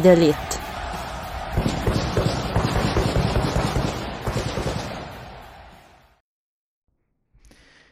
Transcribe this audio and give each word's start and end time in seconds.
The 0.00 0.10
elite. 0.12 0.54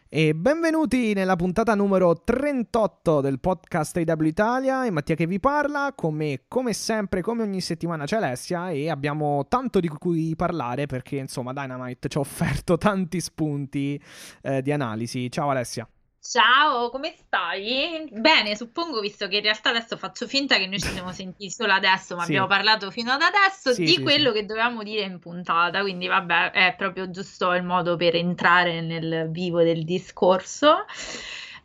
E 0.08 0.34
benvenuti 0.34 1.14
nella 1.14 1.36
puntata 1.36 1.74
numero 1.74 2.22
38 2.22 3.20
del 3.20 3.40
podcast 3.40 3.96
AW 3.96 4.24
Italia. 4.24 4.84
È 4.84 4.90
Mattia 4.90 5.14
che 5.14 5.26
vi 5.26 5.38
parla. 5.38 5.92
Con 5.94 6.14
me, 6.14 6.42
come 6.48 6.72
sempre, 6.72 7.22
come 7.22 7.44
ogni 7.44 7.60
settimana, 7.60 8.04
c'è 8.04 8.16
Alessia. 8.16 8.70
E 8.70 8.90
abbiamo 8.90 9.46
tanto 9.48 9.80
di 9.80 9.88
cui 9.88 10.34
parlare 10.36 10.86
perché, 10.86 11.16
insomma, 11.16 11.52
Dynamite 11.52 12.08
ci 12.08 12.18
ha 12.18 12.20
offerto 12.20 12.76
tanti 12.78 13.20
spunti 13.20 13.98
eh, 14.42 14.60
di 14.60 14.72
analisi. 14.72 15.30
Ciao 15.30 15.50
Alessia. 15.50 15.88
Ciao, 16.24 16.88
come 16.90 17.12
stai? 17.16 18.08
Bene, 18.12 18.54
suppongo, 18.54 19.00
visto 19.00 19.26
che 19.26 19.36
in 19.38 19.42
realtà 19.42 19.70
adesso 19.70 19.96
faccio 19.96 20.28
finta 20.28 20.56
che 20.56 20.66
noi 20.68 20.78
ci 20.78 20.88
siamo 20.88 21.10
sentiti 21.12 21.50
solo 21.50 21.72
adesso, 21.72 22.14
ma 22.14 22.22
Sì. 22.22 22.28
abbiamo 22.28 22.46
parlato 22.46 22.90
fino 22.92 23.10
ad 23.10 23.20
adesso 23.22 23.72
Sì, 23.72 23.82
di 23.82 23.94
sì, 23.94 24.02
quello 24.02 24.30
sì. 24.30 24.36
che 24.38 24.46
dovevamo 24.46 24.84
dire 24.84 25.02
in 25.02 25.18
puntata, 25.18 25.80
quindi 25.80 26.06
vabbè, 26.06 26.52
è 26.52 26.74
proprio 26.76 27.10
giusto 27.10 27.52
il 27.54 27.64
modo 27.64 27.96
per 27.96 28.14
entrare 28.14 28.80
nel 28.82 29.30
vivo 29.32 29.62
del 29.64 29.84
discorso. 29.84 30.84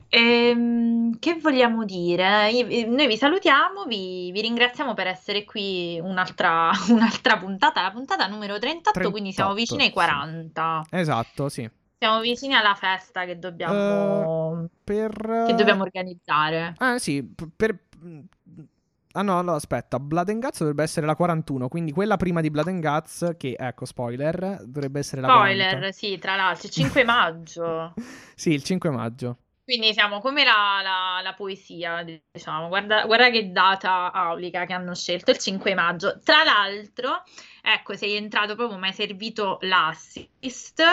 Ehm, 0.09 1.19
che 1.19 1.35
vogliamo 1.35 1.85
dire? 1.85 2.49
Io- 2.51 2.87
Noi 2.89 3.07
vi 3.07 3.17
salutiamo, 3.17 3.85
vi, 3.85 4.31
vi 4.31 4.41
ringraziamo 4.41 4.93
per 4.95 5.05
essere 5.07 5.43
qui 5.43 5.99
un'altra 6.01 6.71
un'altra 6.89 7.37
puntata, 7.37 7.81
la 7.83 7.91
puntata 7.91 8.25
numero 8.27 8.57
38, 8.57 9.11
quindi 9.11 9.31
siamo 9.33 9.53
38, 9.53 9.53
vicini 9.53 9.81
ai 9.83 9.87
sì. 9.89 9.93
40. 9.93 10.87
Esatto, 10.89 11.49
sì. 11.49 11.69
Siamo 11.99 12.19
vicini 12.21 12.53
alla 12.53 12.75
festa 12.75 13.25
che 13.25 13.39
dobbiamo, 13.39 14.67
Per. 14.83 15.45
che 15.47 15.53
dobbiamo 15.55 15.83
organizzare. 15.83 16.73
Ah, 16.77 16.99
sì. 16.99 17.27
Per. 17.55 17.79
Ah 19.13 19.23
no, 19.23 19.41
no, 19.41 19.55
aspetta, 19.55 19.99
Blood 19.99 20.29
and 20.29 20.41
Guts 20.43 20.59
dovrebbe 20.59 20.83
essere 20.83 21.07
la 21.07 21.15
41, 21.15 21.69
quindi 21.69 21.91
quella 21.91 22.17
prima 22.17 22.39
di 22.39 22.51
Blood 22.51 22.67
and 22.67 22.81
Guts, 22.85 23.33
che 23.35 23.55
ecco, 23.57 23.85
spoiler, 23.85 24.61
dovrebbe 24.63 24.99
essere 24.99 25.21
la 25.21 25.27
40. 25.29 25.63
Spoiler, 25.69 25.93
sì, 25.93 26.17
tra 26.19 26.35
l'altro, 26.35 26.67
il 26.67 26.73
5 26.73 27.03
maggio. 27.03 27.93
Sì, 28.35 28.51
il 28.51 28.61
5 28.63 28.91
maggio. 28.91 29.37
Quindi 29.63 29.91
siamo 29.93 30.19
come 30.19 30.43
la, 30.43 30.79
la- 30.83 31.21
la 31.23 31.33
poesia, 31.33 32.03
diciamo. 32.31 32.67
Guarda, 32.67 33.05
guarda 33.05 33.29
che 33.31 33.51
data 33.51 34.11
aulica 34.13 34.65
che 34.65 34.73
hanno 34.73 34.93
scelto, 34.93 35.31
il 35.31 35.39
5 35.39 35.73
maggio. 35.73 36.19
Tra 36.23 36.43
l'altro, 36.43 37.23
ecco, 37.63 37.95
sei 37.95 38.15
entrato 38.15 38.55
proprio, 38.55 38.77
mi 38.77 38.87
hai 38.87 38.93
servito 38.93 39.57
l'assist. 39.61 40.83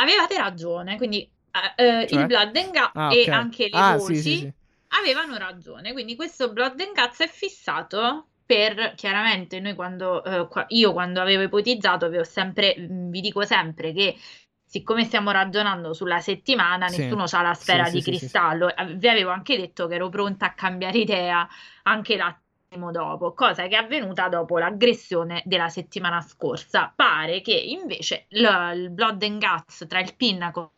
Avevate 0.00 0.36
ragione, 0.38 0.96
quindi 0.96 1.30
eh, 1.76 1.84
eh, 2.02 2.06
Cioè? 2.08 2.20
il 2.20 2.26
Blood 2.26 2.56
and 2.56 2.70
Guts 2.70 2.90
Ah, 2.94 3.12
e 3.12 3.22
ok. 3.22 3.28
anche 3.28 3.68
le 3.68 3.76
Ah, 3.76 3.98
voci 3.98 4.14
sì, 4.14 4.22
sì, 4.22 4.36
sì. 4.38 4.52
avevano 4.98 5.36
ragione. 5.36 5.92
Quindi 5.92 6.16
questo 6.16 6.52
Blood 6.52 6.80
and 6.80 6.94
Guts 6.94 7.20
è 7.20 7.28
fissato 7.28 8.28
per, 8.46 8.94
chiaramente, 8.96 9.60
noi 9.60 9.74
quando, 9.74 10.24
eh, 10.24 10.48
qua- 10.48 10.64
io 10.68 10.92
quando 10.92 11.20
avevo 11.20 11.42
ipotizzato, 11.42 12.06
avevo 12.06 12.24
sempre, 12.24 12.74
mh, 12.78 13.10
vi 13.10 13.20
dico 13.20 13.44
sempre 13.44 13.92
che 13.92 14.16
siccome 14.64 15.04
stiamo 15.04 15.30
ragionando 15.32 15.92
sulla 15.92 16.20
settimana, 16.20 16.88
Sì. 16.88 17.02
nessuno 17.02 17.24
ha 17.30 17.42
la 17.42 17.54
sfera 17.54 17.84
Sì, 17.84 17.90
di 17.90 18.00
sì, 18.00 18.10
cristallo. 18.10 18.74
Eh, 18.74 18.94
Vi 18.96 19.08
avevo 19.08 19.30
anche 19.30 19.56
detto 19.56 19.86
che 19.86 19.96
ero 19.96 20.08
pronta 20.08 20.46
a 20.46 20.54
cambiare 20.54 20.98
idea 20.98 21.46
anche 21.82 22.16
l'attimo 22.16 22.48
dopo, 22.78 23.32
cosa 23.32 23.66
che 23.66 23.76
è 23.76 23.82
avvenuta 23.82 24.28
dopo 24.28 24.56
l'aggressione 24.58 25.42
della 25.44 25.68
settimana 25.68 26.20
scorsa. 26.20 26.92
Pare 26.94 27.40
che 27.40 27.52
invece 27.52 28.26
l- 28.28 28.72
il 28.74 28.90
Blood 28.90 29.22
and 29.24 29.44
Guts 29.44 29.86
tra 29.88 29.98
il 30.00 30.14
Pinnacle 30.14 30.70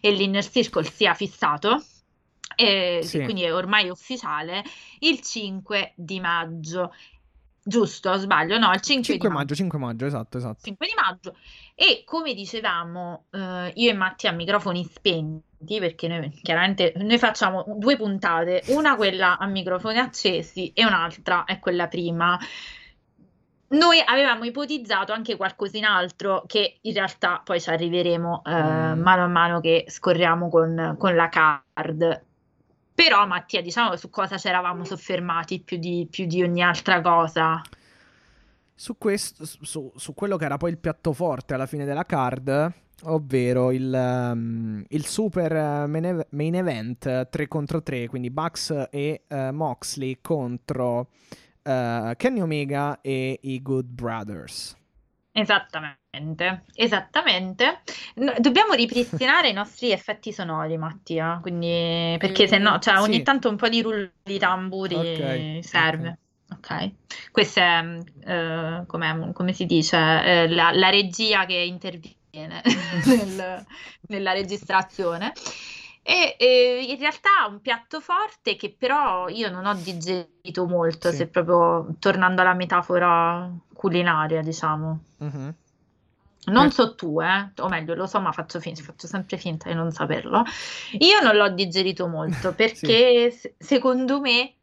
e 0.00 0.10
l'Inner 0.10 0.44
Circle 0.44 0.82
sia 0.84 1.14
fissato. 1.14 1.82
E 2.56 3.00
Sì. 3.04 3.22
quindi 3.22 3.42
è 3.44 3.54
ormai 3.54 3.88
ufficiale 3.88 4.64
il 5.00 5.20
5 5.20 5.92
di 5.94 6.18
maggio, 6.18 6.92
giusto? 7.62 8.12
Sbaglio? 8.16 8.58
No, 8.58 8.72
il 8.72 8.80
5, 8.80 9.04
5 9.04 9.28
di 9.28 9.34
maggio, 9.34 9.54
5 9.54 9.78
maggio, 9.78 10.06
esatto, 10.06 10.36
esatto. 10.36 10.60
5 10.64 10.86
di 10.86 10.92
maggio 11.00 11.36
e 11.76 12.02
come 12.04 12.34
dicevamo 12.34 13.26
eh, 13.30 13.72
io 13.76 13.90
e 13.90 13.94
Mattia 13.94 14.30
a 14.30 14.32
microfoni 14.32 14.84
spenti 14.84 15.49
perché 15.64 16.08
noi 16.08 16.30
chiaramente 16.42 16.92
noi 16.96 17.18
facciamo 17.18 17.64
due 17.76 17.96
puntate 17.96 18.62
una 18.68 18.96
quella 18.96 19.38
a 19.38 19.46
microfoni 19.46 19.98
accesi 19.98 20.72
e 20.72 20.84
un'altra 20.84 21.44
è 21.44 21.58
quella 21.58 21.86
prima. 21.86 22.38
Noi 23.72 24.02
avevamo 24.04 24.44
ipotizzato 24.44 25.12
anche 25.12 25.36
qualcos'in 25.36 25.84
altro 25.84 26.42
che 26.46 26.78
in 26.80 26.92
realtà 26.92 27.40
poi 27.44 27.60
ci 27.60 27.70
arriveremo 27.70 28.42
eh, 28.44 28.50
Mm. 28.94 29.00
mano 29.00 29.24
a 29.24 29.28
mano 29.28 29.60
che 29.60 29.84
scorriamo 29.86 30.48
con, 30.48 30.96
con 30.98 31.14
la 31.14 31.28
card. 31.28 32.24
Però 32.92 33.26
Mattia 33.26 33.62
diciamo 33.62 33.96
su 33.96 34.10
cosa 34.10 34.36
ci 34.38 34.48
eravamo 34.48 34.84
soffermati 34.84 35.60
più 35.60 35.76
di, 35.78 36.08
più 36.10 36.26
di 36.26 36.42
ogni 36.42 36.62
altra 36.62 37.00
cosa. 37.00 37.62
Su, 38.74 38.98
questo, 38.98 39.44
su, 39.44 39.92
su 39.94 40.14
quello 40.14 40.36
che 40.36 40.46
era 40.46 40.56
poi 40.56 40.70
il 40.70 40.78
piatto 40.78 41.12
forte 41.12 41.54
alla 41.54 41.66
fine 41.66 41.84
della 41.84 42.04
card, 42.04 42.72
ovvero 43.04 43.70
il, 43.72 43.92
ehm, 43.92 44.84
il 44.88 45.06
super 45.06 45.52
eh, 45.52 45.86
main, 45.86 46.04
ev- 46.04 46.26
main 46.30 46.54
event 46.54 47.06
eh, 47.06 47.28
3 47.30 47.48
contro 47.48 47.82
3, 47.82 48.08
quindi 48.08 48.30
Bucks 48.30 48.88
e 48.90 49.22
eh, 49.26 49.50
Moxley 49.52 50.18
contro 50.20 51.08
eh, 51.62 52.14
Kenny 52.16 52.40
Omega 52.40 53.00
e 53.00 53.38
i 53.42 53.62
Good 53.62 53.86
Brothers. 53.86 54.76
Esattamente, 55.32 56.64
esattamente. 56.74 57.82
No, 58.16 58.34
dobbiamo 58.40 58.72
ripristinare 58.74 59.48
i 59.48 59.52
nostri 59.52 59.92
effetti 59.92 60.32
sonori, 60.32 60.76
Mattia, 60.76 61.38
quindi 61.40 62.16
perché 62.18 62.44
Eh, 62.44 62.48
se 62.48 62.58
no, 62.58 62.78
cioè 62.80 62.98
ogni 62.98 63.14
sì. 63.16 63.22
tanto 63.22 63.48
un 63.48 63.56
po' 63.56 63.68
di 63.68 63.80
rullo 63.80 64.10
di 64.22 64.38
tamburi 64.38 64.94
Ok, 64.94 65.64
serve. 65.64 66.18
Ok, 66.52 66.90
questa 67.30 67.78
è, 67.80 67.98
eh, 68.24 68.86
com'è- 68.86 69.32
come 69.32 69.52
si 69.52 69.66
dice, 69.66 69.96
eh, 69.96 70.48
la, 70.48 70.72
la 70.72 70.90
regia 70.90 71.46
che 71.46 71.54
interviene 71.54 72.16
nel- 73.06 73.64
nella 74.08 74.32
registrazione. 74.32 75.32
E 76.02 76.34
eh, 76.38 76.86
in 76.88 76.98
realtà 76.98 77.46
un 77.48 77.60
piatto 77.60 78.00
forte 78.00 78.56
che 78.56 78.74
però 78.76 79.28
io 79.28 79.50
non 79.50 79.66
ho 79.66 79.74
digerito 79.74 80.66
molto, 80.66 81.10
Sì. 81.10 81.16
se 81.16 81.26
proprio 81.26 81.94
tornando 81.98 82.40
alla 82.40 82.54
metafora 82.54 83.50
culinaria, 83.74 84.40
diciamo. 84.42 85.00
Mhm. 85.18 85.54
Non 86.46 86.66
Eh. 86.66 86.70
so 86.70 86.94
tu, 86.94 87.20
eh, 87.20 87.50
o 87.58 87.68
meglio, 87.68 87.94
lo 87.94 88.06
so, 88.06 88.18
ma 88.18 88.32
faccio, 88.32 88.60
fin- 88.60 88.74
faccio 88.74 89.06
sempre 89.06 89.36
finta 89.36 89.68
di 89.68 89.74
non 89.74 89.92
saperlo. 89.92 90.42
Io 90.98 91.20
non 91.20 91.36
l'ho 91.36 91.50
digerito 91.50 92.08
molto 92.08 92.54
perché 92.56 93.30
se- 93.30 93.54
secondo 93.58 94.20
me 94.20 94.54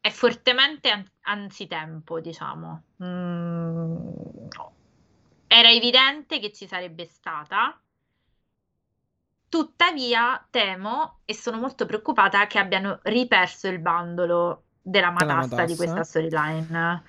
è 0.00 0.10
fortemente 0.10 0.90
an- 0.90 1.08
anzitempo, 1.22 2.18
diciamo. 2.20 2.82
Mm, 3.02 3.96
Era 5.54 5.70
evidente 5.70 6.38
che 6.40 6.50
ci 6.50 6.66
sarebbe 6.66 7.04
stata. 7.04 7.78
Tuttavia, 9.50 10.42
temo 10.48 11.18
e 11.26 11.34
sono 11.34 11.58
molto 11.58 11.84
preoccupata 11.84 12.46
che 12.46 12.58
abbiano 12.58 13.00
riperso 13.02 13.68
il 13.68 13.78
bandolo 13.78 14.62
della 14.80 15.12
Della 15.14 15.34
matassa 15.34 15.66
di 15.66 15.76
questa 15.76 16.04
storyline. 16.04 17.02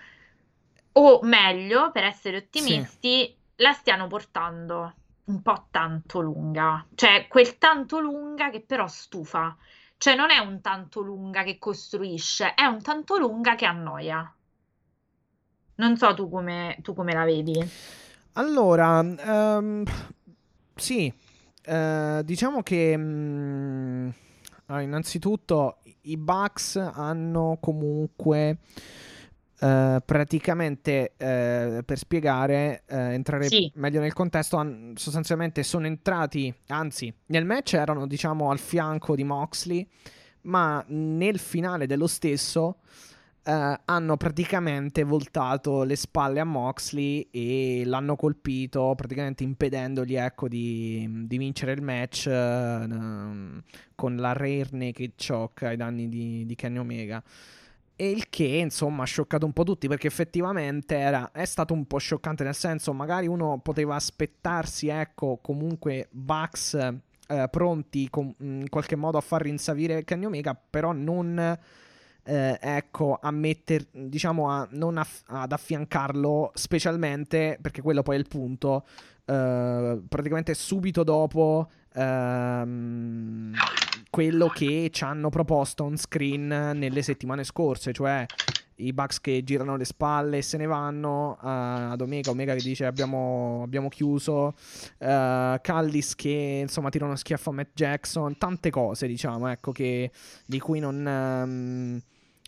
O 0.92 1.22
meglio, 1.24 1.92
per 1.92 2.04
essere 2.04 2.36
ottimisti, 2.36 3.34
la 3.56 3.72
stiano 3.72 4.08
portando 4.08 4.94
un 5.24 5.42
po' 5.42 5.68
tanto 5.72 6.20
lunga. 6.20 6.86
Cioè, 6.96 7.30
quel 7.30 7.58
tanto 7.58 8.02
lunga 8.02 8.50
che 8.50 8.60
però 8.60 8.88
stufa. 8.88 9.56
Cioè, 9.96 10.16
non 10.16 10.32
è 10.32 10.40
un 10.40 10.60
tanto 10.60 11.00
lunga 11.00 11.44
che 11.44 11.58
costruisce, 11.58 12.56
è 12.56 12.66
un 12.66 12.82
tanto 12.82 13.18
lunga 13.18 13.56
che 13.56 13.66
annoia. 13.66 14.36
Non 15.76 15.96
so 15.96 16.14
tu 16.14 16.30
come, 16.30 16.78
tu 16.82 16.94
come 16.94 17.14
la 17.14 17.24
vedi. 17.24 18.02
Allora, 18.34 19.00
ehm, 19.00 19.84
sì, 20.76 21.14
eh, 21.66 22.22
diciamo 22.24 22.64
che 22.64 22.94
allora, 22.94 24.82
innanzitutto 24.82 25.78
i 26.02 26.18
Bucks 26.18 26.76
hanno 26.78 27.58
comunque 27.60 28.58
Uh, 29.64 30.02
praticamente 30.04 31.14
uh, 31.14 31.86
per 31.86 31.98
spiegare, 31.98 32.84
uh, 32.90 32.96
entrare 32.96 33.48
sì. 33.48 33.72
meglio 33.76 34.02
nel 34.02 34.12
contesto, 34.12 34.58
han, 34.58 34.92
sostanzialmente 34.98 35.64
sono 35.64 35.86
entrati, 35.86 36.54
anzi, 36.68 37.14
nel 37.28 37.46
match 37.46 37.76
erano 37.76 38.06
diciamo 38.06 38.52
al 38.52 38.60
fianco 38.60 39.16
di 39.16 39.24
Moxley, 39.24 39.88
ma 40.42 40.84
nel 40.90 41.40
finale 41.40 41.88
dello 41.88 42.08
stesso 42.08 42.80
hanno 43.44 44.18
praticamente 44.18 45.04
voltato 45.04 45.84
le 45.84 45.96
spalle 45.96 46.40
a 46.40 46.46
Moxley 46.46 47.28
e 47.30 47.84
l'hanno 47.86 48.16
colpito, 48.16 48.94
praticamente 48.96 49.44
impedendogli 49.44 50.16
ecco, 50.16 50.48
di, 50.48 51.26
di 51.28 51.38
vincere 51.38 51.74
il 51.74 51.82
match 51.82 52.26
con 53.96 54.16
la 54.16 54.34
Rare 54.34 54.68
Naked 54.72 55.14
Choke 55.16 55.68
ai 55.68 55.76
danni 55.76 56.08
di, 56.08 56.46
di 56.46 56.56
Kenny 56.56 56.78
Omega. 56.78 57.22
E 57.96 58.10
il 58.10 58.28
che, 58.30 58.46
insomma, 58.46 59.04
ha 59.04 59.06
scioccato 59.06 59.46
un 59.46 59.54
po' 59.54 59.64
tutti 59.64 59.88
perché 59.88 60.08
effettivamente 60.08 60.98
era, 60.98 61.32
è 61.32 61.46
stato 61.46 61.74
un 61.74 61.86
po' 61.86 62.00
scioccante, 62.00 62.44
nel 62.44 62.56
senso, 62.56 62.92
magari 62.92 63.28
uno 63.28 63.60
poteva 63.60 63.96
aspettarsi, 63.96 64.88
ecco, 64.88 65.38
comunque 65.42 66.08
Bucks 66.10 66.74
eh, 66.74 67.48
pronti 67.52 68.10
com- 68.10 68.34
in 68.40 68.68
qualche 68.70 68.96
modo 68.96 69.18
a 69.18 69.22
far 69.22 69.44
rinsavire 69.44 70.04
Kenny 70.06 70.26
Omega, 70.26 70.56
però 70.56 70.92
non, 70.92 71.58
eh, 72.24 72.58
ecco, 72.62 73.20
a 73.22 73.32
metter, 73.32 73.86
diciamo, 73.92 74.50
a, 74.50 74.68
non 74.72 74.98
aff- 74.98 75.24
ad 75.28 75.52
affiancarlo, 75.52 76.52
specialmente, 76.54 77.58
perché 77.62 77.82
quello 77.82 78.02
poi 78.02 78.16
è 78.16 78.20
il 78.20 78.28
punto, 78.28 78.86
eh, 79.26 80.02
praticamente 80.08 80.54
subito 80.54 81.04
dopo 81.04 81.70
ehm, 81.94 83.54
quello 84.10 84.48
che 84.48 84.90
ci 84.92 85.04
hanno 85.04 85.30
proposto 85.30 85.84
on 85.84 85.98
screen 85.98 86.48
nelle 86.48 87.02
settimane 87.02 87.44
scorse, 87.44 87.94
cioè 87.94 88.26
i 88.78 88.92
Bucks 88.92 89.20
che 89.20 89.44
girano 89.44 89.76
le 89.76 89.86
spalle 89.86 90.38
e 90.38 90.42
se 90.42 90.58
ne 90.58 90.66
vanno 90.66 91.38
uh, 91.40 91.92
ad 91.92 92.02
Omega, 92.02 92.32
Omega 92.32 92.56
che 92.56 92.62
dice 92.62 92.86
abbiamo, 92.86 93.62
abbiamo 93.64 93.88
chiuso, 93.90 94.56
uh, 95.00 95.56
Callis 95.62 96.16
che 96.16 96.60
insomma 96.62 96.90
tira 96.90 97.06
uno 97.06 97.16
schiaffo 97.16 97.52
a 97.52 97.54
Matt 97.54 97.70
Jackson, 97.74 98.38
tante 98.38 98.70
cose 98.72 99.08
diciamo 99.08 99.48
ecco 99.48 99.72
che, 99.72 100.12
di 100.46 100.60
cui 100.60 100.80
non... 100.80 101.06
Um, 101.06 102.02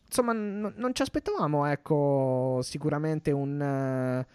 insomma 0.05 0.33
n- 0.33 0.73
non 0.75 0.93
ci 0.93 1.01
aspettavamo 1.01 1.65
ecco 1.65 2.59
sicuramente 2.61 3.31
un... 3.31 4.25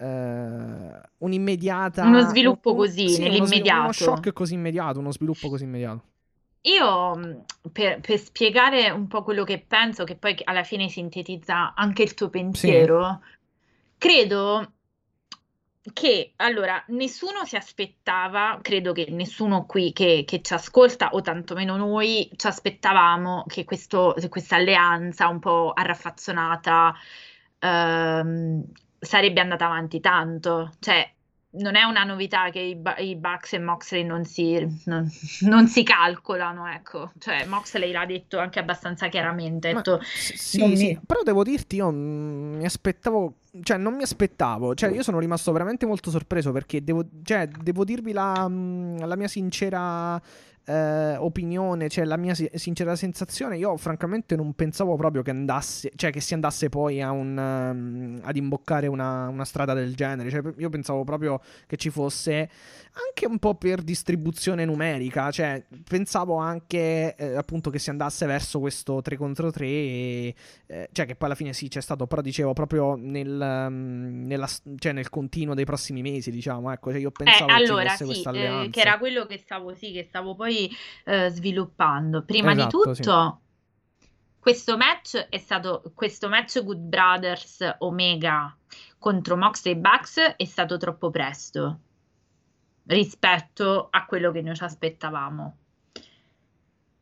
Uh, 0.00 0.98
un'immediata 1.18 2.06
uno 2.06 2.22
sviluppo 2.22 2.70
un, 2.70 2.76
così 2.78 3.10
sì, 3.10 3.20
nell'immediato 3.20 3.80
uno, 3.80 3.82
uno 3.82 3.92
shock 3.92 4.32
così 4.32 4.54
immediato 4.54 4.98
uno 4.98 5.12
sviluppo 5.12 5.50
così 5.50 5.64
immediato 5.64 6.02
io 6.62 7.44
per, 7.70 8.00
per, 8.00 8.18
spiegare 8.18 8.88
un 8.88 9.06
po' 9.08 9.22
quello 9.22 9.44
che 9.44 9.62
penso 9.66 10.04
che 10.04 10.16
poi 10.16 10.36
alla 10.44 10.62
fine 10.62 10.88
sintetizza 10.88 11.74
anche 11.74 12.02
il 12.02 12.14
tuo 12.14 12.30
pensiero 12.30 13.20
sì. 13.22 13.36
credo 13.98 14.72
che 15.92 16.32
allora 16.36 16.82
nessuno 16.88 17.44
si 17.44 17.56
aspettava 17.56 18.58
credo 18.62 18.92
che 18.92 19.06
nessuno 19.10 19.64
qui 19.64 19.92
che, 19.92 20.24
che 20.26 20.42
ci 20.42 20.52
ascolta 20.52 21.10
o 21.12 21.22
tantomeno 21.22 21.76
noi 21.76 22.30
ci 22.36 22.46
aspettavamo 22.46 23.44
che 23.46 23.64
questa 23.64 24.56
alleanza 24.56 25.28
un 25.28 25.38
po' 25.38 25.72
arraffazzonata 25.74 26.94
ehm, 27.60 28.64
sarebbe 28.98 29.40
andata 29.40 29.66
avanti 29.66 30.00
tanto. 30.00 30.72
Cioè, 30.78 31.14
non 31.52 31.74
è 31.74 31.82
una 31.82 32.04
novità 32.04 32.50
che 32.50 32.60
i, 32.60 32.80
i 32.98 33.16
Bucks 33.16 33.54
e 33.54 33.58
Moxley 33.58 34.04
non 34.04 34.24
si, 34.24 34.58
non, 34.84 35.10
non 35.40 35.66
si, 35.66 35.82
calcolano, 35.82 36.68
ecco. 36.68 37.10
Cioè, 37.18 37.46
Moxley 37.46 37.90
l'ha 37.90 38.06
detto 38.06 38.38
anche 38.38 38.60
abbastanza 38.60 39.08
chiaramente. 39.08 39.72
Detto, 39.72 40.00
sì, 40.02 40.64
mi... 40.64 40.76
sì, 40.76 40.98
però 41.04 41.22
devo 41.22 41.42
dirti, 41.42 41.76
io 41.76 41.90
mi 41.90 42.64
aspettavo, 42.64 43.34
cioè 43.62 43.78
non 43.78 43.94
mi 43.94 44.02
aspettavo, 44.02 44.74
cioè 44.74 44.90
io 44.90 45.02
sono 45.02 45.18
rimasto 45.18 45.50
veramente 45.50 45.86
molto 45.86 46.10
sorpreso 46.10 46.52
perché 46.52 46.84
devo, 46.84 47.04
cioè, 47.24 47.48
devo 47.48 47.84
dirvi 47.84 48.12
la, 48.12 48.48
la 48.48 49.16
mia 49.16 49.28
sincera 49.28 50.20
eh, 50.64 51.16
opinione, 51.16 51.88
cioè 51.88 52.04
la 52.04 52.16
mia 52.16 52.34
sincera 52.34 52.94
sensazione, 52.94 53.56
io 53.56 53.76
francamente 53.76 54.36
non 54.36 54.54
pensavo 54.54 54.96
proprio 54.96 55.22
che 55.22 55.30
andasse, 55.30 55.90
cioè 55.96 56.10
che 56.10 56.20
si 56.20 56.34
andasse 56.34 56.68
poi 56.68 57.00
a 57.00 57.10
un, 57.10 57.36
um, 57.36 58.20
ad 58.22 58.36
imboccare 58.36 58.86
una, 58.86 59.28
una, 59.28 59.44
strada 59.44 59.74
del 59.74 59.94
genere, 59.94 60.30
cioè 60.30 60.42
io 60.56 60.68
pensavo 60.68 61.02
proprio 61.04 61.40
che 61.66 61.76
ci 61.76 61.90
fosse 61.90 62.48
anche 62.92 63.26
un 63.26 63.38
po' 63.38 63.54
per 63.54 63.82
distribuzione 63.82 64.64
numerica, 64.64 65.30
cioè 65.30 65.64
pensavo 65.88 66.36
anche 66.36 67.14
eh, 67.16 67.36
appunto 67.36 67.70
che 67.70 67.78
si 67.78 67.90
andasse 67.90 68.26
verso 68.26 68.60
questo 68.60 69.00
3 69.00 69.16
contro 69.16 69.50
3, 69.50 69.66
e, 69.66 70.34
eh, 70.66 70.88
cioè 70.92 71.06
che 71.06 71.16
poi 71.16 71.28
alla 71.28 71.36
fine 71.36 71.52
sì 71.52 71.68
c'è 71.68 71.80
stato, 71.80 72.06
però 72.06 72.20
dicevo 72.20 72.52
proprio 72.52 72.96
nel, 72.96 73.66
um, 73.68 74.26
nella, 74.26 74.48
cioè 74.76 74.92
nel 74.92 75.08
continuo 75.08 75.54
dei 75.54 75.64
prossimi 75.64 76.02
mesi, 76.02 76.30
diciamo, 76.30 76.72
ecco, 76.72 76.90
cioè 76.90 77.00
io 77.00 77.10
pensavo 77.10 77.50
eh, 77.50 77.56
che 77.56 77.62
allora, 77.62 77.82
ci 77.82 77.88
fosse 77.88 78.04
sì, 78.04 78.10
questa 78.10 78.30
eh, 78.30 78.46
alleanza. 78.46 78.70
che 78.70 78.80
era 78.80 78.98
quello 78.98 79.26
che 79.26 79.38
stavo, 79.38 79.74
sì, 79.74 79.92
che 79.92 80.04
stavo 80.04 80.34
poi 80.34 80.49
eh, 81.04 81.28
sviluppando. 81.30 82.22
Prima 82.22 82.52
esatto, 82.52 82.84
di 82.84 82.92
tutto... 82.92 83.40
Sì. 83.42 83.48
Questo 84.40 84.78
match 84.78 85.18
è 85.28 85.36
stato 85.36 85.82
questo 85.94 86.30
match 86.30 86.64
Good 86.64 86.78
Brothers 86.78 87.76
Omega 87.80 88.56
contro 88.98 89.36
Moxley 89.36 89.76
Bucks 89.76 90.16
è 90.36 90.44
stato 90.46 90.78
troppo 90.78 91.10
presto 91.10 91.80
rispetto 92.84 93.88
a 93.90 94.04
quello 94.04 94.32
che 94.32 94.42
noi 94.42 94.56
ci 94.56 94.64
aspettavamo. 94.64 95.56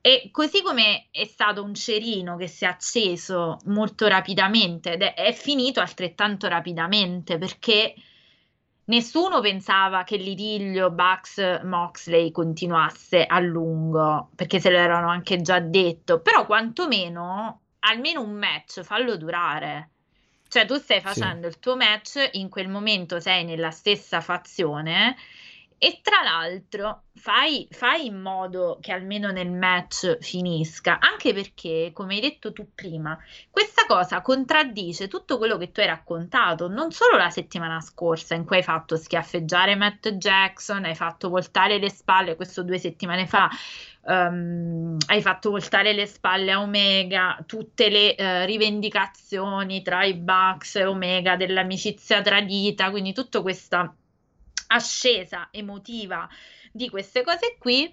E 0.01 0.29
così 0.31 0.63
come 0.63 1.09
è 1.11 1.25
stato 1.25 1.63
un 1.63 1.75
cerino 1.75 2.37
che 2.37 2.47
si 2.47 2.65
è 2.65 2.69
acceso 2.69 3.59
molto 3.65 4.07
rapidamente 4.07 4.93
ed 4.93 5.03
è, 5.03 5.15
è 5.15 5.33
finito 5.33 5.81
altrettanto 5.81 6.47
rapidamente 6.49 7.37
perché 7.37 7.95
nessuno 8.89 9.41
pensava 9.41 10.05
che 10.05 10.17
l'idillio 10.17 10.91
Bucks 10.91 11.63
Moxley 11.63 12.31
continuasse 12.31 13.25
a 13.25 13.39
lungo, 13.39 14.31
perché 14.35 14.61
se 14.61 14.71
l'erano 14.71 15.09
anche 15.09 15.41
già 15.41 15.59
detto, 15.61 16.21
però 16.21 16.45
quantomeno 16.45 17.61
almeno 17.81 18.23
un 18.23 18.33
match 18.33 18.83
fallo 18.83 19.17
durare. 19.17 19.91
Cioè 20.49 20.65
tu 20.67 20.77
stai 20.77 21.01
facendo 21.01 21.43
sì. 21.43 21.55
il 21.55 21.59
tuo 21.59 21.77
match, 21.77 22.31
in 22.33 22.49
quel 22.49 22.69
momento 22.69 23.21
sei 23.21 23.45
nella 23.45 23.71
stessa 23.71 24.21
fazione 24.21 25.17
e 25.79 26.01
tra 26.03 26.23
l'altro 26.23 27.05
fai, 27.15 27.69
fai, 27.71 28.07
in 28.07 28.21
modo 28.21 28.79
che 28.81 28.93
almeno 28.93 29.31
nel 29.31 29.51
match 29.51 30.19
finisca, 30.21 30.99
anche 30.99 31.33
perché, 31.33 31.91
come 31.93 32.15
hai 32.15 32.21
detto 32.21 32.53
tu 32.53 32.69
prima, 32.75 33.17
questa 33.51 33.87
cosa 33.87 34.21
contraddice 34.21 35.07
tutto 35.07 35.39
quello 35.39 35.57
che 35.57 35.71
tu 35.71 35.81
hai 35.81 35.87
raccontato, 35.87 36.69
non 36.69 36.91
solo 36.91 37.17
la 37.17 37.31
settimana 37.31 37.81
scorsa 37.81 38.35
in 38.35 38.45
cui 38.45 38.57
hai 38.57 38.63
fatto 38.63 38.97
schiaffeggiare 38.97 39.77
Matt 39.77 40.09
Jackson, 40.11 40.85
hai 40.85 40.97
fatto 40.97 41.29
voltare 41.29 41.79
le 41.79 41.91
spalle, 41.91 42.35
questo 42.37 42.65
due 42.65 42.79
settimane 42.79 43.27
fa, 43.27 43.49
um, 44.03 44.97
hai 45.07 45.23
fatto 45.23 45.51
voltare 45.51 45.93
le 45.93 46.07
spalle 46.07 46.53
a 46.53 46.61
Omega, 46.61 47.39
tutte 47.47 47.89
le 47.89 48.17
uh, 48.19 48.47
rivendicazioni 48.47 49.83
tra 49.83 50.05
i 50.05 50.15
Bucks 50.15 50.77
e 50.77 50.85
Omega 50.87 51.37
dell'amicizia 51.37 52.21
tradita, 52.21 52.91
quindi 52.91 53.13
tutta 53.13 53.43
questa 53.43 53.95
ascesa 54.69 55.49
emotiva 55.51 56.29
di 56.73 56.89
queste 56.89 57.23
cose 57.23 57.57
qui, 57.59 57.93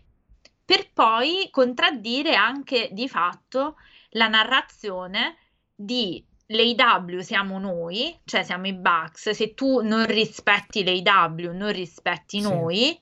per 0.64 0.92
poi 0.94 1.50
contraddire 1.52 2.36
anche 2.36 2.90
di 2.92 3.08
fatto 3.08 3.76
la 4.12 4.28
narrazione 4.28 5.38
di 5.74 6.24
l'AW 6.48 7.20
siamo 7.20 7.58
noi, 7.60 8.18
cioè 8.24 8.44
siamo 8.44 8.68
i 8.68 8.74
Bucks, 8.74 9.32
se 9.32 9.54
tu 9.54 9.82
non 9.82 10.06
rispetti 10.06 10.84
l'AW, 10.84 11.52
non 11.52 11.72
rispetti 11.72 12.42
sì. 12.42 12.48
noi. 12.48 13.00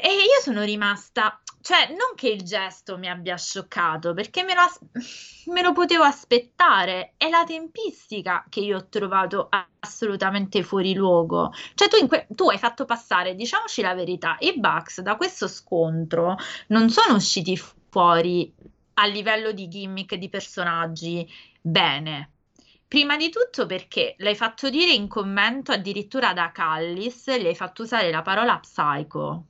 E 0.00 0.08
io 0.08 0.40
sono 0.42 0.62
rimasta 0.62 1.40
cioè, 1.68 1.88
non 1.88 2.14
che 2.14 2.28
il 2.28 2.44
gesto 2.44 2.96
mi 2.96 3.08
abbia 3.10 3.36
scioccato, 3.36 4.14
perché 4.14 4.42
me 4.42 4.54
lo, 4.54 4.62
me 5.52 5.60
lo 5.60 5.72
potevo 5.72 6.02
aspettare, 6.02 7.12
è 7.18 7.28
la 7.28 7.44
tempistica 7.44 8.44
che 8.48 8.60
io 8.60 8.78
ho 8.78 8.88
trovato 8.88 9.50
assolutamente 9.80 10.62
fuori 10.62 10.94
luogo. 10.94 11.52
Cioè, 11.74 11.88
tu, 11.88 12.06
que- 12.06 12.26
tu, 12.30 12.48
hai 12.48 12.56
fatto 12.56 12.86
passare, 12.86 13.34
diciamoci 13.34 13.82
la 13.82 13.94
verità, 13.94 14.36
i 14.40 14.58
Bucks 14.58 15.02
da 15.02 15.16
questo 15.16 15.46
scontro 15.46 16.36
non 16.68 16.88
sono 16.88 17.16
usciti 17.16 17.54
fuori 17.56 18.50
a 18.94 19.06
livello 19.06 19.52
di 19.52 19.68
gimmick 19.68 20.14
di 20.14 20.28
personaggi 20.30 21.28
bene. 21.60 22.30
Prima 22.88 23.18
di 23.18 23.28
tutto 23.28 23.66
perché 23.66 24.14
l'hai 24.18 24.36
fatto 24.36 24.70
dire 24.70 24.92
in 24.92 25.06
commento 25.06 25.72
addirittura 25.72 26.32
da 26.32 26.50
Callis, 26.50 27.30
gli 27.36 27.46
hai 27.46 27.54
fatto 27.54 27.82
usare 27.82 28.10
la 28.10 28.22
parola 28.22 28.58
psycho 28.58 29.44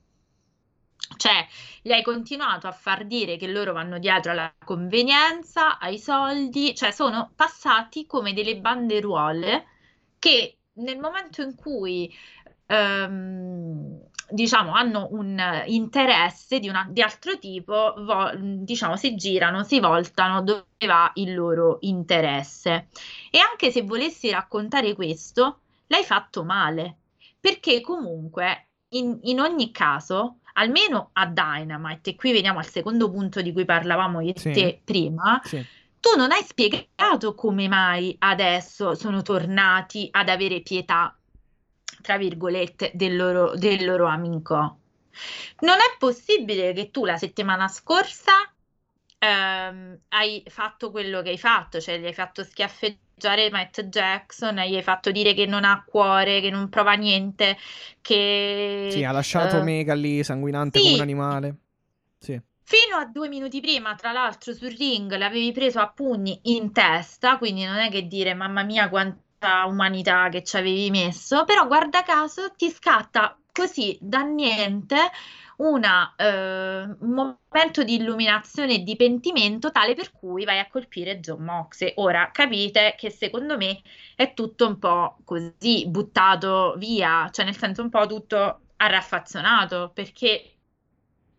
cioè, 1.17 1.47
gli 1.83 1.93
hai 1.93 2.03
continuato 2.03 2.67
a 2.67 2.73
far 2.73 3.05
dire 3.07 3.37
che 3.37 3.47
loro 3.47 3.73
vanno 3.73 3.99
dietro 3.99 4.33
alla 4.33 4.53
convenienza, 4.65 5.79
ai 5.79 5.99
soldi, 5.99 6.75
cioè 6.75 6.91
sono 6.91 7.31
passati 7.35 8.07
come 8.07 8.33
delle 8.33 8.57
banderuole 8.59 9.67
che 10.19 10.59
nel 10.75 10.99
momento 10.99 11.43
in 11.43 11.55
cui 11.55 12.13
ehm, 12.67 14.01
diciamo, 14.31 14.73
hanno 14.73 15.09
un 15.13 15.41
interesse 15.67 16.61
di, 16.61 16.69
una, 16.69 16.87
di 16.91 17.03
altro 17.03 17.39
tipo, 17.39 17.95
vo, 17.99 18.31
diciamo, 18.37 18.97
si 18.97 19.15
girano, 19.17 19.65
si 19.65 19.81
voltano 19.81 20.43
dove 20.43 20.65
va 20.87 21.11
il 21.15 21.35
loro 21.35 21.79
interesse. 21.81 22.89
E 23.31 23.39
anche 23.39 23.71
se 23.71 23.83
volessi 23.83 24.31
raccontare 24.31 24.95
questo, 24.95 25.61
l'hai 25.87 26.05
fatto 26.05 26.45
male, 26.45 26.97
perché 27.41 27.81
comunque 27.81 28.69
in, 28.91 29.19
in 29.23 29.41
ogni 29.41 29.71
caso, 29.71 30.39
almeno 30.59 31.11
a 31.13 31.27
Dynamite, 31.27 32.11
e 32.11 32.17
qui 32.17 32.33
veniamo 32.33 32.59
al 32.59 32.67
secondo 32.69 33.11
punto 33.11 33.41
di 33.41 33.53
cui 33.53 33.65
parlavamo 33.65 34.21
io 34.21 34.35
e 34.35 34.39
Sì. 34.39 34.53
te 34.53 34.81
prima, 34.85 35.41
Sì. 35.45 35.65
tu 36.01 36.17
non 36.17 36.31
hai 36.33 36.43
spiegato 36.43 37.35
come 37.35 37.69
mai 37.69 38.15
adesso 38.19 38.95
sono 38.95 39.23
tornati 39.23 40.09
ad 40.11 40.29
avere 40.29 40.61
pietà, 40.61 41.17
tra 42.03 42.17
virgolette, 42.17 42.91
del 42.95 43.17
loro, 43.17 43.55
del 43.57 43.85
loro 43.85 44.07
amico. 44.07 44.79
Non 45.61 45.77
è 45.79 45.97
possibile 45.99 46.73
che 46.73 46.91
tu 46.91 47.05
la 47.05 47.17
settimana 47.17 47.67
scorsa 47.69 48.33
ehm, 49.19 49.99
hai 50.09 50.43
fatto 50.47 50.91
quello 50.91 51.23
che 51.23 51.31
hai 51.31 51.39
fatto, 51.39 51.81
cioè 51.81 51.99
gli 51.99 52.07
hai 52.07 52.15
fatto 52.15 52.45
schiaffeggiare 52.45 53.51
Matt 53.51 53.83
Jackson, 53.83 54.57
gli 54.57 54.77
hai 54.77 54.83
fatto 54.83 55.11
dire 55.11 55.35
che 55.35 55.47
non 55.47 55.65
ha 55.65 55.85
cuore, 55.87 56.41
che 56.41 56.51
non 56.51 56.69
prova 56.69 56.95
niente, 56.95 57.57
che... 58.01 58.89
Sì, 58.91 59.05
ha 59.05 59.13
lasciato 59.13 59.57
eh, 59.57 59.61
Omega 59.61 59.95
lì 59.95 60.23
sanguinante 60.23 60.79
sì. 60.79 60.85
come 60.85 60.97
un 60.97 61.03
animale. 61.03 61.57
Sì. 62.19 62.41
Fino 62.63 62.97
a 62.97 63.07
due 63.07 63.29
minuti 63.29 63.61
prima, 63.61 63.95
tra 63.95 64.13
l'altro, 64.13 64.53
sul 64.53 64.75
ring 64.77 65.15
l'avevi 65.17 65.53
preso 65.53 65.81
a 65.81 65.89
pugni 65.89 66.39
in 66.45 66.73
testa, 66.73 67.39
quindi 67.39 67.65
non 67.65 67.77
è 67.77 67.91
che 67.91 68.07
dire 68.07 68.35
mamma 68.35 68.63
mia 68.63 68.89
quanta 68.89 69.65
umanità 69.67 70.29
che 70.29 70.45
ci 70.45 70.57
avevi 70.57 70.91
messo, 70.91 71.45
però 71.45 71.67
guarda 71.67 72.03
caso 72.03 72.53
ti 72.55 72.71
scatta 72.71 73.39
così 73.51 73.97
da 74.01 74.21
niente 74.21 74.97
una, 75.59 76.15
eh, 76.17 76.83
un 76.83 77.11
momento 77.51 77.83
di 77.83 77.97
illuminazione 77.97 78.75
e 78.75 78.83
di 78.83 78.97
pentimento 78.97 79.71
tale 79.71 79.95
per 79.95 80.13
cui 80.13 80.45
vai 80.45 80.59
a 80.59 80.69
colpire 80.69 81.21
John 81.21 81.43
Moxley. 81.43 81.93
Ora 81.97 82.31
capite 82.33 82.95
che 82.97 83.11
secondo 83.11 83.57
me 83.57 83.81
è 84.15 84.35
tutto 84.35 84.67
un 84.67 84.79
po' 84.79 85.19
così 85.25 85.87
buttato 85.89 86.75
via, 86.77 87.29
cioè 87.31 87.45
nel 87.45 87.57
senso 87.57 87.83
un 87.83 87.91
po' 87.91 88.07
tutto 88.07 88.61
arraffazzonato, 88.77 89.91
perché 89.93 90.53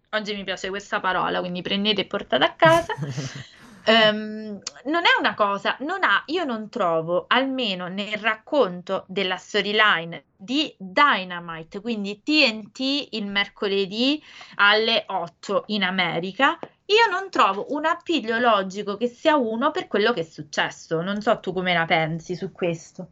oggi 0.10 0.36
mi 0.36 0.44
piace 0.44 0.70
questa 0.70 1.00
parola, 1.00 1.40
quindi 1.40 1.62
prendete 1.62 2.02
e 2.02 2.06
portate 2.06 2.44
a 2.44 2.54
casa. 2.54 2.94
Ehm, 3.89 4.60
non 4.86 5.03
è 5.03 5.17
una 5.19 5.34
cosa, 5.34 5.75
non 5.79 6.03
ha, 6.03 6.24
io 6.27 6.43
non 6.43 6.69
trovo, 6.69 7.25
almeno 7.27 7.88
nel 7.88 8.17
racconto 8.17 9.05
della 9.08 9.38
storyline 9.38 10.25
di 10.36 10.74
Dynamite, 10.77 11.81
quindi 11.81 12.22
TNT 12.24 13.08
il 13.12 13.25
mercoledì 13.25 14.22
alle 14.55 15.05
8 15.08 15.63
in 15.67 15.84
America, 15.84 16.58
io 16.86 17.10
non 17.10 17.29
trovo 17.29 17.67
un 17.69 17.86
appiglio 17.86 18.38
logico 18.38 18.96
che 18.96 19.08
sia 19.08 19.36
uno 19.36 19.72
per 19.72 19.88
quello 19.88 20.13
che 20.13 20.22
è 20.22 20.24
successo. 20.24 21.01
Non 21.01 21.22
so 21.22 21.39
tu 21.39 21.53
come 21.53 21.74
la 21.74 21.86
pensi 21.86 22.36
su 22.36 22.51
questo. 22.51 23.08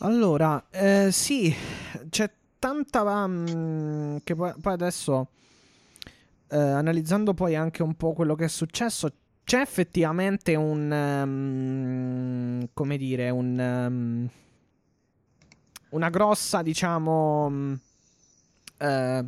Allora, 0.00 0.64
eh, 0.70 1.10
sì, 1.12 1.54
c'è 2.08 2.30
tanta... 2.58 3.26
mm, 3.26 4.16
che 4.24 4.34
poi, 4.34 4.52
poi 4.60 4.72
adesso, 4.72 5.28
eh, 6.54 6.58
analizzando 6.58 7.34
poi 7.34 7.56
anche 7.56 7.82
un 7.82 7.94
po' 7.96 8.12
quello 8.12 8.36
che 8.36 8.44
è 8.44 8.48
successo, 8.48 9.10
c'è 9.44 9.60
effettivamente 9.60 10.54
un... 10.54 10.92
ehm, 10.92 12.68
come 12.72 12.96
dire, 12.96 13.30
un... 13.30 13.58
ehm, 13.58 14.28
una 15.90 16.08
grossa, 16.10 16.62
diciamo... 16.62 17.78
eh, 18.78 19.24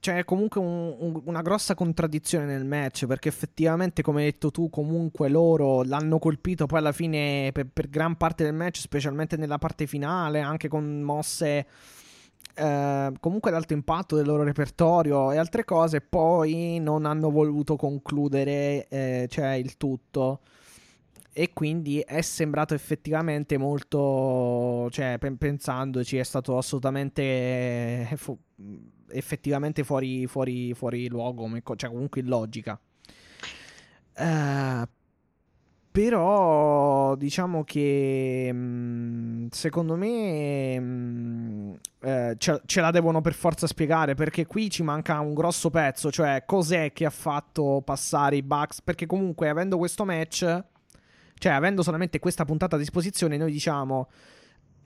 c'è 0.00 0.24
comunque 0.24 0.60
un- 0.60 0.96
un- 0.98 1.22
una 1.26 1.42
grossa 1.42 1.74
contraddizione 1.76 2.44
nel 2.44 2.64
match 2.64 3.06
perché 3.06 3.28
effettivamente 3.28 4.02
come 4.02 4.24
hai 4.24 4.30
detto 4.32 4.50
tu 4.50 4.68
comunque 4.68 5.28
loro 5.28 5.82
l'hanno 5.84 6.18
colpito 6.18 6.66
poi 6.66 6.80
alla 6.80 6.90
fine 6.90 7.50
per, 7.52 7.68
per 7.72 7.88
gran 7.88 8.16
parte 8.16 8.42
del 8.42 8.52
match 8.52 8.78
specialmente 8.80 9.36
nella 9.36 9.58
parte 9.58 9.86
finale 9.86 10.40
anche 10.40 10.66
con 10.66 11.00
mosse 11.02 11.66
eh, 12.54 13.12
comunque 13.20 13.50
ad 13.50 13.56
alto 13.56 13.72
impatto 13.72 14.16
del 14.16 14.26
loro 14.26 14.42
repertorio 14.42 15.32
e 15.32 15.36
altre 15.36 15.64
cose 15.64 16.00
poi 16.00 16.78
non 16.80 17.06
hanno 17.06 17.30
voluto 17.30 17.76
concludere 17.76 18.86
eh, 18.88 19.26
cioè 19.30 19.52
il 19.52 19.76
tutto 19.76 20.40
e 21.34 21.52
quindi 21.54 22.00
è 22.00 22.20
sembrato 22.20 22.74
effettivamente 22.74 23.56
molto, 23.56 24.88
cioè 24.90 25.16
pen- 25.18 25.38
pensandoci 25.38 26.18
è 26.18 26.22
stato 26.24 26.58
assolutamente 26.58 27.22
eh, 27.22 28.08
fu- 28.16 28.38
effettivamente 29.08 29.82
fuori, 29.82 30.26
fuori, 30.26 30.74
fuori 30.74 31.08
luogo, 31.08 31.48
cioè 31.76 31.90
comunque 31.90 32.20
illogica. 32.20 32.78
Eh, 34.14 34.88
però 35.92 37.14
diciamo 37.14 37.62
che 37.62 38.50
mh, 38.52 39.48
secondo 39.50 39.94
me 39.94 40.80
mh, 40.80 41.78
eh, 42.00 42.34
ce, 42.38 42.62
ce 42.66 42.80
la 42.80 42.90
devono 42.90 43.20
per 43.20 43.34
forza 43.34 43.66
spiegare 43.66 44.14
perché 44.14 44.46
qui 44.46 44.70
ci 44.70 44.82
manca 44.82 45.20
un 45.20 45.34
grosso 45.34 45.70
pezzo, 45.70 46.10
cioè 46.10 46.42
cos'è 46.44 46.92
che 46.92 47.04
ha 47.04 47.10
fatto 47.10 47.82
passare 47.84 48.36
i 48.36 48.42
Bucks, 48.42 48.80
perché 48.82 49.06
comunque 49.06 49.48
avendo 49.48 49.78
questo 49.78 50.04
match 50.04 50.64
cioè, 51.42 51.50
avendo 51.54 51.82
solamente 51.82 52.20
questa 52.20 52.44
puntata 52.44 52.76
a 52.76 52.78
disposizione, 52.78 53.36
noi 53.36 53.50
diciamo. 53.50 54.08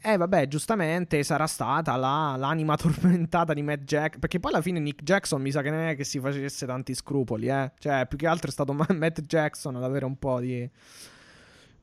Eh, 0.08 0.16
vabbè, 0.16 0.46
giustamente 0.46 1.20
sarà 1.24 1.48
stata 1.48 1.96
la- 1.96 2.36
l'anima 2.36 2.76
tormentata 2.78 3.52
di 3.52 3.62
Matt 3.62 3.80
Jack. 3.82 4.20
Perché 4.20 4.38
poi 4.38 4.52
alla 4.52 4.62
fine 4.62 4.78
Nick 4.78 5.02
Jackson 5.02 5.42
mi 5.42 5.50
sa 5.50 5.62
che 5.62 5.70
non 5.70 5.80
è 5.80 5.96
che 5.96 6.04
si 6.04 6.20
facesse 6.20 6.64
tanti 6.64 6.94
scrupoli, 6.94 7.48
eh. 7.48 7.72
Cioè, 7.76 8.06
più 8.06 8.16
che 8.16 8.28
altro 8.28 8.48
è 8.48 8.52
stato 8.52 8.72
Ma- 8.74 8.86
Matt 8.94 9.22
Jackson 9.22 9.74
ad 9.74 9.82
avere 9.82 10.04
un 10.04 10.16
po' 10.16 10.38
di. 10.38 10.70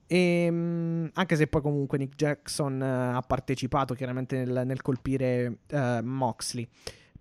Ehm, 0.07 1.09
anche 1.13 1.35
se 1.35 1.47
poi 1.47 1.61
comunque 1.61 1.97
Nick 1.97 2.15
Jackson 2.15 2.81
eh, 2.81 3.15
ha 3.15 3.21
partecipato 3.25 3.93
chiaramente 3.93 4.43
nel, 4.45 4.65
nel 4.65 4.81
colpire 4.81 5.57
eh, 5.67 6.01
Moxley. 6.01 6.65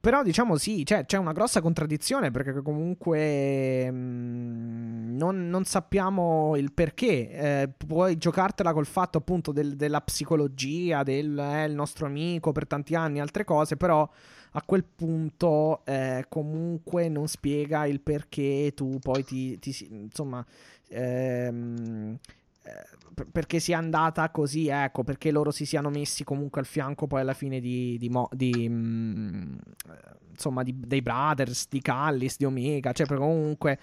Però 0.02 0.24
diciamo 0.24 0.56
sì, 0.56 0.84
cioè, 0.84 1.04
c'è 1.04 1.16
una 1.16 1.30
grossa 1.30 1.60
contraddizione 1.60 2.32
perché 2.32 2.60
comunque 2.60 3.88
mh, 3.88 5.16
non, 5.16 5.48
non 5.48 5.64
sappiamo 5.64 6.56
il 6.56 6.72
perché. 6.72 7.30
Eh, 7.30 7.68
puoi 7.86 8.16
giocartela 8.18 8.72
col 8.72 8.86
fatto 8.86 9.18
appunto 9.18 9.52
del- 9.52 9.76
della 9.76 10.00
psicologia, 10.00 11.04
del 11.04 11.40
il 11.68 11.74
nostro 11.74 12.06
amico 12.06 12.50
per 12.50 12.66
tanti 12.66 12.96
anni, 12.96 13.20
altre 13.20 13.44
cose, 13.44 13.76
però 13.76 14.08
a 14.54 14.62
quel 14.62 14.82
punto 14.84 15.84
eh, 15.84 16.24
comunque 16.28 17.08
non 17.08 17.28
spiega 17.28 17.86
il 17.86 18.00
perché 18.00 18.72
tu 18.74 18.98
poi 19.00 19.22
ti, 19.24 19.56
ti 19.60 19.86
insomma... 19.88 20.44
ehm, 20.88 22.18
eh, 22.24 22.40
perché 23.30 23.60
sia 23.60 23.78
andata 23.78 24.30
così, 24.30 24.68
ecco, 24.68 25.02
perché 25.04 25.30
loro 25.30 25.50
si 25.50 25.66
siano 25.66 25.90
messi 25.90 26.24
comunque 26.24 26.60
al 26.60 26.66
fianco 26.66 27.06
poi 27.06 27.20
alla 27.20 27.34
fine 27.34 27.60
di, 27.60 27.96
di 27.98 28.08
Mo- 28.08 28.28
di, 28.32 28.68
mm, 28.68 29.54
eh, 29.88 30.16
insomma, 30.30 30.62
di- 30.62 30.74
dei 30.78 31.02
Brothers, 31.02 31.66
di 31.68 31.80
Callis, 31.82 32.36
di 32.38 32.44
Omega, 32.44 32.92
cioè 32.92 33.06
perché 33.06 33.22
comunque, 33.22 33.78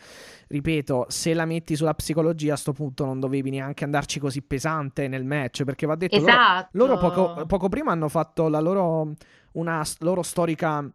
ripeto, 0.48 1.06
se 1.10 1.34
la 1.34 1.46
metti 1.46 1.76
sulla 1.76 1.94
psicologia 1.94 2.54
a 2.54 2.58
sto 2.58 2.74
punto 2.74 3.06
non 3.06 3.20
dovevi 3.20 3.50
neanche 3.52 3.84
andarci 3.84 4.20
così 4.20 4.42
pesante 4.42 5.08
nel 5.08 5.26
match, 5.26 5.64
perché 5.64 5.86
va 5.86 5.96
detto, 5.96 6.18
loro- 6.18 6.32
Esatto. 6.32 6.70
loro 6.72 6.98
poco, 6.98 7.46
poco 7.46 7.70
prima 7.70 7.92
hanno 7.92 8.10
fatto 8.10 8.48
la 8.48 8.60
loro, 8.60 9.14
una 9.54 9.84
loro 10.00 10.24
storica 10.24 10.90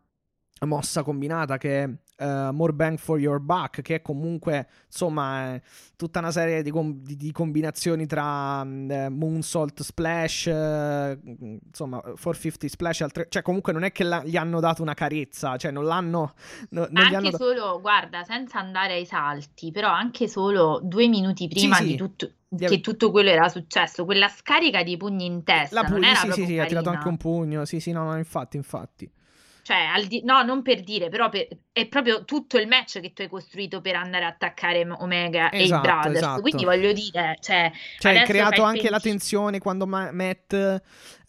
mossa 0.67 1.03
combinata 1.03 1.59
che 1.59 1.99
eh, 2.17 2.49
More 2.53 2.73
Bang 2.73 2.97
for 2.99 3.19
Your 3.19 3.41
Buck, 3.41 3.83
che 3.83 3.97
è 3.97 4.03
comunque 4.03 4.69
insomma 4.87 5.55
è 5.55 5.61
tutta 5.97 6.19
una 6.21 6.31
serie 6.31 6.63
di, 6.63 6.71
com- 6.71 6.95
di- 7.03 7.17
di 7.17 7.33
combinazioni 7.33 8.07
tra 8.07 8.63
eh, 8.63 9.09
Moonsault 9.09 9.83
Splash, 9.83 10.47
eh, 10.47 11.19
insomma 11.67 12.01
450 12.01 12.69
Splash, 12.69 13.01
altre- 13.03 13.27
cioè 13.29 13.43
comunque 13.43 13.73
non 13.73 13.85
è 13.85 13.93
che 13.93 14.05
la- 14.05 14.23
gli 14.25 14.37
hanno 14.37 14.61
dato 14.61 14.83
una 14.83 14.95
carezza, 14.95 15.57
cioè 15.57 15.71
non 15.71 15.85
l'hanno... 15.85 16.35
no- 16.71 16.87
non 16.91 17.05
hanno 17.05 17.17
Anche 17.17 17.31
da- 17.31 17.37
solo, 17.37 17.81
guarda, 17.81 18.23
senza 18.25 18.59
andare 18.59 18.95
ai 18.95 19.07
salti, 19.07 19.71
però 19.71 19.89
anche 19.89 20.29
solo 20.29 20.81
due 20.83 21.09
minuti 21.09 21.49
prima 21.49 21.77
sì. 21.77 21.85
di 21.87 21.97
tutto, 21.97 22.31
che 22.57 22.81
tutto 22.81 23.11
quello 23.11 23.31
era 23.31 23.49
successo, 23.49 24.05
quella 24.05 24.29
scarica 24.29 24.83
di 24.85 24.97
pugni 24.97 25.27
in 25.27 25.43
testa 25.43 25.81
La 25.83 25.89
pugni, 25.89 26.15
sì, 26.15 26.31
sì, 26.31 26.45
sì, 26.47 26.59
ha 26.59 26.67
tirato 26.67 26.91
anche 26.91 27.09
un 27.09 27.17
pugno, 27.17 27.65
sì, 27.65 27.81
sì, 27.81 27.91
no, 27.91 28.05
no, 28.05 28.17
infatti, 28.17 28.57
infatti. 28.57 29.11
Cioè, 29.65 29.87
di- 30.07 30.23
no, 30.25 30.43
non 30.43 30.61
per 30.61 30.83
dire, 30.83 31.09
però 31.09 31.31
per- 31.31 31.49
è 31.73 31.87
proprio 31.89 32.27
tutto 32.27 32.59
il 32.59 32.69
match 32.69 33.01
che 33.01 33.15
tu 33.15 33.23
hai 33.23 33.29
costruito 33.29 33.81
per 33.81 33.97
andare 33.97 34.27
a 34.27 34.29
attaccare 34.29 34.87
Omega 34.99 35.49
e 35.49 35.61
i 35.61 35.63
Esatto, 35.63 35.81
Brothers. 35.89 36.17
esatto. 36.17 36.41
Quindi 36.43 36.65
voglio 36.65 36.93
dire, 36.93 37.39
cioè, 37.41 37.73
Cioè, 37.99 38.19
hai 38.19 38.25
creato 38.27 38.63
anche 38.63 38.91
la 38.91 38.99
pensiero- 39.01 39.01
tensione 39.01 39.59
quando 39.61 39.87
Ma- 39.87 40.13
Matt 40.13 40.53
eh, 40.53 40.83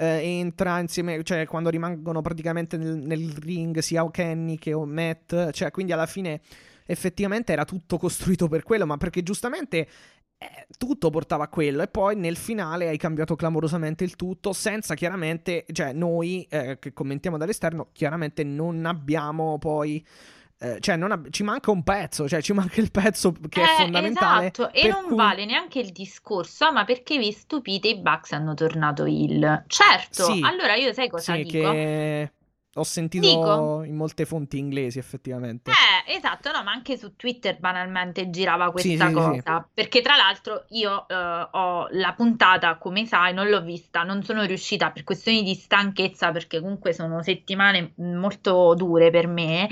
entra 0.06 0.80
insieme, 0.80 1.24
cioè 1.24 1.46
quando 1.46 1.70
rimangono 1.70 2.22
praticamente 2.22 2.76
nel, 2.76 2.98
nel 2.98 3.34
ring 3.40 3.78
sia 3.80 4.06
Kenny 4.12 4.58
che 4.58 4.76
Matt, 4.76 5.52
cioè 5.52 5.72
quindi 5.72 5.94
alla 5.94 6.06
fine 6.06 6.42
effettivamente 6.88 7.54
era 7.54 7.64
tutto 7.64 7.98
costruito 7.98 8.48
per 8.50 8.64
quello, 8.64 8.86
ma 8.86 8.98
perché 8.98 9.24
giustamente 9.24 9.88
eh, 10.38 10.68
tutto 10.78 11.10
portava 11.10 11.46
a 11.46 11.48
quello 11.48 11.82
e 11.82 11.88
poi 11.88 12.16
nel 12.16 12.36
finale 12.36 12.88
hai 12.88 12.98
cambiato 12.98 13.36
clamorosamente 13.36 14.04
il 14.04 14.16
tutto 14.16 14.54
senza 14.54 14.94
chiaramente, 14.96 15.66
cioè 15.72 15.94
noi 15.94 16.46
eh, 16.50 16.78
che 16.80 16.94
commentiamo 16.94 17.38
dall'esterno, 17.38 17.90
chiaramente 17.94 18.44
non 18.44 18.86
abbiamo 18.86 19.58
poi... 19.58 20.06
Eh, 20.58 20.78
cioè, 20.80 20.98
ab- 20.98 21.30
ci 21.32 21.44
manca 21.44 21.70
un 21.72 21.84
pezzo, 21.84 22.30
cioè 22.30 22.42
ci 22.42 22.54
manca 22.54 22.80
il 22.80 22.90
pezzo 22.90 23.34
che 23.50 23.62
è 23.62 23.64
Eh, 23.66 23.84
fondamentale. 23.84 24.52
esatto, 24.54 24.72
e 24.72 24.88
non 24.88 25.04
cui- 25.08 25.16
vale 25.18 25.44
neanche 25.46 25.80
il 25.80 25.92
discorso, 25.92 26.64
"Ah, 26.66 26.72
ma 26.72 26.86
perché 26.86 27.18
vi 27.18 27.32
stupite 27.34 27.90
i 27.90 28.00
Bucks 28.00 28.32
hanno 28.32 28.54
tornato 28.54 29.06
il. 29.06 29.64
Certo, 29.68 30.24
Sì, 30.32 30.40
allora 30.42 30.76
io 30.76 30.94
sai 30.94 31.10
cosa 31.10 31.36
sì, 31.36 31.44
dico? 31.44 31.72
che 31.72 32.32
ho 32.78 32.84
sentito 32.84 33.28
Dico. 33.28 33.84
in 33.84 33.96
molte 33.96 34.26
fonti 34.26 34.58
inglesi, 34.58 35.00
effettivamente. 35.00 35.72
Eh, 35.72 36.16
esatto, 36.16 36.52
no, 36.52 36.62
ma 36.64 36.72
anche 36.72 36.98
su 36.98 37.16
Twitter 37.16 37.58
banalmente 37.58 38.30
girava 38.30 38.66
Sì, 38.66 38.72
questa 38.72 38.90
sì, 38.90 38.96
sì, 38.98 39.08
sì. 39.08 39.14
cosa, 39.44 39.70
perché 39.74 40.02
tra 40.02 40.16
l'altro 40.18 40.66
io 40.70 41.08
eh, 41.08 41.48
ho 41.52 41.88
la 41.92 42.14
puntata, 42.14 42.78
come 42.78 43.06
sai, 43.06 43.34
non 43.34 43.50
l'ho 43.50 43.62
vista, 43.62 44.04
non 44.04 44.24
sono 44.24 44.44
riuscita 44.44 44.92
per 44.92 45.04
questioni 45.04 45.44
di 45.44 45.54
stanchezza, 45.56 46.32
perché 46.32 46.60
comunque 46.60 46.92
sono 46.94 47.24
settimane 47.24 47.94
molto 47.96 48.74
dure 48.76 49.10
per 49.10 49.28
me, 49.28 49.70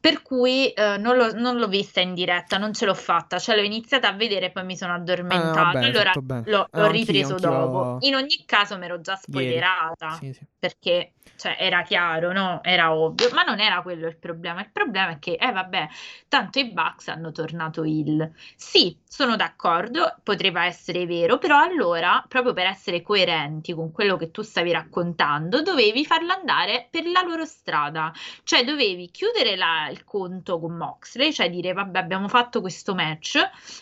per 0.00 0.22
cui 0.22 0.70
eh, 0.72 0.96
non 0.98 1.16
l'ho, 1.16 1.32
non 1.34 1.58
l'ho 1.58 1.68
vista 1.68 2.00
in 2.00 2.14
diretta, 2.14 2.56
non 2.58 2.72
ce 2.72 2.86
l'ho 2.86 2.94
fatta, 2.94 3.38
cioè 3.38 3.54
l'ho 3.56 3.62
iniziata 3.62 4.08
a 4.08 4.12
vedere 4.12 4.46
e 4.46 4.50
poi 4.50 4.64
mi 4.64 4.76
sono 4.76 4.92
Ah, 4.92 4.96
addormentata, 4.96 5.62
vabbè, 5.72 5.78
hai 5.78 5.84
allora 5.90 6.12
bene. 6.22 6.42
l'ho, 6.46 6.68
Ah, 6.70 6.80
l'ho 6.80 6.86
anch'io, 6.86 6.90
ripreso 6.90 7.32
anch'io 7.34 7.48
dopo. 7.50 7.96
In 8.00 8.14
ogni 8.14 8.42
caso 8.46 8.78
mi 8.78 8.84
ero 8.86 9.00
già 9.00 9.16
spoilerata 9.16 10.08
Sì, 10.08 10.32
sì. 10.32 10.46
perché 10.58 11.12
cioè, 11.36 11.56
era 11.58 11.82
chiaro, 11.82 12.32
no? 12.32 12.60
Era 12.62 12.92
ovvio, 12.94 13.30
ma 13.32 13.42
non 13.42 13.60
era 13.60 13.80
quello 13.82 14.06
il 14.08 14.16
problema. 14.18 14.60
Il 14.60 14.70
problema 14.72 15.12
è 15.12 15.18
che, 15.18 15.32
eh 15.40 15.52
vabbè, 15.52 15.88
tanto 16.28 16.58
i 16.58 16.70
Bucks 16.72 17.08
hanno 17.08 17.32
tornato 17.32 17.84
il. 17.84 18.30
Sì, 18.56 18.96
sono 19.12 19.34
d'accordo, 19.34 20.14
potrebbe 20.22 20.62
essere 20.62 21.04
vero, 21.04 21.36
però 21.38 21.58
allora, 21.58 22.24
proprio 22.28 22.52
per 22.52 22.66
essere 22.66 23.02
coerenti 23.02 23.74
con 23.74 23.90
quello 23.90 24.16
che 24.16 24.30
tu 24.30 24.42
stavi 24.42 24.70
raccontando, 24.70 25.62
dovevi 25.62 26.06
farlo 26.06 26.32
andare 26.32 26.86
per 26.88 27.04
la 27.06 27.20
loro 27.22 27.44
strada. 27.44 28.12
Cioè, 28.44 28.62
dovevi 28.64 29.10
chiudere 29.10 29.56
la- 29.56 29.88
il 29.90 30.04
conto 30.04 30.60
con 30.60 30.76
Moxley, 30.76 31.32
cioè 31.32 31.50
dire, 31.50 31.72
vabbè, 31.72 31.98
abbiamo 31.98 32.28
fatto 32.28 32.60
questo 32.60 32.94
match, 32.94 33.36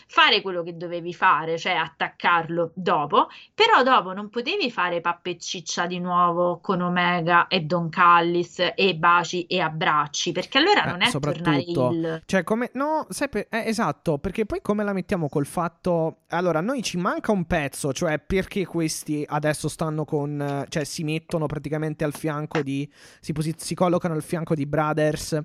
fare 0.07 0.41
quello 0.41 0.63
che 0.63 0.75
dovevi 0.75 1.13
fare, 1.13 1.59
cioè 1.59 1.73
attaccarlo 1.73 2.71
dopo, 2.73 3.27
però 3.53 3.83
dopo 3.83 4.13
non 4.13 4.29
potevi 4.29 4.71
fare 4.71 4.99
pappa 4.99 5.29
e 5.29 5.37
ciccia 5.37 5.85
di 5.85 5.99
nuovo 5.99 6.59
con 6.59 6.81
Omega 6.81 7.45
e 7.47 7.59
Don 7.61 7.89
Callis 7.89 8.71
e 8.73 8.95
baci 8.95 9.45
e 9.45 9.59
abbracci, 9.59 10.31
perché 10.31 10.57
allora 10.57 10.85
Eh, 10.85 10.89
non 10.89 11.01
è 11.03 11.11
tornare 11.11 11.61
soprattutto. 11.61 11.89
il... 11.93 12.21
Cioè, 12.25 12.43
come. 12.43 12.71
No, 12.73 13.05
sai, 13.09 13.29
per- 13.29 13.45
eh, 13.51 13.67
esatto, 13.67 14.17
perché 14.17 14.47
poi 14.47 14.59
come 14.63 14.83
la 14.83 14.91
mettiamo 14.91 15.17
col 15.27 15.45
fatto. 15.45 16.19
Allora, 16.29 16.61
noi 16.61 16.81
ci 16.81 16.97
manca 16.97 17.31
un 17.31 17.45
pezzo, 17.45 17.91
cioè 17.91 18.19
perché 18.19 18.65
questi 18.65 19.25
adesso 19.27 19.67
stanno 19.67 20.05
con. 20.05 20.65
Cioè, 20.69 20.83
si 20.83 21.03
mettono 21.03 21.47
praticamente 21.47 22.03
al 22.03 22.13
fianco 22.13 22.61
di. 22.61 22.89
Si, 23.19 23.33
posi- 23.33 23.55
si 23.57 23.75
collocano 23.75 24.13
al 24.13 24.23
fianco 24.23 24.55
di 24.55 24.65
Brothers, 24.65 25.37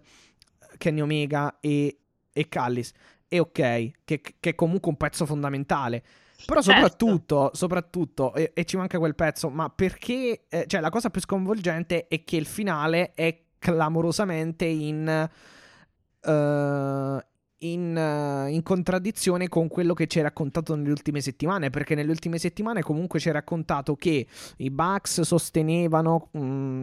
Kenny 0.78 1.00
Omega 1.00 1.58
e, 1.60 1.98
e 2.32 2.48
Callis. 2.48 2.92
E 3.26 3.40
ok, 3.40 3.90
che, 4.04 4.20
che 4.20 4.50
è 4.50 4.54
comunque 4.54 4.90
un 4.90 4.96
pezzo 4.96 5.26
fondamentale. 5.26 6.02
Però 6.46 6.60
Certo. 6.60 6.80
soprattutto, 6.80 7.50
soprattutto, 7.54 8.34
e, 8.34 8.52
e 8.54 8.64
ci 8.64 8.76
manca 8.76 8.98
quel 8.98 9.14
pezzo, 9.14 9.48
ma 9.48 9.70
perché, 9.70 10.44
eh, 10.48 10.64
cioè 10.66 10.80
la 10.80 10.90
cosa 10.90 11.08
più 11.08 11.20
sconvolgente 11.20 12.06
è 12.06 12.22
che 12.22 12.36
il 12.36 12.44
finale 12.44 13.12
è 13.14 13.40
clamorosamente 13.58 14.66
in, 14.66 15.08
eh, 16.20 17.26
in, 17.58 17.96
eh, 17.96 18.50
in 18.50 18.62
contraddizione 18.62 19.48
con 19.48 19.68
quello 19.68 19.94
che 19.94 20.06
ci 20.06 20.18
hai 20.18 20.24
raccontato 20.24 20.74
nelle 20.74 20.90
ultime 20.90 21.20
settimane, 21.20 21.70
perché 21.70 21.94
nelle 21.94 22.10
ultime 22.10 22.38
settimane 22.38 22.82
comunque 22.82 23.20
ci 23.20 23.28
hai 23.28 23.34
raccontato 23.34 23.94
che 23.96 24.26
i 24.58 24.70
Bucks 24.70 25.22
sostenevano 25.22 26.28
mh, 26.32 26.38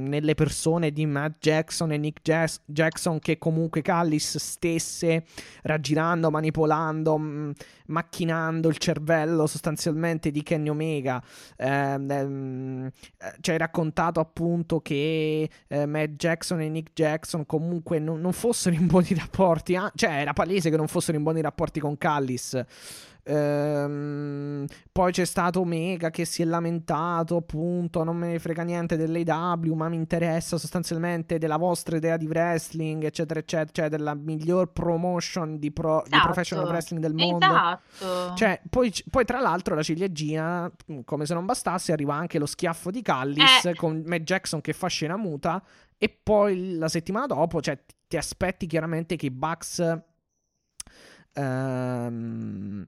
nelle 0.08 0.36
persone 0.36 0.92
di 0.92 1.06
Matt 1.06 1.38
Jackson 1.40 1.92
e 1.92 1.98
Nick 1.98 2.22
Jas- 2.22 2.62
Jackson 2.66 3.20
che 3.20 3.38
comunque 3.38 3.82
Callis 3.82 4.38
stesse 4.38 5.26
raggirando, 5.64 6.32
manipolando, 6.32 7.18
mh, 7.18 7.54
macchinando 7.88 8.70
il 8.70 8.78
cervello 8.78 9.48
sostanzialmente 9.48 10.32
di 10.32 10.44
Kenny 10.44 10.70
Omega. 10.70 11.22
Ehm, 11.58 12.10
ehm, 12.10 12.90
eh, 13.18 13.36
ci 13.42 13.52
hai 13.52 13.58
raccontato 13.58 14.20
appunto 14.20 14.80
che 14.80 15.50
eh, 15.68 15.86
Matt 15.86 16.12
Jackson 16.12 16.62
e 16.62 16.70
Nick 16.70 16.92
Jackson 16.94 17.46
comunque 17.46 18.00
non, 18.00 18.22
non 18.22 18.34
fossero 18.34 18.76
in 18.76 18.88
buoni 18.88 19.14
rapporti, 19.14 19.76
ah, 19.76 19.92
cioè 19.94 20.12
era 20.12 20.34
palese 20.34 20.61
che 20.70 20.78
non 20.78 20.88
fossero 20.88 21.18
in 21.18 21.24
buoni 21.24 21.42
rapporti 21.42 21.80
con 21.80 21.98
Callis. 21.98 22.64
Ehm, 23.24 24.66
poi 24.92 25.12
c'è 25.12 25.26
stato 25.26 25.62
Omega 25.62 26.10
che 26.10 26.26
si 26.26 26.42
è 26.42 26.46
lamentato, 26.46 27.38
appunto, 27.38 28.04
non 28.04 28.18
me 28.18 28.28
ne 28.32 28.40
frega 28.40 28.64
niente 28.64 28.98
dell'AW, 28.98 29.74
ma 29.74 29.90
mi 29.90 29.96
interessa 29.96 30.58
sostanzialmente 30.58 31.38
della 31.38 31.58
vostra 31.58 31.98
idea 31.98 32.18
di 32.18 32.26
wrestling, 32.26 33.04
eccetera, 33.04 33.40
eccetera, 33.40 33.70
cioè 33.72 33.90
della 33.90 34.14
miglior 34.16 34.72
promotion 34.72 35.60
di, 35.60 35.72
pro- 35.72 36.02
di 36.04 36.10
Esatto, 36.12 36.26
professional 36.26 36.66
wrestling 36.68 37.02
del 37.02 37.14
mondo. 37.14 37.46
Esatto. 37.46 38.34
Cioè, 38.36 38.62
poi, 38.70 38.94
poi 39.10 39.26
tra 39.26 39.40
l'altro 39.40 39.76
la 39.76 39.84
ciliegina, 39.84 40.72
come 41.06 41.26
se 41.26 41.34
non 41.34 41.46
bastasse, 41.46 41.92
arriva 41.92 42.16
anche 42.16 42.40
lo 42.40 42.46
schiaffo 42.46 42.90
di 42.92 43.02
Callis 43.02 43.66
Eh. 43.66 43.76
con 43.76 44.04
Matt 44.06 44.22
Jackson 44.22 44.62
che 44.62 44.74
fa 44.74 44.88
scena 44.88 45.16
muta 45.18 45.62
e 45.98 46.10
poi 46.24 46.78
la 46.78 46.88
settimana 46.90 47.28
dopo, 47.28 47.62
cioè, 47.62 47.78
ti- 47.86 47.94
ti 48.08 48.18
aspetti 48.18 48.66
chiaramente 48.68 49.16
che 49.16 49.28
i 49.28 49.32
Bucks 49.32 50.00
ehm, 51.34 52.88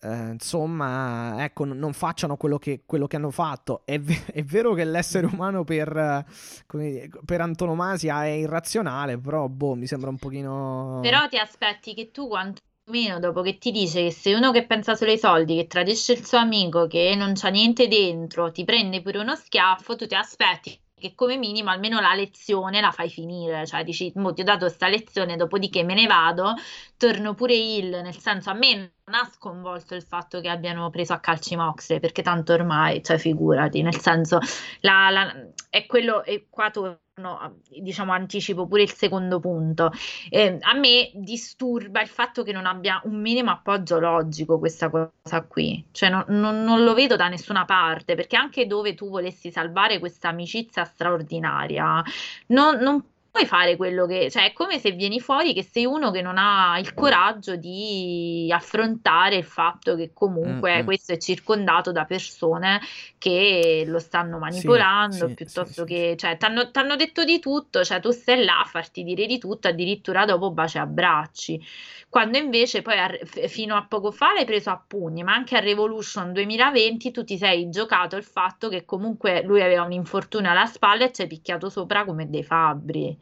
eh, 0.00 0.30
insomma, 0.30 1.42
ecco, 1.42 1.64
non 1.64 1.92
facciano 1.92 2.36
quello 2.36 2.58
che, 2.58 2.82
quello 2.86 3.06
che 3.06 3.16
hanno 3.16 3.30
fatto. 3.30 3.82
È, 3.84 3.98
ve- 3.98 4.24
è 4.32 4.42
vero 4.42 4.74
che 4.74 4.84
l'essere 4.84 5.26
umano 5.26 5.64
per, 5.64 6.24
dire, 6.72 7.10
per 7.24 7.40
antonomasia 7.40 8.24
è 8.24 8.28
irrazionale, 8.28 9.18
però 9.18 9.48
boh, 9.48 9.74
mi 9.74 9.86
sembra 9.86 10.10
un 10.10 10.18
pochino... 10.18 11.00
Però 11.02 11.26
ti 11.28 11.38
aspetti 11.38 11.94
che 11.94 12.10
tu 12.10 12.28
quantomeno 12.28 13.18
dopo 13.18 13.42
che 13.42 13.58
ti 13.58 13.72
dice 13.72 14.04
che 14.04 14.12
sei 14.12 14.34
uno 14.34 14.52
che 14.52 14.66
pensa 14.66 14.94
solo 14.94 15.10
ai 15.10 15.18
soldi, 15.18 15.56
che 15.56 15.66
tradisce 15.66 16.12
il 16.12 16.24
suo 16.24 16.38
amico, 16.38 16.86
che 16.86 17.14
non 17.16 17.32
c'ha 17.34 17.48
niente 17.48 17.88
dentro, 17.88 18.52
ti 18.52 18.64
prende 18.64 19.02
pure 19.02 19.18
uno 19.18 19.34
schiaffo, 19.34 19.96
tu 19.96 20.06
ti 20.06 20.14
aspetti 20.14 20.78
che 21.08 21.14
come 21.14 21.36
minimo 21.36 21.70
almeno 21.70 22.00
la 22.00 22.14
lezione 22.14 22.80
la 22.80 22.90
fai 22.90 23.08
finire, 23.10 23.66
cioè 23.66 23.84
dici, 23.84 24.10
mo 24.16 24.32
ti 24.32 24.40
ho 24.42 24.44
dato 24.44 24.68
sta 24.68 24.88
lezione, 24.88 25.36
dopodiché 25.36 25.82
me 25.84 25.94
ne 25.94 26.06
vado, 26.06 26.54
torno 26.96 27.34
pure 27.34 27.54
il, 27.54 27.88
nel 27.88 28.16
senso 28.16 28.50
a 28.50 28.54
me 28.54 28.74
non 29.04 29.14
ha 29.20 29.24
sconvolto 29.32 29.94
il 29.94 30.02
fatto 30.02 30.40
che 30.40 30.48
abbiano 30.48 30.90
preso 30.90 31.12
a 31.12 31.20
calci 31.20 31.56
Moxley, 31.56 32.00
perché 32.00 32.22
tanto 32.22 32.52
ormai, 32.52 33.02
cioè 33.02 33.18
figurati, 33.18 33.82
nel 33.82 33.98
senso 34.00 34.38
la- 34.80 35.10
la- 35.10 35.34
è 35.70 35.86
quello, 35.86 36.24
e 36.24 36.46
qua 36.50 36.70
torno, 36.70 37.00
a- 37.22 37.50
diciamo, 37.80 38.12
anticipo 38.12 38.66
pure 38.66 38.82
il 38.82 38.92
secondo 38.92 39.40
punto. 39.40 39.90
Eh, 40.28 40.58
a 40.60 40.74
me 40.74 41.10
disturba 41.14 42.02
il 42.02 42.08
fatto 42.08 42.42
che 42.42 42.52
non 42.52 42.66
abbia 42.66 43.00
un 43.04 43.18
minimo 43.20 43.50
appoggio 43.50 43.98
logico 43.98 44.58
questa 44.58 44.90
cosa 44.90 45.42
qui, 45.48 45.82
cioè 45.92 46.10
non, 46.10 46.24
non- 46.28 46.62
non 46.62 46.84
lo 46.84 46.92
vedo 46.94 47.16
da 47.16 47.28
nessuna 47.28 47.64
parte, 47.64 48.14
perché 48.14 48.36
anche 48.36 48.66
dove 48.66 48.94
tu 48.94 49.08
volessi 49.08 49.50
salvare 49.50 49.98
questa 49.98 50.28
amicizia 50.28 50.84
straordinaria, 50.84 52.02
non, 52.48 52.76
non 52.80 53.02
fare 53.44 53.76
quello 53.76 54.06
che, 54.06 54.30
cioè 54.30 54.44
è 54.46 54.52
come 54.52 54.78
se 54.78 54.92
vieni 54.92 55.20
fuori 55.20 55.52
che 55.52 55.62
sei 55.62 55.84
uno 55.84 56.10
che 56.10 56.22
non 56.22 56.38
ha 56.38 56.78
il 56.78 56.94
coraggio 56.94 57.56
di 57.56 58.50
affrontare 58.52 59.36
il 59.36 59.44
fatto 59.44 59.94
che 59.96 60.12
comunque 60.14 60.76
Mm, 60.76 60.80
mm. 60.80 60.84
questo 60.84 61.12
è 61.12 61.18
circondato 61.18 61.92
da 61.92 62.04
persone 62.04 62.80
che 63.18 63.84
lo 63.86 63.98
stanno 63.98 64.38
manipolando 64.38 65.28
sì, 65.28 65.34
piuttosto 65.34 65.86
sì, 65.86 65.92
che, 65.92 66.16
cioè, 66.16 66.36
t'hanno 66.36 66.70
t'hanno 66.70 66.96
detto 66.96 67.24
di 67.24 67.38
tutto, 67.40 67.84
cioè 67.84 68.00
tu 68.00 68.10
stai 68.10 68.44
là 68.44 68.60
a 68.60 68.64
farti 68.64 69.02
dire 69.02 69.26
di 69.26 69.38
tutto, 69.38 69.68
addirittura 69.68 70.24
dopo 70.24 70.50
baci 70.50 70.76
e 70.78 70.80
abbracci. 70.80 71.60
Quando 72.08 72.38
invece 72.38 72.82
poi 72.82 72.98
a- 72.98 73.18
fino 73.48 73.76
a 73.76 73.84
poco 73.86 74.10
fa 74.10 74.32
l'hai 74.32 74.44
preso 74.44 74.70
a 74.70 74.82
pugni, 74.84 75.22
ma 75.22 75.34
anche 75.34 75.56
a 75.56 75.60
Revolution 75.60 76.32
2020 76.32 77.10
tu 77.10 77.24
ti 77.24 77.36
sei 77.36 77.68
giocato 77.68 78.16
il 78.16 78.24
fatto 78.24 78.68
che 78.68 78.84
comunque 78.84 79.42
lui 79.42 79.60
aveva 79.62 79.82
un 79.82 79.92
infortunio 79.92 80.50
alla 80.50 80.66
spalla 80.66 81.04
e 81.04 81.12
ci 81.12 81.22
hai 81.22 81.28
picchiato 81.28 81.68
sopra 81.68 82.04
come 82.04 82.28
dei 82.28 82.42
fabbri. 82.44 83.18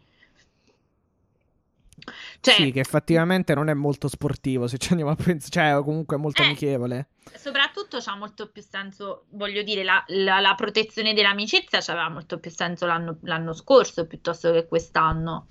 Cioè, 2.44 2.54
Sì, 2.56 2.72
che 2.72 2.80
effettivamente 2.80 3.54
non 3.54 3.70
è 3.70 3.74
molto 3.74 4.06
sportivo, 4.06 4.66
se 4.66 4.76
ci 4.76 4.90
andiamo 4.90 5.12
a 5.12 5.14
pensare, 5.16 5.72
cioè 5.72 5.82
comunque 5.82 6.16
è 6.16 6.18
molto 6.20 6.42
Eh. 6.42 6.44
amichevole. 6.44 7.08
Soprattutto 7.34 7.98
c'ha 8.00 8.14
molto 8.16 8.50
più 8.50 8.60
senso, 8.62 9.24
voglio 9.30 9.62
dire, 9.62 9.82
la, 9.82 10.04
la- 10.08 10.40
la 10.40 10.54
protezione 10.54 11.14
dell'amicizia 11.14 11.80
c'aveva 11.80 12.10
molto 12.10 12.38
più 12.38 12.50
senso 12.50 12.84
l'anno 12.84 13.16
l'anno 13.22 13.54
scorso 13.54 14.06
piuttosto 14.06 14.52
che 14.52 14.66
quest'anno. 14.66 15.46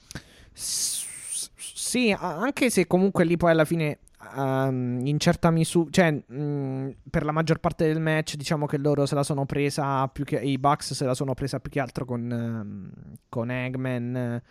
S- 0.52 1.50
Sì, 1.56 2.16
anche 2.18 2.70
se 2.70 2.86
comunque 2.86 3.26
lì 3.26 3.38
poi 3.38 3.52
alla 3.52 3.66
fine, 3.66 4.00
ehm, 4.36 5.02
in 5.06 5.20
certa 5.20 5.50
misura, 5.50 5.90
cioè 5.92 6.12
mh, 6.12 6.96
per 7.10 7.26
la 7.26 7.32
maggior 7.32 7.58
parte 7.60 7.86
del 7.88 8.00
match, 8.00 8.36
diciamo 8.36 8.68
che 8.68 8.78
loro 8.78 9.06
se 9.08 9.16
la 9.16 9.24
sono 9.24 9.46
presa 9.48 10.08
più 10.10 10.24
che 10.26 10.38
i 10.40 10.58
Bucks 10.60 10.94
se 10.94 11.06
la 11.06 11.14
sono 11.16 11.34
presa 11.34 11.60
più 11.60 11.72
che 11.72 11.80
altro 11.80 12.06
con, 12.06 12.32
ehm, 12.32 12.92
con 13.30 13.50
Eggman. 13.50 14.42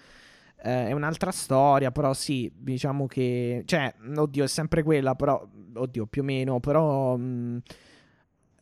Eh, 0.62 0.88
è 0.88 0.92
un'altra 0.92 1.30
storia, 1.30 1.90
però 1.90 2.12
sì, 2.14 2.50
diciamo 2.54 3.06
che, 3.06 3.62
cioè, 3.66 3.94
oddio, 4.16 4.44
è 4.44 4.48
sempre 4.48 4.82
quella, 4.82 5.14
però, 5.14 5.46
oddio, 5.74 6.06
più 6.06 6.22
o 6.22 6.24
meno, 6.24 6.60
però... 6.60 7.16
Mh, 7.16 7.62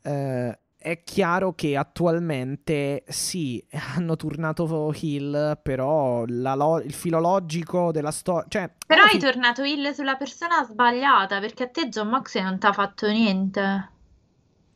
eh, 0.03 0.59
è 0.83 1.03
chiaro 1.03 1.53
che 1.53 1.77
attualmente 1.77 3.05
sì, 3.07 3.63
hanno 3.97 4.17
tornato 4.17 4.93
Hill, 4.99 5.61
però 5.63 6.25
lo- 6.27 6.81
il 6.81 6.95
filologico 6.95 7.93
della 7.93 8.11
storia... 8.11 8.47
Cioè, 8.49 8.71
Però 8.87 9.03
hai 9.03 9.11
fi- 9.11 9.19
tornato 9.19 9.63
Hill 9.63 9.93
sulla 9.93 10.17
persona 10.17 10.65
sbagliata, 10.65 11.39
perché 11.39 11.65
a 11.65 11.69
te 11.69 11.89
John 11.91 12.09
Moxley 12.09 12.43
non 12.43 12.59
ti 12.59 12.67
ha 12.67 12.73
fatto 12.73 13.07
niente. 13.09 13.91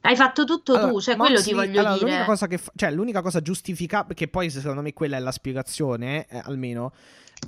Hai 0.07 0.17
fatto 0.17 0.45
tutto 0.45 0.75
allora, 0.75 0.91
tu, 0.91 1.01
cioè 1.01 1.17
quello 1.17 1.41
ti 1.41 1.55
voglio 1.55 1.81
allora, 1.81 1.95
dire. 1.95 2.05
L'unica 2.05 2.25
cosa 2.27 2.47
che 2.47 2.59
fa- 2.59 2.73
cioè, 2.77 2.91
l'unica 2.91 3.23
cosa 3.23 3.41
giustificabile, 3.41 4.13
che 4.15 4.29
poi 4.29 4.51
secondo 4.51 4.83
me 4.83 4.93
quella 4.93 5.17
è 5.17 5.21
la 5.21 5.33
spiegazione, 5.33 6.27
eh, 6.29 6.43
almeno, 6.45 6.93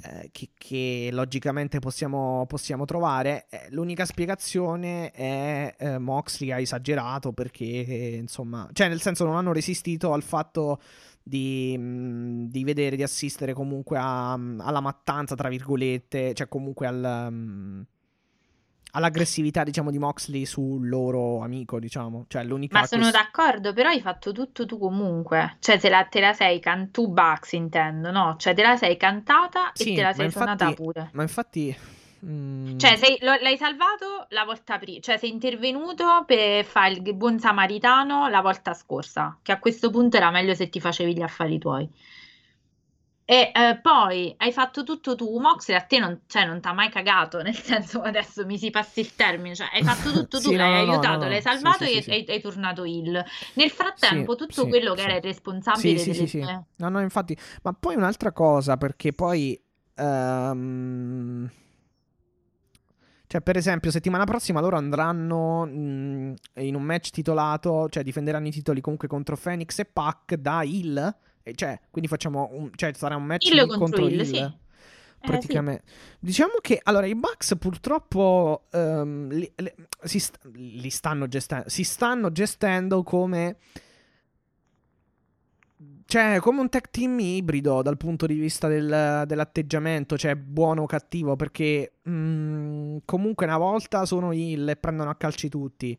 eh, 0.04 0.30
che, 0.32 0.52
che 0.56 1.10
logicamente 1.12 1.80
possiamo, 1.80 2.46
possiamo 2.48 2.86
trovare, 2.86 3.44
eh, 3.50 3.66
l'unica 3.72 4.06
spiegazione 4.06 5.10
è 5.10 5.74
eh, 5.78 5.98
Moxley 5.98 6.50
ha 6.50 6.58
esagerato 6.58 7.32
perché, 7.32 8.16
insomma, 8.18 8.66
cioè 8.72 8.88
nel 8.88 9.02
senso 9.02 9.26
non 9.26 9.36
hanno 9.36 9.52
resistito 9.52 10.14
al 10.14 10.22
fatto 10.22 10.80
di, 11.22 11.76
di 12.48 12.64
vedere, 12.64 12.96
di 12.96 13.02
assistere 13.02 13.52
comunque 13.52 13.98
a- 13.98 14.32
alla 14.32 14.80
mattanza, 14.80 15.34
tra 15.34 15.50
virgolette, 15.50 16.32
cioè 16.32 16.48
comunque 16.48 16.86
al... 16.86 17.86
all'aggressività, 18.96 19.62
diciamo, 19.62 19.90
di 19.90 19.98
Moxley 19.98 20.44
sul 20.44 20.88
loro 20.88 21.42
amico, 21.42 21.78
diciamo. 21.78 22.24
Cioè, 22.28 22.42
l'unica 22.44 22.78
Ma 22.80 22.86
sono 22.86 23.02
quest- 23.02 23.16
d'accordo, 23.16 23.72
però 23.72 23.90
hai 23.90 24.00
fatto 24.00 24.32
tutto 24.32 24.66
tu 24.66 24.78
comunque. 24.78 25.56
Cioè, 25.60 25.78
te 25.78 25.88
la, 25.88 26.04
te 26.04 26.20
la 26.20 26.32
sei 26.32 26.58
can- 26.60 26.90
tu 26.90 27.08
Bucks 27.08 27.52
intendo, 27.52 28.10
no? 28.10 28.36
Cioè, 28.38 28.54
te 28.54 28.62
la 28.62 28.76
sei 28.76 28.96
cantata 28.96 29.70
Sì, 29.74 29.92
e 29.92 29.94
te 29.96 30.02
la 30.02 30.12
sei 30.12 30.30
suonata 30.30 30.72
pure. 30.72 31.10
Ma 31.12 31.22
infatti... 31.22 31.76
mm, 32.24 32.78
Cioè, 32.78 32.96
sei- 32.96 33.18
lo- 33.20 33.36
l'hai 33.40 33.56
salvato 33.56 34.26
la 34.30 34.44
volta 34.44 34.78
prima, 34.78 35.00
cioè 35.00 35.18
sei 35.18 35.30
intervenuto 35.30 36.24
per 36.26 36.64
fare 36.64 36.94
il 36.94 37.14
buon 37.14 37.38
samaritano 37.38 38.28
la 38.28 38.40
volta 38.40 38.72
scorsa, 38.74 39.38
che 39.42 39.52
a 39.52 39.58
questo 39.58 39.90
punto 39.90 40.16
era 40.16 40.30
meglio 40.30 40.54
se 40.54 40.68
ti 40.68 40.80
facevi 40.80 41.14
gli 41.14 41.22
affari 41.22 41.58
tuoi. 41.58 41.88
E 43.28 43.50
eh, 43.52 43.80
poi 43.82 44.32
hai 44.38 44.52
fatto 44.52 44.84
tutto 44.84 45.16
tu, 45.16 45.40
Moxley 45.40 45.76
a 45.76 45.80
te 45.82 45.98
non, 45.98 46.20
cioè, 46.28 46.46
non 46.46 46.60
ti 46.60 46.68
ha 46.68 46.72
mai 46.72 46.88
cagato, 46.90 47.42
nel 47.42 47.56
senso 47.56 48.00
adesso 48.00 48.46
mi 48.46 48.56
si 48.56 48.70
passi 48.70 49.00
il 49.00 49.16
termine, 49.16 49.56
cioè 49.56 49.68
hai 49.72 49.82
fatto 49.82 50.12
tutto 50.12 50.38
tu, 50.40 50.50
Sì, 50.50 50.54
l'hai 50.54 50.86
no, 50.86 50.92
aiutato, 50.92 51.18
no, 51.18 51.24
no. 51.24 51.28
l'hai 51.30 51.42
salvato 51.42 51.84
sì, 51.84 51.96
e 51.96 52.02
sì, 52.02 52.10
hai, 52.10 52.24
hai 52.28 52.40
tornato 52.40 52.84
il. 52.84 53.24
Nel 53.54 53.70
frattempo 53.70 54.36
tutto 54.36 54.68
quello 54.68 54.94
che 54.94 55.02
era 55.02 55.16
il 55.16 55.22
responsabile 55.22 55.98
Sì, 55.98 56.12
delle 56.12 56.26
sì, 56.26 56.26
sì. 56.26 56.40
No, 56.40 56.88
no, 56.88 57.00
infatti... 57.00 57.36
Ma 57.62 57.72
poi 57.72 57.96
un'altra 57.96 58.30
cosa, 58.32 58.76
perché 58.76 59.12
poi... 59.12 59.60
ehm, 59.94 61.50
Cioè, 63.26 63.40
per 63.40 63.56
esempio, 63.56 63.90
settimana 63.90 64.24
prossima 64.24 64.60
loro 64.60 64.76
andranno 64.76 65.66
mm, 65.66 66.34
in 66.58 66.74
un 66.76 66.82
match 66.82 67.10
titolato, 67.10 67.88
cioè 67.88 68.04
difenderanno 68.04 68.46
i 68.46 68.52
titoli 68.52 68.80
comunque 68.80 69.08
contro 69.08 69.36
Phoenix 69.36 69.78
e 69.80 69.84
Pac 69.84 70.34
da 70.36 70.62
Hill. 70.62 71.16
Cioè, 71.54 71.80
quindi 71.90 72.08
facciamo 72.08 72.48
un... 72.52 72.70
Cioè, 72.74 72.92
sarà 72.94 73.16
un 73.16 73.24
match 73.24 73.46
Hill 73.50 73.68
di- 73.70 73.78
contro 73.78 74.06
Hill, 74.08 74.20
Hill. 74.20 74.24
sì. 74.24 74.36
Eh, 74.36 74.52
sì. 75.20 75.26
praticamente. 75.26 75.82
Diciamo 76.20 76.54
che 76.60 76.80
allora 76.82 77.06
i 77.06 77.14
Bucks 77.14 77.56
purtroppo 77.58 78.66
ehm, 78.70 79.28
li, 79.30 79.52
li- 79.56 79.74
si, 80.04 80.18
st- 80.18 80.38
li 80.54 80.90
stanno 80.90 81.26
gestendo, 81.26 81.68
si 81.68 81.84
stanno 81.84 82.30
gestendo 82.32 83.02
come 83.02 83.56
cioè 86.06 86.38
come 86.40 86.60
un 86.60 86.68
tech 86.68 86.90
team 86.90 87.18
ibrido 87.18 87.82
dal 87.82 87.96
punto 87.96 88.26
di 88.26 88.34
vista 88.34 88.68
del- 88.68 89.24
dell'atteggiamento, 89.26 90.16
cioè 90.16 90.36
buono 90.36 90.82
o 90.82 90.86
cattivo, 90.86 91.34
perché 91.34 91.94
mm, 92.08 92.98
comunque 93.04 93.44
una 93.46 93.58
volta 93.58 94.04
sono 94.06 94.32
Hill 94.32 94.68
e 94.68 94.76
prendono 94.76 95.10
a 95.10 95.16
calci 95.16 95.48
tutti. 95.48 95.98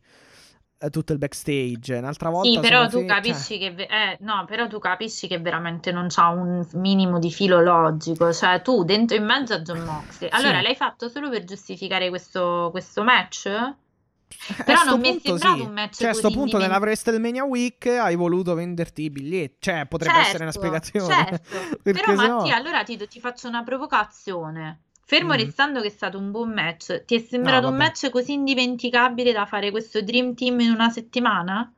Eh, 0.78 0.90
Tutto 0.90 1.12
il 1.12 1.18
backstage, 1.18 1.94
un'altra 1.96 2.30
volta 2.30 2.48
Sì, 2.48 2.60
però 2.60 2.86
tu 2.88 2.98
cioè, 2.98 3.06
capisci 3.06 3.58
che, 3.58 3.66
eh, 3.66 4.16
no, 4.20 4.44
però 4.46 4.66
tu 4.68 4.78
capisci 4.78 5.26
che 5.26 5.38
veramente 5.38 5.90
non 5.92 6.06
c'ha 6.08 6.28
un 6.28 6.66
minimo 6.74 7.18
di 7.18 7.30
filo 7.32 7.60
logico, 7.60 8.32
cioè 8.32 8.62
tu 8.62 8.84
dentro 8.84 9.16
in 9.16 9.24
mezzo 9.24 9.54
a 9.54 9.60
John 9.60 9.80
Moxley. 9.80 10.30
Allora, 10.30 10.58
Sì. 10.58 10.62
l'hai 10.62 10.76
fatto 10.76 11.08
solo 11.08 11.28
per 11.30 11.44
giustificare 11.44 12.08
questo, 12.08 12.68
questo 12.70 13.02
match? 13.02 13.46
A 13.46 14.62
Però 14.62 14.84
non 14.84 15.00
mi 15.00 15.16
è 15.16 15.18
sembrato 15.22 15.56
sì. 15.56 15.62
un 15.62 15.72
match 15.72 15.96
Cioè, 15.96 16.08
a 16.10 16.12
sto 16.12 16.22
così 16.24 16.34
punto 16.34 16.58
nella 16.58 16.76
WrestleMania 16.76 17.44
Week 17.44 17.86
hai 17.86 18.14
voluto 18.14 18.54
venderti 18.54 19.02
i 19.04 19.10
biglietti. 19.10 19.56
Cioè, 19.60 19.86
potrebbe 19.86 20.18
essere 20.18 20.44
una 20.44 20.52
Certo, 20.52 20.66
spiegazione. 20.66 21.40
certo. 21.40 21.78
Però 21.82 22.14
Mattia, 22.14 22.56
allora 22.56 22.82
ti, 22.84 22.96
ti 23.08 23.20
faccio 23.20 23.48
una 23.48 23.62
provocazione. 23.62 24.82
Fermo 25.08 25.32
Mm. 25.32 25.36
restando 25.36 25.80
che 25.80 25.88
è 25.88 25.90
stato 25.90 26.18
un 26.18 26.30
buon 26.30 26.52
match, 26.52 27.04
ti 27.04 27.16
è 27.16 27.18
sembrato 27.18 27.66
un 27.68 27.76
vabbè. 27.76 27.76
match 27.76 28.10
così 28.10 28.34
indimenticabile 28.34 29.32
da 29.32 29.44
fare 29.46 29.70
questo 29.72 30.02
Dream 30.02 30.34
Team 30.34 30.60
in 30.60 30.70
una 30.70 30.88
settimana? 30.90 31.72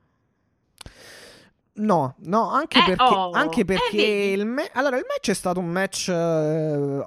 No, 1.72 2.14
no, 2.24 2.50
anche 2.50 2.78
Eh, 2.78 2.82
perché, 2.82 3.02
oh, 3.02 3.30
anche 3.30 3.60
eh, 3.60 3.64
perché 3.64 3.96
vedi. 3.96 4.32
il, 4.32 4.44
me- 4.44 4.68
allora, 4.74 4.96
il 4.98 5.04
match 5.08 5.30
è 5.30 5.34
stato 5.34 5.60
un 5.60 5.68
match, 5.68 6.08
eh, 6.08 7.02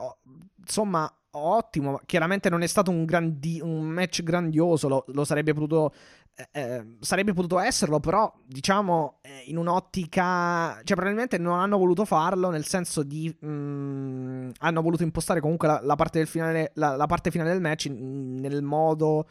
insomma, 0.58 1.14
ottimo. 1.32 1.92
ma 1.92 2.02
Chiaramente 2.06 2.50
non 2.50 2.62
è 2.64 2.68
stato 2.68 2.90
un, 2.90 3.06
grandi- 3.06 3.60
un 3.62 3.82
match 3.86 4.24
grandioso, 4.24 4.88
lo, 4.88 5.04
lo 5.10 5.26
sarebbe 5.26 5.54
potuto, 5.54 5.94
eh, 6.36 6.48
eh, 6.52 6.86
sarebbe 7.00 7.34
potuto 7.34 7.60
esserlo, 7.60 8.00
però, 8.00 8.32
diciamo, 8.46 9.20
eh, 9.22 9.44
in 9.48 9.58
un'ottica, 9.58 10.74
cioè, 10.84 10.96
probabilmente 10.96 11.38
non 11.38 11.60
hanno 11.60 11.78
voluto 11.78 12.06
farlo, 12.06 12.50
nel 12.50 12.66
senso 12.66 13.04
di, 13.04 13.36
mm, 13.46 14.50
hanno 14.60 14.82
voluto 14.82 15.04
impostare 15.04 15.40
comunque 15.40 15.68
la, 15.68 15.80
la 15.84 15.96
parte 15.96 16.26
finale, 16.26 16.72
la, 16.76 16.96
la 16.96 17.06
parte 17.06 17.30
finale 17.32 17.52
del 17.52 17.62
match 17.62 17.86
in- 17.86 18.40
nel 18.40 18.62
modo 18.64 19.28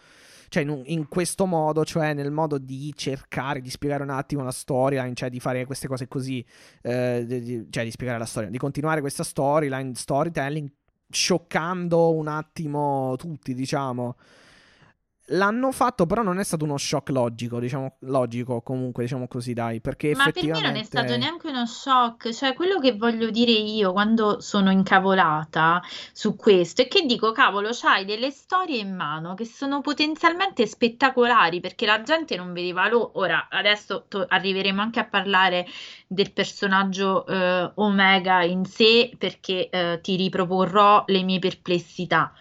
cioè 0.52 0.64
in, 0.64 0.82
in 0.84 1.08
questo 1.08 1.46
modo, 1.46 1.82
cioè 1.82 2.12
nel 2.12 2.30
modo 2.30 2.58
di 2.58 2.92
cercare 2.94 3.62
di 3.62 3.70
spiegare 3.70 4.02
un 4.02 4.10
attimo 4.10 4.42
la 4.42 4.50
storyline, 4.50 5.14
cioè 5.14 5.30
di 5.30 5.40
fare 5.40 5.64
queste 5.64 5.88
cose 5.88 6.08
così, 6.08 6.44
eh, 6.82 7.24
di- 7.26 7.66
cioè 7.70 7.84
di 7.84 7.90
spiegare 7.90 8.18
la 8.18 8.26
storia, 8.26 8.50
di 8.50 8.58
continuare 8.58 9.00
questa 9.00 9.24
storyline, 9.24 9.94
storytelling, 9.94 10.70
scioccando 11.08 12.14
un 12.14 12.28
attimo 12.28 13.16
tutti, 13.16 13.54
diciamo. 13.54 14.16
L'hanno 15.26 15.70
fatto, 15.70 16.04
però 16.04 16.22
non 16.22 16.40
è 16.40 16.44
stato 16.44 16.64
uno 16.64 16.76
shock 16.76 17.10
logico, 17.10 17.60
diciamo, 17.60 17.96
logico 18.00 18.60
comunque, 18.60 19.04
diciamo 19.04 19.28
così, 19.28 19.52
dai, 19.52 19.80
perché 19.80 20.14
Ma 20.16 20.30
per 20.30 20.42
me 20.42 20.48
non 20.48 20.50
è 20.50 20.80
effettivamente... 20.80 20.84
stato 20.84 21.16
neanche 21.16 21.48
uno 21.48 21.64
shock, 21.64 22.32
cioè 22.32 22.54
quello 22.54 22.80
che 22.80 22.96
voglio 22.96 23.30
dire 23.30 23.52
io 23.52 23.92
quando 23.92 24.40
sono 24.40 24.70
incavolata 24.70 25.80
su 26.12 26.34
questo 26.34 26.82
è 26.82 26.88
che 26.88 27.06
dico, 27.06 27.30
cavolo, 27.30 27.70
c'hai 27.72 28.04
delle 28.04 28.30
storie 28.30 28.78
in 28.78 28.94
mano 28.94 29.34
che 29.34 29.44
sono 29.44 29.80
potenzialmente 29.80 30.66
spettacolari 30.66 31.60
perché 31.60 31.86
la 31.86 32.02
gente 32.02 32.36
non 32.36 32.52
vedeva 32.52 32.88
l'ora. 32.88 33.10
Ora, 33.14 33.48
adesso 33.50 34.06
to- 34.08 34.26
arriveremo 34.28 34.80
anche 34.80 35.00
a 35.00 35.04
parlare 35.04 35.66
del 36.06 36.32
personaggio 36.32 37.26
eh, 37.26 37.70
Omega 37.76 38.42
in 38.42 38.64
sé 38.64 39.12
perché 39.16 39.68
eh, 39.70 40.00
ti 40.02 40.16
riproporrò 40.16 41.04
le 41.06 41.22
mie 41.22 41.38
perplessità. 41.38 42.32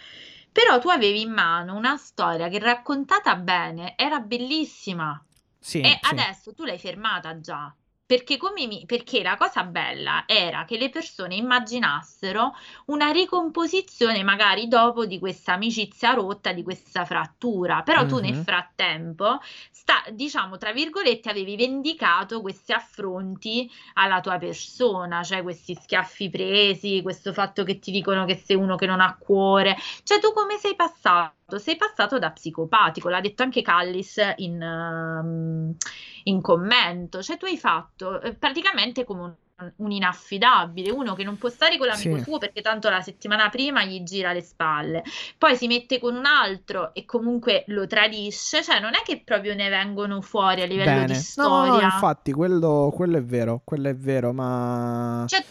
Però 0.51 0.79
tu 0.79 0.87
avevi 0.89 1.21
in 1.21 1.31
mano 1.31 1.75
una 1.75 1.97
storia 1.97 2.47
che 2.47 2.59
raccontata 2.59 3.35
bene 3.35 3.95
era 3.97 4.19
bellissima. 4.19 5.19
Sì, 5.59 5.79
E 5.79 5.97
sì. 6.01 6.01
adesso 6.11 6.53
tu 6.53 6.63
l'hai 6.65 6.79
fermata 6.79 7.39
già. 7.39 7.75
Perché, 8.12 8.36
come 8.36 8.67
mi- 8.67 8.84
perché 8.86 9.24
la 9.24 9.38
cosa 9.38 9.63
bella 9.63 10.26
era 10.28 10.65
che 10.65 10.78
le 10.78 10.89
persone 10.89 11.36
immaginassero 11.36 12.54
una 12.88 13.10
ricomposizione 13.10 14.21
magari 14.21 14.67
dopo 14.67 15.06
di 15.06 15.17
questa 15.17 15.54
amicizia 15.54 16.12
rotta, 16.12 16.52
di 16.52 16.62
questa 16.62 17.06
frattura. 17.06 17.84
Però 17.84 18.06
tu 18.06 18.19
nel 18.19 18.34
Mhm. 18.36 18.43
frattempo, 18.43 19.39
sta, 19.71 20.04
diciamo, 20.12 20.58
tra 20.58 20.74
virgolette, 20.74 21.30
avevi 21.30 21.56
vendicato 21.56 22.41
questi 22.41 22.74
affronti 22.74 23.71
alla 23.93 24.19
tua 24.19 24.38
persona, 24.38 25.24
cioè 25.24 25.41
questi 25.41 25.74
schiaffi 25.74 26.30
presi, 26.30 27.02
questo 27.02 27.32
fatto 27.32 27.63
che 27.63 27.80
ti 27.80 27.91
dicono 27.91 28.26
che 28.26 28.36
sei 28.36 28.58
uno 28.58 28.76
che 28.76 28.88
non 28.88 29.00
ha 29.00 29.15
cuore. 29.17 29.78
Cioè 30.04 30.19
tu 30.19 30.34
come 30.34 30.58
sei 30.58 30.76
passato? 30.76 31.58
Sei 31.60 31.76
passato 31.78 32.17
da 32.19 32.32
psicopatico, 32.32 33.10
l'ha 33.10 33.19
detto 33.21 33.43
anche 33.43 33.62
Callis 33.62 34.17
in, 34.38 34.62
ehm, 34.62 35.76
in 36.23 36.41
commento. 36.41 37.21
Cioè 37.21 37.38
tu 37.38 37.45
hai 37.45 37.57
fatto 37.57 38.21
eh, 38.21 38.34
praticamente 38.34 39.03
come 39.03 39.21
un, 39.21 39.34
un 39.75 39.91
inaffidabile, 39.91 40.89
uno 40.91 41.13
che 41.13 41.23
non 41.23 41.38
può 41.38 41.47
stare 41.49 41.77
con 41.77 41.86
l'amico 41.88 42.17
Sì. 42.17 42.23
suo 42.23 42.38
perché 42.39 42.62
tanto 42.62 42.89
la 42.89 43.01
settimana 43.01 43.49
prima 43.49 43.84
gli 43.86 44.01
gira 44.01 44.34
le 44.34 44.41
spalle, 44.41 45.03
poi 45.38 45.55
si 45.55 45.67
mette 45.67 45.99
con 45.99 46.15
un 46.15 46.25
altro 46.25 46.93
e 46.95 47.05
comunque 47.05 47.63
lo 47.67 47.86
tradisce. 47.86 48.63
Cioè 48.63 48.79
non 48.79 48.95
è 48.95 49.01
che 49.03 49.21
proprio 49.23 49.53
ne 49.53 49.69
vengono 49.69 50.21
fuori 50.21 50.62
a 50.62 50.65
livello 50.65 51.05
di 51.05 51.13
Bene. 51.13 51.23
No, 51.36 51.47
no, 51.47 51.55
no, 51.55 51.65
storia. 51.65 51.84
infatti, 51.86 52.31
quello, 52.31 52.91
quello 52.95 53.17
è 53.17 53.23
vero, 53.23 53.62
quello 53.63 53.89
è 53.89 53.95
vero, 53.95 54.34
ma... 54.34 55.25
Cioè, 55.27 55.43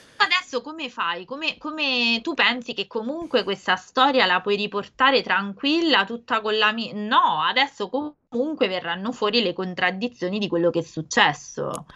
adesso 0.50 0.62
come 0.62 0.90
fai? 0.90 1.24
Come, 1.24 1.56
come 1.58 2.18
tu 2.22 2.34
pensi 2.34 2.74
che 2.74 2.88
comunque 2.88 3.44
questa 3.44 3.76
storia 3.76 4.26
la 4.26 4.40
puoi 4.40 4.56
riportare 4.56 5.22
tranquilla, 5.22 6.04
tutta 6.04 6.40
con 6.40 6.58
la 6.58 6.72
mia... 6.72 6.92
No, 6.94 7.42
adesso 7.42 7.88
comunque 7.88 8.66
verranno 8.66 9.12
fuori 9.12 9.42
le 9.42 9.52
contraddizioni 9.52 10.38
di 10.40 10.48
quello 10.48 10.70
che 10.70 10.80
è 10.80 10.82
successo. 10.82 11.86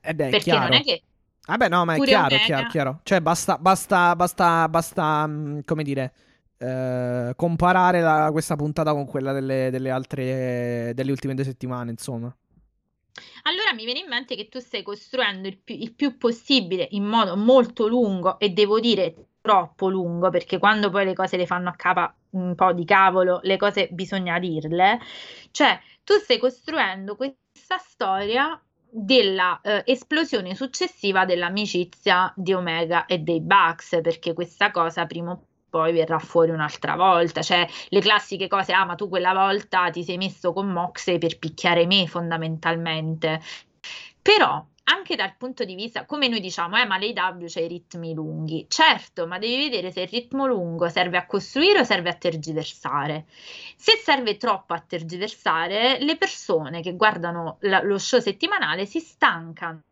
Ed 0.00 0.20
è 0.20 0.30
Perché 0.30 0.38
chiaro. 0.38 0.68
non 0.68 0.72
è 0.72 0.82
che... 0.82 1.02
Vabbè, 1.46 1.68
no, 1.68 1.84
ma 1.84 1.94
è 1.94 2.00
chiaro, 2.00 2.34
è 2.34 2.38
Omega. 2.38 2.44
chiaro, 2.44 2.68
chiaro. 2.68 3.00
Cioè, 3.02 3.20
basta, 3.20 3.58
basta, 3.58 4.16
basta, 4.16 4.68
basta, 4.68 5.26
mh, 5.26 5.64
come 5.64 5.84
dire, 5.84 6.12
eh, 6.56 7.32
comparare 7.36 8.00
la- 8.00 8.30
questa 8.32 8.56
puntata 8.56 8.92
con 8.92 9.06
quella 9.06 9.32
delle, 9.32 9.70
delle 9.70 9.90
altre, 9.90 10.92
delle 10.94 11.10
ultime 11.10 11.34
due 11.34 11.44
settimane, 11.44 11.90
insomma. 11.90 12.34
Allora 13.42 13.72
mi 13.72 13.84
viene 13.84 14.00
in 14.00 14.08
mente 14.08 14.36
che 14.36 14.48
tu 14.48 14.58
stai 14.58 14.82
costruendo 14.82 15.48
il 15.48 15.58
più, 15.58 15.74
il 15.74 15.94
più 15.94 16.16
possibile 16.18 16.86
in 16.90 17.04
modo 17.04 17.36
molto 17.36 17.86
lungo 17.86 18.38
e 18.38 18.50
devo 18.50 18.80
dire 18.80 19.14
troppo 19.40 19.88
lungo 19.88 20.28
perché 20.30 20.58
quando 20.58 20.90
poi 20.90 21.04
le 21.04 21.14
cose 21.14 21.36
le 21.36 21.46
fanno 21.46 21.68
a 21.68 21.74
capa 21.76 22.12
un 22.30 22.54
po' 22.54 22.72
di 22.72 22.84
cavolo, 22.84 23.40
le 23.42 23.56
cose 23.56 23.88
bisogna 23.90 24.38
dirle. 24.38 25.00
Cioè, 25.50 25.80
tu 26.02 26.14
stai 26.14 26.38
costruendo 26.38 27.16
questa 27.16 27.78
storia 27.78 28.60
della 28.88 29.60
eh, 29.62 29.82
esplosione 29.86 30.54
successiva 30.54 31.24
dell'amicizia 31.24 32.32
di 32.36 32.54
Omega 32.54 33.06
e 33.06 33.18
dei 33.18 33.40
Bucks 33.40 34.00
perché 34.02 34.32
questa 34.32 34.70
cosa 34.70 35.06
prima 35.06 35.32
o 35.32 35.42
poi 35.76 35.92
verrà 35.92 36.18
fuori 36.18 36.50
un'altra 36.50 36.96
volta, 36.96 37.42
cioè 37.42 37.68
le 37.88 38.00
classiche 38.00 38.48
cose, 38.48 38.72
ah 38.72 38.86
ma 38.86 38.94
tu 38.94 39.08
quella 39.10 39.34
volta 39.34 39.90
ti 39.90 40.02
sei 40.02 40.16
messo 40.16 40.54
con 40.54 40.68
Moxley 40.68 41.18
per 41.18 41.38
picchiare 41.38 41.84
me 41.86 42.06
fondamentalmente, 42.06 43.42
però 44.22 44.64
anche 44.88 45.16
dal 45.16 45.34
punto 45.36 45.64
di 45.64 45.74
vista, 45.74 46.06
come 46.06 46.28
noi 46.28 46.40
diciamo, 46.40 46.78
eh 46.78 46.86
ma 46.86 46.96
l'AW 46.96 47.44
c'ha 47.46 47.60
i 47.60 47.68
ritmi 47.68 48.14
lunghi, 48.14 48.64
certo, 48.68 49.26
ma 49.26 49.38
devi 49.38 49.68
vedere 49.68 49.90
se 49.90 50.02
il 50.02 50.08
ritmo 50.08 50.46
lungo 50.46 50.88
serve 50.88 51.18
a 51.18 51.26
costruire 51.26 51.80
o 51.80 51.84
serve 51.84 52.08
a 52.08 52.14
tergiversare. 52.14 53.26
Se 53.76 54.00
serve 54.02 54.36
troppo 54.38 54.72
a 54.72 54.80
tergiversare, 54.80 55.98
le 56.00 56.16
persone 56.16 56.80
che 56.80 56.94
guardano 56.94 57.58
la- 57.62 57.82
lo 57.82 57.98
show 57.98 58.20
settimanale 58.20 58.86
si 58.86 59.00
stancano. 59.00 59.82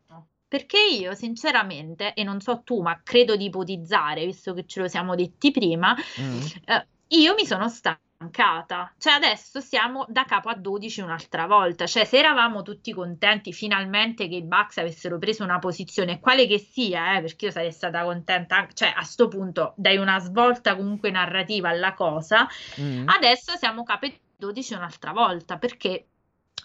Perché 0.55 0.77
io, 0.79 1.13
sinceramente, 1.15 2.13
e 2.13 2.23
non 2.23 2.39
so 2.39 2.61
tu, 2.63 2.81
ma 2.81 3.01
credo 3.03 3.35
di 3.35 3.47
ipotizzare, 3.47 4.23
visto 4.25 4.53
che 4.53 4.65
ce 4.65 4.79
lo 4.79 4.87
siamo 4.87 5.13
detti 5.13 5.51
prima, 5.51 5.93
Mm. 6.21 6.39
eh, 6.65 6.87
io 7.07 7.33
mi 7.33 7.45
sono 7.45 7.67
stancata. 7.67 8.93
Cioè, 8.97 9.11
adesso 9.11 9.59
siamo 9.59 10.05
da 10.07 10.23
capo 10.23 10.47
a 10.47 10.55
12 10.55 11.01
un'altra 11.01 11.45
volta. 11.45 11.85
Cioè, 11.85 12.05
se 12.05 12.17
eravamo 12.19 12.61
tutti 12.61 12.93
contenti 12.93 13.51
finalmente 13.51 14.29
che 14.29 14.35
i 14.35 14.43
Bucks 14.43 14.77
avessero 14.77 15.17
preso 15.17 15.43
una 15.43 15.59
posizione, 15.59 16.21
quale 16.21 16.47
che 16.47 16.57
sia, 16.57 17.17
eh, 17.17 17.21
perché 17.21 17.47
io 17.47 17.51
sarei 17.51 17.73
stata 17.73 18.03
contenta, 18.05 18.55
anche- 18.55 18.75
cioè, 18.75 18.93
a 18.95 19.03
sto 19.03 19.27
punto 19.27 19.73
dai 19.75 19.97
una 19.97 20.19
svolta 20.19 20.77
comunque 20.77 21.11
narrativa 21.11 21.67
alla 21.67 21.93
cosa. 21.93 22.47
Mm. 22.79 23.09
Adesso 23.09 23.57
siamo 23.57 23.83
capo 23.83 24.05
a 24.05 24.11
12 24.37 24.73
un'altra 24.73 25.11
volta 25.11 25.57
perché 25.57 26.05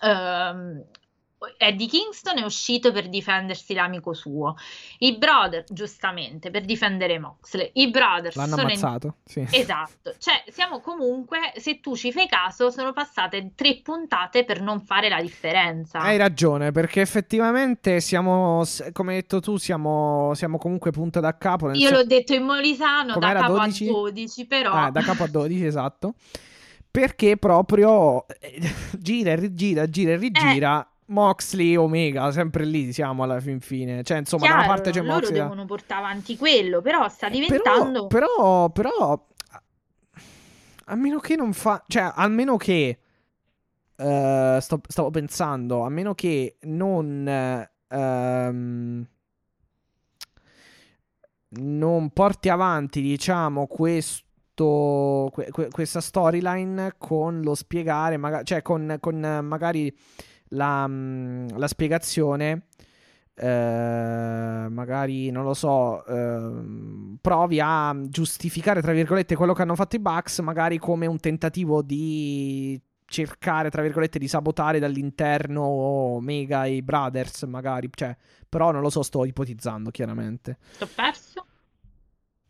ehm, 0.03 0.85
Eddie 1.57 1.87
Kingston 1.87 2.39
è 2.39 2.45
uscito 2.45 2.93
per 2.93 3.09
difendersi 3.09 3.73
l'amico 3.73 4.13
suo, 4.13 4.57
i 4.99 5.17
brother, 5.17 5.65
giustamente, 5.69 6.51
per 6.51 6.65
difendere 6.67 7.19
Moxley. 7.19 7.71
I 7.75 7.89
brothers 7.89 8.37
L'hanno 8.37 8.57
sono 8.57 8.63
in- 8.71 8.79
ammazzato, 8.79 9.15
sì. 9.25 9.47
Esatto, 9.51 10.15
cioè 10.19 10.43
siamo 10.49 10.81
comunque, 10.81 11.39
se 11.57 11.81
tu 11.81 11.97
ci 11.97 12.13
fai 12.13 12.29
caso, 12.29 12.71
sono 12.71 12.93
passate 12.93 13.53
tre 13.55 13.81
puntate 13.83 14.45
per 14.45 14.61
non 14.61 14.81
fare 14.81 15.09
la 15.09 15.21
differenza. 15.23 15.99
Hai 16.01 16.19
ragione, 16.19 16.73
perché 16.73 17.01
effettivamente 17.01 18.01
siamo, 18.01 18.63
come 18.93 19.15
hai 19.15 19.21
detto 19.21 19.41
tu, 19.41 19.57
siamo, 19.57 20.33
siamo 20.35 20.59
comunque 20.59 20.91
punto 20.91 21.21
da 21.21 21.39
capo. 21.39 21.71
Io 21.71 21.89
sen- 21.89 21.93
l'ho 21.97 22.05
detto 22.05 22.35
in 22.35 22.45
molisano 22.45 23.15
da 23.15 23.19
Com'era, 23.19 23.41
capo 23.41 23.53
12? 23.55 23.89
a 23.89 23.93
12, 23.93 24.47
però 24.47 24.73
Ah, 24.73 24.91
da 24.91 25.01
capo 25.01 25.23
a 25.23 25.27
12, 25.27 25.65
esatto. 25.65 26.15
Perché 26.91 27.37
proprio 27.37 28.27
eh, 28.27 28.61
gira 28.99 29.31
e 29.31 29.37
rigira, 29.37 29.89
gira 29.89 30.13
e 30.13 30.17
rigira. 30.17 30.90
Moxley, 31.11 31.75
Omega, 31.75 32.31
sempre 32.31 32.65
lì 32.65 32.93
siamo 32.93 33.25
alla 33.25 33.41
fin 33.41 33.61
fine. 33.61 34.03
Cioè, 34.05 34.19
insomma, 34.19 34.47
da 34.47 34.53
una 34.55 34.63
chiaro, 34.63 34.75
parte 34.75 34.91
c'è 34.93 35.01
loro 35.03 35.15
Moxley. 35.15 35.37
da- 35.39 35.43
devono 35.43 35.65
portare 35.65 36.01
avanti 36.05 36.37
quello, 36.37 36.81
però 36.81 37.09
sta 37.09 37.27
Eh, 37.27 37.31
diventando... 37.31 38.07
Però, 38.07 38.69
però, 38.71 38.71
però, 38.71 39.27
a 40.87 40.95
meno 40.95 41.19
che 41.19 41.37
non 41.37 41.53
fa, 41.53 41.83
cioè, 41.89 42.13
a 42.15 42.29
meno 42.29 42.57
che, 42.57 42.99
eh, 43.97 44.59
sto- 44.61 44.81
stavo 44.87 45.11
pensando, 45.11 45.83
a 45.85 45.89
meno 45.89 46.15
che 46.15 46.57
non, 46.63 47.27
eh, 47.27 47.71
ehm, 47.89 49.07
non 51.49 52.11
porti 52.11 52.49
avanti, 52.49 53.01
diciamo, 53.03 53.67
questo, 53.67 55.29
que- 55.33 55.51
que- 55.51 55.69
questa 55.71 56.01
storyline 56.01 56.95
con 56.99 57.41
lo 57.43 57.55
spiegare, 57.57 58.17
maga- 58.17 58.43
cioè, 58.45 58.63
con, 58.63 58.97
con, 59.01 59.41
magari 59.43 59.93
la, 60.51 60.87
mm, 60.87 61.49
la 61.57 61.67
spiegazione 61.67 62.67
eh, 63.43 64.67
magari 64.69 65.31
non 65.31 65.45
lo 65.45 65.55
so, 65.55 66.05
ehm, 66.05 67.17
provi 67.23 67.59
a 67.59 67.97
giustificare 68.09 68.83
tra 68.83 68.93
virgolette 68.93 69.35
quello 69.35 69.55
che 69.55 69.63
hanno 69.63 69.75
fatto 69.75 69.97
i 69.97 69.99
Bucks, 70.01 70.41
magari 70.41 70.77
come 70.79 71.07
un 71.07 71.19
tentativo 71.19 71.81
di 71.81 72.79
cercare 73.07 73.71
tra 73.71 73.81
virgolette 73.81 74.19
di 74.19 74.29
sabotare 74.29 74.79
dall'interno 74.79 75.63
Omega 75.63 76.67
e 76.67 76.75
i 76.75 76.83
Brothers, 76.83 77.45
magari, 77.45 77.89
cioè, 77.95 78.15
però 78.47 78.73
non 78.73 78.83
lo 78.83 78.91
so, 78.91 79.03
sto 79.03 79.25
ipotizzando 79.25 79.91
chiaramente. 79.91 80.59
T'ho 80.79 80.89
perso? 80.95 81.47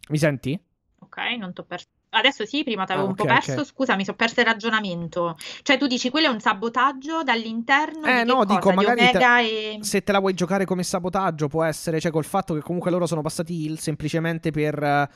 Mi 0.08 0.18
senti? 0.18 0.60
Ok, 0.98 1.16
non 1.38 1.52
t'ho 1.52 1.62
perso. 1.62 1.86
Adesso 2.12 2.44
sì, 2.44 2.64
prima 2.64 2.85
t'avevo 2.85 3.07
Ah, 3.07 3.09
un 3.11 3.14
po' 3.14 3.23
ok, 3.23 3.29
perso. 3.29 3.61
ok. 3.61 3.66
Scusa, 3.66 3.94
mi 3.96 4.05
sono 4.05 4.16
perso 4.16 4.40
il 4.40 4.46
ragionamento. 4.46 5.37
Cioè, 5.62 5.79
tu 5.79 5.87
dici 5.87 6.11
quello 6.11 6.27
è 6.27 6.31
un 6.31 6.40
sabotaggio 6.40 7.23
dall'interno 7.23 8.05
Eh, 8.07 8.25
no, 8.25 8.38
cosa? 8.38 8.55
dico, 8.55 8.68
Di 8.70 8.75
magari 8.75 9.11
te- 9.11 9.40
e... 9.40 9.79
Se 9.83 10.03
te 10.03 10.11
la 10.12 10.18
vuoi 10.18 10.35
giocare 10.35 10.64
come 10.64 10.83
sabotaggio, 10.83 11.46
può 11.46 11.62
essere, 11.62 12.01
cioè 12.01 12.11
col 12.11 12.25
fatto 12.25 12.55
che 12.55 12.61
comunque 12.62 12.90
loro 12.90 13.07
sono 13.07 13.23
passati 13.23 13.64
heel 13.64 13.79
semplicemente 13.79 14.51
per, 14.51 14.83
eh, 14.83 15.09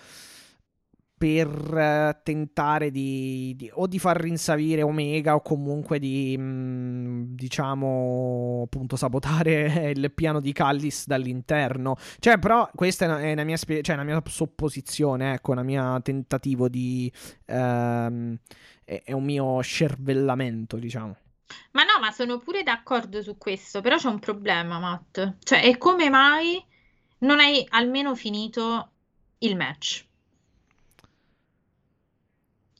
per 1.17 1.49
eh, 1.77 2.21
tentare 2.23 2.91
di, 2.91 3.55
di- 3.57 3.71
o 3.73 3.87
di 3.87 3.99
far 3.99 4.21
rinsavire 4.21 4.83
Omega 4.83 5.35
o 5.35 5.41
comunque 5.43 5.99
di, 5.99 6.37
mh, 6.37 7.35
diciamo, 7.35 8.63
appunto 8.65 8.97
sabotare 8.97 9.91
il 9.97 10.13
piano 10.13 10.41
di 10.41 10.53
Callis 10.53 11.07
dall'interno. 11.07 11.97
Cioè, 12.19 12.39
però 12.39 12.69
questa 12.75 13.05
è 13.07 13.09
una, 13.09 13.21
è 13.21 13.33
una 13.33 13.45
mia, 13.45 13.57
spie- 13.57 13.83
cioè, 13.83 13.95
una 13.95 14.05
mia 14.05 14.23
supposizione, 14.27 15.35
ecco, 15.35 15.53
una 15.53 15.63
mia 15.63 16.01
tentativo 16.03 16.69
di... 16.69 17.11
ehm, 17.47 18.37
è, 18.85 19.03
è 19.05 19.13
un 19.13 19.25
mio 19.25 19.61
scervellamento, 19.61 20.77
diciamo. 20.77 21.17
Ma 21.73 21.83
no, 21.85 21.99
ma 22.01 22.11
sono 22.11 22.39
pure 22.39 22.63
d'accordo 22.63 23.21
su 23.23 23.37
questo, 23.37 23.83
però 23.83 23.97
c'è 23.99 24.09
un 24.09 24.19
problema, 24.19 24.79
Matt. 24.79 25.37
Cioè, 25.43 25.67
e 25.67 25.77
come 25.77 26.09
mai 26.09 26.65
non 27.19 27.39
hai 27.41 27.67
almeno 27.71 28.15
finito 28.15 28.93
il 29.39 29.55
match? 29.57 30.07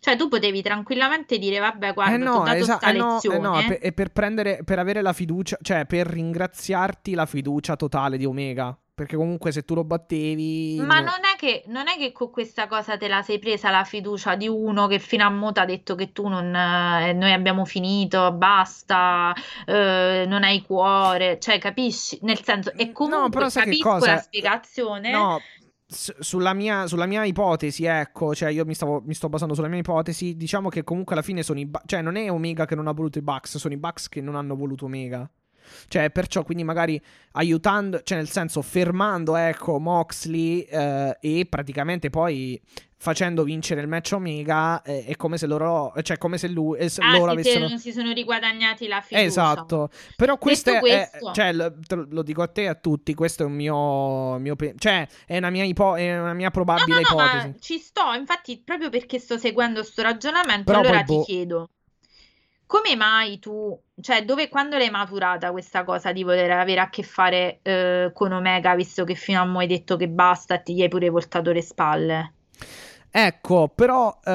Cioè, 0.05 0.17
tu 0.17 0.29
potevi 0.29 0.61
tranquillamente 0.61 1.39
dire, 1.39 1.59
vabbè, 1.61 1.95
guarda, 1.95 2.15
eh 2.15 2.19
no, 2.19 2.33
ho 2.35 2.43
dato 2.43 2.57
esa- 2.59 2.77
sta 2.77 2.91
eh 2.91 2.93
no, 2.93 3.09
eh 3.09 3.13
lezione. 3.15 3.39
no, 3.39 3.65
per, 3.67 3.79
e 3.81 3.93
per 3.93 4.09
prendere, 4.11 4.61
per 4.63 4.79
avere 4.79 5.01
la 5.01 5.15
fiducia, 5.15 5.57
cioè 5.63 5.87
per 5.87 6.07
ringraziarti 6.07 7.15
la 7.15 7.25
fiducia 7.25 7.75
totale 7.75 8.19
di 8.19 8.27
Omega. 8.27 8.79
Perché 8.95 9.17
comunque 9.17 9.51
se 9.51 9.65
tu 9.65 9.73
lo 9.73 9.83
battevi... 9.83 10.77
Ma 10.81 11.01
no- 11.01 11.07
non 11.07 11.25
è 11.33 11.39
che, 11.39 11.65
non 11.69 11.89
è 11.89 11.97
che 11.97 12.13
con 12.13 12.31
questa 12.31 12.67
cosa 12.67 12.99
te 12.99 13.09
la 13.09 13.23
sei 13.23 13.39
presa 13.39 13.71
la 13.71 13.83
fiducia 13.85 14.35
di 14.35 14.47
uno 14.47 14.87
che 14.89 14.99
fino 14.99 15.25
a 15.25 15.31
mo' 15.31 15.53
ti 15.53 15.61
ha 15.61 15.65
detto 15.65 15.95
che 15.95 16.13
tu 16.13 16.29
non, 16.29 16.55
eh, 16.55 17.15
noi 17.15 17.33
abbiamo 17.33 17.65
finito, 17.65 18.31
basta, 18.33 19.33
eh, 19.65 20.27
non 20.29 20.45
hai 20.45 20.61
cuore, 20.61 21.39
cioè 21.41 21.59
capisci? 21.59 22.19
Nel 22.21 22.45
senso, 22.45 22.73
e 22.77 22.85
No, 22.85 22.93
comunque 22.93 23.31
però 23.31 23.49
sai 23.49 23.65
che 23.65 23.79
capisco 23.79 24.07
la 24.07 24.19
spiegazione. 24.19 25.11
No, 25.11 25.41
sulla 25.95 26.53
mia, 26.53 26.87
sulla 26.87 27.07
mia 27.07 27.25
ipotesi, 27.25 27.85
ecco, 27.85 28.35
cioè 28.35 28.51
io 28.51 28.65
mi, 28.65 28.75
stavo, 28.75 29.03
mi 29.05 29.15
sto 29.15 29.29
basando 29.29 29.55
sulla 29.55 29.69
mia 29.69 29.79
ipotesi, 29.79 30.37
diciamo 30.37 30.69
che 30.69 30.85
comunque 30.85 31.15
alla 31.15 31.23
fine 31.23 31.43
sono 31.43 31.61
i... 31.61 31.71
Cioè 31.87 32.03
non 32.03 32.17
è 32.17 32.31
Omega 32.31 32.67
che 32.67 32.75
non 32.75 32.89
ha 32.89 32.93
voluto 32.93 33.19
i 33.19 33.23
Bucks, 33.23 33.57
sono 33.57 33.75
i 33.75 33.79
Bucks 33.79 34.09
che 34.09 34.21
non 34.21 34.35
hanno 34.35 34.57
voluto 34.57 34.87
Omega. 34.87 35.29
Cioè, 35.89 36.11
perciò, 36.11 36.43
quindi 36.45 36.65
magari 36.65 37.01
aiutando, 37.33 38.03
cioè 38.03 38.19
nel 38.19 38.29
senso 38.29 38.61
fermando, 38.63 39.37
ecco, 39.37 39.79
Moxley 39.79 40.61
eh, 40.61 41.17
e 41.21 41.47
praticamente 41.49 42.11
poi 42.11 42.61
facendo 43.05 43.45
vincere 43.45 43.83
il 43.83 43.89
match 43.89 44.13
Omega 44.15 44.81
eh, 44.83 45.05
è 45.05 45.17
come 45.17 45.37
se 45.37 45.47
loro, 45.47 45.93
cioè 46.03 46.17
come 46.17 46.39
se 46.39 46.49
lui, 46.49 46.79
eh, 46.79 46.89
se 46.89 47.03
Ah, 47.03 47.11
loro 47.11 47.31
si, 47.37 47.37
avessero... 47.37 47.69
non 47.69 47.79
si 47.79 47.93
sono 47.93 48.13
riguadagnati 48.13 48.89
la 48.89 49.01
fiducia. 49.01 49.65
Esatto, 49.67 49.91
però 50.17 50.39
questo 50.39 50.71
è, 50.71 50.81
questo- 50.81 51.31
cioè, 51.31 51.53
lo, 51.53 51.73
lo- 52.11 52.23
dico 52.25 52.43
a 52.43 52.49
te 52.49 52.63
e 52.63 52.67
a 52.67 52.75
tutti, 52.75 53.15
questo 53.15 53.45
è 53.45 53.47
un 53.47 53.53
mio, 53.53 54.39
mio 54.39 54.57
cioè, 54.77 55.07
è 55.25 55.37
una 55.37 55.51
mia, 55.51 55.63
ipo- 55.65 55.95
è 55.95 56.19
una 56.19 56.33
mia 56.35 56.51
No, 56.77 56.81
probabile 56.81 57.01
no, 57.01 57.01
no, 57.09 57.15
ma 57.15 57.49
ipotesi. 57.49 57.55
ci 57.59 57.79
sto, 57.79 58.13
infatti, 58.13 58.61
proprio 58.63 58.91
perché 58.91 59.19
sto 59.19 59.39
seguendo 59.39 59.83
sto 59.83 60.03
ragionamento, 60.03 60.73
Però 60.73 60.77
allora 60.77 61.03
ti 61.05 61.19
boh. 61.19 61.21
chiedo, 61.21 61.71
come 62.67 62.97
mai 62.97 63.39
tu, 63.39 63.81
cioè, 64.01 64.25
dove, 64.25 64.49
quando 64.49 64.77
l'hai 64.77 64.91
maturata 64.91 65.53
questa 65.53 65.85
cosa 65.85 66.13
di 66.13 66.23
voler 66.25 66.51
avere 66.51 66.81
a 66.81 66.91
che 66.91 67.03
fare 67.03 67.61
eh, 67.63 68.11
con 68.13 68.33
Omega, 68.33 68.75
visto 68.75 69.05
che 69.05 69.15
fino 69.15 69.41
a 69.41 69.45
mo' 69.47 69.61
hai 69.61 69.67
detto 69.69 69.97
che 69.97 70.09
basta 70.09 70.57
e 70.57 70.63
ti 70.63 70.75
gli 70.75 70.83
hai 70.83 70.89
pure 70.89 71.09
voltato 71.11 71.53
le 71.53 71.63
spalle? 71.63 72.34
Ecco, 73.17 73.69
però, 73.73 74.19
eh, 74.25 74.33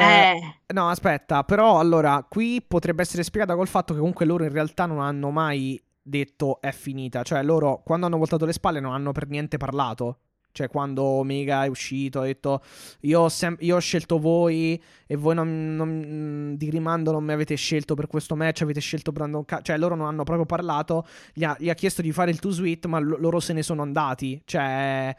Eh, 0.68 0.74
no, 0.74 0.88
aspetta, 0.88 1.44
però 1.44 1.80
allora, 1.80 2.26
qui 2.30 2.64
potrebbe 2.66 3.02
essere 3.02 3.24
spiegata 3.24 3.54
col 3.54 3.68
fatto 3.68 3.92
che 3.94 4.00
comunque 4.00 4.26
loro 4.26 4.46
in 4.46 4.52
realtà 4.52 4.86
non 4.86 5.02
hanno 5.02 5.32
mai 5.32 5.82
detto 6.02 6.62
è 6.62 6.72
finita. 6.72 7.22
Cioè, 7.24 7.44
loro 7.44 7.82
quando 7.84 8.06
hanno 8.06 8.18
voltato 8.18 8.46
le 8.46 8.54
spalle 8.54 8.80
non 8.80 8.94
hanno 8.94 9.12
per 9.12 9.28
niente 9.28 9.58
parlato. 9.58 10.20
Cioè, 10.54 10.70
quando 10.70 11.04
Omega 11.04 11.66
è 11.66 11.68
uscito, 11.68 12.22
ha 12.22 12.24
detto: 12.24 12.62
Io 13.02 13.20
ho, 13.20 13.28
sem- 13.30 13.58
io 13.60 13.76
ho 13.76 13.80
scelto 13.80 14.18
voi 14.18 14.82
e 15.06 15.16
voi 15.18 15.36
non, 15.36 15.76
non, 15.76 16.54
di 16.56 16.70
rimando 16.70 17.12
non 17.12 17.24
mi 17.26 17.34
avete 17.34 17.56
scelto 17.56 17.96
per 17.96 18.08
questo 18.08 18.36
match. 18.38 18.62
Avete 18.62 18.80
scelto 18.80 19.12
Brandon 19.12 19.44
Ca-. 19.44 19.62
Cioè, 19.62 19.78
loro 19.78 19.96
non 19.96 20.08
hanno 20.08 20.24
proprio 20.24 20.46
parlato. 20.46 21.06
Gli 21.34 21.44
ha, 21.44 21.54
gli 21.60 21.70
ha 21.70 21.74
chiesto 21.74 22.02
di 22.02 22.14
fare 22.14 22.32
il 22.32 22.40
two 22.40 22.52
sweet, 22.52 22.86
ma 22.86 23.00
l- 23.00 23.18
loro 23.20 23.42
se 23.42 23.52
ne 23.52 23.62
sono 23.62 23.82
andati. 23.82 24.42
Cioè, 24.46 25.14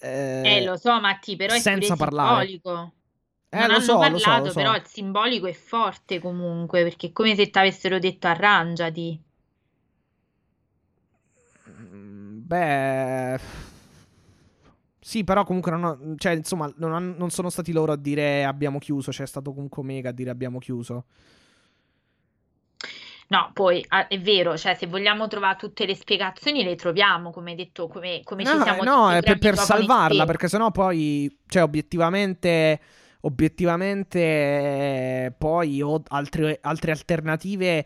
eh, 0.00 0.60
eh 0.60 0.62
lo 0.64 0.76
so, 0.76 0.98
Matti, 1.00 1.36
però 1.36 1.54
è 1.54 1.60
senza 1.60 1.96
parlare. 1.96 2.50
simbolico. 2.50 2.94
Eh, 3.50 3.66
non 3.66 3.70
lo 3.70 3.80
hanno 3.80 3.80
so, 3.80 3.98
parlato, 3.98 4.20
so, 4.20 4.44
lo 4.44 4.48
so. 4.48 4.60
però 4.60 4.74
il 4.76 4.86
simbolico 4.86 5.46
è 5.46 5.52
forte 5.52 6.18
comunque, 6.20 6.82
perché 6.84 7.08
è 7.08 7.12
come 7.12 7.34
se 7.34 7.50
ti 7.50 7.58
avessero 7.58 7.98
detto 7.98 8.26
arrangiati. 8.28 9.22
Mm, 11.68 12.40
Beh, 12.46 13.38
sì, 14.98 15.22
però 15.24 15.44
comunque 15.44 15.70
non, 15.70 15.84
ho- 15.84 16.14
cioè, 16.16 16.32
insomma, 16.32 16.72
non, 16.78 16.92
han- 16.92 17.14
non 17.16 17.30
sono 17.30 17.48
stati 17.50 17.72
loro 17.72 17.92
a 17.92 17.96
dire 17.96 18.44
abbiamo 18.44 18.78
chiuso, 18.78 19.10
c'è 19.12 19.26
stato 19.26 19.52
comunque 19.52 19.82
Omega 19.82 20.08
a 20.08 20.12
dire 20.12 20.30
abbiamo 20.30 20.58
chiuso. 20.58 21.04
No, 23.28 23.50
poi 23.52 23.84
ah, 23.88 24.06
è 24.06 24.20
vero, 24.20 24.56
cioè 24.56 24.74
se 24.74 24.86
vogliamo 24.86 25.26
trovare 25.26 25.56
tutte 25.56 25.84
le 25.84 25.96
spiegazioni 25.96 26.62
le 26.62 26.76
troviamo, 26.76 27.32
come 27.32 27.50
hai 27.50 27.56
detto, 27.56 27.88
come, 27.88 28.20
come 28.22 28.44
ci 28.44 28.56
No, 28.56 28.62
siamo 28.62 28.84
no, 28.84 29.10
è 29.10 29.20
per, 29.20 29.38
per 29.38 29.56
salvarla, 29.56 30.24
perché 30.24 30.46
sennò 30.46 30.70
poi, 30.70 31.36
cioè, 31.48 31.62
obiettivamente, 31.62 32.80
obiettivamente, 33.22 35.34
poi 35.36 35.82
o 35.82 36.00
altre, 36.08 36.60
altre 36.62 36.92
alternative, 36.92 37.84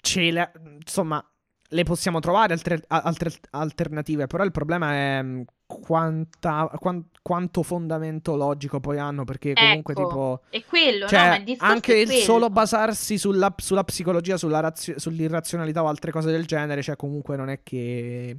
ce 0.00 0.30
le, 0.30 0.52
insomma, 0.78 1.24
le 1.72 1.84
possiamo 1.84 2.20
trovare, 2.20 2.52
altre, 2.52 2.82
altre 2.86 3.32
alternative, 3.50 4.26
però 4.26 4.44
il 4.44 4.50
problema 4.50 4.92
è 4.92 5.22
mh, 5.22 5.44
quanta, 5.66 6.70
quan- 6.78 7.08
quanto 7.22 7.62
fondamento 7.62 8.36
logico 8.36 8.78
poi 8.78 8.98
hanno, 8.98 9.24
perché 9.24 9.54
comunque 9.54 9.94
Ecco, 9.94 10.02
tipo... 10.02 10.42
è 10.50 10.64
quello, 10.64 11.06
Cioè, 11.06 11.38
no, 11.38 11.50
il 11.50 11.56
anche 11.60 11.98
il 11.98 12.10
solo 12.10 12.50
basarsi 12.50 13.16
sulla, 13.16 13.54
sulla 13.56 13.84
psicologia, 13.84 14.36
sulla 14.36 14.60
razio- 14.60 14.98
sull'irrazionalità 14.98 15.82
o 15.82 15.88
altre 15.88 16.12
cose 16.12 16.30
del 16.30 16.44
genere, 16.46 16.82
cioè 16.82 16.96
comunque 16.96 17.36
non 17.36 17.48
è 17.48 17.62
che... 17.62 18.36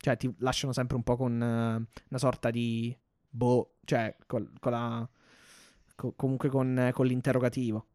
Cioè 0.00 0.16
ti 0.16 0.32
lasciano 0.38 0.72
sempre 0.72 0.96
un 0.96 1.02
po' 1.02 1.16
con 1.16 1.32
eh, 1.42 1.44
una 2.08 2.18
sorta 2.18 2.50
di... 2.50 2.96
Boh, 3.30 3.76
cioè 3.84 4.14
col- 4.26 4.52
con 4.60 4.72
la... 4.72 5.08
co- 5.96 6.12
comunque 6.14 6.50
con, 6.50 6.90
con 6.92 7.06
l'interrogativo. 7.06 7.86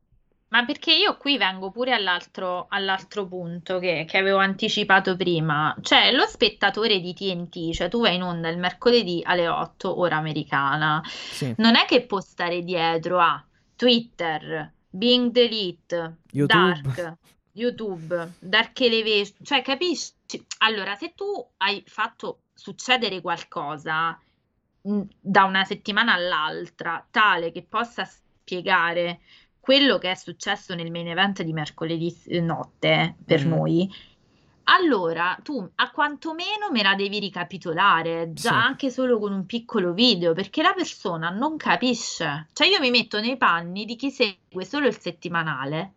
Ma 0.54 0.66
perché 0.66 0.94
io 0.94 1.18
qui 1.18 1.40
vengo 1.40 1.72
pure 1.72 1.94
all'altro 1.94 2.68
all'altro 2.70 3.26
punto 3.26 3.80
che, 3.80 4.06
che 4.08 4.20
avevo 4.20 4.38
anticipato 4.38 5.16
prima, 5.16 5.76
cioè 5.82 6.12
lo 6.12 6.28
spettatore 6.28 7.00
di 7.00 7.16
TNT, 7.16 7.74
cioè 7.74 7.90
tu 7.90 8.02
vai 8.02 8.14
in 8.16 8.22
onda 8.22 8.50
il 8.50 8.60
mercoledì 8.60 9.22
alle 9.26 9.48
8 9.48 10.00
ora 10.00 10.18
americana, 10.18 11.02
Sì. 11.06 11.56
non 11.58 11.76
è 11.76 11.86
che 11.86 12.06
può 12.06 12.20
stare 12.20 12.62
dietro 12.62 13.20
a 13.20 13.44
Twitter, 13.76 14.72
Bing 14.88 15.32
Delete, 15.32 16.18
YouTube. 16.30 16.82
Dark, 16.84 17.18
YouTube, 17.54 18.34
Dark 18.38 18.80
Elevation, 18.80 19.38
cioè 19.44 19.64
capisci? 19.64 20.12
Allora, 20.60 20.94
se 20.94 21.14
tu 21.16 21.26
hai 21.58 21.82
fatto 21.88 22.42
succedere 22.54 23.22
qualcosa 23.22 24.20
da 24.84 25.44
una 25.46 25.64
settimana 25.64 26.14
all'altra, 26.14 27.04
tale 27.10 27.52
che 27.52 27.66
possa 27.68 28.06
spiegare 28.06 29.22
quello 29.64 29.98
che 29.98 30.12
è 30.12 30.16
successo 30.16 30.76
nel 30.76 30.92
main 30.92 31.08
event 31.08 31.42
di 31.42 31.54
mercoledì 31.54 32.10
s- 32.12 32.28
notte 32.42 33.16
per 33.26 33.46
Mm. 33.46 33.50
noi, 33.50 33.90
allora 34.66 35.38
tu 35.42 35.70
a 35.76 35.92
quantomeno 35.92 36.70
me 36.72 36.84
la 36.84 36.96
devi 36.96 37.20
ricapitolare, 37.20 38.34
già 38.34 38.50
Sì. 38.50 38.56
anche 38.56 38.90
solo 38.90 39.20
con 39.20 39.32
un 39.34 39.46
piccolo 39.46 39.94
video, 39.94 40.34
perché 40.34 40.62
la 40.62 40.74
persona 40.74 41.30
non 41.30 41.58
capisce. 41.58 42.48
Cioè 42.54 42.68
io 42.68 42.80
mi 42.80 42.90
metto 42.90 43.20
nei 43.22 43.38
panni 43.38 43.86
di 43.86 43.96
chi 43.96 44.12
segue 44.12 44.66
solo 44.66 44.88
il 44.88 44.98
settimanale, 45.00 45.96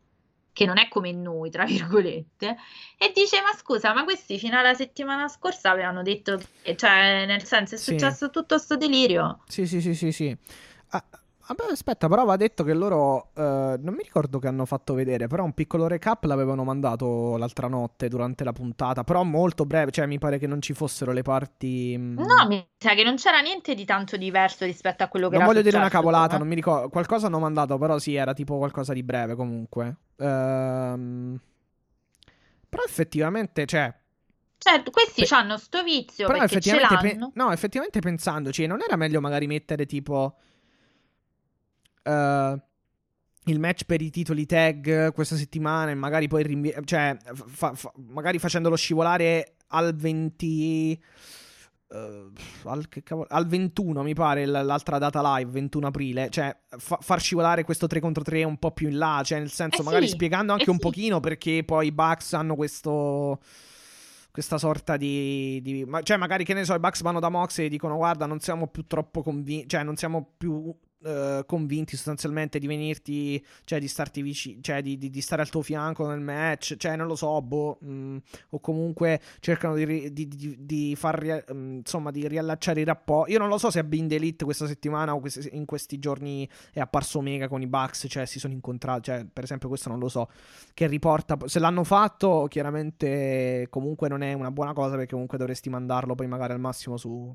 che 0.53 0.65
non 0.67 0.79
è 0.79 0.89
come 0.89 1.13
noi, 1.13 1.51
tra 1.51 1.65
virgolette, 1.67 2.57
e 2.99 3.13
dice: 3.15 3.41
Ma 3.43 3.53
scusa, 3.53 3.93
ma 3.95 4.05
questi 4.05 4.39
fino 4.39 4.59
alla 4.59 4.75
settimana 4.75 5.29
scorsa 5.29 5.71
avevano 5.71 6.03
detto 6.03 6.39
che, 6.63 6.77
cioè, 6.77 7.25
nel 7.27 7.45
senso, 7.45 7.75
è 7.75 7.79
Sì. 7.79 7.93
successo 7.93 8.31
tutto 8.31 8.59
sto 8.59 8.77
delirio. 8.77 9.41
Sì, 9.49 9.67
sì, 9.67 9.81
sì, 9.81 9.95
sì, 9.95 10.13
sì. 10.13 10.37
Ah, 10.89 11.05
vabbè, 11.47 11.71
aspetta, 11.73 12.09
però 12.09 12.25
va 12.25 12.37
detto 12.37 12.65
che 12.65 12.75
loro, 12.75 13.31
eh, 13.35 13.77
non 13.81 13.95
mi 13.95 14.03
ricordo 14.03 14.39
che 14.39 14.49
hanno 14.49 14.65
fatto 14.67 14.95
vedere, 14.95 15.27
però 15.29 15.45
un 15.45 15.53
piccolo 15.55 15.87
recap 15.87 16.25
l'avevano 16.25 16.65
mandato 16.65 17.37
l'altra 17.37 17.69
notte 17.69 18.09
durante 18.09 18.45
la 18.45 18.53
puntata, 18.53 19.05
però 19.05 19.23
molto 19.23 19.65
breve, 19.67 19.91
cioè 19.91 20.07
mi 20.07 20.19
pare 20.19 20.39
che 20.39 20.47
non 20.47 20.61
ci 20.63 20.73
fossero 20.75 21.13
le 21.13 21.23
parti... 21.23 21.95
mm, 21.99 22.19
No, 22.19 22.47
mi 22.49 22.67
sa 22.79 22.95
che 22.95 23.03
non 23.05 23.17
c'era 23.17 23.41
niente 23.41 23.75
di 23.75 23.85
tanto 23.87 24.17
diverso 24.19 24.65
rispetto 24.67 25.03
a 25.03 25.09
quello 25.09 25.29
che 25.29 25.37
non 25.37 25.43
era 25.43 25.47
voglio 25.47 25.63
dire 25.63 25.77
una 25.77 25.89
cavolata, 25.89 26.37
eh. 26.37 26.39
non 26.39 26.49
mi 26.49 26.55
ricordo, 26.55 26.89
qualcosa 26.89 27.27
hanno 27.27 27.39
mandato, 27.39 27.79
però 27.79 27.99
sì, 27.99 28.15
era 28.15 28.33
tipo 28.33 28.57
qualcosa 28.59 28.93
di 28.93 29.03
breve 29.03 29.35
comunque. 29.35 29.97
Ehm, 30.17 31.39
Però 32.69 32.83
effettivamente, 32.85 33.67
cioè... 33.67 33.93
Certo, 34.59 34.91
questi 34.91 35.23
Pe- 35.23 35.35
hanno 35.35 35.57
sto 35.59 35.83
vizio 35.83 36.27
Però 36.27 36.39
perché 36.39 36.61
ce 36.61 36.77
effettivamente, 36.79 36.97
pe- 36.97 37.15
l'hanno. 37.19 37.31
no, 37.35 37.53
effettivamente 37.53 38.01
pensandoci, 38.01 38.67
non 38.67 38.81
era 38.83 38.97
meglio 38.97 39.21
magari 39.21 39.47
mettere 39.47 39.87
tipo 39.87 40.37
eh, 42.07 42.63
il 43.49 43.61
match 43.61 43.85
per 43.85 44.01
i 44.03 44.11
titoli 44.11 44.47
tag 44.47 45.13
questa 45.13 45.37
settimana 45.37 45.91
e 45.91 45.95
magari 45.95 46.29
poi 46.29 46.43
rinvi- 46.43 46.75
cioè 46.85 47.17
fa- 47.33 47.75
fa- 47.75 47.93
magari 48.09 48.39
facendolo 48.39 48.75
scivolare 48.77 49.55
al 49.69 49.95
20 49.95 51.03
eh, 51.89 52.27
al, 52.65 52.89
cavolo- 53.05 53.29
al 53.31 53.47
21 53.47 54.03
mi 54.03 54.15
pare 54.15 54.45
l'altra 54.47 54.99
data 54.99 55.37
live 55.37 55.51
21 55.53 55.87
aprile 55.87 56.29
cioè 56.31 56.57
fa- 56.77 56.99
far 57.01 57.21
scivolare 57.21 57.63
questo 57.63 57.87
3 57.87 58.01
contro 58.01 58.25
3 58.25 58.43
un 58.43 58.57
po' 58.59 58.73
più 58.73 58.89
in 58.89 58.99
là 58.99 59.23
cioè 59.25 59.39
nel 59.39 59.51
senso 59.53 59.83
Eh 59.83 59.85
magari 59.85 60.07
sì, 60.09 60.15
spiegando 60.15 60.51
anche 60.53 60.65
eh 60.65 60.71
un 60.71 60.77
sì. 60.77 60.83
pochino 60.83 61.21
perché 61.21 61.63
poi 61.65 61.87
i 61.87 61.93
Bucks 61.93 62.33
hanno 62.33 62.57
questo 62.57 63.41
questa 64.33 64.59
sorta 64.59 64.97
di, 64.97 65.61
di- 65.63 65.85
ma- 65.85 66.03
cioè 66.03 66.17
magari 66.17 66.45
che 66.45 66.53
ne 66.55 66.65
so 66.65 66.75
i 66.75 66.81
Bucks 66.81 67.03
vanno 67.03 67.21
da 67.21 67.29
Mox 67.29 67.59
e 67.59 67.69
dicono 67.69 67.97
guarda 67.97 68.27
non 68.27 68.41
siamo 68.41 68.67
più 68.67 68.87
troppo 68.89 69.23
convinti 69.23 69.69
cioè 69.69 69.85
non 69.85 69.95
siamo 69.97 70.33
più 70.37 70.75
eh, 71.05 71.43
convinti 71.47 71.95
sostanzialmente 71.97 72.59
di 72.59 72.67
venirti 72.67 73.45
cioè 73.65 73.79
di 73.79 73.89
starti 73.89 74.23
vicino 74.23 74.61
cioè 74.63 74.83
di, 74.83 74.97
di- 74.99 75.11
di 75.11 75.21
stare 75.21 75.43
al 75.43 75.49
tuo 75.51 75.63
fianco 75.63 76.07
nel 76.09 76.21
match 76.21 76.77
cioè 76.77 76.97
non 76.97 77.07
lo 77.07 77.17
so 77.17 77.41
boh 77.43 77.79
mm, 77.85 78.17
o 78.51 78.61
comunque 78.61 79.21
cercano 79.41 79.75
di, 79.75 80.13
di- 80.13 80.95
far 80.97 81.19
ria- 81.19 81.45
mm, 81.53 81.77
insomma 81.79 82.11
di 82.11 82.27
riallacciare 82.27 82.81
i 82.81 82.85
rapporti 82.85 83.33
io 83.33 83.39
non 83.39 83.49
lo 83.49 83.59
so 83.59 83.71
se 83.71 83.79
a 83.79 83.85
Bind 83.85 84.11
Elite 84.13 84.45
questa 84.45 84.67
settimana 84.67 85.15
o 85.15 85.21
questi- 85.21 85.49
in 85.53 85.65
questi 85.65 85.99
giorni 85.99 86.49
è 86.73 86.81
apparso 86.81 87.19
Omega 87.19 87.49
con 87.49 87.61
i 87.63 87.67
Bucks 87.67 88.07
cioè 88.09 88.25
si 88.27 88.39
sono 88.39 88.53
incontrati 88.55 89.03
cioè 89.03 89.27
per 89.31 89.45
esempio 89.45 89.69
questo 89.69 89.89
non 89.89 89.99
lo 89.99 90.09
so 90.09 90.29
che 90.75 90.87
riporta. 90.87 91.37
Se 91.47 91.59
l'hanno 91.59 91.85
fatto, 91.85 92.47
chiaramente 92.49 93.67
comunque 93.71 94.09
non 94.09 94.23
è 94.23 94.33
una 94.33 94.51
buona 94.51 94.73
cosa 94.73 94.97
perché 94.97 95.13
comunque 95.13 95.39
dovresti 95.39 95.69
mandarlo 95.71 96.15
poi 96.15 96.27
magari 96.27 96.53
al 96.53 96.61
massimo 96.61 96.97
su, 96.97 97.35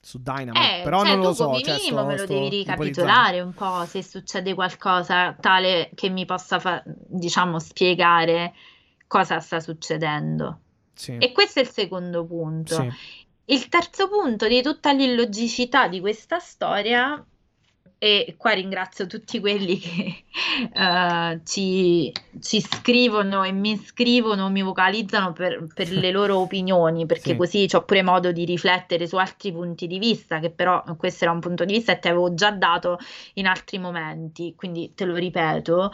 su 0.00 0.20
Dynamite. 0.22 0.80
Eh, 0.80 0.82
Però 0.84 1.00
cioè 1.04 1.14
non 1.14 1.20
lo 1.24 1.32
so. 1.32 1.58
cioè, 1.60 1.76
minimo 1.76 1.98
sto- 1.98 2.06
me 2.06 2.16
lo 2.16 2.24
sto 2.24 2.32
devi 2.32 2.48
ricapitolare 2.48 3.40
un 3.40 3.52
po' 3.52 3.84
se 3.86 4.02
succede 4.02 4.54
qualcosa 4.54 5.34
tale 5.38 5.90
che 5.94 6.08
mi 6.08 6.24
possa, 6.24 6.58
fa- 6.58 6.82
diciamo, 6.86 7.58
spiegare 7.58 8.54
cosa 9.06 9.40
sta 9.40 9.60
succedendo. 9.60 10.60
Sì, 10.94 11.16
E 11.18 11.32
questo 11.32 11.60
è 11.60 11.62
il 11.62 11.68
secondo 11.70 12.24
punto. 12.24 12.74
sì. 12.74 12.92
Il 13.50 13.68
terzo 13.68 14.08
punto 14.08 14.46
di 14.46 14.60
tutta 14.62 14.92
l'illogicità 14.92 15.88
di 15.88 16.00
questa 16.00 16.38
storia, 16.38 17.24
e 17.98 18.34
qua 18.38 18.52
ringrazio 18.52 19.06
tutti 19.06 19.40
quelli 19.40 19.78
che 19.78 20.24
eh, 20.72 21.40
ci, 21.44 22.12
ci 22.40 22.60
scrivono 22.60 23.42
e 23.42 23.52
mi 23.52 23.76
scrivono, 23.76 24.48
mi 24.50 24.62
vocalizzano 24.62 25.32
per, 25.32 25.66
per 25.74 25.90
le 25.90 26.10
loro 26.12 26.38
opinioni, 26.38 27.06
perché 27.06 27.30
Sì. 27.30 27.36
così 27.36 27.68
ho 27.72 27.82
pure 27.84 28.02
modo 28.02 28.30
di 28.32 28.44
riflettere 28.44 29.06
su 29.06 29.16
altri 29.16 29.52
punti 29.52 29.86
di 29.86 29.98
vista, 29.98 30.38
che 30.38 30.50
però 30.50 30.82
questo 30.96 31.24
era 31.24 31.32
un 31.32 31.40
punto 31.40 31.64
di 31.64 31.74
vista 31.74 31.94
che 31.94 32.00
ti 32.00 32.08
avevo 32.08 32.34
già 32.34 32.50
dato 32.52 32.98
in 33.34 33.46
altri 33.46 33.78
momenti, 33.78 34.54
quindi 34.54 34.92
te 34.94 35.04
lo 35.04 35.14
ripeto, 35.14 35.92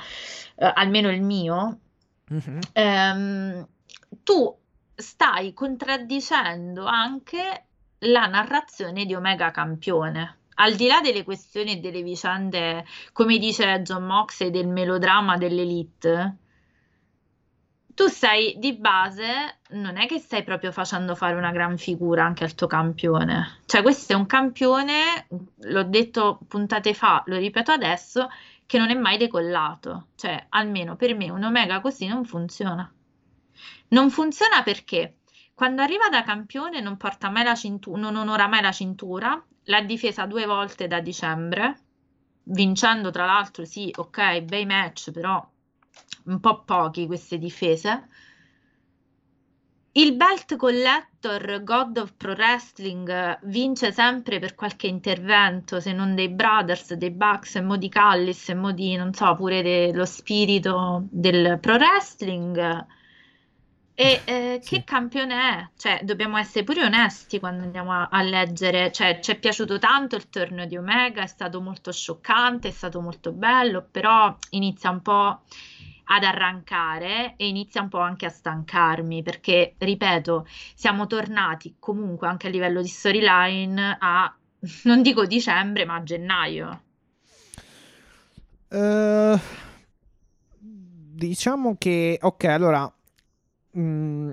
eh, 0.57 0.73
almeno 0.75 1.11
il 1.11 1.23
mio. 1.23 1.79
Mhm. 2.29 2.59
Ehm, 2.73 3.67
tu 4.23 4.57
stai 4.95 5.53
contraddicendo 5.55 6.85
anche 6.87 7.65
la 8.01 8.27
narrazione 8.27 9.05
di 9.07 9.15
Omega 9.15 9.51
campione. 9.51 10.39
Al 10.55 10.75
di 10.75 10.87
là 10.87 11.01
delle 11.01 11.25
questioni 11.25 11.73
e 11.73 11.77
delle 11.77 12.03
vicende, 12.03 12.85
come 13.13 13.39
dice 13.39 13.83
John 13.83 14.05
Moxley, 14.05 14.51
del 14.51 14.69
melodramma 14.69 15.37
dell'Elite, 15.37 16.37
tu 17.95 18.09
sei 18.09 18.57
di 18.59 18.75
base, 18.75 19.61
non 19.71 19.97
è 19.97 20.07
che 20.07 20.19
stai 20.19 20.43
proprio 20.43 20.73
facendo 20.73 21.15
fare 21.15 21.37
una 21.37 21.53
gran 21.53 21.79
figura 21.79 22.25
anche 22.25 22.45
al 22.45 22.55
tuo 22.55 22.67
campione. 22.67 23.61
Cioè, 23.67 23.83
questo 23.83 24.13
è 24.13 24.17
un 24.17 24.27
campione, 24.27 25.27
l'ho 25.29 25.85
detto 25.85 26.41
puntate 26.49 26.93
fa, 26.93 27.23
lo 27.27 27.37
ripeto 27.37 27.71
adesso, 27.71 28.29
che 28.67 28.79
non 28.79 28.91
è 28.91 28.95
mai 28.95 29.17
decollato. 29.17 30.09
Cioè, 30.17 30.47
almeno 30.51 30.97
per 30.97 31.15
me 31.15 31.31
un 31.31 31.45
Omega 31.45 31.81
così 31.81 32.07
non 32.07 32.25
funziona. 32.25 32.93
Non 33.89 34.11
funziona 34.11 34.63
perché 34.65 35.19
quando 35.55 35.83
arriva 35.83 36.09
da 36.09 36.23
campione 36.23 36.81
non 36.81 36.97
cintura, 37.55 38.01
non 38.01 38.17
onora 38.17 38.49
mai 38.49 38.61
la 38.61 38.73
cintura, 38.73 39.43
l'ha 39.65 39.83
difesa 39.83 40.27
due 40.27 40.47
volte 40.47 40.87
da 40.89 41.01
dicembre, 41.01 41.79
vincendo 42.45 43.11
tra 43.11 43.25
l'altro, 43.25 43.65
sì, 43.65 43.93
ok, 43.95 44.43
bei 44.43 44.67
match, 44.67 45.11
però 45.13 45.43
un 46.25 46.41
po' 46.41 46.63
pochi 46.65 47.07
queste 47.07 47.39
difese. 47.39 48.09
Il 49.97 50.17
belt 50.17 50.57
collector 50.57 51.63
God 51.63 51.99
of 51.99 52.15
Pro 52.17 52.33
Wrestling 52.33 53.39
vince 53.45 53.93
sempre 53.93 54.41
per 54.41 54.57
qualche 54.57 54.89
intervento, 54.89 55.79
se 55.79 55.93
non 55.93 56.17
dei 56.17 56.31
Brothers, 56.31 56.95
dei 56.95 57.13
Bucks, 57.13 57.55
e 57.55 57.61
mo 57.61 57.77
di 57.77 57.89
Callis, 57.89 58.49
e 58.49 58.55
mo 58.55 58.73
di, 58.73 58.97
non 58.97 59.15
so, 59.15 59.37
pure 59.37 59.63
dello 59.63 60.05
spirito 60.05 61.07
del 61.11 61.61
pro 61.61 61.77
wrestling. 61.77 62.87
E 63.97 64.23
eh, 64.25 64.61
Sì. 64.61 64.81
che 64.81 64.85
campione 64.85 65.35
è? 65.35 65.69
Cioè, 65.77 66.01
dobbiamo 66.03 66.37
essere 66.37 66.65
pure 66.65 66.85
onesti 66.85 67.39
quando 67.39 67.63
andiamo 67.65 67.93
a, 67.93 68.09
a 68.11 68.23
leggere. 68.23 68.91
Cioè, 68.93 69.21
ci 69.21 69.33
è 69.33 69.39
piaciuto 69.39 69.79
tanto 69.79 70.17
il 70.17 70.29
torneo 70.29 70.67
di 70.67 70.77
Omega, 70.77 71.23
è 71.23 71.27
stato 71.27 71.61
molto 71.61 71.93
scioccante, 71.93 72.69
è 72.69 72.71
stato 72.73 73.01
molto 73.01 73.33
bello, 73.33 73.87
però 73.91 74.37
inizia 74.51 74.91
un 74.91 75.01
po' 75.03 75.43
ad 76.07 76.23
arrancare 76.25 77.35
e 77.37 77.47
inizia 77.49 77.81
un 77.83 77.89
po' 77.89 77.99
anche 78.01 78.27
a 78.27 78.31
stancarmi, 78.31 79.23
perché, 79.23 79.75
ripeto, 79.79 80.47
siamo 80.75 81.07
tornati 81.07 81.77
comunque 81.79 82.27
anche 82.29 82.49
a 82.49 82.51
livello 82.51 82.83
di 82.83 82.89
storyline 82.89 83.97
a, 84.01 84.37
non 84.85 85.03
dico 85.03 85.25
dicembre, 85.27 85.85
ma 85.85 85.95
a 85.97 86.03
gennaio. 86.03 86.83
Eh, 88.71 89.39
diciamo 90.59 91.77
che, 91.79 92.19
ok, 92.21 92.45
allora, 92.45 92.93
mm, 93.79 94.31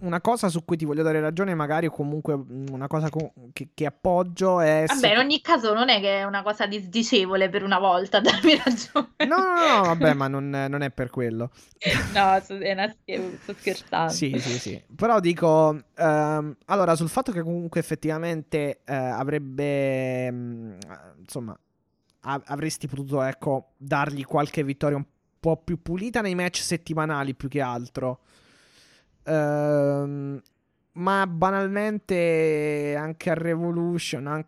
una 0.00 0.20
cosa 0.20 0.48
su 0.48 0.64
cui 0.64 0.76
ti 0.76 0.84
voglio 0.84 1.02
dare 1.02 1.20
ragione, 1.20 1.54
magari 1.54 1.86
o 1.86 1.90
comunque 1.90 2.36
mm, 2.36 2.66
una 2.70 2.86
cosa 2.88 3.08
co- 3.08 3.32
che, 3.52 3.68
che 3.72 3.86
appoggio 3.86 4.60
è... 4.60 4.84
Vabbè, 4.86 5.08
in 5.08 5.14
se- 5.14 5.18
ogni 5.18 5.40
caso 5.40 5.72
non 5.74 5.88
è 5.88 6.00
che 6.00 6.18
è 6.18 6.24
una 6.24 6.42
cosa 6.42 6.66
disdicevole 6.66 7.48
per 7.48 7.62
una 7.62 7.78
volta, 7.78 8.18
darmi 8.20 8.56
ragione. 8.64 9.08
No, 9.26 9.36
no, 9.36 9.76
no, 9.76 9.84
vabbè, 9.84 10.12
ma 10.14 10.28
non, 10.28 10.48
non 10.48 10.82
è 10.82 10.90
per 10.90 11.10
quello. 11.10 11.50
No, 12.12 12.38
sto, 12.42 12.58
è 12.58 12.72
una 12.72 12.88
scher- 12.88 13.38
sto 13.42 13.54
scherzando. 13.58 14.12
Sì, 14.12 14.38
sì, 14.38 14.58
sì. 14.58 14.82
Però 14.94 15.20
dico, 15.20 15.82
ehm, 15.96 16.56
allora, 16.66 16.94
sul 16.94 17.08
fatto 17.08 17.32
che 17.32 17.42
comunque 17.42 17.80
effettivamente 17.80 18.80
eh, 18.84 18.94
avrebbe, 18.94 20.30
mm, 20.30 20.72
insomma, 21.18 21.56
a- 22.22 22.42
avresti 22.46 22.86
potuto, 22.88 23.22
ecco, 23.22 23.72
dargli 23.76 24.24
qualche 24.24 24.62
vittoria 24.64 24.96
un 24.96 25.06
po' 25.40 25.56
più 25.56 25.80
pulita 25.80 26.20
nei 26.20 26.34
match 26.34 26.58
settimanali 26.58 27.34
più 27.34 27.48
che 27.48 27.60
altro. 27.60 28.20
Ehm, 29.24 30.40
ma 30.92 31.26
banalmente 31.26 32.94
anche 32.98 33.30
a 33.30 33.34
Revolution, 33.34 34.26
an- 34.26 34.44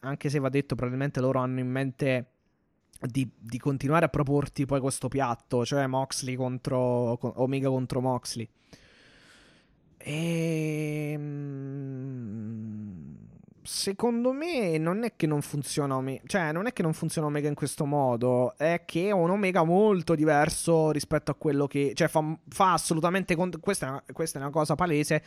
anche 0.00 0.28
se 0.30 0.38
va 0.38 0.48
detto, 0.48 0.74
probabilmente 0.74 1.20
loro 1.20 1.40
hanno 1.40 1.60
in 1.60 1.68
mente 1.68 2.26
di, 3.00 3.28
di 3.38 3.58
continuare 3.58 4.06
a 4.06 4.08
proporti 4.08 4.64
poi 4.66 4.80
questo 4.80 5.08
piatto, 5.08 5.64
cioè 5.64 5.86
Moxley 5.86 6.34
contro 6.36 7.16
co- 7.20 7.32
Omega 7.36 7.68
contro 7.68 8.00
Moxley. 8.00 8.48
Ehm, 9.98 11.86
secondo 13.68 14.32
me 14.32 14.78
non 14.78 15.04
è 15.04 15.12
che 15.14 15.26
non 15.26 15.42
funziona 15.42 15.94
Omega, 15.94 16.22
cioè 16.24 16.52
non 16.52 16.66
è 16.66 16.72
che 16.72 16.82
non 16.82 16.94
funziona 16.94 17.26
Omega 17.26 17.48
in 17.48 17.54
questo 17.54 17.84
modo, 17.84 18.56
è 18.56 18.84
che 18.86 19.08
è 19.08 19.10
un 19.10 19.28
Omega 19.28 19.62
molto 19.62 20.14
diverso 20.14 20.90
rispetto 20.90 21.30
a 21.30 21.34
quello 21.34 21.66
che, 21.66 21.92
cioè 21.94 22.08
fa, 22.08 22.24
fa 22.48 22.72
assolutamente, 22.72 23.36
cont- 23.36 23.60
questa 23.60 23.86
è, 23.86 23.90
una, 23.90 24.02
questa 24.10 24.38
è 24.38 24.42
una 24.42 24.50
cosa 24.50 24.74
palese, 24.74 25.22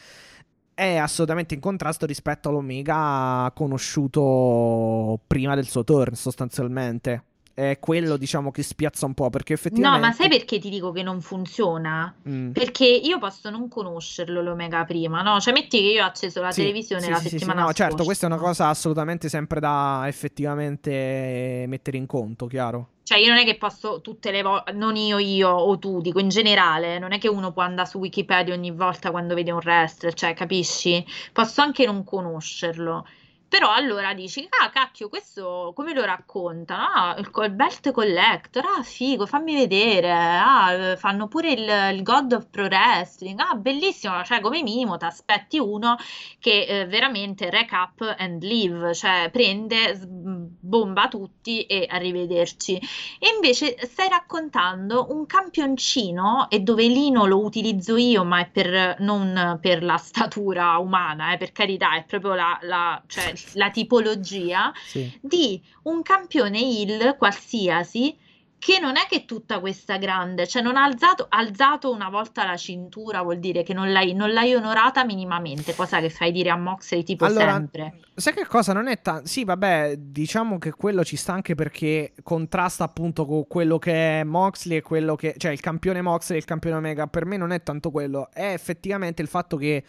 è 0.73 0.95
assolutamente 0.95 1.53
in 1.53 1.59
contrasto 1.59 2.07
rispetto 2.07 2.49
all'Omega 2.49 3.51
conosciuto 3.53 5.19
prima 5.27 5.53
del 5.53 5.67
suo 5.67 5.83
turn 5.83 6.15
sostanzialmente. 6.15 7.25
È 7.53 7.77
quello 7.79 8.17
diciamo 8.17 8.49
che 8.49 8.63
spiazza 8.63 9.05
un 9.05 9.13
po' 9.13 9.29
perché 9.29 9.53
No, 9.53 9.59
effettivamente... 9.59 10.07
ma 10.07 10.11
sai 10.13 10.29
perché 10.29 10.57
ti 10.57 10.69
dico 10.69 10.91
che 10.91 11.03
non 11.03 11.21
funziona? 11.21 12.13
Mm. 12.27 12.51
Perché 12.51 12.85
io 12.85 13.19
posso 13.19 13.49
non 13.49 13.67
conoscerlo 13.67 14.41
l'Omega 14.41 14.85
prima, 14.85 15.21
no? 15.21 15.39
Cioè, 15.39 15.53
metti 15.53 15.79
che 15.79 15.87
io 15.87 16.03
ho 16.03 16.07
acceso 16.07 16.41
la 16.41 16.51
Sì, 16.51 16.61
televisione 16.61 17.01
sì, 17.03 17.09
la 17.09 17.15
sì, 17.17 17.23
sì, 17.23 17.29
sì, 17.29 17.37
settimana 17.37 17.63
no, 17.63 17.73
certo, 17.73 18.03
questa 18.03 18.27
è 18.27 18.29
una 18.29 18.39
cosa 18.39 18.67
assolutamente 18.69 19.29
sempre 19.29 19.59
da 19.59 20.03
effettivamente 20.07 21.65
mettere 21.67 21.97
in 21.97 22.05
conto, 22.05 22.47
chiaro. 22.47 22.87
Cioè, 23.03 23.19
io 23.19 23.27
non 23.27 23.37
è 23.39 23.45
che 23.45 23.57
posso 23.57 23.99
tutte 23.99 24.31
le 24.31 24.41
volte, 24.41 24.71
non 24.71 24.95
io, 24.95 25.17
io 25.17 25.49
o 25.49 25.77
tu, 25.77 25.99
dico 26.01 26.19
in 26.19 26.29
generale, 26.29 26.97
non 26.99 27.11
è 27.11 27.17
che 27.19 27.27
uno 27.27 27.51
può 27.51 27.61
andare 27.61 27.89
su 27.89 27.97
Wikipedia 27.97 28.53
ogni 28.53 28.71
volta 28.71 29.11
quando 29.11 29.33
vede 29.35 29.51
un 29.51 29.59
wrestler, 29.61 30.13
cioè, 30.13 30.33
capisci? 30.33 31.03
Posso 31.33 31.61
anche 31.61 31.85
non 31.85 32.03
conoscerlo. 32.05 33.05
Però 33.51 33.69
allora 33.69 34.13
dici, 34.13 34.47
ah, 34.61 34.69
cacchio, 34.69 35.09
questo 35.09 35.73
come 35.75 35.93
lo 35.93 36.05
raccontano? 36.05 36.83
Ah, 36.83 37.15
il, 37.17 37.29
col 37.31 37.51
belt 37.51 37.91
collector, 37.91 38.63
ah, 38.63 38.81
figo, 38.81 39.25
fammi 39.25 39.53
vedere. 39.53 40.09
Ah, 40.09 40.71
eh, 40.71 40.95
fanno 40.97 41.27
pure 41.27 41.51
il, 41.51 41.95
il 41.97 42.01
God 42.01 42.31
of 42.31 42.47
Pro 42.49 42.63
Wrestling. 42.67 43.37
Ah, 43.41 43.55
bellissimo, 43.55 44.23
cioè, 44.23 44.39
come 44.39 44.63
minimo 44.63 44.95
ti 44.95 45.03
aspetti 45.03 45.59
uno 45.59 45.97
che 46.39 46.61
eh, 46.65 46.85
veramente 46.85 47.49
recap 47.49 48.15
and 48.17 48.41
leave, 48.41 48.93
cioè 48.93 49.27
prende, 49.29 49.99
bomba 50.07 51.09
tutti 51.09 51.63
e 51.65 51.85
arrivederci. 51.89 52.77
E 53.19 53.29
invece 53.35 53.75
stai 53.85 54.07
raccontando 54.09 55.07
un 55.11 55.25
campioncino 55.25 56.47
e 56.49 56.59
dove 56.59 56.87
Lino 56.87 57.25
lo 57.25 57.43
utilizzo 57.43 57.97
io, 57.97 58.23
ma 58.23 58.39
è 58.39 58.49
per, 58.49 58.95
non 58.99 59.57
per 59.61 59.83
la 59.83 59.97
statura 59.97 60.77
umana, 60.77 61.33
eh, 61.33 61.37
per 61.37 61.51
carità, 61.51 61.95
è 61.95 62.03
proprio 62.05 62.33
la, 62.33 62.57
la- 62.61 63.01
cioè, 63.07 63.33
la 63.53 63.69
tipologia 63.69 64.71
Sì. 64.85 65.11
di 65.21 65.61
un 65.83 66.01
campione 66.01 66.59
heel 66.59 67.15
qualsiasi 67.17 68.17
che 68.61 68.77
non 68.79 68.95
è 68.95 69.07
che 69.09 69.25
tutta 69.25 69.59
questa 69.59 69.97
grande, 69.97 70.47
cioè 70.47 70.61
non 70.61 70.77
ha 70.77 70.83
alzato, 70.83 71.25
alzato 71.29 71.91
una 71.91 72.09
volta 72.09 72.45
la 72.45 72.57
cintura, 72.57 73.23
vuol 73.23 73.39
dire 73.39 73.63
che 73.63 73.73
non 73.73 73.91
l'hai, 73.91 74.13
non 74.13 74.31
l'hai 74.33 74.53
onorata 74.53 75.03
minimamente, 75.03 75.73
cosa 75.73 75.99
che 75.99 76.11
fai 76.11 76.31
dire 76.31 76.51
a 76.51 76.57
Moxley 76.57 77.01
tipo 77.01 77.25
Allora, 77.25 77.53
sempre. 77.53 77.97
sai 78.13 78.35
che 78.35 78.45
cosa 78.45 78.71
non 78.71 78.87
è 78.87 79.01
tanto... 79.01 79.25
Sì, 79.27 79.43
vabbè, 79.45 79.95
diciamo 79.97 80.59
che 80.59 80.69
quello 80.73 81.03
ci 81.03 81.15
sta 81.15 81.33
anche 81.33 81.55
perché 81.55 82.13
contrasta 82.21 82.83
appunto 82.83 83.25
con 83.25 83.47
quello 83.47 83.79
che 83.79 84.19
è 84.19 84.23
Moxley 84.23 84.77
e 84.77 84.81
quello 84.83 85.15
che... 85.15 85.33
Cioè, 85.37 85.51
il 85.51 85.59
campione 85.59 86.03
Moxley 86.03 86.37
e 86.37 86.41
il 86.41 86.45
campione 86.45 86.75
Omega. 86.75 87.07
Per 87.07 87.25
me 87.25 87.37
non 87.37 87.51
è 87.51 87.63
tanto 87.63 87.89
quello, 87.89 88.29
è 88.31 88.53
effettivamente 88.53 89.23
il 89.23 89.27
fatto 89.27 89.57
che... 89.57 89.83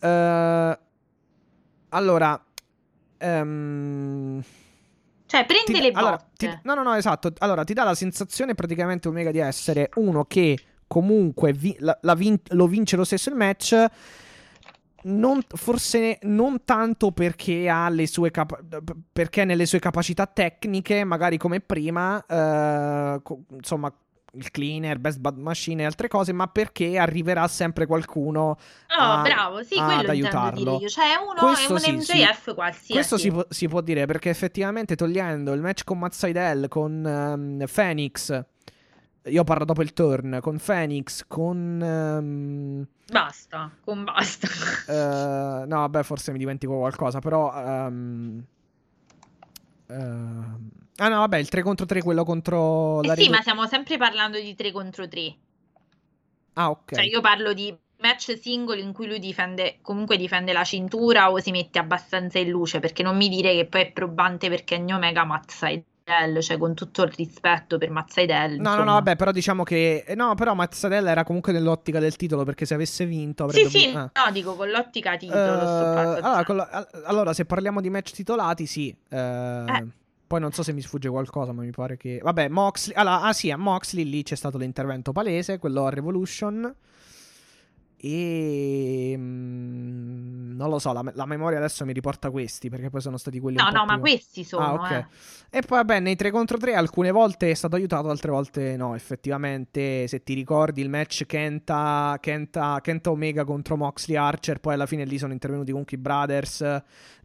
eh, 0.00 0.78
allora... 1.90 2.40
ehm, 3.18 4.42
Cioè 5.26 5.44
prende 5.46 5.72
ti- 5.72 5.80
le 5.80 5.90
allora, 5.92 6.16
botte. 6.16 6.34
ti- 6.36 6.58
no, 6.62 6.74
no, 6.74 6.82
no, 6.82 6.94
esatto. 6.94 7.32
Allora, 7.38 7.64
ti 7.64 7.74
dà 7.74 7.84
la 7.84 7.94
sensazione 7.94 8.54
praticamente 8.54 9.08
Omega 9.08 9.30
di 9.30 9.38
essere 9.38 9.90
uno 9.96 10.24
che 10.24 10.58
comunque 10.86 11.52
vi- 11.52 11.76
la- 11.80 11.98
la 12.02 12.14
vin- 12.14 12.40
lo 12.50 12.66
vince 12.66 12.96
lo 12.96 13.04
stesso 13.04 13.28
il 13.28 13.34
match. 13.36 13.84
Non, 15.00 15.40
forse 15.46 16.18
non 16.22 16.64
tanto 16.64 17.12
perché 17.12 17.68
ha 17.68 17.88
le 17.88 18.06
sue 18.08 18.30
capa- 18.32 18.58
perché 19.12 19.44
nelle 19.44 19.64
sue 19.64 19.78
capacità 19.78 20.26
tecniche, 20.26 21.04
magari 21.04 21.36
come 21.38 21.60
prima, 21.60 22.22
eh, 22.26 23.20
co- 23.22 23.44
insomma, 23.52 23.92
il 24.38 24.50
cleaner, 24.50 24.98
best 24.98 25.18
bad 25.18 25.36
machine 25.36 25.82
e 25.82 25.84
altre 25.86 26.08
cose, 26.08 26.32
ma 26.32 26.46
perché 26.46 26.96
arriverà 26.96 27.46
sempre 27.48 27.86
qualcuno 27.86 28.56
Oh, 28.90 28.94
a- 29.02 29.22
bravo, 29.22 29.62
sì, 29.62 29.76
ad 29.78 29.98
dire 30.00 30.10
aiutarlo. 30.12 30.78
io. 30.80 30.88
Cioè, 30.88 31.14
è 31.14 31.16
uno 31.16 31.34
Questo 31.40 31.76
è 31.76 31.90
un 31.90 32.00
sì, 32.00 32.14
MJF 32.14 32.42
sì. 32.48 32.54
qualsiasi. 32.54 32.92
Questo 32.92 33.18
si 33.18 33.30
può, 33.30 33.44
si 33.48 33.68
può 33.68 33.80
dire 33.80 34.06
perché 34.06 34.30
effettivamente 34.30 34.96
togliendo 34.96 35.52
il 35.52 35.60
match 35.60 35.84
con 35.84 35.98
Matt 35.98 36.12
Seidel, 36.12 36.68
con 36.68 37.04
ehm, 37.06 37.64
Phoenix, 37.72 38.44
io 39.24 39.44
parlo 39.44 39.64
dopo 39.66 39.82
il 39.82 39.92
turn, 39.92 40.38
con 40.40 40.58
Phoenix, 40.64 41.24
con... 41.26 41.82
ehm, 41.82 42.86
Basta, 43.10 43.70
con 43.84 44.04
basta. 44.04 44.46
eh, 45.62 45.66
no, 45.66 45.76
vabbè, 45.80 46.02
forse 46.02 46.32
mi 46.32 46.38
dimentico 46.38 46.76
qualcosa, 46.78 47.18
però... 47.20 47.52
ehm, 47.54 48.44
ehm, 49.88 50.68
ah 50.98 51.08
no, 51.08 51.18
vabbè, 51.20 51.38
il 51.38 51.48
3 51.48 51.62
contro 51.62 51.86
3, 51.86 52.02
quello 52.02 52.24
contro 52.24 53.00
la 53.02 53.12
Eh 53.12 53.16
sì, 53.16 53.22
Rido- 53.22 53.34
ma 53.34 53.40
stiamo 53.40 53.66
sempre 53.66 53.96
parlando 53.96 54.38
di 54.40 54.54
3 54.54 54.72
contro 54.72 55.08
3. 55.08 55.36
Ah, 56.54 56.70
ok. 56.70 56.94
Cioè, 56.94 57.04
io 57.04 57.20
parlo 57.20 57.52
di 57.52 57.76
match 58.00 58.38
singoli 58.38 58.82
in 58.82 58.92
cui 58.92 59.06
lui 59.06 59.18
difende, 59.18 59.78
comunque 59.82 60.16
difende 60.16 60.52
la 60.52 60.64
cintura 60.64 61.30
o 61.30 61.38
si 61.40 61.50
mette 61.50 61.78
abbastanza 61.78 62.38
in 62.38 62.48
luce, 62.48 62.80
perché 62.80 63.02
non 63.02 63.16
mi 63.16 63.28
dire 63.28 63.54
che 63.54 63.66
poi 63.66 63.82
è 63.82 63.92
probante 63.92 64.48
perché 64.48 64.76
è 64.76 64.92
Omega 64.94 65.24
Matt 65.24 65.50
Seidel, 65.50 66.40
cioè 66.40 66.58
con 66.58 66.74
tutto 66.74 67.02
il 67.02 67.12
rispetto 67.12 67.76
per 67.78 67.90
Matt 67.90 68.10
Seidel, 68.10 68.58
No, 68.60 68.74
no, 68.76 68.82
no, 68.84 68.92
vabbè, 68.92 69.14
però 69.16 69.30
diciamo 69.30 69.62
che... 69.62 70.04
eh, 70.06 70.14
No, 70.14 70.34
però 70.34 70.54
Matt 70.54 70.72
Seidel 70.74 71.06
era 71.06 71.22
comunque 71.22 71.52
nell'ottica 71.52 71.98
del 72.00 72.16
titolo, 72.16 72.44
perché 72.44 72.66
se 72.66 72.74
avesse 72.74 73.04
vinto 73.04 73.48
Sì, 73.50 73.60
avrebbe... 73.60 73.78
sì, 73.78 73.92
ah. 73.94 74.10
no, 74.24 74.32
dico 74.32 74.54
con 74.56 74.68
l'ottica 74.70 75.16
titolo 75.16 75.40
parlando. 75.40 76.26
allora, 76.26 76.44
con 76.44 76.56
la- 76.56 76.68
al- 76.70 77.02
allora, 77.04 77.32
se 77.32 77.44
parliamo 77.44 77.80
di 77.80 77.90
match 77.90 78.12
titolati, 78.12 78.66
sì. 78.66 78.96
eh, 79.10 79.16
Eh. 79.16 79.86
Poi 80.28 80.40
non 80.40 80.52
so 80.52 80.62
se 80.62 80.74
mi 80.74 80.82
sfugge 80.82 81.08
qualcosa, 81.08 81.52
ma 81.52 81.62
mi 81.62 81.70
pare 81.70 81.96
che. 81.96 82.20
Vabbè, 82.22 82.48
Moxley. 82.48 82.94
Allora, 82.94 83.22
ah 83.22 83.32
sì, 83.32 83.50
a 83.50 83.56
Moxley 83.56 84.04
lì 84.04 84.22
c'è 84.22 84.36
stato 84.36 84.58
l'intervento 84.58 85.10
palese, 85.10 85.58
quello 85.58 85.86
a 85.86 85.90
Revolution. 85.90 86.74
E 88.00 89.14
mm, 89.16 90.54
non 90.54 90.68
lo 90.68 90.78
so, 90.78 90.92
la, 90.92 91.02
la, 91.14 91.26
memoria 91.26 91.58
adesso 91.58 91.84
mi 91.84 91.92
riporta 91.92 92.30
questi 92.30 92.68
perché 92.68 92.90
poi 92.90 93.00
sono 93.00 93.16
stati 93.16 93.40
quelli. 93.40 93.56
No, 93.56 93.70
no, 93.70 93.84
più... 93.84 93.86
ma 93.86 93.98
questi 93.98 94.44
sono. 94.44 94.64
Ah, 94.64 94.72
ok. 94.74 94.90
Eh. 94.90 95.58
E 95.58 95.62
poi, 95.62 95.78
vabbè, 95.78 95.98
nei 95.98 96.14
3 96.14 96.30
contro 96.30 96.58
3 96.58 96.74
alcune 96.74 97.10
volte 97.10 97.50
è 97.50 97.54
stato 97.54 97.74
aiutato, 97.74 98.10
altre 98.10 98.30
volte 98.30 98.76
no. 98.76 98.94
Effettivamente, 98.94 100.06
se 100.08 100.22
ti 100.22 100.34
ricordi 100.34 100.82
il 100.82 100.90
match 100.90 101.24
Kenta, 101.24 102.18
Kenta, 102.20 102.80
Kenta 102.82 103.10
Omega 103.10 103.44
contro 103.44 103.76
Moxley 103.76 104.16
Archer, 104.16 104.60
poi 104.60 104.74
alla 104.74 104.86
fine 104.86 105.04
lì 105.04 105.16
sono 105.16 105.32
intervenuti 105.32 105.70
comunque 105.70 105.96
i 105.96 106.00
Brothers, 106.00 106.58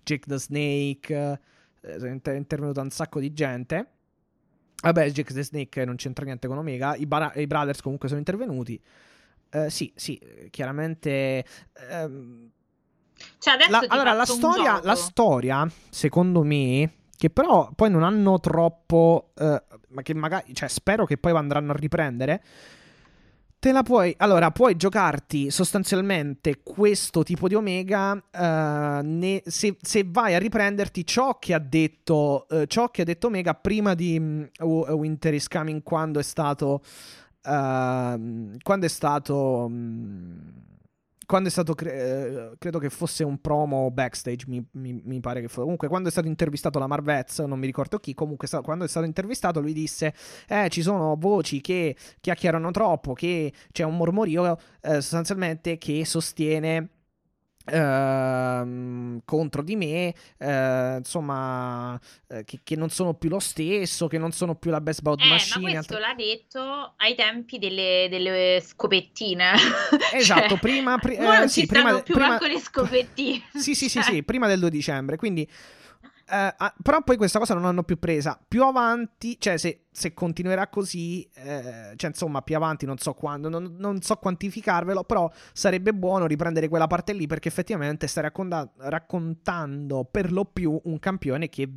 Jake 0.02 0.26
the 0.26 0.40
Snake. 0.40 1.40
Eh, 1.84 2.22
è 2.22 2.32
intervenuta 2.32 2.82
un 2.82 2.90
sacco 2.90 3.20
di 3.20 3.34
gente. 3.34 3.88
Vabbè, 4.82 5.12
Jake 5.12 5.34
the 5.34 5.44
Snake 5.44 5.86
non 5.86 5.96
c'entra 5.96 6.26
niente 6.26 6.48
con 6.48 6.58
Omega. 6.58 6.96
I, 6.96 7.06
bar- 7.06 7.38
i 7.38 7.48
Brothers 7.48 7.82
comunque 7.82 8.08
sono 8.08 8.20
intervenuti. 8.20 8.82
Uh, 9.52 9.70
sì, 9.70 9.92
sì, 9.96 10.20
chiaramente. 10.50 11.46
Um, 11.90 12.50
cioè 13.38 13.56
la, 13.70 13.86
allora, 13.88 14.14
la 14.14 14.26
storia, 14.26 14.82
la 14.84 14.96
storia, 14.96 15.70
secondo 15.90 16.44
me, 16.44 16.92
che 17.16 17.30
però 17.30 17.72
poi 17.76 17.90
non 17.90 18.04
hanno 18.04 18.40
troppo. 18.40 19.32
Uh, 19.36 19.56
ma 19.90 20.02
che 20.02 20.14
magari. 20.14 20.54
Cioè, 20.54 20.68
spero 20.68 21.06
che 21.06 21.18
poi 21.18 21.32
andranno 21.34 21.72
a 21.72 21.76
riprendere. 21.76 22.44
Te 23.64 23.72
la 23.72 23.82
puoi. 23.82 24.14
Allora, 24.18 24.52
puoi 24.52 24.76
giocarti 24.76 25.50
sostanzialmente 25.50 26.60
questo 26.62 27.24
tipo 27.24 27.48
di 27.48 27.56
Omega. 27.56 28.12
Uh, 28.12 29.00
ne, 29.08 29.42
se, 29.46 29.78
se, 29.80 30.04
vai 30.06 30.36
a 30.36 30.38
riprenderti 30.38 31.06
ciò 31.06 31.40
che 31.40 31.54
ha 31.54 31.60
detto. 31.60 32.46
ciò 32.68 32.90
che 32.90 33.04
ha 33.04 33.06
detto 33.06 33.28
Omega 33.28 33.54
prima 33.54 33.94
di 33.94 34.18
um, 34.18 34.50
Winter 34.60 35.34
is 35.34 35.48
Coming, 35.48 35.82
quando 35.82 36.20
è 36.20 36.24
stato 36.24 36.82
Uh, 37.46 38.58
quando 38.62 38.86
è 38.86 38.90
stato. 38.90 39.66
Um, 39.66 40.52
quando 41.26 41.50
è 41.50 41.52
stato, 41.52 41.74
cre- 41.74 42.52
uh, 42.52 42.58
credo 42.58 42.80
che 42.80 42.90
fosse 42.90 43.24
un 43.24 43.40
promo 43.40 43.90
backstage, 43.92 44.46
mi, 44.48 44.66
mi, 44.74 45.02
mi, 45.04 45.20
pare 45.20 45.42
che 45.42 45.48
fosse. 45.48 45.62
Comunque, 45.62 45.88
quando 45.88 46.10
è 46.10 46.12
stato 46.12 46.28
intervistato 46.28 46.80
la 46.80 46.88
Marvez, 46.88 47.40
non 47.40 47.60
mi 47.60 47.66
ricordo 47.66 48.00
chi, 48.00 48.14
comunque, 48.14 48.48
sta- 48.48 48.62
quando 48.62 48.86
è 48.86 48.88
stato 48.88 49.06
intervistato, 49.06 49.60
lui 49.60 49.74
disse: 49.74 50.14
Eh, 50.48 50.70
ci 50.70 50.82
sono 50.82 51.16
voci 51.18 51.62
che 51.62 51.96
chiacchierano 52.20 52.72
troppo, 52.72 53.14
che 53.14 53.52
c'è 53.72 53.84
un 53.84 53.98
mormorio, 53.98 54.58
eh, 54.82 55.02
sostanzialmente, 55.02 55.78
che 55.78 56.06
sostiene 56.06 56.90
Uh, 57.66 59.22
contro 59.24 59.62
di 59.62 59.78
me, 59.78 60.14
uh, 60.40 60.98
insomma, 60.98 61.94
uh, 61.94 62.44
che, 62.44 62.60
che, 62.62 62.76
non 62.76 62.90
sono 62.90 63.14
più 63.14 63.30
lo 63.30 63.40
stesso, 63.40 64.08
che 64.08 64.18
non 64.18 64.34
sono 64.34 64.56
più 64.56 64.70
la 64.70 64.82
best 64.82 65.02
bout 65.02 65.22
eh, 65.22 65.30
machine. 65.30 65.66
Ma 65.66 65.72
questo 65.72 65.94
altre... 65.96 66.08
l'ha 66.10 66.14
detto 66.14 66.94
ai 66.98 67.16
tempi 67.16 67.60
delle, 67.60 68.08
delle 68.10 68.62
scopettine. 68.62 69.52
Esatto, 70.14 70.50
cioè, 70.50 70.60
prima, 70.60 70.98
pri- 70.98 71.18
non 71.18 71.48
sì, 71.48 71.62
ci 71.62 71.68
prima, 71.68 72.02
più 72.02 72.14
prima... 72.14 72.38
le 72.40 72.60
scopettine. 72.60 73.44
sì, 73.56 73.76
sì, 73.76 73.90
cioè. 73.90 74.04
sì, 74.04 74.14
sì, 74.14 74.24
prima 74.24 74.48
del 74.48 74.60
2 74.60 74.70
dicembre. 74.70 75.16
Quindi 75.16 75.48
Uh, 76.34 76.82
però 76.82 77.04
poi 77.04 77.16
questa 77.16 77.38
cosa 77.38 77.54
non 77.54 77.62
l'hanno 77.62 77.84
più 77.84 78.00
presa. 78.00 78.40
Più 78.48 78.64
avanti, 78.64 79.40
cioè 79.40 79.58
se, 79.58 79.86
se 79.92 80.16
continuerà 80.16 80.68
così, 80.68 81.30
eh, 81.36 81.94
cioè 81.96 82.10
insomma 82.10 82.42
più 82.42 82.56
avanti 82.56 82.88
non 82.88 82.98
so 82.98 83.14
quando, 83.14 83.50
non, 83.50 83.76
non, 83.78 84.02
so 84.02 84.16
quantificarvelo, 84.16 85.04
però 85.04 85.32
sarebbe 85.54 85.94
buono 85.94 86.26
riprendere 86.26 86.70
quella 86.70 86.88
parte 86.88 87.14
lì 87.14 87.28
perché 87.28 87.50
effettivamente 87.50 88.08
stai 88.08 88.24
racconta- 88.24 88.68
raccontando 88.78 90.06
per 90.10 90.32
lo 90.32 90.46
più 90.46 90.80
un 90.86 90.98
campione 90.98 91.50
che 91.50 91.70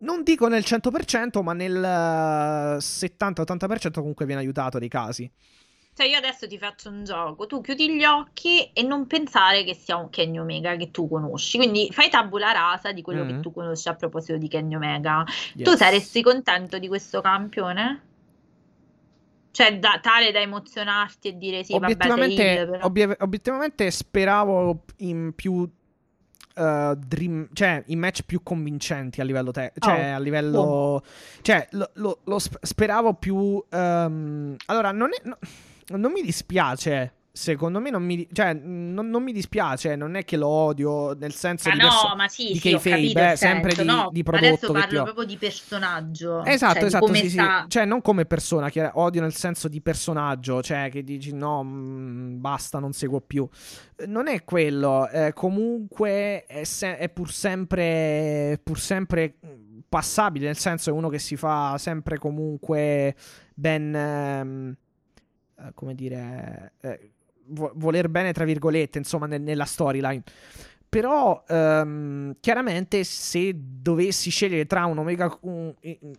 non 0.00 0.22
dico 0.22 0.46
nel 0.48 0.62
100%, 0.62 1.42
ma 1.42 1.54
nel 1.54 1.80
70-80% 2.78 3.92
comunque 3.94 4.26
viene 4.26 4.42
aiutato 4.42 4.78
dei 4.78 4.88
casi. 4.88 5.30
Cioè, 5.98 6.06
io 6.06 6.16
adesso 6.16 6.46
ti 6.46 6.58
faccio 6.58 6.90
un 6.90 7.02
gioco, 7.02 7.48
tu 7.48 7.60
chiudi 7.60 7.96
gli 7.96 8.04
occhi 8.04 8.70
e 8.72 8.84
non 8.84 9.08
pensare 9.08 9.64
che 9.64 9.74
sia 9.74 9.96
un 9.96 10.10
Kenny 10.10 10.38
Omega 10.38 10.76
che 10.76 10.92
tu 10.92 11.08
conosci. 11.08 11.56
Quindi 11.56 11.88
fai 11.90 12.08
tabula 12.08 12.52
rasa 12.52 12.92
di 12.92 13.02
quello 13.02 13.24
mm-hmm. 13.24 13.34
che 13.34 13.40
tu 13.40 13.52
conosci 13.52 13.88
a 13.88 13.96
proposito 13.96 14.38
di 14.38 14.46
Kenny 14.46 14.76
Omega. 14.76 15.24
Yes. 15.54 15.68
Tu 15.68 15.76
saresti 15.76 16.22
contento 16.22 16.78
di 16.78 16.86
questo 16.86 17.20
campione? 17.20 18.02
Cioè, 19.50 19.76
da, 19.80 19.98
tale 20.00 20.30
da 20.30 20.38
emozionarti 20.38 21.26
e 21.26 21.36
dire 21.36 21.64
sì, 21.64 21.72
obiettivamente, 21.72 22.64
vabbè, 22.64 22.84
obiet- 22.84 23.20
obiettivamente 23.20 23.90
speravo 23.90 24.84
in 24.98 25.32
più 25.34 25.68
Uh, 26.58 26.96
dream, 26.96 27.46
cioè 27.52 27.84
i 27.86 27.94
match 27.94 28.22
più 28.26 28.42
convincenti 28.42 29.20
a 29.20 29.24
livello 29.24 29.52
te- 29.52 29.72
cioè 29.78 30.10
oh. 30.10 30.16
a 30.16 30.18
livello 30.18 30.60
oh. 30.60 31.02
cioè 31.40 31.68
lo, 31.70 31.88
lo, 31.92 32.18
lo, 32.24 32.38
speravo 32.40 33.14
più 33.14 33.36
um, 33.36 34.56
allora 34.66 34.90
non 34.90 35.10
è 35.10 35.20
no, 35.22 35.38
non 35.96 36.12
mi 36.12 36.22
dispiace. 36.22 37.14
Secondo 37.30 37.78
me 37.78 37.90
non 37.90 38.02
mi, 38.02 38.26
cioè, 38.32 38.52
non, 38.52 39.10
non 39.10 39.22
mi 39.22 39.32
dispiace, 39.32 39.94
non 39.94 40.16
è 40.16 40.24
che 40.24 40.36
lo 40.36 40.48
odio 40.48 41.12
nel 41.12 41.32
senso 41.32 41.68
ma 41.68 41.74
di, 41.76 41.80
no, 41.82 41.88
perso- 41.88 42.16
ma 42.16 42.28
sì, 42.28 42.46
di 42.48 42.58
sì, 42.58 42.70
Kayfabe, 42.70 43.32
eh, 43.32 43.36
sempre 43.36 43.74
di, 43.74 43.84
no, 43.84 44.08
di 44.10 44.24
prodotto. 44.24 44.46
Adesso 44.48 44.72
parlo 44.72 45.02
proprio 45.04 45.24
di 45.24 45.36
personaggio. 45.36 46.44
Esatto, 46.44 46.74
cioè, 46.74 46.84
esatto, 46.84 47.14
sì, 47.14 47.30
sta... 47.30 47.60
sì. 47.62 47.68
Cioè, 47.68 47.84
non 47.84 48.02
come 48.02 48.24
persona, 48.24 48.70
che 48.70 48.90
odio 48.92 49.20
nel 49.20 49.34
senso 49.34 49.68
di 49.68 49.80
personaggio, 49.80 50.62
cioè 50.62 50.88
che 50.90 51.04
dici 51.04 51.32
no, 51.32 51.62
mh, 51.62 51.68
mm, 51.68 52.40
basta, 52.40 52.80
non 52.80 52.92
seguo 52.92 53.20
più. 53.20 53.48
Non 54.06 54.26
è 54.26 54.42
quello, 54.42 55.08
eh, 55.08 55.32
comunque 55.32 56.44
è, 56.44 56.64
se- 56.64 56.98
è 56.98 57.08
pur 57.08 57.30
sempre, 57.30 58.58
pur 58.64 58.80
sempre 58.80 59.36
passabile, 59.88 60.46
nel 60.46 60.58
senso 60.58 60.90
è 60.90 60.92
uno 60.92 61.08
che 61.08 61.20
si 61.20 61.36
fa 61.36 61.78
sempre 61.78 62.18
comunque 62.18 63.14
ben... 63.54 63.94
Ehm, 63.94 64.76
eh, 65.58 65.72
come 65.74 65.94
dire, 65.94 66.72
eh, 66.80 67.10
voler 67.46 68.08
bene, 68.08 68.32
tra 68.32 68.44
virgolette, 68.44 68.98
insomma, 68.98 69.26
ne- 69.26 69.38
nella 69.38 69.64
storyline. 69.64 70.22
Però, 70.88 71.44
um, 71.48 72.34
chiaramente, 72.40 73.04
se 73.04 73.54
dovessi 73.54 74.30
scegliere 74.30 74.66
tra 74.66 74.86
un 74.86 74.98
Omega 74.98 75.36
un, 75.42 75.74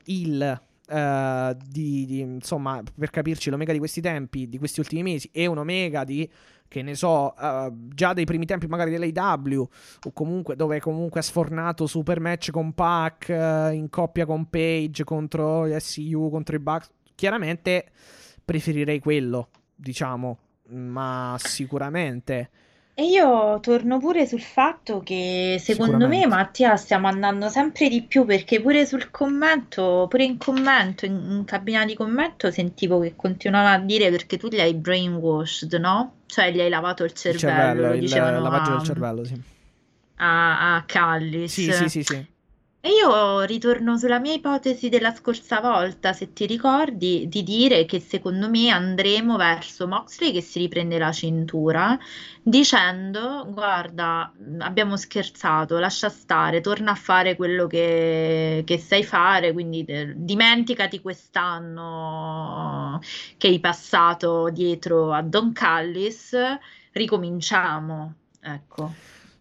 il 0.06 0.62
uh, 0.90 1.58
di, 1.68 2.06
di, 2.06 2.20
insomma, 2.20 2.82
per 2.98 3.10
capirci, 3.10 3.50
l'Omega 3.50 3.72
di 3.72 3.80
questi 3.80 4.02
tempi, 4.02 4.48
di 4.48 4.58
questi 4.58 4.80
ultimi 4.80 5.04
mesi, 5.04 5.30
e 5.32 5.48
un 5.48 5.58
Omega 5.58 6.04
di 6.04 6.30
che 6.68 6.84
ne 6.84 6.94
so, 6.94 7.34
uh, 7.36 7.88
già 7.88 8.14
dei 8.14 8.26
primi 8.26 8.46
tempi 8.46 8.68
magari 8.68 8.92
dell'AW, 8.92 9.68
o 10.06 10.12
comunque 10.14 10.56
dove 10.56 10.80
comunque 10.80 11.20
ha 11.20 11.24
sfornato 11.24 11.88
super 11.88 12.20
match 12.20 12.52
con 12.52 12.74
Pac 12.74 13.26
uh, 13.30 13.74
in 13.74 13.88
coppia 13.90 14.28
con 14.28 14.50
Page 14.50 15.04
contro 15.04 15.66
SU, 15.80 16.30
contro 16.30 16.56
i 16.56 16.60
Bucks. 16.60 16.92
Chiaramente 17.16 17.88
preferirei 18.50 19.00
quello, 19.00 19.50
diciamo, 19.76 20.38
ma 20.70 21.36
sicuramente. 21.38 22.50
E 22.96 23.04
io 23.06 23.60
torno 23.62 24.00
pure 24.00 24.26
sul 24.26 24.42
fatto 24.42 25.02
che 25.02 25.58
secondo 25.60 26.08
me 26.08 26.26
Mattia 26.26 26.76
stiamo 26.76 27.08
andando 27.08 27.48
sempre 27.48 27.88
di 27.90 28.02
più 28.02 28.26
perché 28.26 28.60
pure 28.60 28.88
sul 28.88 29.12
commento, 29.12 30.08
pure 30.10 30.24
in 30.24 30.38
commento, 30.38 31.06
in, 31.06 31.14
in 31.14 31.46
cabina 31.46 31.86
di 31.86 31.94
commento 31.94 32.50
sentivo 32.50 33.00
che 33.00 33.14
continuava 33.16 33.74
a 33.74 33.80
dire 33.80 34.10
perché 34.10 34.38
tu 34.38 34.48
li 34.50 34.60
hai 34.60 34.74
brainwashed, 34.74 35.72
no? 35.76 36.16
Cioè 36.26 36.52
gli 36.52 36.60
hai 36.60 36.70
lavato 36.70 37.04
il 37.04 37.14
cervello, 37.14 37.38
il 37.38 37.40
cervello 37.40 37.94
il 37.94 38.00
dicevano 38.00 38.42
lavaggio 38.42 38.72
a, 38.72 38.76
del 38.78 38.86
cervello, 38.86 39.24
sì. 39.24 39.42
A, 40.16 40.76
a 40.76 40.84
Callis. 40.86 41.54
Sì, 41.54 41.72
sì, 41.72 41.88
sì, 41.88 42.04
sì. 42.04 42.26
E 42.82 42.90
io 42.92 43.42
ritorno 43.42 43.98
sulla 43.98 44.20
mia 44.20 44.34
ipotesi 44.34 44.88
della 44.88 45.14
scorsa 45.14 45.60
volta, 45.60 46.14
se 46.14 46.32
ti 46.32 46.46
ricordi, 46.46 47.28
di 47.28 47.44
dire 47.44 47.84
che 47.86 48.00
secondo 48.00 48.50
me 48.50 48.70
andremo 48.70 49.36
verso 49.36 49.86
Moxley 49.86 50.32
che 50.32 50.40
si 50.42 50.60
riprende 50.60 50.98
la 50.98 51.12
cintura, 51.12 51.98
dicendo: 52.42 53.46
Guarda, 53.52 54.32
abbiamo 54.60 54.96
scherzato, 54.96 55.78
lascia 55.78 56.08
stare, 56.08 56.62
torna 56.62 56.92
a 56.92 56.96
fare 56.96 57.36
quello 57.36 57.68
che, 57.68 58.64
che 58.66 58.78
sai 58.78 59.04
fare, 59.04 59.52
quindi 59.52 59.84
eh, 59.84 60.14
dimenticati 60.16 61.02
quest'anno 61.02 62.22
che 63.38 63.48
hai 63.48 63.60
passato 63.60 64.50
dietro 64.52 65.12
a 65.12 65.22
Don 65.22 65.52
Callis, 65.52 66.34
ricominciamo. 66.94 68.14
Ecco. 68.42 68.94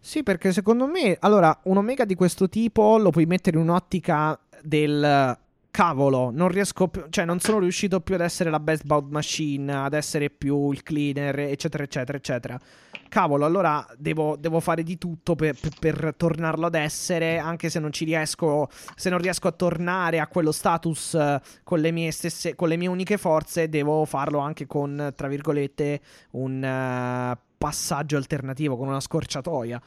Sì, 0.09 0.23
perché 0.23 0.51
secondo 0.51 0.87
me, 0.87 1.15
allora, 1.19 1.55
un 1.65 1.77
Omega 1.77 2.03
di 2.03 2.15
questo 2.15 2.49
tipo 2.49 2.97
lo 2.97 3.11
puoi 3.11 3.27
mettere 3.27 3.57
in 3.57 3.61
un'ottica 3.61 4.39
del 4.63 5.37
cavolo, 5.69 6.31
non 6.33 6.47
riesco 6.47 6.87
più, 6.87 7.05
cioè 7.11 7.25
non 7.25 7.39
sono 7.39 7.59
riuscito 7.59 8.01
più 8.01 8.15
ad 8.15 8.21
essere 8.21 8.49
la 8.49 8.59
best 8.59 8.85
bout 8.85 9.07
machine, 9.11 9.71
ad 9.71 9.93
essere 9.93 10.31
più 10.31 10.71
il 10.71 10.81
cleaner, 10.81 11.37
eccetera, 11.37 11.83
eccetera, 11.83 12.17
eccetera. 12.17 12.59
Cavolo, 13.07 13.45
allora 13.45 13.85
devo, 13.99 14.35
devo 14.35 14.59
fare 14.59 14.81
di 14.81 14.97
tutto 14.97 15.35
per, 15.35 15.55
per, 15.59 15.73
per, 15.79 16.15
tornarlo 16.17 16.65
ad 16.65 16.73
essere, 16.73 17.37
anche 17.37 17.69
se 17.69 17.77
non 17.77 17.91
ci 17.91 18.03
riesco, 18.03 18.67
se 18.95 19.11
non 19.11 19.19
riesco 19.19 19.47
a 19.47 19.51
tornare 19.51 20.19
a 20.19 20.25
quello 20.25 20.51
status 20.51 21.37
con 21.63 21.79
le 21.79 21.91
mie 21.91 22.09
stesse, 22.09 22.55
con 22.55 22.67
le 22.67 22.77
mie 22.77 22.87
uniche 22.87 23.17
forze, 23.17 23.69
devo 23.69 24.05
farlo 24.05 24.39
anche 24.39 24.65
con, 24.65 25.13
tra 25.15 25.27
virgolette, 25.27 26.01
un... 26.31 27.35
Uh, 27.37 27.47
passaggio 27.59 28.17
alternativo, 28.17 28.75
con 28.77 28.87
una 28.87 28.99
scorciatoia. 29.01 29.79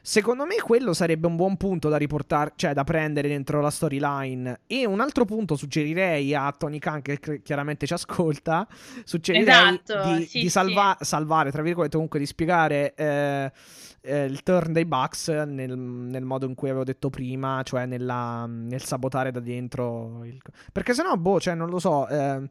Secondo 0.00 0.46
me 0.46 0.54
quello 0.56 0.94
sarebbe 0.94 1.26
un 1.26 1.36
buon 1.36 1.58
punto 1.58 1.90
da 1.90 1.98
riportare, 1.98 2.52
cioè 2.56 2.72
da 2.72 2.82
prendere 2.82 3.28
dentro 3.28 3.60
la 3.60 3.68
storyline. 3.70 4.60
E 4.66 4.86
un 4.86 5.00
altro 5.00 5.26
punto 5.26 5.54
suggerirei 5.54 6.34
a 6.34 6.50
Tony 6.56 6.78
Khan, 6.78 7.02
che 7.02 7.42
chiaramente 7.42 7.86
ci 7.86 7.92
ascolta, 7.92 8.66
suggerirei 9.04 9.76
Esatto, 9.84 10.14
di, 10.16 10.24
sì, 10.24 10.40
di 10.40 10.48
salva- 10.48 10.96
salvare, 11.00 11.50
tra 11.50 11.60
virgolette, 11.62 11.92
comunque 11.92 12.18
di 12.18 12.26
spiegare 12.26 12.94
eh, 12.94 13.52
eh, 14.00 14.24
il 14.24 14.42
turn 14.42 14.72
dei 14.72 14.86
Bucks 14.86 15.28
nel, 15.28 15.76
nel 15.76 16.24
modo 16.24 16.46
in 16.46 16.54
cui 16.54 16.70
avevo 16.70 16.84
detto 16.84 17.10
prima, 17.10 17.60
cioè 17.62 17.84
nella- 17.84 18.46
nel 18.48 18.82
sabotare 18.82 19.30
da 19.30 19.40
dentro. 19.40 20.24
il- 20.24 20.40
Perché 20.72 20.94
sennò, 20.94 21.14
boh, 21.16 21.38
cioè 21.38 21.54
non 21.54 21.68
lo 21.68 21.78
so. 21.78 22.08
eh, 22.08 22.48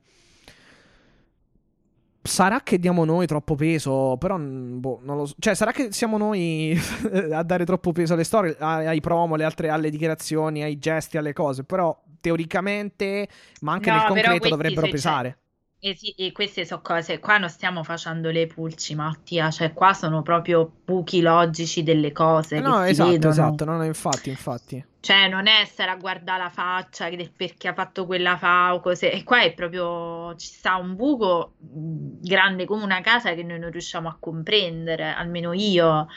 Sarà 2.28 2.62
che 2.62 2.78
diamo 2.78 3.06
noi 3.06 3.26
troppo 3.26 3.56
peso, 3.56 4.18
però 4.18 4.38
boh, 4.38 5.00
non 5.04 5.18
lo 5.18 5.26
so. 5.26 5.36
Cioè, 5.40 5.56
sarà 5.56 5.72
che 5.72 5.92
siamo 5.92 6.18
noi 6.18 6.78
a 7.32 7.42
dare 7.44 7.66
troppo 7.66 7.92
peso 7.94 8.14
alle 8.14 8.24
storie, 8.26 8.56
ai 8.60 9.00
promo, 9.02 9.36
alle 9.36 9.46
altre 9.46 9.70
alle 9.70 9.90
dichiarazioni, 9.90 10.62
ai 10.62 10.78
gesti, 10.78 11.18
alle 11.18 11.34
cose. 11.34 11.64
Però 11.64 11.98
teoricamente, 12.20 13.28
ma 13.62 13.74
anche 13.74 13.90
No, 13.90 13.96
nel 13.98 14.06
concreto, 14.08 14.50
dovrebbero 14.50 14.86
c'è- 14.86 14.92
pesare. 14.92 15.38
E, 15.80 15.96
sì, 15.96 16.10
e 16.18 16.32
queste 16.32 16.66
sono 16.66 16.82
cose, 16.82 17.20
qua 17.20 17.38
non 17.38 17.50
stiamo 17.50 17.84
facendo 17.84 18.32
le 18.32 18.48
pulci, 18.48 18.96
Mattia, 18.96 19.52
cioè 19.52 19.74
qua 19.74 19.94
sono 19.94 20.24
proprio 20.24 20.70
buchi 20.84 21.22
logici 21.22 21.84
delle 21.84 22.12
cose 22.12 22.56
Eh 22.56 22.62
no, 22.62 22.82
esatto, 22.82 23.30
esatto. 23.30 23.64
No, 23.64 23.78
no, 23.78 23.84
infatti, 23.86 24.30
infatti. 24.30 24.84
Cioè, 25.08 25.30
non 25.30 25.48
è 25.48 25.64
stare 25.64 25.90
a 25.92 25.96
guardare 25.96 26.44
la 26.44 26.50
faccia 26.50 27.08
perché 27.34 27.70
ha 27.70 27.74
fatto 27.74 28.06
quella 28.06 28.36
fa 28.36 28.74
o 28.74 28.82
cose. 28.82 29.10
E 29.10 29.24
qua 29.24 29.40
è 29.42 29.54
proprio 29.54 30.36
ci 30.36 30.48
sta 30.48 30.76
un 30.76 30.98
buco 30.98 31.54
mh, 31.60 32.20
grande 32.28 32.66
come 32.66 32.84
una 32.84 33.00
casa 33.00 33.34
che 33.34 33.42
noi 33.42 33.58
non 33.58 33.72
riusciamo 33.72 34.10
a 34.10 34.18
comprendere, 34.20 35.06
almeno 35.06 35.54
io. 35.54 36.08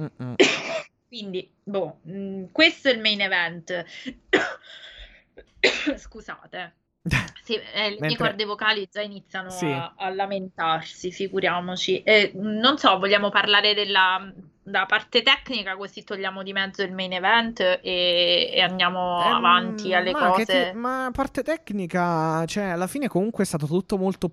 Mm-mm. 0.00 0.34
Quindi, 1.06 1.48
boh, 1.62 2.00
mh, 2.02 2.46
questo 2.50 2.88
è 2.88 2.92
il 2.92 3.00
main 3.00 3.20
event. 3.20 3.84
Scusate. 5.96 6.74
Sì, 7.42 7.54
eh, 7.54 7.90
le 7.90 7.90
mie 7.90 7.98
Mentre- 8.00 8.16
corde 8.16 8.44
vocali 8.44 8.88
già 8.90 9.00
iniziano 9.00 9.50
Sì. 9.50 9.66
a, 9.66 9.94
a 9.96 10.08
lamentarsi, 10.10 11.12
figuriamoci. 11.12 12.02
Eh, 12.02 12.32
non 12.34 12.78
so, 12.78 12.98
vogliamo 12.98 13.30
parlare 13.30 13.74
della, 13.74 14.32
della 14.64 14.86
parte 14.86 15.22
tecnica, 15.22 15.76
così 15.76 16.04
togliamo 16.04 16.42
di 16.42 16.52
mezzo 16.52 16.82
il 16.82 16.92
main 16.92 17.12
event 17.12 17.60
e, 17.60 18.50
e 18.52 18.60
andiamo 18.60 19.20
Ehm, 19.24 19.32
avanti 19.32 19.92
alle 19.94 20.12
ma 20.12 20.28
cose. 20.28 20.70
ti- 20.72 20.76
ma 20.78 21.10
parte 21.12 21.42
tecnica, 21.42 22.44
cioè, 22.46 22.64
alla 22.64 22.86
fine 22.86 23.08
comunque 23.08 23.44
è 23.44 23.46
stato 23.46 23.66
tutto 23.66 23.96
molto. 23.98 24.30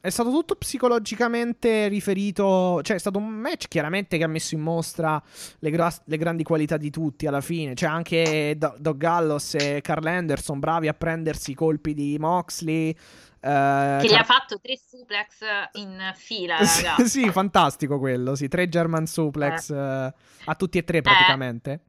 È 0.00 0.10
stato 0.10 0.30
tutto 0.30 0.54
psicologicamente 0.54 1.88
riferito. 1.88 2.80
Cioè, 2.82 2.96
è 2.96 3.00
stato 3.00 3.18
un 3.18 3.26
match 3.28 3.66
chiaramente 3.66 4.16
che 4.16 4.22
ha 4.24 4.28
messo 4.28 4.54
in 4.54 4.60
mostra 4.60 5.20
le, 5.58 5.70
gra- 5.70 5.92
le 6.04 6.16
grandi 6.16 6.44
qualità 6.44 6.76
di 6.76 6.88
tutti 6.90 7.26
alla 7.26 7.40
fine. 7.40 7.74
Cioè, 7.74 7.88
anche 7.88 8.54
Do- 8.56 8.76
Doug 8.78 8.96
Gallos 8.96 9.54
e 9.54 9.80
Carl 9.82 10.06
Anderson 10.06 10.60
bravi 10.60 10.86
a 10.86 10.94
prendersi 10.94 11.50
i 11.50 11.54
colpi 11.54 11.94
di 11.94 12.16
Moxley. 12.18 12.94
Eh, 13.40 13.98
Che 14.00 14.06
gli 14.06 14.10
Car- 14.10 14.20
ha 14.20 14.24
fatto 14.24 14.60
tre 14.60 14.76
suplex 14.76 15.40
in 15.74 16.12
fila, 16.14 16.58
Sì, 16.64 16.86
sì, 17.08 17.30
fantastico 17.30 17.98
quello. 17.98 18.34
Sì, 18.34 18.48
tre 18.48 18.68
German 18.68 19.06
suplex 19.06 19.70
eh, 19.70 20.14
a 20.44 20.54
tutti 20.54 20.78
e 20.78 20.84
tre 20.84 21.00
praticamente. 21.00 21.80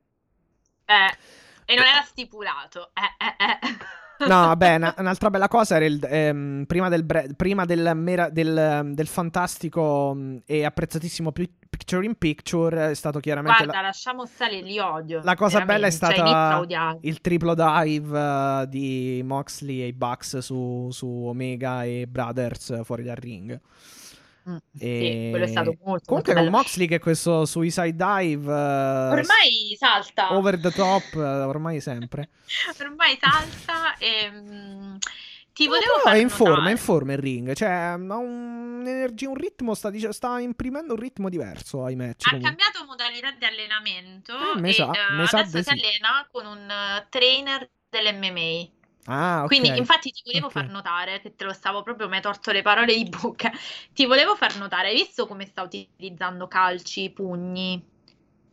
Eh, 0.86 1.18
e 1.66 1.76
non 1.76 1.86
era 1.86 2.02
stipulato. 2.02 2.92
Eh, 2.94 3.26
eh, 3.26 3.46
eh. 3.46 3.78
No, 4.28 4.48
vabbè, 4.48 4.76
una- 4.76 4.96
un'altra 4.98 5.30
bella 5.30 5.48
cosa 5.48 5.76
era 5.78 5.86
il, 5.86 6.00
ehm, 6.04 6.64
prima, 6.68 6.90
del, 6.90 7.04
bre- 7.04 7.30
prima 7.36 7.66
del, 7.66 7.92
mera- 7.96 8.30
del- 8.30 8.92
del 8.94 9.08
fantastico 9.08 10.14
mh, 10.14 10.42
e 10.46 10.66
apprezzatissimo 10.66 11.32
pi- 11.32 11.50
Picture 11.70 12.06
in 12.06 12.16
Picture 12.18 12.90
è 12.92 12.94
stato 12.96 13.20
chiaramente 13.20 13.64
Guarda, 13.64 13.82
la, 13.82 13.88
lasciamo 13.88 14.26
stare, 14.26 14.60
li 14.62 14.80
odio. 14.80 15.22
la 15.24 15.36
cosa 15.36 15.64
bella 15.66 15.86
è 15.88 15.92
cioè, 15.92 16.12
stata 16.12 16.60
odiarli. 16.60 17.00
il 17.08 17.22
triplo 17.22 17.54
dive 17.54 18.20
eh, 18.20 18.66
di 18.68 19.22
Moxley 19.24 19.82
e 19.84 19.88
i 19.88 19.94
Bucks 19.94 20.40
su, 20.40 20.90
su 20.92 21.08
Omega 21.08 21.84
e 21.86 22.06
Brothers 22.08 22.84
fuori 22.84 23.04
dal 23.04 23.16
ring. 23.16 23.60
Mm, 24.48 24.56
E- 24.80 25.22
Sì, 25.26 25.30
quello 25.30 25.46
è 25.46 25.48
stato 25.48 25.76
molto, 25.84 26.06
Comunque 26.06 26.34
molto 26.34 26.34
con. 26.34 26.50
Moxley 26.50 26.88
che 26.88 27.00
questo 27.00 27.46
suicide 27.46 27.94
dive 27.96 28.52
eh, 28.52 29.10
Ormai 29.12 29.76
salta. 29.78 30.34
over 30.36 30.60
the 30.60 30.72
top 30.72 31.14
eh, 31.16 31.20
ormai 31.20 31.82
sempre. 31.82 32.30
Ormai 32.80 33.18
salta 33.20 33.98
e 33.98 34.30
mm, 34.32 34.96
ti 35.54 35.68
No, 35.68 35.72
volevo 35.72 35.94
però 35.96 36.04
far 36.04 36.14
è 36.16 36.18
in 36.20 36.30
forma, 36.30 36.68
è 36.70 36.72
in 36.72 36.78
forma 36.78 37.12
il 37.14 37.18
ring. 37.20 37.54
Cioè, 37.54 37.70
ha 37.70 37.96
un'energia, 37.96 39.28
un 39.30 39.36
ritmo, 39.36 39.74
sta, 39.74 39.90
dice- 39.90 40.14
sta 40.14 40.40
imprimendo 40.40 40.94
un 40.94 41.00
ritmo 41.00 41.30
diverso 41.30 41.84
ai 41.84 41.96
match. 41.96 42.26
Ha 42.28 42.32
comunque. 42.32 42.56
cambiato 42.56 42.86
modalità 42.86 43.32
di 43.32 43.46
allenamento 43.46 44.34
Eh, 44.64 44.70
e 44.70 44.74
sa- 44.74 44.92
eh, 44.94 45.28
sa 45.28 45.40
adesso 45.40 45.58
di 45.58 45.64
si 45.64 45.70
sì. 45.70 45.72
allena 45.72 46.28
con 46.32 46.46
un 46.46 47.06
trainer 47.10 47.70
dell'MMA. 47.90 48.78
Ah, 49.06 49.44
ok. 49.46 49.48
Quindi, 49.48 49.78
infatti, 49.78 50.12
ti 50.12 50.22
volevo 50.26 50.46
Ok. 50.48 50.54
far 50.54 50.70
notare 50.70 51.22
che 51.22 51.36
te 51.36 51.44
lo 51.44 51.54
stavo 51.54 51.82
proprio, 51.84 52.08
mi 52.08 52.16
hai 52.16 52.22
torto 52.22 52.52
le 52.52 52.62
parole 52.62 52.94
di 52.96 53.08
bocca. 53.10 53.52
Ti 53.94 54.06
volevo 54.06 54.36
far 54.36 54.56
notare, 54.58 54.90
hai 54.90 54.96
visto 54.96 55.26
come 55.28 55.46
sta 55.46 55.64
utilizzando 55.64 56.48
calci, 56.48 57.10
pugni? 57.12 57.84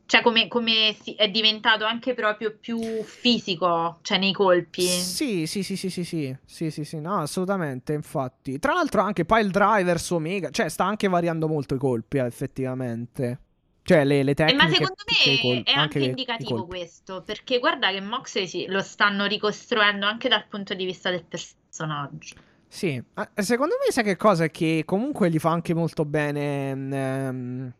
Cioè, 0.06 0.22
come, 0.22 0.48
come 0.48 0.96
si- 1.00 1.14
è 1.14 1.28
diventato 1.30 1.84
anche 1.84 2.14
proprio 2.14 2.56
più 2.58 3.02
fisico, 3.04 3.98
cioè 4.02 4.18
nei 4.18 4.32
colpi. 4.32 4.88
Sì, 4.88 5.46
sì, 5.46 5.62
sì, 5.62 5.74
sì, 5.76 5.88
sì, 5.90 6.04
sì, 6.04 6.36
sì, 6.44 6.70
sì, 6.70 6.84
sì, 6.84 7.00
no, 7.00 7.16
assolutamente, 7.20 7.92
infatti. 7.94 8.58
Tra 8.58 8.74
l'altro 8.74 9.00
anche 9.00 9.24
pile 9.24 9.48
driver 9.48 9.98
su 9.98 10.14
Omega, 10.14 10.50
cioè 10.50 10.68
sta 10.68 10.84
anche 10.84 11.08
variando 11.08 11.48
molto 11.48 11.74
i 11.74 11.78
colpi, 11.78 12.18
eh, 12.18 12.26
effettivamente. 12.26 13.40
Cioè 13.86 14.04
le, 14.04 14.22
le 14.22 14.34
Eh, 14.34 14.34
tecniche 14.34 14.54
ma 14.54 14.68
secondo 14.68 15.02
me 15.06 15.62
è 15.62 15.72
anche 15.72 15.98
i 15.98 16.04
indicativo 16.04 16.66
questo, 16.66 17.22
perché 17.22 17.58
guarda 17.58 17.90
che 17.90 18.00
Moxley 18.00 18.46
sì, 18.48 18.66
lo 18.66 18.80
stanno 18.82 19.26
ricostruendo 19.26 20.06
anche 20.06 20.28
dal 20.28 20.46
punto 20.48 20.74
di 20.74 20.84
vista 20.84 21.10
del 21.10 21.24
personaggio. 21.24 22.34
Sì, 22.68 23.02
secondo 23.34 23.74
me 23.84 23.92
sai 23.92 24.04
che 24.04 24.16
cosa? 24.16 24.48
Che 24.48 24.82
comunque 24.84 25.30
gli 25.30 25.38
fa 25.38 25.50
anche 25.50 25.72
molto 25.74 26.04
bene... 26.04 26.70
ehm, 26.70 27.72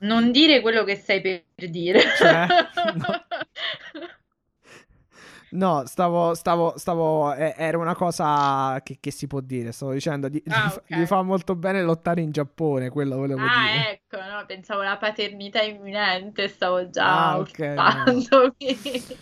Non 0.00 0.30
dire 0.32 0.60
quello 0.62 0.84
che 0.84 0.96
stai 0.96 1.20
per 1.20 1.44
dire. 1.70 2.00
Cioè, 2.14 2.46
no. 2.94 3.24
No, 5.52 5.84
stavo, 5.86 6.34
stavo, 6.34 6.78
stavo, 6.78 7.32
eh, 7.34 7.54
era 7.56 7.76
una 7.76 7.94
cosa 7.96 8.80
che, 8.84 8.98
che 9.00 9.10
si 9.10 9.26
può 9.26 9.40
dire, 9.40 9.72
stavo 9.72 9.92
dicendo, 9.92 10.28
gli, 10.28 10.40
Ah, 10.48 10.62
gli 10.62 10.70
fa- 10.70 10.82
ok. 10.82 10.86
gli 10.86 11.04
fa 11.06 11.22
molto 11.22 11.56
bene 11.56 11.82
lottare 11.82 12.20
in 12.20 12.30
Giappone, 12.30 12.88
quello 12.90 13.16
volevo 13.16 13.48
Ah, 13.48 13.48
dire. 13.48 13.88
ecco, 13.90 14.18
no, 14.20 14.44
pensavo 14.46 14.82
alla 14.82 14.98
paternità 14.98 15.62
imminente, 15.62 16.46
stavo 16.48 16.90
già 16.90 17.34
Ah, 17.34 17.38
ok, 17.40 17.58
urtandomi. 17.78 18.54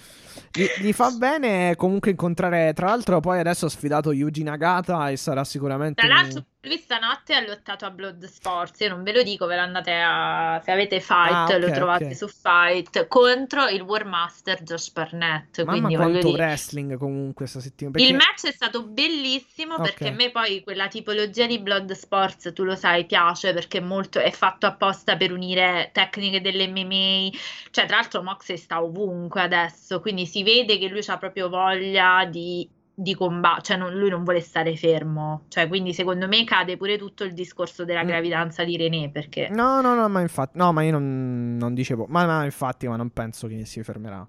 Gli, 0.58 0.86
gli 0.86 0.92
fa 0.92 1.10
bene 1.10 1.76
comunque 1.76 2.10
incontrare, 2.10 2.72
tra 2.72 2.86
l'altro 2.86 3.20
poi 3.20 3.38
adesso 3.38 3.66
ha 3.66 3.70
sfidato 3.70 4.12
Yuji 4.12 4.42
Nagata 4.42 5.08
e 5.10 5.16
sarà 5.16 5.44
sicuramente... 5.44 6.00
Tra 6.04 6.12
l'altro, 6.12 6.44
lui 6.62 6.76
stanotte 6.76 7.34
ha 7.34 7.40
lottato 7.46 7.84
a 7.86 7.90
Blood 7.90 8.24
Sports. 8.24 8.80
Io 8.80 8.88
non 8.88 9.02
ve 9.02 9.12
lo 9.12 9.22
dico, 9.22 9.46
ve 9.46 9.54
lo 9.56 9.62
andate 9.62 9.92
a. 9.94 10.60
Se 10.62 10.70
avete 10.72 11.00
Fight, 11.00 11.30
Ah, 11.32 11.44
ok, 11.44 11.58
lo 11.58 11.70
trovate 11.70 12.04
ok. 12.06 12.16
su 12.16 12.26
Fight 12.28 13.06
contro 13.06 13.68
il 13.68 13.80
War 13.80 14.04
Master 14.04 14.62
Josh 14.64 14.90
Barnett. 14.90 15.62
Mamma 15.64 15.78
Quindi 15.78 15.94
quanto 15.94 16.26
dire. 16.30 16.32
wrestling 16.42 16.96
comunque 16.98 17.34
questa 17.34 17.60
settimana. 17.60 17.98
Il 17.98 18.10
perché- 18.10 18.24
match 18.26 18.46
è 18.48 18.52
stato 18.52 18.82
bellissimo 18.82 19.74
Ok. 19.74 19.82
perché 19.82 20.08
a 20.08 20.12
me 20.12 20.30
poi 20.30 20.62
quella 20.62 20.88
tipologia 20.88 21.46
di 21.46 21.58
Blood 21.60 21.92
Sports, 21.92 22.50
tu 22.52 22.64
lo 22.64 22.74
sai, 22.74 23.06
piace 23.06 23.54
perché 23.54 23.80
molto, 23.80 24.18
è 24.18 24.30
fatto 24.32 24.66
apposta 24.66 25.16
per 25.16 25.32
unire 25.32 25.90
tecniche 25.94 26.40
dell'MMA. 26.40 27.30
Cioè, 27.70 27.86
tra 27.86 27.96
l'altro, 27.96 28.22
Moxley 28.22 28.58
sta 28.58 28.82
ovunque 28.82 29.40
adesso, 29.40 30.00
quindi 30.00 30.26
si 30.26 30.42
vede 30.48 30.78
che 30.78 30.88
lui 30.88 31.02
ha 31.06 31.18
proprio 31.18 31.48
voglia 31.48 32.24
di, 32.24 32.68
di 32.94 33.14
combattere, 33.14 33.62
cioè 33.64 33.76
non- 33.76 33.94
lui 33.98 34.08
non 34.10 34.24
vuole 34.24 34.40
stare 34.40 34.74
fermo. 34.76 35.44
Cioè, 35.48 35.68
quindi 35.68 35.92
secondo 35.92 36.26
me 36.28 36.44
cade 36.44 36.76
pure 36.76 36.96
tutto 36.98 37.24
il 37.24 37.32
discorso 37.34 37.84
della 37.84 38.02
Mm. 38.02 38.06
gravidanza 38.08 38.64
di 38.64 38.76
René 38.76 39.10
perché... 39.10 39.48
No, 39.50 39.80
no, 39.80 39.94
no, 39.94 40.08
ma 40.08 40.20
infatti, 40.20 40.56
no, 40.58 40.72
ma 40.72 40.82
io 40.82 40.92
non, 40.92 41.56
non 41.58 41.74
dicevo, 41.74 42.06
ma, 42.08 42.24
ma 42.26 42.44
infatti, 42.44 42.88
ma 42.88 42.96
non 42.96 43.10
penso 43.10 43.46
che 43.46 43.64
si 43.64 43.82
fermerà. 43.82 44.26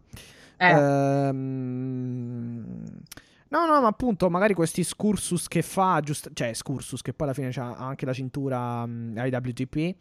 Eh, 0.57 0.71
Ehm, 0.71 2.65
No, 3.51 3.65
no, 3.65 3.81
ma 3.81 3.87
appunto, 3.87 4.29
magari 4.29 4.53
questi 4.53 4.83
scursus 4.83 5.47
che 5.47 5.63
fa, 5.63 5.99
giusto, 6.03 6.29
cioè 6.33 6.53
scursus 6.53 7.01
che 7.01 7.13
poi 7.13 7.25
alla 7.25 7.35
fine 7.35 7.49
c'ha 7.51 7.75
anche 7.77 8.05
la 8.05 8.13
cintura 8.13 8.85
mh, 8.85 9.13
IWGP 9.17 9.95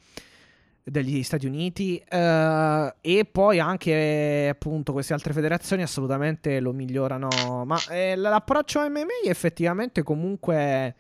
degli 0.91 1.23
Stati 1.23 1.47
Uniti 1.47 1.97
eh, 1.99 2.95
e 3.01 3.25
poi 3.25 3.59
anche 3.59 4.49
appunto 4.51 4.93
queste 4.93 5.13
altre 5.13 5.33
federazioni 5.33 5.83
assolutamente 5.83 6.61
lo 6.61 6.73
migliorano, 6.73 7.65
ma 7.65 7.79
eh, 7.91 8.17
l'approccio 8.17 8.81
MMA 8.89 9.29
effettivamente 9.29 10.03
comunque 10.03 10.95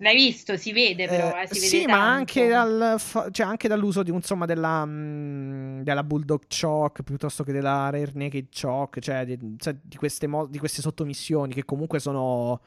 l'hai 0.00 0.14
visto, 0.14 0.56
si 0.56 0.72
vede 0.72 1.06
però, 1.06 1.36
eh, 1.36 1.42
eh, 1.42 1.46
si 1.46 1.54
vede 1.54 1.66
sì, 1.66 1.86
ma 1.86 1.92
tanto. 1.92 2.04
anche, 2.06 2.48
dal 2.48 3.00
cioè, 3.32 3.46
anche 3.46 3.68
dall'uso 3.68 4.02
di, 4.02 4.10
insomma, 4.10 4.46
della, 4.46 4.84
mm, 4.84 5.80
della 5.82 6.04
Bulldog 6.04 6.42
Choke 6.48 7.02
piuttosto 7.02 7.44
che 7.44 7.52
della 7.52 7.90
Rare 7.90 8.10
Naked 8.14 8.48
Choke, 8.48 9.00
cioè 9.00 9.24
di, 9.24 9.56
cioè, 9.58 9.76
di 9.80 9.96
queste, 9.96 10.26
mo- 10.26 10.46
di 10.46 10.58
queste 10.58 10.80
sottomissioni 10.80 11.52
che 11.52 11.64
comunque 11.64 11.98
sono 11.98 12.60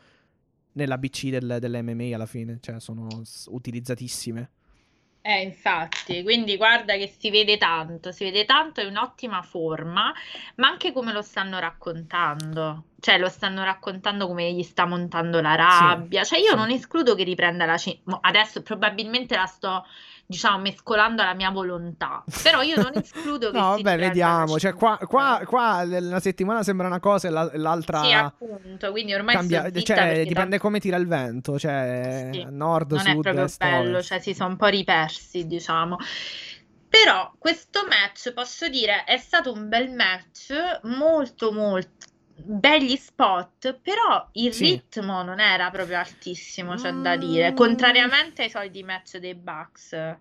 nell'ABC 0.73 1.29
del, 1.29 1.57
dell'MMA 1.59 2.15
alla 2.15 2.25
fine, 2.25 2.57
cioè 2.61 2.79
sono 2.79 3.07
utilizzatissime. 3.47 4.49
Eh, 5.25 5.41
infatti, 5.41 6.21
quindi 6.21 6.57
guarda 6.57 6.95
che 6.95 7.07
si 7.07 7.31
vede 7.31 7.55
tanto, 7.55 8.11
si 8.11 8.25
vede 8.25 8.43
tanto, 8.43 8.81
è 8.81 8.85
un'ottima 8.85 9.41
forma, 9.41 10.13
ma 10.55 10.67
anche 10.67 10.91
come 10.91 11.13
lo 11.13 11.21
stanno 11.21 11.59
raccontando, 11.59 12.87
cioè 12.99 13.17
lo 13.17 13.29
stanno 13.29 13.63
raccontando 13.63 14.27
come 14.27 14.51
gli 14.51 14.63
sta 14.63 14.85
montando 14.85 15.39
la 15.39 15.55
rabbia, 15.55 16.25
cioè 16.25 16.39
io 16.39 16.49
sì. 16.49 16.55
non 16.55 16.71
escludo 16.71 17.15
che 17.15 17.23
riprenda 17.23 17.63
la 17.63 17.77
cin- 17.77 18.01
mo 18.03 18.19
adesso 18.21 18.63
probabilmente 18.63 19.37
la 19.37 19.45
sto, 19.45 19.85
diciamo, 20.33 20.57
mescolando 20.59 21.21
alla 21.21 21.33
mia 21.33 21.49
volontà, 21.51 22.23
però 22.41 22.61
io 22.61 22.75
non 22.81 22.91
escludo 22.95 23.49
che 23.51 23.57
No, 23.57 23.75
si 23.77 23.81
vabbè, 23.83 23.97
vediamo. 23.97 24.57
Cioè, 24.59 24.73
qua, 24.73 24.97
qua, 25.07 25.37
cintura. 25.39 25.45
qua 25.45 25.83
la 25.99 26.19
settimana 26.19 26.63
sembra 26.63 26.87
una 26.87 26.99
cosa 26.99 27.27
e 27.27 27.31
la- 27.31 27.51
l'altra 27.53 28.01
Sì, 28.03 28.11
appunto, 28.11 28.91
quindi 28.91 29.13
ormai 29.13 29.35
cambia. 29.35 29.61
Cioè, 29.63 29.71
dipende 30.23 30.33
tanto- 30.33 30.57
come 30.59 30.79
tira 30.79 30.97
il 30.97 31.07
vento. 31.07 31.57
Cioè, 31.57 32.29
Sì, 32.31 32.45
nord, 32.49 32.91
non 32.91 32.99
è 33.07 33.11
sud, 33.11 33.21
proprio 33.21 33.43
est, 33.45 33.57
bello, 33.59 34.01
cioè 34.01 34.19
si 34.19 34.33
sono 34.33 34.49
un 34.49 34.57
po' 34.57 34.67
ripersi, 34.67 35.45
diciamo. 35.47 35.97
Però 36.89 37.33
questo 37.39 37.85
match, 37.89 38.33
posso 38.33 38.67
dire, 38.69 39.03
è 39.05 39.17
stato 39.17 39.51
un 39.51 39.67
bel 39.67 39.89
match, 39.91 40.53
molto 40.83 41.51
molto 41.51 42.05
begli 42.35 42.95
spot, 42.95 43.79
però 43.81 44.29
il 44.33 44.53
Sì. 44.53 44.63
ritmo 44.63 45.23
non 45.23 45.39
era 45.39 45.69
proprio 45.71 45.97
altissimo, 45.99 46.75
c'è 46.75 46.91
da 46.93 47.15
dire, 47.17 47.51
Mm. 47.51 47.55
contrariamente 47.55 48.43
ai 48.43 48.49
soliti 48.49 48.83
match 48.83 49.17
dei 49.17 49.35
Bucks. 49.35 50.17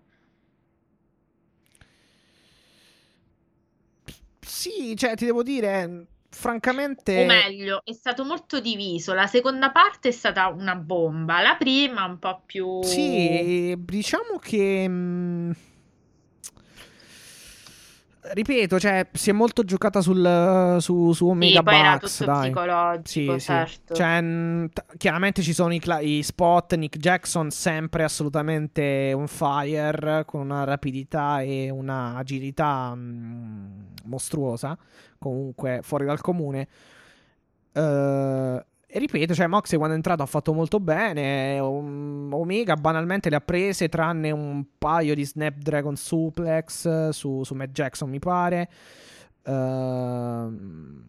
Sì, 4.39 4.95
cioè, 4.95 5.15
ti 5.15 5.25
devo 5.25 5.43
dire, 5.43 6.07
francamente. 6.29 7.11
O 7.15 7.23
meglio, 7.23 7.81
è 7.83 7.93
stato 7.93 8.23
molto 8.23 8.59
diviso. 8.59 9.13
La 9.13 9.25
seconda 9.27 9.71
parte 9.71 10.09
è 10.09 10.11
stata 10.11 10.47
una 10.49 10.75
bomba, 10.75 11.41
la 11.41 11.55
prima 11.55 12.05
un 12.05 12.19
po' 12.19 12.43
più... 12.45 12.65
Sì, 12.79 13.73
diciamo 13.77 14.37
che. 14.39 14.87
mh, 14.87 15.55
ripeto, 18.31 18.79
cioè, 18.79 19.07
si 19.11 19.29
è 19.29 19.33
molto 19.33 19.63
giocata 19.63 20.01
sul, 20.01 20.77
su, 20.79 21.11
su 21.13 21.25
Sì, 21.25 21.31
Omega 21.31 21.61
era 21.65 21.91
Bucks, 21.97 22.17
tutto 22.17 22.31
dai. 22.31 22.41
psicologico, 22.51 23.33
Sì, 23.33 23.39
sì. 23.39 23.45
certo. 23.45 23.93
Cioè, 23.93 24.21
mh, 24.21 24.69
t- 24.73 24.97
chiaramente 24.97 25.41
ci 25.41 25.53
sono 25.53 25.73
i, 25.73 25.79
cla- 25.79 25.99
i 25.99 26.23
spot, 26.23 26.75
Nick 26.75 26.97
Jackson 26.97 27.51
sempre 27.51 28.03
assolutamente 28.03 29.11
on 29.15 29.27
fire, 29.27 30.23
con 30.25 30.41
una 30.41 30.63
rapidità 30.63 31.41
e 31.41 31.69
una 31.69 32.15
agilità 32.15 32.93
mh, 32.95 33.85
mostruosa, 34.05 34.77
comunque 35.17 35.79
fuori 35.83 36.05
dal 36.05 36.21
comune. 36.21 36.67
Eh, 37.73 38.65
ripeto, 38.99 39.33
cioè, 39.33 39.47
Moxley 39.47 39.77
quando 39.77 39.95
è 39.95 39.97
entrato 39.97 40.23
ha 40.23 40.27
fatto 40.27 40.53
molto 40.53 40.79
bene. 40.79 41.59
um, 41.59 42.29
Omega 42.31 42.75
banalmente 42.75 43.29
le 43.29 43.37
ha 43.37 43.41
prese, 43.41 43.89
tranne 43.89 44.31
un 44.31 44.63
paio 44.77 45.15
di 45.15 45.25
Snapdragon 45.25 45.95
suplex 45.95 46.85
eh, 46.85 47.09
su, 47.11 47.43
su 47.43 47.53
Matt 47.55 47.71
Jackson, 47.71 48.09
mi 48.09 48.19
pare. 48.19 48.69
Ehm, 49.45 51.03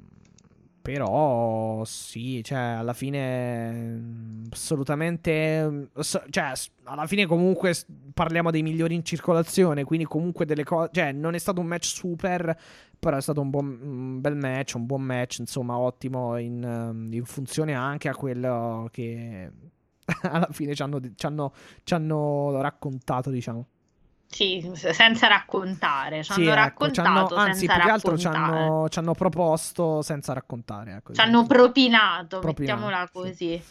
però 0.85 1.83
sì, 1.85 2.43
cioè, 2.45 2.59
alla 2.59 2.93
fine 2.93 3.71
mm, 3.73 4.45
assolutamente. 4.51 5.67
mm, 5.67 5.83
cioè, 6.29 6.53
alla 6.85 7.07
fine 7.07 7.25
comunque 7.25 7.75
parliamo 8.13 8.51
dei 8.51 8.63
migliori 8.63 8.95
in 8.95 9.03
circolazione, 9.03 9.85
quindi 9.85 10.05
comunque 10.05 10.45
delle 10.45 10.65
cose. 10.65 10.91
Cioè, 10.93 11.13
non 11.13 11.35
è 11.35 11.39
stato 11.39 11.61
un 11.61 11.67
match 11.67 11.87
super, 11.87 12.55
però 13.05 13.19
è 13.19 13.21
stato 13.21 13.43
un, 13.43 13.51
buon, 13.51 13.79
un 13.83 14.21
bel 14.23 14.35
match, 14.35 14.73
un 14.77 14.87
buon 14.87 15.03
match, 15.03 15.39
insomma, 15.41 15.77
ottimo 15.77 16.39
in, 16.39 16.63
ehm, 16.65 17.13
in 17.13 17.25
funzione 17.27 17.75
anche 17.75 18.09
a 18.09 18.15
quello 18.15 18.89
che 18.91 19.51
alla 20.23 20.49
fine 20.51 20.75
ci 20.75 20.83
hanno, 20.83 20.99
ci 21.15 21.27
hanno- 21.27 21.53
ci 21.85 21.93
hanno 21.93 22.61
raccontato, 22.63 23.29
diciamo. 23.29 23.67
Sì, 24.27 24.69
senza 24.75 25.27
raccontare, 25.29 26.25
ci 26.25 26.33
Sì, 26.33 26.41
hanno 26.41 26.51
ecco, 26.51 26.55
raccontato 26.55 27.35
anzi, 27.37 27.59
senza 27.61 27.73
più 27.75 27.83
che 27.83 27.91
altro 27.91 28.17
ci 28.17 28.27
hanno, 28.27 28.89
ci 28.89 28.99
hanno 28.99 29.13
proposto 29.13 30.03
senza 30.03 30.33
raccontare. 30.33 30.95
Ecco, 30.95 31.13
Ci 31.13 31.21
hanno 31.21 31.43
diciamo. 31.43 31.47
propinato, 31.47 32.41
Propinato, 32.41 32.81
mettiamola 32.81 33.07
sì. 33.07 33.13
così. 33.13 33.63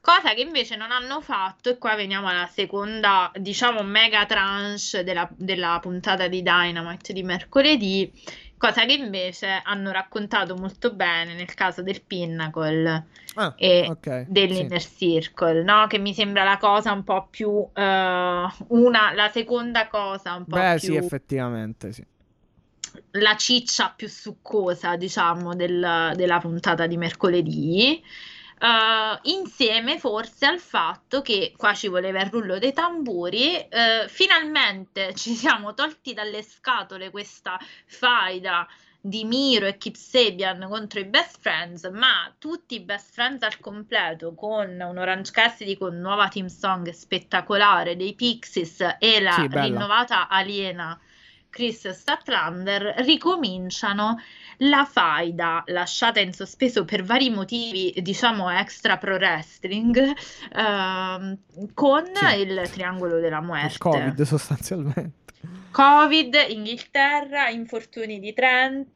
Cosa 0.00 0.32
che 0.32 0.40
invece 0.40 0.76
non 0.76 0.90
hanno 0.92 1.20
fatto, 1.20 1.68
e 1.70 1.76
qua 1.78 1.94
veniamo 1.94 2.28
alla 2.28 2.46
seconda, 2.46 3.30
diciamo, 3.34 3.82
mega 3.82 4.24
tranche 4.26 5.04
della, 5.04 5.28
della 5.36 5.78
puntata 5.80 6.26
di 6.26 6.42
Dynamite 6.42 7.12
di 7.12 7.22
mercoledì, 7.22 8.10
cosa 8.60 8.84
che 8.84 8.92
invece 8.92 9.48
hanno 9.64 9.90
raccontato 9.90 10.54
molto 10.54 10.92
bene 10.94 11.32
nel 11.34 11.54
caso 11.54 11.82
del 11.82 12.02
Pinnacle 12.02 13.06
Ah, 13.36 13.54
e 13.56 13.86
ok, 13.90 14.26
dell'Inner 14.26 14.80
sì. 14.80 14.96
Circle, 14.96 15.62
no? 15.62 15.86
Che 15.86 15.98
mi 15.98 16.12
sembra 16.12 16.44
la 16.44 16.58
cosa 16.58 16.92
un 16.92 17.02
po' 17.04 17.26
più, 17.30 17.66
eh, 17.72 18.46
una, 18.68 19.12
la 19.14 19.28
seconda 19.32 19.88
cosa 19.88 20.34
un 20.34 20.46
po' 20.46 20.56
Beh, 20.56 20.78
più 20.78 20.92
sì, 20.92 20.96
effettivamente, 20.96 21.92
sì. 21.92 22.04
la 23.12 23.36
ciccia 23.36 23.92
più 23.96 24.08
succosa, 24.08 24.96
diciamo, 24.96 25.54
del- 25.54 26.12
della 26.14 26.38
puntata 26.38 26.86
di 26.86 26.96
mercoledì. 26.96 28.02
Eh, 28.60 29.18
insieme 29.22 29.98
forse 29.98 30.44
al 30.44 30.60
fatto 30.60 31.22
che 31.22 31.54
qua 31.56 31.72
ci 31.72 31.88
voleva 31.88 32.20
il 32.20 32.30
rullo 32.30 32.58
dei 32.58 32.74
tamburi, 32.74 33.56
eh, 33.56 34.06
finalmente 34.08 35.14
ci 35.16 35.34
siamo 35.34 35.72
tolti 35.72 36.12
dalle 36.12 36.42
scatole 36.42 37.10
questa 37.10 37.58
faida 37.86 38.68
di 39.02 39.24
Miro 39.24 39.64
e 39.64 39.78
Kip 39.78 39.94
Sabian 39.94 40.66
contro 40.68 41.00
i 41.00 41.06
Best 41.06 41.38
Friends, 41.40 41.88
ma 41.88 42.30
tutti 42.38 42.74
i 42.74 42.80
Best 42.80 43.14
Friends 43.14 43.42
al 43.42 43.58
completo 43.58 44.34
con 44.34 44.68
un 44.78 44.98
Orange 44.98 45.32
Cassidy 45.32 45.78
con 45.78 45.98
nuova 45.98 46.28
team 46.28 46.48
song 46.48 46.90
spettacolare 46.90 47.96
dei 47.96 48.14
Pixies 48.14 48.96
e 48.98 49.20
la 49.20 49.32
Sì, 49.32 49.48
rinnovata 49.48 50.28
aliena 50.28 51.00
Chris 51.50 51.88
Statlander 51.90 52.94
ricominciano 52.98 54.16
la 54.58 54.84
faida 54.84 55.62
lasciata 55.66 56.20
in 56.20 56.32
sospeso 56.32 56.84
per 56.84 57.02
vari 57.02 57.28
motivi, 57.30 57.92
diciamo 58.00 58.48
extra 58.50 58.96
pro 58.98 59.16
wrestling, 59.16 59.98
ehm, 60.54 61.38
con 61.74 62.04
Sì. 62.12 62.38
il 62.40 62.68
triangolo 62.70 63.18
della 63.20 63.38
Il 63.38 63.44
muerte. 63.44 63.78
Covid 63.78 64.22
sostanzialmente. 64.22 65.18
Covid, 65.70 66.34
Inghilterra, 66.48 67.48
infortuni 67.48 68.18
di 68.20 68.32
Trent 68.32 68.88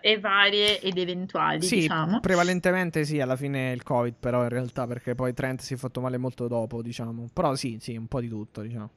e 0.00 0.18
varie 0.18 0.80
ed 0.80 0.98
eventuali, 0.98 1.64
Sì, 1.64 1.76
diciamo. 1.80 2.18
prevalentemente 2.20 3.04
sì, 3.04 3.20
alla 3.20 3.36
fine 3.36 3.70
il 3.72 3.82
Covid, 3.84 4.14
però 4.18 4.42
in 4.42 4.48
realtà 4.48 4.86
perché 4.86 5.14
poi 5.14 5.32
Trent 5.34 5.60
si 5.60 5.74
è 5.74 5.76
fatto 5.76 6.00
male 6.00 6.18
molto 6.18 6.48
dopo, 6.48 6.82
diciamo. 6.82 7.28
Però 7.32 7.54
sì, 7.54 7.78
sì, 7.80 7.96
un 7.96 8.06
po' 8.08 8.20
di 8.20 8.28
tutto, 8.28 8.62
diciamo. 8.62 8.90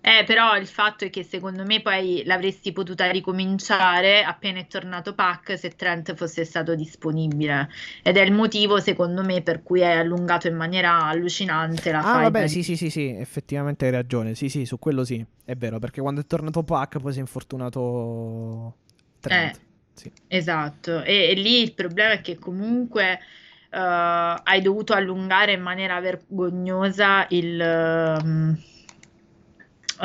Eh, 0.00 0.24
però 0.24 0.56
il 0.56 0.66
fatto 0.66 1.04
è 1.04 1.10
che 1.10 1.22
secondo 1.22 1.64
me 1.64 1.82
poi 1.82 2.22
l'avresti 2.24 2.72
potuta 2.72 3.10
ricominciare 3.10 4.22
appena 4.22 4.58
è 4.60 4.66
tornato 4.66 5.12
Pac 5.12 5.58
se 5.58 5.70
Trent 5.70 6.14
fosse 6.14 6.44
stato 6.44 6.74
disponibile. 6.74 7.68
Ed 8.02 8.16
è 8.16 8.22
il 8.22 8.32
motivo, 8.32 8.78
secondo 8.80 9.22
me, 9.22 9.42
per 9.42 9.62
cui 9.62 9.84
hai 9.84 9.98
allungato 9.98 10.46
in 10.46 10.54
maniera 10.54 11.04
allucinante 11.04 11.90
la 11.90 11.98
Ah, 11.98 12.02
faida 12.02 12.20
vabbè, 12.22 12.46
sì, 12.46 12.62
sì, 12.62 12.76
sì, 12.76 12.90
sì, 12.90 13.08
effettivamente 13.08 13.84
hai 13.86 13.90
ragione. 13.90 14.34
Sì, 14.34 14.48
sì, 14.48 14.64
su 14.64 14.78
quello 14.78 15.04
sì, 15.04 15.22
è 15.44 15.56
vero, 15.56 15.78
perché 15.78 16.00
quando 16.00 16.20
è 16.20 16.26
tornato 16.26 16.62
Pac 16.62 16.98
poi 16.98 17.12
si 17.12 17.18
è 17.18 17.20
infortunato 17.20 18.76
Trent. 19.20 19.56
Eh. 19.56 19.66
Sì. 19.98 20.12
Esatto, 20.28 21.02
e, 21.02 21.30
e 21.30 21.34
lì 21.34 21.60
il 21.60 21.74
problema 21.74 22.12
è 22.12 22.20
che 22.20 22.38
comunque 22.38 23.18
eh, 23.68 23.78
hai 23.78 24.60
dovuto 24.62 24.92
allungare 24.94 25.52
in 25.52 25.60
maniera 25.60 25.98
vergognosa 26.00 27.26
il, 27.30 27.60
ehm, 27.60 28.58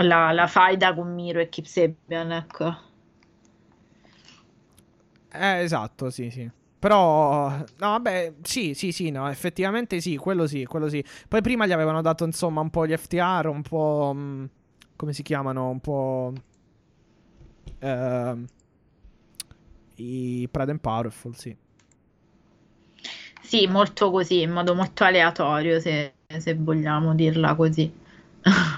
la, 0.02 0.32
la 0.32 0.48
faida 0.48 0.94
con 0.94 1.14
Miro 1.14 1.40
e 1.40 1.50
Kip 1.50 1.66
Sabian, 1.66 2.32
ecco. 2.32 2.76
Eh, 5.32 5.62
esatto, 5.64 6.10
sì, 6.10 6.30
sì. 6.30 6.50
Però, 6.80 7.50
no, 7.50 7.66
vabbè, 7.78 8.34
sì, 8.44 8.74
sì, 8.74 8.92
sì, 8.92 9.10
no, 9.10 9.30
effettivamente 9.30 10.02
sì, 10.02 10.18
quello 10.18 10.48
sì, 10.48 10.66
quello 10.66 10.90
sì. 10.90 11.04
Poi 11.28 11.42
prima 11.42 11.66
gli 11.66 11.72
avevano 11.72 12.02
dato, 12.02 12.26
insomma, 12.26 12.62
un 12.62 12.70
po' 12.70 12.86
gli 12.86 12.96
FTR, 12.96 13.48
un 13.48 13.62
po'... 13.62 14.12
mh, 14.14 14.50
come 14.96 15.14
si 15.14 15.24
chiamano? 15.24 15.70
Un 15.70 15.80
po'... 15.80 16.34
ehm, 17.82 18.46
I 19.98 20.48
Pride 20.52 20.70
and 20.72 20.82
Powerful, 20.82 21.36
sì. 21.36 21.56
Sì, 23.42 23.68
molto 23.68 24.10
così, 24.12 24.42
in 24.42 24.52
modo 24.52 24.74
molto 24.74 25.04
aleatorio, 25.04 25.80
se, 25.80 26.16
se 26.40 26.56
vogliamo 26.56 27.14
dirla 27.14 27.56
così. 27.56 27.92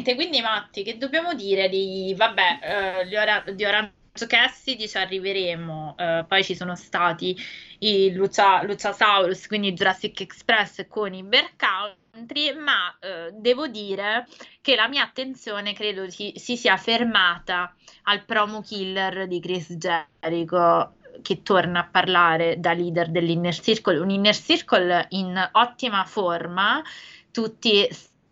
Niente, 0.00 0.14
quindi 0.14 0.40
Matti, 0.40 0.82
che 0.82 0.96
dobbiamo 0.96 1.34
dire 1.34 1.68
di, 1.68 2.14
vabbè, 2.16 3.04
eh, 3.06 3.18
ora- 3.18 3.44
di 3.52 3.66
Orange 3.66 3.92
Cassidy 4.26 4.88
ci 4.88 4.96
arriveremo, 4.96 5.94
eh, 5.98 6.24
poi 6.26 6.42
ci 6.42 6.54
sono 6.54 6.74
stati 6.74 7.36
i 7.80 8.10
Lucia, 8.14 8.62
Luciasaurus, 8.62 9.46
quindi 9.46 9.74
Jurassic 9.74 10.22
Express 10.22 10.86
con 10.88 11.12
i 11.12 11.22
Bear 11.22 11.50
Country, 11.54 12.54
ma 12.54 12.96
eh, 12.98 13.30
devo 13.34 13.66
dire 13.66 14.26
che 14.62 14.74
la 14.74 14.88
mia 14.88 15.02
attenzione 15.02 15.74
credo 15.74 16.08
si, 16.08 16.32
si 16.36 16.56
sia 16.56 16.78
fermata 16.78 17.74
al 18.04 18.24
promo 18.24 18.62
killer 18.62 19.26
di 19.26 19.38
Chris 19.38 19.74
Jericho 19.74 20.94
che 21.20 21.42
torna 21.42 21.80
a 21.80 21.88
parlare 21.90 22.58
da 22.58 22.72
leader 22.72 23.10
dell'Inner 23.10 23.54
Circle, 23.54 23.98
un 23.98 24.08
Inner 24.08 24.34
Circle 24.34 25.08
in 25.10 25.50
ottima 25.52 26.04
forma, 26.06 26.82
tutti 27.30 27.86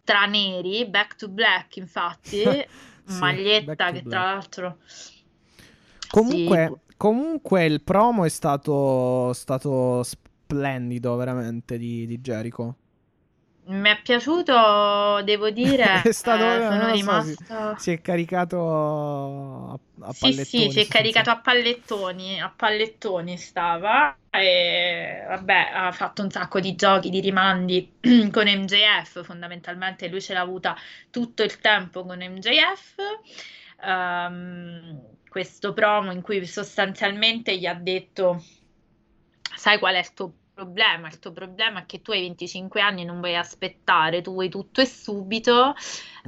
straneri, 0.08 0.86
back 0.86 1.16
to 1.16 1.28
black 1.28 1.76
infatti, 1.76 2.42
Sì, 3.04 3.14
maglietta 3.14 3.92
che 3.92 4.02
black. 4.02 4.08
tra 4.08 4.22
l'altro... 4.32 4.78
Comunque, 6.10 6.66
Sì. 6.66 6.94
comunque 6.96 7.64
il 7.66 7.82
promo 7.82 8.24
è 8.24 8.28
stato, 8.28 9.32
stato 9.34 10.02
splendido, 10.02 11.16
veramente, 11.16 11.76
di, 11.78 12.06
di 12.06 12.18
Jericho. 12.20 12.74
Mi 13.70 13.90
è 13.90 14.00
piaciuto, 14.02 15.22
devo 15.24 15.50
dire, 15.50 15.84
È 16.02 16.12
stato- 16.12 16.42
eh, 16.56 16.62
sono 16.66 16.86
lo 16.90 16.96
so, 16.96 17.20
sì. 17.20 17.36
rimasta... 17.36 17.76
Si 17.76 17.90
è 17.92 18.00
caricato 18.00 19.70
a, 19.72 19.72
a 19.72 20.12
Sì, 20.12 20.32
pallettoni. 20.32 20.44
sì, 20.44 20.70
si 20.70 20.80
è 20.80 20.88
caricato 20.88 21.30
a 21.30 21.38
pallettoni, 21.40 22.40
a 22.40 22.48
pallettoni 22.50 23.36
stava 23.36 24.16
e 24.38 25.24
vabbè, 25.26 25.70
ha 25.72 25.92
fatto 25.92 26.22
un 26.22 26.30
sacco 26.30 26.60
di 26.60 26.74
giochi, 26.74 27.10
di 27.10 27.20
rimandi 27.20 27.98
con 28.32 28.46
MJF, 28.46 29.24
fondamentalmente 29.24 30.08
lui 30.08 30.20
ce 30.20 30.34
l'ha 30.34 30.40
avuta 30.40 30.76
tutto 31.10 31.42
il 31.42 31.58
tempo 31.58 32.04
con 32.04 32.18
MJF. 32.18 32.96
Ehm, 33.84 35.16
questo 35.28 35.72
promo 35.72 36.12
in 36.12 36.22
cui 36.22 36.44
sostanzialmente 36.46 37.56
gli 37.58 37.66
ha 37.66 37.74
detto, 37.74 38.42
sai 39.56 39.78
qual 39.78 39.94
è 39.94 39.98
il 39.98 40.12
tuo 40.14 40.32
problema? 40.54 41.08
Il 41.08 41.18
tuo 41.18 41.32
problema 41.32 41.80
è 41.80 41.86
che 41.86 42.02
tu 42.02 42.10
hai 42.12 42.20
25 42.22 42.80
anni 42.80 43.02
e 43.02 43.04
non 43.04 43.20
vuoi 43.20 43.36
aspettare, 43.36 44.22
tu 44.22 44.32
vuoi 44.32 44.48
tutto 44.48 44.80
e 44.80 44.86
subito. 44.86 45.74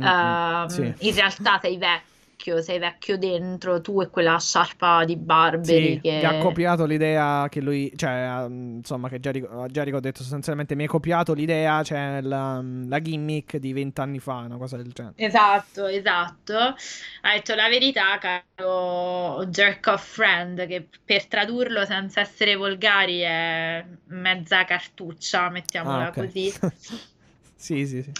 Mm, 0.00 0.02
mm, 0.04 0.06
Ehm, 0.06 0.68
sì. 0.68 0.94
in 1.08 1.14
realtà 1.14 1.58
sei 1.60 1.76
vecchio, 1.78 2.09
sei 2.62 2.78
vecchio 2.78 3.18
dentro, 3.18 3.80
tu 3.80 4.00
e 4.00 4.08
quella 4.10 4.38
sciarpa 4.38 5.04
di 5.04 5.16
Barberi 5.16 5.98
Sì, 5.98 6.00
che... 6.00 6.10
gli 6.10 6.24
ha 6.24 6.34
copiato 6.36 6.86
l'idea 6.86 7.46
che 7.50 7.60
lui, 7.60 7.92
cioè, 7.94 8.44
um, 8.46 8.76
insomma, 8.76 9.08
che 9.08 9.20
Jericho, 9.20 9.66
Jericho 9.68 9.98
ha 9.98 10.00
detto 10.00 10.22
sostanzialmente 10.22 10.74
mi 10.74 10.82
hai 10.82 10.88
copiato 10.88 11.34
l'idea, 11.34 11.82
cioè 11.82 12.20
la, 12.22 12.62
la 12.62 13.00
gimmick 13.00 13.56
di 13.58 13.72
vent'anni 13.74 14.18
fa, 14.20 14.36
una 14.36 14.56
cosa 14.56 14.76
del 14.78 14.90
genere. 14.92 15.16
Esatto, 15.16 15.86
esatto. 15.86 16.54
Ha 16.56 17.32
detto 17.34 17.54
la 17.54 17.68
verità, 17.68 18.16
caro 18.18 19.44
jerk 19.46 19.86
off 19.88 20.14
friend, 20.14 20.66
che 20.66 20.88
per 21.04 21.26
tradurlo 21.26 21.84
senza 21.84 22.20
essere 22.20 22.54
volgari 22.56 23.20
è 23.20 23.84
mezza 24.06 24.64
cartuccia, 24.64 25.50
mettiamola 25.50 26.08
Ah, 26.08 26.10
ok. 26.10 26.16
così. 26.16 26.50
Sì, 27.56 27.86
sì, 27.86 28.02
sì. 28.02 28.12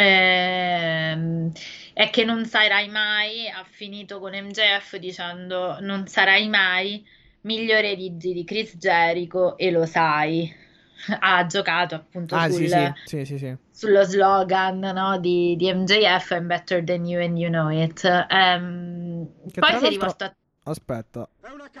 Ehm, 0.00 1.52
è 1.92 2.10
che 2.10 2.24
non 2.24 2.44
sarai 2.46 2.88
mai, 2.88 3.48
ha 3.48 3.64
finito 3.68 4.20
con 4.20 4.32
MJF 4.32 4.96
dicendo 4.96 5.78
non 5.80 6.06
sarai 6.06 6.48
mai 6.48 7.04
migliore 7.42 7.96
di, 7.96 8.16
di 8.16 8.44
Chris 8.44 8.76
Jericho 8.76 9.56
e 9.56 9.70
lo 9.70 9.84
sai. 9.86 10.66
Ha 11.20 11.46
giocato 11.46 11.94
appunto 11.94 12.34
Ah, 12.34 12.50
sul- 12.50 12.92
sì, 13.04 13.24
sì, 13.24 13.38
sì, 13.38 13.56
sullo 13.70 14.02
slogan 14.02 14.80
no, 14.80 15.20
di, 15.20 15.54
di 15.56 15.72
MJF 15.72 16.30
I'm 16.32 16.48
better 16.48 16.82
than 16.82 17.06
you 17.06 17.22
and 17.22 17.38
you 17.38 17.48
know 17.48 17.68
it. 17.70 18.00
Che 18.00 19.60
poi 19.60 19.78
si 19.78 19.84
è 19.84 19.88
rivolto 19.88 20.24
a 20.24 20.34
Aspetta. 20.64 21.28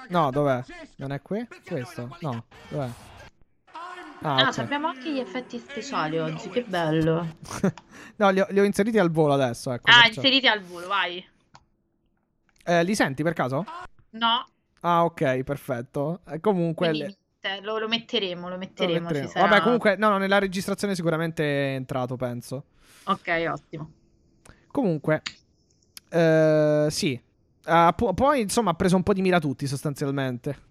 No, 0.08 0.30
dov'è? 0.30 0.62
Non 0.96 1.10
è 1.12 1.20
qui? 1.20 1.46
Questo? 1.66 2.16
No, 2.20 2.44
dov'è? 2.68 2.88
Ah, 4.20 4.34
Ah, 4.36 4.48
ok. 4.48 4.58
abbiamo 4.58 4.88
anche 4.88 5.12
gli 5.12 5.18
effetti 5.18 5.58
speciali 5.58 6.18
oggi, 6.18 6.48
che 6.48 6.62
bello. 6.62 7.36
No, 8.16 8.30
li 8.30 8.40
ho, 8.40 8.46
li 8.50 8.58
ho 8.58 8.64
inseriti 8.64 8.98
al 8.98 9.10
volo 9.12 9.34
adesso, 9.34 9.70
ecco. 9.72 9.90
Ah, 9.92 10.06
inseriti 10.08 10.48
al 10.48 10.60
volo, 10.60 10.88
vai. 10.88 11.24
Eh, 12.64 12.82
li 12.84 12.94
senti 12.96 13.22
per 13.22 13.32
caso? 13.32 13.64
No, 14.10 14.44
Ah, 14.80 15.04
ok, 15.04 15.42
perfetto. 15.42 16.20
Eh, 16.28 16.40
comunque... 16.40 16.88
quindi 16.88 17.16
lo, 17.62 17.78
lo 17.78 17.86
metteremo, 17.88 18.42
lo 18.48 18.54
lo 18.54 18.58
metteremo. 18.58 19.06
metteremo. 19.06 19.26
ci 19.26 19.30
sarà- 19.32 19.46
Vabbè, 19.48 19.62
comunque, 19.62 19.96
no, 19.96 20.08
no, 20.10 20.18
nella 20.18 20.38
registrazione 20.38 20.94
sicuramente 20.96 21.44
è 21.44 21.74
entrato, 21.76 22.16
penso. 22.16 22.64
Ok, 23.04 23.46
ottimo. 23.48 23.90
Comunque, 24.66 25.22
eh, 26.10 26.86
sì. 26.90 27.20
Ah, 27.64 27.92
po- 27.92 28.14
poi, 28.14 28.40
insomma, 28.40 28.70
ha 28.70 28.74
preso 28.74 28.96
un 28.96 29.02
po' 29.04 29.12
di 29.12 29.22
mira 29.22 29.38
tutti, 29.38 29.66
sostanzialmente. 29.66 30.66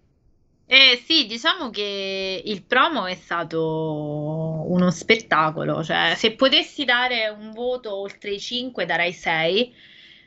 Eh 0.69 1.01
sì, 1.05 1.25
diciamo 1.27 1.69
che 1.69 2.41
il 2.43 2.63
promo 2.65 3.05
è 3.05 3.15
stato 3.15 4.65
uno 4.67 4.91
spettacolo, 4.91 5.81
cioè 5.81 6.13
se 6.17 6.35
potessi 6.35 6.83
dare 6.83 7.29
un 7.29 7.51
voto 7.53 7.95
oltre 7.95 8.31
i 8.31 8.39
5 8.39 8.85
darei 8.85 9.13
6, 9.13 9.73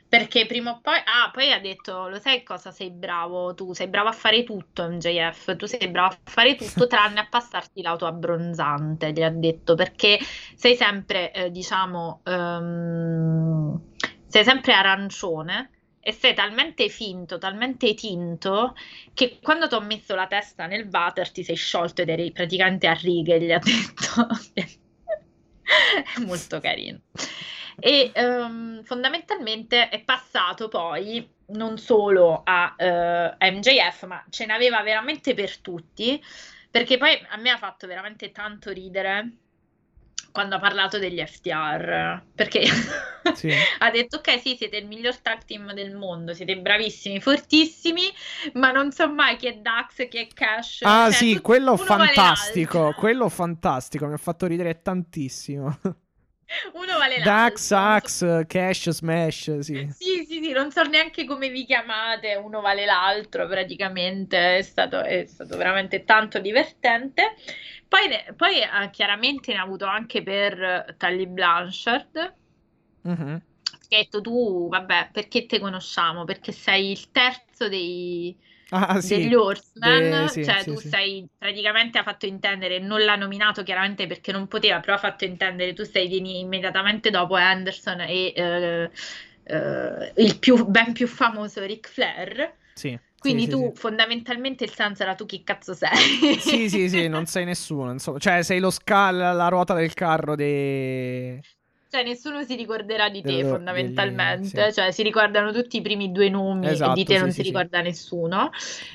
perché 0.07 0.47
prima 0.47 0.71
o 0.71 0.79
poi... 0.81 0.95
Ah, 0.97 1.29
poi 1.31 1.51
ha 1.51 1.59
detto, 1.59 2.07
lo 2.09 2.19
sai 2.19 2.41
cosa 2.41 2.71
sei 2.71 2.89
bravo 2.89 3.53
tu? 3.53 3.73
Sei 3.73 3.87
bravo 3.87 4.09
a 4.09 4.11
fare 4.13 4.43
tutto 4.43 4.89
MJF, 4.89 5.55
tu 5.57 5.67
sei 5.67 5.87
bravo 5.89 6.15
a 6.15 6.31
fare 6.31 6.55
tutto 6.55 6.87
tranne 6.87 7.19
a 7.19 7.27
passarti 7.29 7.81
l'auto 7.83 8.07
abbronzante, 8.07 9.11
gli 9.11 9.21
ha 9.21 9.29
detto, 9.29 9.75
perché 9.75 10.17
sei 10.55 10.75
sempre, 10.75 11.31
eh, 11.33 11.51
diciamo, 11.51 12.21
ehm, 12.25 13.79
sei 14.25 14.43
sempre 14.43 14.73
arancione. 14.73 15.69
E 16.03 16.11
sei 16.11 16.33
talmente 16.33 16.89
finto, 16.89 17.37
talmente 17.37 17.93
tinto, 17.93 18.75
che 19.13 19.37
quando 19.41 19.67
ti 19.67 19.75
ho 19.75 19.81
messo 19.81 20.15
la 20.15 20.25
testa 20.25 20.65
nel 20.65 20.89
water 20.91 21.31
ti 21.31 21.43
sei 21.43 21.55
sciolto 21.55 22.01
ed 22.01 22.09
eri 22.09 22.31
praticamente 22.31 22.87
a 22.87 22.93
righe, 22.93 23.39
gli 23.39 23.51
ha 23.51 23.59
detto. 23.59 24.27
È 24.53 26.19
molto 26.25 26.59
carino. 26.59 27.01
E 27.79 28.11
ehm, 28.13 28.83
fondamentalmente 28.83 29.89
è 29.89 30.03
passato 30.03 30.67
poi 30.67 31.27
non 31.47 31.77
solo 31.77 32.41
a, 32.43 32.75
eh, 32.77 32.87
a 32.87 33.51
MJF, 33.51 34.05
ma 34.05 34.23
ce 34.29 34.45
n'aveva 34.45 34.81
veramente 34.81 35.33
per 35.33 35.57
tutti, 35.57 36.21
perché 36.69 36.97
poi 36.97 37.19
a 37.29 37.37
me 37.37 37.49
ha 37.49 37.57
fatto 37.57 37.87
veramente 37.87 38.31
tanto 38.31 38.71
ridere 38.71 39.37
quando 40.31 40.55
ha 40.55 40.59
parlato 40.59 40.97
degli 40.97 41.23
FTR, 41.23 42.21
perché 42.35 42.63
Sì. 43.35 43.51
ha 43.79 43.91
detto 43.91 44.17
ok 44.17 44.39
sì 44.39 44.55
siete 44.57 44.77
il 44.77 44.87
miglior 44.87 45.17
tag 45.19 45.43
team 45.45 45.73
del 45.73 45.95
mondo, 45.95 46.33
siete 46.33 46.57
bravissimi, 46.57 47.19
fortissimi, 47.21 48.03
ma 48.53 48.71
non 48.71 48.91
so 48.91 49.09
mai 49.09 49.35
chi 49.37 49.47
è 49.47 49.53
Dax, 49.57 50.07
chi 50.07 50.17
è 50.17 50.27
Cash. 50.33 50.79
Ah, 50.81 51.05
cioè, 51.11 51.11
sì, 51.11 51.39
quello 51.41 51.75
vale 51.75 52.13
fantastico. 52.13 52.79
l'altro. 52.79 52.99
Quello 52.99 53.29
fantastico. 53.29 54.07
Mi 54.07 54.13
ha 54.13 54.17
fatto 54.17 54.45
ridere 54.47 54.81
tantissimo. 54.81 55.79
Uno 56.73 56.97
vale 56.97 57.21
Dax, 57.21 57.71
l'altro. 57.71 58.27
non 58.27 58.41
so- 58.41 58.45
Cash, 58.47 58.89
Smash. 58.89 59.59
Sì. 59.59 59.87
Sì, 59.89 60.25
sì, 60.27 60.41
sì, 60.43 60.51
non 60.51 60.69
so 60.71 60.81
neanche 60.83 61.23
come 61.25 61.49
vi 61.49 61.65
chiamate, 61.65 62.35
uno 62.35 62.59
vale 62.59 62.85
l'altro 62.85 63.47
praticamente, 63.47 64.57
è 64.57 64.61
stato, 64.61 65.01
è 65.01 65.25
stato 65.27 65.55
veramente 65.57 66.03
tanto 66.03 66.39
divertente. 66.39 67.35
Poi, 67.91 68.07
poi 68.37 68.61
eh, 68.61 68.89
chiaramente 68.91 69.51
ne 69.51 69.59
ha 69.59 69.63
avuto 69.63 69.85
anche 69.85 70.23
per 70.23 70.61
eh, 70.63 70.95
Tully 70.97 71.27
Blanchard, 71.27 72.37
Mhm. 73.03 73.41
che 73.87 73.95
ha 73.95 73.99
detto 73.99 74.21
tu, 74.21 74.67
vabbè, 74.69 75.09
perché 75.11 75.45
te 75.45 75.59
conosciamo? 75.59 76.23
Perché 76.25 76.51
sei 76.51 76.91
il 76.91 77.11
terzo 77.11 77.67
dei, 77.67 78.37
Ah, 78.71 79.01
sì. 79.01 79.15
degli 79.19 79.33
Horseman, 79.33 80.09
De- 80.09 80.27
sì, 80.29 80.43
cioè 80.43 80.63
sì, 80.63 80.65
tu 80.65 80.79
sei 80.79 81.27
praticamente 81.37 81.97
ha 81.97 82.03
fatto 82.03 82.25
intendere, 82.25 82.79
non 82.79 83.03
l'ha 83.03 83.15
nominato 83.15 83.63
chiaramente 83.63 84.07
perché 84.07 84.31
non 84.31 84.47
poteva, 84.47 84.79
però 84.79 84.95
ha 84.95 84.97
fatto 84.99 85.25
intendere 85.25 85.73
tu 85.73 85.83
sei 85.83 86.07
vieni 86.07 86.39
immediatamente 86.39 87.09
dopo 87.09 87.35
Anderson 87.35 88.01
e 88.01 88.33
eh, 88.35 88.91
eh, 89.43 90.13
il 90.17 90.39
più, 90.39 90.65
ben 90.67 90.93
più 90.93 91.07
famoso 91.07 91.63
Ric 91.65 91.89
Flair. 91.89 92.55
Sì. 92.75 92.99
Quindi 93.21 93.43
sì, 93.43 93.49
tu 93.51 93.71
sì. 93.71 93.79
fondamentalmente 93.79 94.63
il 94.63 94.71
senso 94.73 95.03
era 95.03 95.15
tu 95.15 95.25
chi 95.25 95.43
cazzo 95.43 95.73
sei? 95.73 95.89
Sì, 96.39 96.69
sì, 96.69 96.89
sì, 96.89 97.07
non 97.07 97.25
sei 97.25 97.45
nessuno. 97.45 97.91
Insomma. 97.91 98.17
Cioè, 98.19 98.41
sei 98.41 98.59
lo 98.59 98.71
scal, 98.71 99.15
la 99.17 99.47
ruota 99.47 99.73
del 99.73 99.93
carro 99.93 100.35
dei. 100.35 101.39
Cioè 101.93 102.03
nessuno 102.03 102.41
si 102.43 102.55
ricorderà 102.55 103.09
di 103.09 103.21
te 103.21 103.33
Dello- 103.33 103.49
fondamentalmente, 103.49 104.47
degli- 104.61 104.71
sì. 104.71 104.73
cioè 104.73 104.91
si 104.91 105.03
ricordano 105.03 105.51
tutti 105.51 105.75
i 105.75 105.81
primi 105.81 106.13
due 106.13 106.29
nomi 106.29 106.67
e 106.67 106.69
Esatto, 106.69 106.93
di 106.93 107.03
te 107.03 107.15
sì, 107.15 107.19
non 107.19 107.31
si 107.31 107.41
ricorda 107.41 107.81
nessuno. 107.81 108.49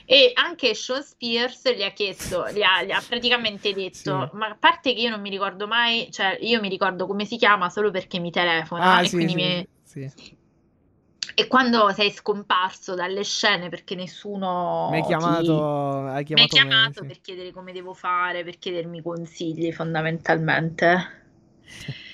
E 0.07 0.31
anche 0.35 0.75
Sean 0.75 1.03
Spears 1.03 1.75
gli 1.75 1.83
ha 1.83 1.91
chiesto, 1.91 2.51
gli 2.51 2.63
ha, 2.63 2.83
gli 2.83 2.91
ha 2.93 3.03
praticamente 3.07 3.75
detto, 3.75 4.31
ma 4.33 4.47
a 4.47 4.57
parte 4.59 4.95
che 4.95 5.01
io 5.01 5.11
non 5.11 5.21
mi 5.21 5.29
ricordo 5.29 5.67
mai, 5.67 6.11
cioè 6.11 6.39
io 6.41 6.59
mi 6.61 6.71
ricordo 6.71 7.07
come 7.07 7.27
si 7.27 7.37
chiama 7.37 7.69
solo 7.69 7.91
perché 7.91 8.19
mi 8.19 8.31
telefona 8.31 8.99
Ah, 8.99 9.05
e 9.05 9.11
sì, 9.11 9.17
quindi 9.17 9.35
mi- 9.35 9.69
sì. 9.85 10.11
E 11.35 11.47
quando 11.47 11.93
sei 11.93 12.11
scomparso 12.11 12.95
dalle 12.95 13.23
scene 13.25 13.69
perché 13.69 13.95
nessuno 13.95 14.89
Mi 14.91 15.01
ti- 15.01 15.07
chiamato. 15.07 16.03
Mi 16.03 16.11
hai 16.11 16.25
chiamato 16.25 16.57
me, 16.57 16.63
chiamato 16.63 17.01
sì. 17.01 17.07
per 17.07 17.21
chiedere 17.21 17.53
come 17.53 17.73
devo 17.73 17.95
fare, 17.95 18.45
per 18.45 18.59
chiedermi 18.59 19.03
consigli 19.03 19.73
fondamentalmente. 19.73 21.25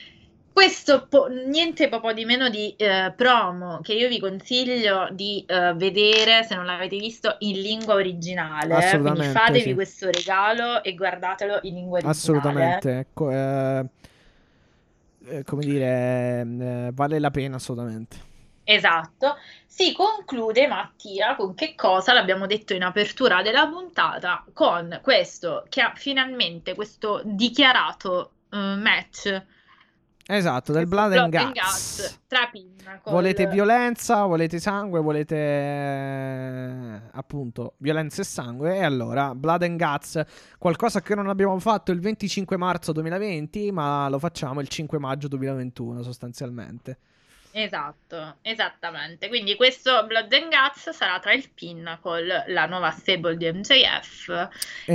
Questo 0.52 1.06
po- 1.08 1.28
niente 1.28 1.88
po' 1.88 2.12
di 2.12 2.26
meno 2.26 2.50
di 2.50 2.74
eh, 2.76 3.12
promo 3.16 3.80
che 3.80 3.94
io 3.94 4.06
vi 4.08 4.20
consiglio 4.20 5.08
di 5.10 5.42
eh, 5.46 5.72
vedere 5.74 6.44
se 6.44 6.54
non 6.54 6.66
l'avete 6.66 6.98
visto 6.98 7.36
in 7.38 7.58
lingua 7.58 7.94
originale. 7.94 8.98
Quindi 9.00 9.22
fatevi 9.22 9.60
sì. 9.60 9.74
questo 9.74 10.10
regalo 10.10 10.82
e 10.84 10.94
guardatelo 10.94 11.60
in 11.62 11.74
lingua 11.74 12.00
originale. 12.00 12.18
Assolutamente. 12.18 12.98
Ecco, 12.98 13.30
eh, 13.30 13.86
eh, 15.24 15.44
come 15.44 15.64
dire, 15.64 16.40
eh, 16.42 16.90
vale 16.92 17.18
la 17.18 17.30
pena 17.30 17.56
assolutamente. 17.56 18.31
Esatto. 18.64 19.36
Si 19.66 19.92
conclude 19.92 20.66
Mattia 20.66 21.34
con 21.34 21.54
che 21.54 21.74
cosa 21.74 22.12
l'abbiamo 22.12 22.46
detto 22.46 22.74
in 22.74 22.82
apertura 22.82 23.42
della 23.42 23.66
puntata 23.68 24.44
con 24.52 25.00
questo 25.02 25.64
che 25.68 25.80
ha 25.80 25.92
finalmente 25.94 26.74
questo 26.74 27.22
dichiarato 27.24 28.32
eh, 28.50 28.56
match 28.56 29.42
Esatto, 30.26 30.72
del 30.72 30.86
Blood, 30.86 31.10
Blood 31.10 31.24
and 31.24 31.34
and 31.34 31.52
Guts. 31.52 32.00
Guts, 32.00 32.20
tra 32.28 32.50
Volete 33.10 33.48
violenza, 33.48 34.24
volete 34.24 34.60
sangue, 34.60 35.00
volete 35.00 35.36
eh, 35.36 37.00
appunto 37.12 37.74
violenza 37.78 38.22
e 38.22 38.24
sangue. 38.24 38.76
E 38.76 38.84
allora, 38.84 39.34
Blood 39.34 39.64
and 39.64 39.78
Guts, 39.78 40.24
qualcosa 40.58 41.02
che 41.02 41.14
non 41.16 41.28
abbiamo 41.28 41.58
fatto 41.58 41.90
il 41.90 42.00
25 42.00 42.56
marzo 42.56 42.92
2020, 42.92 43.72
ma 43.72 44.08
lo 44.08 44.18
facciamo 44.18 44.60
il 44.60 44.68
5 44.68 44.98
maggio 44.98 45.26
2021 45.28 46.02
sostanzialmente. 46.02 46.98
Esatto, 47.54 48.38
esattamente. 48.42 49.28
Quindi 49.28 49.56
questo 49.56 50.06
Blood 50.06 50.32
and 50.32 50.48
Guts 50.50 50.90
sarà 50.90 51.18
tra 51.20 51.32
il 51.34 51.52
pin 51.52 51.98
con 52.00 52.26
la 52.46 52.66
nuova 52.66 52.90
stable 52.90 53.36
di 53.36 53.46
MJF. 53.52 54.48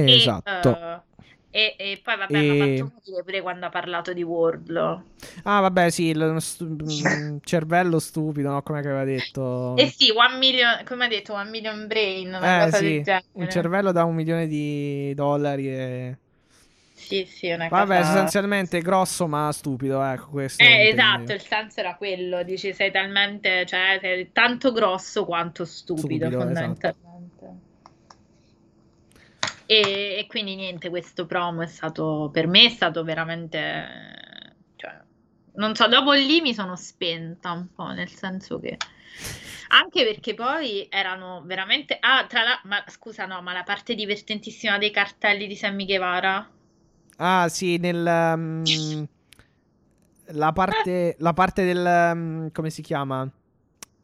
E, 0.03 0.39
esatto. 0.43 0.43
eh, 0.43 1.01
e, 1.49 1.76
e 1.78 1.99
poi 2.03 2.18
vabbè, 2.18 2.39
E- 2.39 2.43
mi 2.43 2.49
ha 2.51 2.55
fatto 2.55 2.86
morire 2.91 3.24
pure 3.24 3.41
quando 3.41 3.66
ha 3.68 3.70
parlato 3.70 4.12
di 4.14 4.24
Wardlow. 4.24 5.03
Ah, 5.43 5.62
vabbè, 5.62 5.89
sì, 5.89 6.05
il 6.05 6.36
stu- 6.41 6.66
mm, 6.84 7.38
cervello 7.43 7.99
stupido, 7.99 8.49
no? 8.51 8.62
Come 8.62 8.80
aveva 8.80 9.03
detto. 9.03 9.76
Eh 9.80 9.88
sì, 9.95 10.10
one 10.12 10.38
million, 10.38 10.84
come 10.86 11.05
ha 11.05 11.08
detto, 11.08 11.34
one 11.34 11.49
million 11.51 11.86
brain, 11.88 12.34
Eh, 12.41 12.72
sì, 12.72 13.03
un 13.34 13.47
cervello 13.49 13.91
da 13.91 14.03
un 14.03 14.16
milione 14.16 14.47
di 14.47 15.14
dollari 15.16 15.68
e... 15.70 16.18
Sì, 17.08 17.26
sì, 17.26 17.49
una 17.51 17.68
Vabbè, 17.70 17.97
cosa... 17.97 18.03
sostanzialmente 18.03 18.82
grosso 18.82 19.28
ma 19.28 19.49
stupido, 19.51 20.03
ecco 20.03 20.30
questo. 20.30 20.62
Eh, 20.62 20.89
esatto, 20.89 21.32
il 21.32 21.41
senso 21.41 21.80
era 21.80 21.95
quello, 21.95 22.43
dici 22.43 22.74
sei 22.74 22.91
talmente, 22.91 23.66
cioè 23.66 23.97
sei 24.01 24.32
tanto 24.34 24.74
grosso 24.74 25.24
quanto 25.24 25.64
stupido, 25.64 25.99
Stupido, 25.99 26.26
esatto. 26.28 26.43
fondamentalmente. 26.43 27.05
E, 29.66 30.18
e 30.20 30.26
quindi 30.28 30.55
niente, 30.55 30.89
questo 30.89 31.26
promo 31.26 31.62
è 31.62 31.68
stato, 31.68 32.30
per 32.32 32.47
me 32.47 32.66
è 32.66 32.70
stato 32.70 33.03
veramente, 33.03 34.55
cioè, 34.76 34.97
non 35.55 35.76
so, 35.76 35.88
dopo 35.88 36.12
lì 36.12 36.41
mi 36.41 36.53
sono 36.53 36.76
spenta 36.76 37.51
un 37.51 37.68
po', 37.74 37.88
nel 37.88 38.10
senso 38.10 38.60
che... 38.60 38.78
Anche 39.70 40.05
perché 40.05 40.34
poi 40.34 40.88
erano 40.89 41.41
veramente... 41.43 41.97
Ah, 41.99 42.26
tra 42.26 42.43
la... 42.43 42.62
Ma 42.64 42.82
scusa, 42.88 43.26
no, 43.26 43.41
ma 43.41 43.51
la 43.51 43.64
parte 43.64 43.95
divertentissima 43.95 44.78
dei 44.78 44.91
cartelli 44.91 45.45
di 45.45 45.58
Sammy 45.58 45.84
Guevara? 45.86 46.49
Ah, 47.18 47.47
sì, 47.49 47.78
nel... 47.78 48.34
mm, 48.38 49.03
la, 50.32 50.51
parte, 50.51 51.15
la 51.20 51.34
parte 51.34 51.65
del... 51.65 52.11
mm, 52.15 52.47
come 52.51 52.70
si 52.70 52.82
chiama? 52.82 53.30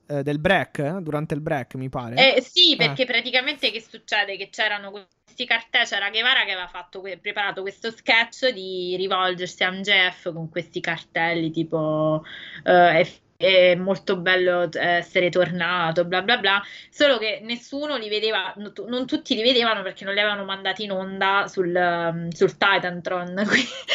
Eh, 0.06 0.22
del 0.22 0.40
break, 0.40 0.80
eh? 0.80 1.02
durante 1.02 1.34
il 1.34 1.42
break, 1.42 1.76
mi 1.76 1.90
pare. 1.90 2.36
Eh, 2.36 2.42
sì, 2.42 2.76
perché 2.76 3.06
praticamente 3.06 3.72
che 3.72 3.82
succede? 3.82 4.36
Che 4.36 4.50
c'erano 4.50 4.92
questi 4.92 5.46
cartelli, 5.46 5.86
c'era 5.86 6.10
Guevara 6.10 6.44
che 6.44 6.52
aveva 6.52 6.68
fatto 6.68 7.00
que- 7.00 7.18
preparato 7.18 7.62
questo 7.62 7.90
sketch 7.90 8.50
di 8.50 8.96
rivolgersi 8.98 9.64
a 9.64 9.72
MJF 9.72 10.34
con 10.34 10.50
questi 10.50 10.82
cartelli 10.82 11.52
tipo 11.52 12.24
eh, 12.64 13.00
è, 13.38 13.76
molto 13.76 14.18
bello 14.18 14.72
eh, 14.72 14.80
essere 14.80 15.30
tornato, 15.30 16.06
bla 16.06 16.22
bla 16.22 16.38
bla, 16.38 16.62
solo 16.90 17.18
che 17.18 17.40
nessuno 17.44 17.98
li 17.98 18.10
vedeva, 18.10 18.54
non 18.58 18.74
tu- 18.74 18.88
non 18.88 19.06
tutti 19.06 19.36
li 19.36 19.42
vedevano 19.44 19.82
perché 19.84 20.06
non 20.06 20.14
li 20.14 20.20
avevano 20.20 20.46
mandati 20.46 20.84
in 20.84 20.92
onda 20.92 21.48
sul, 21.48 21.74
um, 21.76 22.30
sul 22.30 22.58
Titantron, 22.58 23.44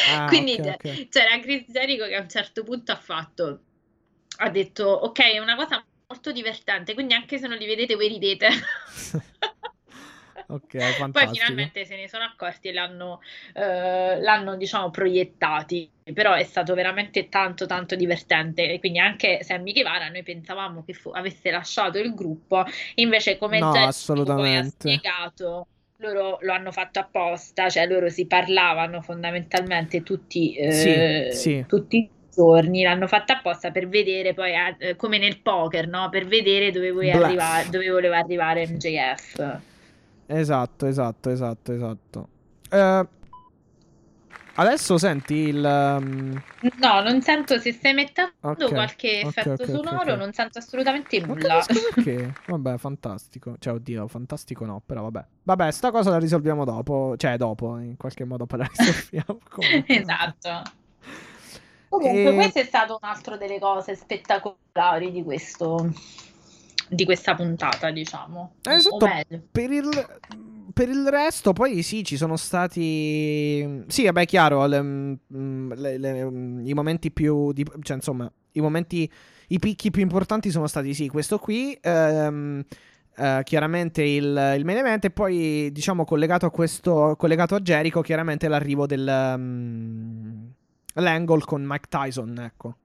Ah, 0.03 0.25
quindi 0.25 0.59
ok, 0.59 0.59
c'è- 0.61 0.77
ok. 0.85 1.07
c'era 1.09 1.39
Chris 1.39 1.65
Jericho 1.67 2.05
che 2.05 2.15
a 2.15 2.21
un 2.21 2.29
certo 2.29 2.63
punto 2.63 2.91
ha 2.91 2.95
fatto, 2.97 3.63
ha 4.37 4.49
detto 4.49 4.85
ok, 4.85 5.19
è 5.19 5.39
una 5.39 5.55
cosa 5.55 5.83
molto 6.07 6.31
divertente, 6.31 6.93
quindi 6.93 7.13
anche 7.13 7.37
se 7.37 7.47
non 7.47 7.57
li 7.57 7.65
vedete 7.65 7.95
voi 7.95 8.07
ridete. 8.07 8.49
Ok, 10.49 10.75
Poi 11.11 11.27
finalmente 11.27 11.85
se 11.85 11.95
ne 11.95 12.07
sono 12.07 12.23
accorti 12.23 12.69
e 12.69 12.73
l'hanno, 12.73 13.19
eh, 13.53 14.19
l'hanno, 14.21 14.55
diciamo, 14.55 14.89
proiettati. 14.89 15.89
Però 16.13 16.33
è 16.33 16.43
stato 16.43 16.73
veramente 16.73 17.29
tanto, 17.29 17.65
tanto 17.65 17.95
divertente. 17.95 18.71
E 18.71 18.79
quindi 18.79 18.99
anche 18.99 19.43
Sammy 19.43 19.73
Guevara, 19.73 20.09
noi 20.09 20.23
pensavamo 20.23 20.83
che 20.83 20.93
fu- 20.93 21.11
avesse 21.11 21.51
lasciato 21.51 21.99
il 21.99 22.13
gruppo, 22.15 22.63
invece, 22.95 23.37
come 23.37 23.59
No, 23.59 23.71
assolutamente. 23.87 24.57
ha 24.57 24.63
spiegato, 24.63 25.67
loro 25.97 26.37
lo 26.41 26.53
hanno 26.53 26.71
fatto 26.71 26.99
apposta, 26.99 27.69
cioè 27.69 27.87
loro 27.87 28.09
si 28.09 28.25
parlavano 28.25 29.01
fondamentalmente 29.01 30.01
tutti, 30.03 30.55
eh, 30.55 31.27
Sì, 31.29 31.37
sì. 31.37 31.65
tutti 31.67 31.97
i 31.97 32.09
giorni, 32.33 32.83
l'hanno 32.83 33.07
fatto 33.07 33.33
apposta 33.33 33.71
per 33.71 33.87
vedere 33.87 34.33
poi, 34.33 34.51
eh, 34.79 34.95
come 34.95 35.17
nel 35.17 35.41
poker, 35.41 35.87
no? 35.87 36.09
Per 36.09 36.25
vedere 36.27 36.71
dove, 36.71 36.91
Bluff. 37.11 37.11
arrivare, 37.11 37.69
dove 37.69 37.89
voleva 37.89 38.17
arrivare 38.17 38.65
MJF. 38.67 39.61
Esatto, 40.29 40.85
esatto, 40.85 41.29
esatto, 41.31 41.73
esatto. 41.73 42.29
Eh, 42.69 43.07
adesso 44.55 44.97
senti 44.97 45.33
il... 45.35 45.63
um, 45.63 46.41
No, 46.79 47.01
non 47.01 47.21
sento 47.21 47.57
se 47.57 47.71
stai 47.71 47.93
mettendo 47.93 48.33
Ok, 48.41 48.71
qualche 48.71 49.21
ok, 49.21 49.25
effetto 49.27 49.63
ok, 49.63 49.69
ok, 49.69 49.69
sonoro, 49.69 50.15
ok. 50.15 50.17
non 50.17 50.33
sento 50.33 50.59
assolutamente 50.59 51.19
nulla. 51.19 51.63
perché. 51.65 52.33
Vabbè, 52.45 52.77
fantastico. 52.77 53.55
Cioè, 53.59 53.73
oddio, 53.73 54.07
fantastico 54.07 54.65
no, 54.65 54.81
però 54.85 55.03
vabbè. 55.03 55.25
Vabbè, 55.43 55.71
sta 55.71 55.91
cosa 55.91 56.09
la 56.09 56.19
risolviamo 56.19 56.65
dopo. 56.65 57.15
Cioè, 57.17 57.37
dopo, 57.37 57.77
in 57.77 57.95
qualche 57.97 58.25
modo 58.25 58.45
poi 58.45 58.59
la 58.59 58.69
risolviamo. 58.75 59.39
Esatto. 59.87 60.63
Comunque, 61.87 62.31
E- 62.31 62.35
questo 62.35 62.59
è 62.59 62.63
stato 62.63 62.99
un 63.01 63.07
altro 63.09 63.35
delle 63.37 63.59
cose 63.59 63.95
spettacolari 63.95 65.11
di 65.11 65.23
questo 65.23 65.89
di 66.89 67.05
questa 67.05 67.35
puntata, 67.35 67.91
diciamo. 67.91 68.53
Eh, 68.63 68.73
esatto. 68.73 69.07
Per 69.51 69.71
il, 69.71 69.89
per 70.73 70.89
il 70.89 71.07
resto, 71.09 71.53
poi 71.53 71.81
sì, 71.83 72.03
ci 72.03 72.17
sono 72.17 72.35
stati. 72.35 73.83
Sì, 73.87 74.05
vabbè, 74.05 74.25
chiaro. 74.25 74.65
le- 74.65 74.81
mm, 74.81 75.71
le- 75.73 75.97
le- 75.97 76.23
mm, 76.25 76.65
I 76.67 76.73
momenti 76.73 77.11
più. 77.11 77.51
di- 77.53 77.65
cioè, 77.81 77.95
insomma, 77.97 78.31
i 78.53 78.61
momenti. 78.61 79.09
I 79.51 79.57
picchi 79.59 79.89
più 79.89 80.01
importanti 80.03 80.51
sono 80.51 80.67
stati, 80.67 80.93
sì, 80.93 81.07
questo 81.07 81.39
qui. 81.39 81.77
ehm, 81.81 82.63
eh, 83.17 83.41
chiaramente 83.43 84.01
il, 84.03 84.53
il 84.57 84.63
main 84.63 84.77
event 84.77 85.03
e 85.05 85.09
poi 85.09 85.69
diciamo 85.73 86.05
collegato 86.05 86.45
a 86.45 86.51
questo 86.51 87.15
collegato 87.17 87.55
a 87.55 87.59
Jericho 87.59 87.99
chiaramente 87.99 88.47
l'arrivo 88.47 88.85
del 88.85 89.35
mm, 89.37 90.45
l'angle 90.93 91.41
con 91.41 91.63
Mike 91.65 91.87
Tyson 91.89 92.37
ecco 92.39 92.75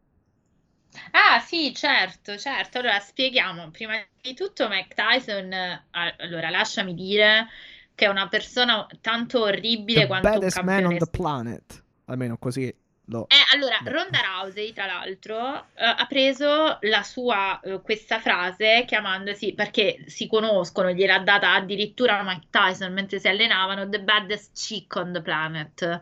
Ah, 1.12 1.40
sì, 1.40 1.74
certo, 1.74 2.36
certo. 2.36 2.78
Allora 2.78 2.99
spieghiamo. 2.99 3.70
Prima 3.70 3.95
di 4.20 4.34
tutto, 4.34 4.68
Mike 4.68 4.95
Tyson, 4.95 5.53
eh, 5.53 5.84
allora 6.18 6.51
lasciami 6.51 6.95
dire 6.95 7.49
che 7.95 8.07
è 8.07 8.09
una 8.09 8.28
persona 8.28 8.86
tanto 9.01 9.42
orribile 9.42 10.01
the 10.01 10.07
quanto 10.07 10.28
un 10.28 10.34
baddest 10.34 10.57
man 10.62 10.66
on 10.66 10.80
campione 10.80 10.99
the 10.99 11.11
planet 11.11 11.84
almeno 12.07 12.36
così 12.38 12.74
lo 13.07 13.26
Eh, 13.28 13.55
allora. 13.55 13.76
Ronda 13.84 14.20
Rousey, 14.20 14.72
tra 14.72 14.86
l'altro, 14.86 15.66
eh, 15.74 15.84
ha 15.84 16.07
preso 16.09 16.78
la 16.80 17.03
sua, 17.03 17.61
eh, 17.61 17.80
questa 17.82 18.18
frase 18.18 18.84
chiamandosi, 18.86 19.53
perché 19.53 20.05
si 20.07 20.26
conoscono, 20.26 20.90
gliel'ha 20.90 21.18
data 21.18 21.53
addirittura 21.53 22.22
Mike 22.22 22.47
Tyson 22.51 22.92
mentre 22.92 23.18
si 23.18 23.28
allenavano, 23.28 23.88
The 23.88 24.01
Baddest 24.01 24.57
Chick 24.57 24.97
on 24.97 25.12
the 25.12 25.20
Planet. 25.20 26.01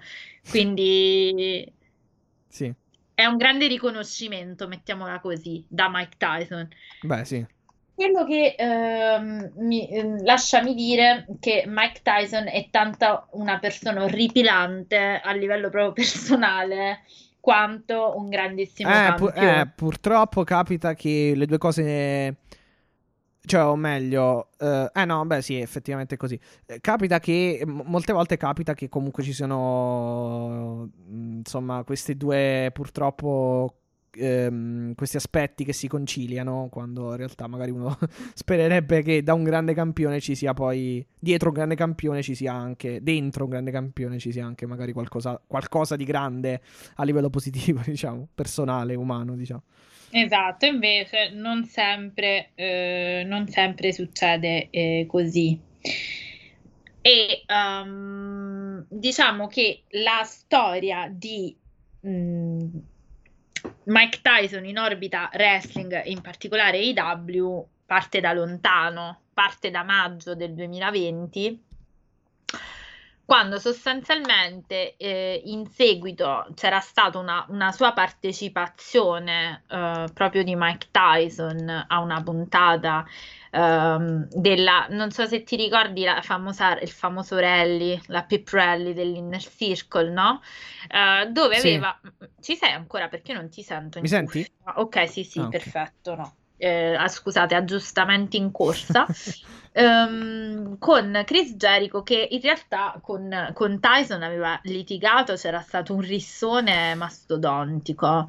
Quindi 0.49 1.71
sì 2.49 2.73
è 3.23 3.27
un 3.27 3.37
grande 3.37 3.67
riconoscimento, 3.67 4.69
mettiamola 4.69 5.21
così, 5.21 5.65
da 5.69 5.89
Mike 5.91 6.17
Tyson. 6.19 6.69
beh 7.01 7.25
sì 7.25 7.47
Quello 7.95 8.25
che 8.25 8.55
ehm, 8.59 9.53
mi, 9.57 9.89
ehm, 9.89 10.25
lasciami 10.25 10.75
dire 10.75 11.27
che 11.41 11.65
Mike 11.67 12.01
Tyson 12.03 12.49
è 12.49 12.69
tanta 12.71 13.29
una 13.33 13.59
persona 13.59 14.03
orripilante 14.03 15.21
a 15.23 15.33
livello 15.33 15.69
proprio 15.69 15.93
personale 16.05 17.03
quanto 17.39 18.15
un 18.17 18.29
grandissimo 18.29 18.91
Eh, 18.91 19.15
pu- 19.15 19.33
eh, 19.35 19.69
purtroppo 19.75 20.43
capita 20.43 20.95
che 20.95 21.33
le 21.37 21.47
due 21.47 21.59
cose. 21.59 22.37
Cioè, 23.45 23.65
o 23.65 23.75
meglio, 23.75 24.51
eh, 24.59 24.89
eh 24.95 25.05
no, 25.05 25.25
beh, 25.27 25.43
sì, 25.43 25.57
effettivamente 25.61 26.15
è 26.15 26.19
così. 26.19 26.39
Eh, 26.65 26.81
capita 26.81 27.19
che 27.19 27.63
m- 27.67 27.83
molte 27.87 28.13
volte 28.13 28.37
capita 28.37 28.73
che 28.75 28.89
comunque 28.89 29.23
ci 29.25 29.33
siano, 29.33 30.89
mm, 31.11 31.39
insomma, 31.39 31.83
questi 31.85 32.17
due 32.17 32.71
purtroppo. 32.73 33.77
ehm, 34.15 34.95
questi 34.95 35.17
aspetti 35.17 35.65
che 35.65 35.73
si 35.73 35.89
conciliano 35.89 36.69
quando 36.71 37.11
in 37.13 37.17
realtà 37.17 37.47
magari 37.47 37.71
uno 37.71 37.97
spererebbe 38.35 39.01
che 39.03 39.23
da 39.23 39.33
un 39.33 39.43
grande 39.43 39.73
campione 39.73 40.21
ci 40.21 40.35
sia 40.35 40.53
poi 40.53 41.03
dietro 41.19 41.49
un 41.49 41.55
grande 41.55 41.75
campione 41.77 42.21
ci 42.21 42.35
sia 42.35 42.53
anche 42.53 43.03
dentro 43.03 43.45
un 43.45 43.51
grande 43.51 43.71
campione 43.71 44.19
ci 44.19 44.31
sia 44.31 44.45
anche 44.45 44.67
magari 44.67 44.93
qualcosa, 44.93 45.41
qualcosa 45.47 45.97
di 45.97 46.05
grande 46.05 46.61
a 46.97 47.05
livello 47.05 47.31
positivo 47.31 47.81
diciamo 47.87 48.29
personale 48.35 48.95
umano 48.95 49.35
diciamo 49.35 49.63
Esatto, 50.15 50.67
invece 50.67 51.31
non 51.31 51.65
sempre, 51.65 52.51
eh, 52.55 53.23
non 53.25 53.49
sempre 53.49 53.93
succede 53.93 54.69
eh, 54.69 55.07
così. 55.09 55.59
E 57.01 57.43
ehm, 57.47 58.85
diciamo 58.91 59.47
che 59.47 59.85
la 59.93 60.23
storia 60.25 61.09
di 61.11 61.57
mm, 62.07 62.69
Mike 63.85 64.19
Tyson 64.21 64.67
in 64.67 64.77
orbita 64.77 65.31
wrestling, 65.33 66.05
in 66.05 66.21
particolare 66.21 66.77
AEW, 66.77 67.67
parte 67.87 68.21
da 68.21 68.35
lontano, 68.35 69.23
parte 69.33 69.71
da 69.71 69.83
maggio 69.83 70.35
del 70.35 70.53
2020, 70.53 71.63
quando 73.25 73.59
sostanzialmente 73.59 74.97
eh, 74.97 75.41
in 75.47 75.67
seguito 75.67 76.47
c'era 76.55 76.81
stata 76.81 77.19
una, 77.19 77.47
una 77.49 77.73
sua 77.73 77.93
partecipazione 77.93 79.65
eh, 79.69 80.05
proprio 80.13 80.43
di 80.45 80.55
Mike 80.57 80.89
Tyson 80.91 81.85
a 81.89 82.01
una 82.01 82.23
puntata 82.23 83.05
ehm, 83.51 84.29
della, 84.31 84.87
non 84.91 85.11
so 85.11 85.27
se 85.27 85.43
ti 85.45 85.57
ricordi 85.57 86.05
la 86.05 86.21
famosa, 86.23 86.79
il 86.81 86.91
famoso 86.91 87.39
rally, 87.39 88.01
la 88.07 88.25
pip 88.25 88.49
rally 88.51 88.93
dell'Inner 88.93 89.41
Circle, 89.43 90.11
no? 90.11 90.41
Eh, 90.89 91.29
dove 91.31 91.57
Sì. 91.57 91.69
aveva, 91.69 91.99
ci 92.41 92.57
sei 92.57 92.73
ancora 92.73 93.09
perché 93.09 93.33
non 93.33 93.49
ti 93.49 93.63
sento 93.63 94.01
Mi 94.01 94.09
senti? 94.09 94.41
cuffia? 94.41 94.75
Ok, 94.77 95.09
sì, 95.09 95.25
sì, 95.25 95.41
Ah, 95.41 95.49
perfetto, 95.49 96.15
no. 96.15 96.37
Eh, 96.65 96.95
ah, 96.95 97.09
scusate, 97.09 97.57
aggiustamenti 97.57 98.37
in 98.37 98.53
corsa. 98.53 99.07
Ehm, 99.75 100.77
con 100.79 101.23
Chris 101.25 101.55
Jericho 101.55 102.03
che 102.03 102.29
in 102.31 102.43
realtà 102.43 103.01
con, 103.03 103.51
con 103.55 103.81
Tyson 103.81 104.23
aveva 104.23 104.61
litigato, 104.65 105.33
c'era 105.35 105.61
stato 105.61 105.95
un 105.95 106.03
rissone 106.03 106.95
mastodontico. 106.95 108.07
Ah, 108.07 108.29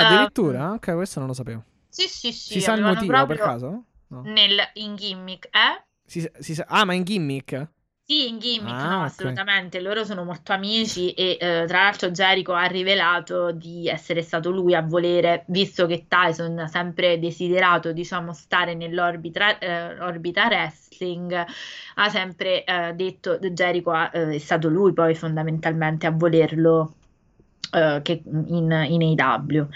Ehm, 0.00 0.06
addirittura? 0.06 0.72
Ok, 0.72 0.92
questo 0.94 1.20
non 1.20 1.28
lo 1.28 1.34
sapevo. 1.34 1.62
sì, 1.88 2.08
sì, 2.08 2.32
sì, 2.32 2.54
Si 2.54 2.60
sa 2.60 2.72
il 2.74 2.82
motivo 2.82 3.24
per 3.26 3.38
caso? 3.38 3.84
No. 4.08 4.22
nel, 4.24 4.58
in 4.74 4.96
gimmick, 4.96 5.46
eh? 5.46 5.84
Si 6.04 6.28
si 6.40 6.54
sa- 6.54 6.66
Ah, 6.68 6.84
ma 6.84 6.94
in 6.94 7.04
gimmick? 7.04 7.70
Sì, 8.04 8.28
in 8.28 8.38
gimmick, 8.40 8.84
Ah, 8.84 8.88
no, 8.88 9.04
ok. 9.06 9.24
assolutamente. 9.24 9.80
Loro 9.80 10.04
sono 10.04 10.24
molto 10.24 10.52
amici 10.52 11.12
e 11.14 11.38
eh, 11.40 11.64
tra 11.66 11.84
l'altro 11.84 12.10
Jericho 12.10 12.52
ha 12.52 12.64
rivelato 12.66 13.52
di 13.52 13.88
essere 13.88 14.22
stato 14.22 14.50
lui 14.50 14.74
a 14.74 14.82
volere, 14.82 15.44
visto 15.48 15.86
che 15.86 16.06
Tyson 16.08 16.58
ha 16.58 16.66
sempre 16.66 17.18
desiderato, 17.18 17.92
diciamo, 17.92 18.32
stare 18.34 18.74
nell'orbita 18.74 19.56
eh, 19.58 19.98
orbita 20.00 20.46
wrestling, 20.46 21.32
ha 21.94 22.08
sempre 22.10 22.64
eh, 22.64 22.92
detto 22.94 23.38
Jericho 23.38 23.92
ha- 23.92 24.10
eh, 24.12 24.34
è 24.34 24.38
stato 24.38 24.68
lui 24.68 24.92
poi 24.92 25.14
fondamentalmente 25.14 26.06
a 26.06 26.10
volerlo 26.10 26.96
eh, 27.72 28.00
che 28.02 28.22
in, 28.26 28.70
in 28.88 29.02
AEW. 29.02 29.68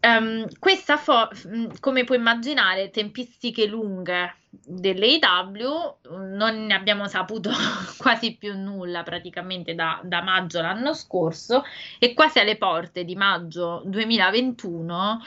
Ehm, 0.00 0.46
questa, 0.58 0.96
fo- 0.96 1.28
mh, 1.48 1.78
come 1.80 2.04
puoi 2.04 2.18
immaginare, 2.18 2.90
tempistiche 2.90 3.66
lunghe 3.66 4.34
dell'AEW, 4.64 5.98
non 6.36 6.66
ne 6.66 6.74
abbiamo 6.74 7.06
saputo 7.08 7.50
quasi 7.98 8.36
più 8.36 8.56
nulla 8.56 9.02
praticamente 9.02 9.74
da, 9.74 10.00
da 10.02 10.22
maggio 10.22 10.60
l'anno 10.60 10.94
scorso 10.94 11.64
e 11.98 12.14
quasi 12.14 12.38
alle 12.38 12.56
porte 12.56 13.04
di 13.04 13.16
maggio 13.16 13.82
2021, 13.86 15.22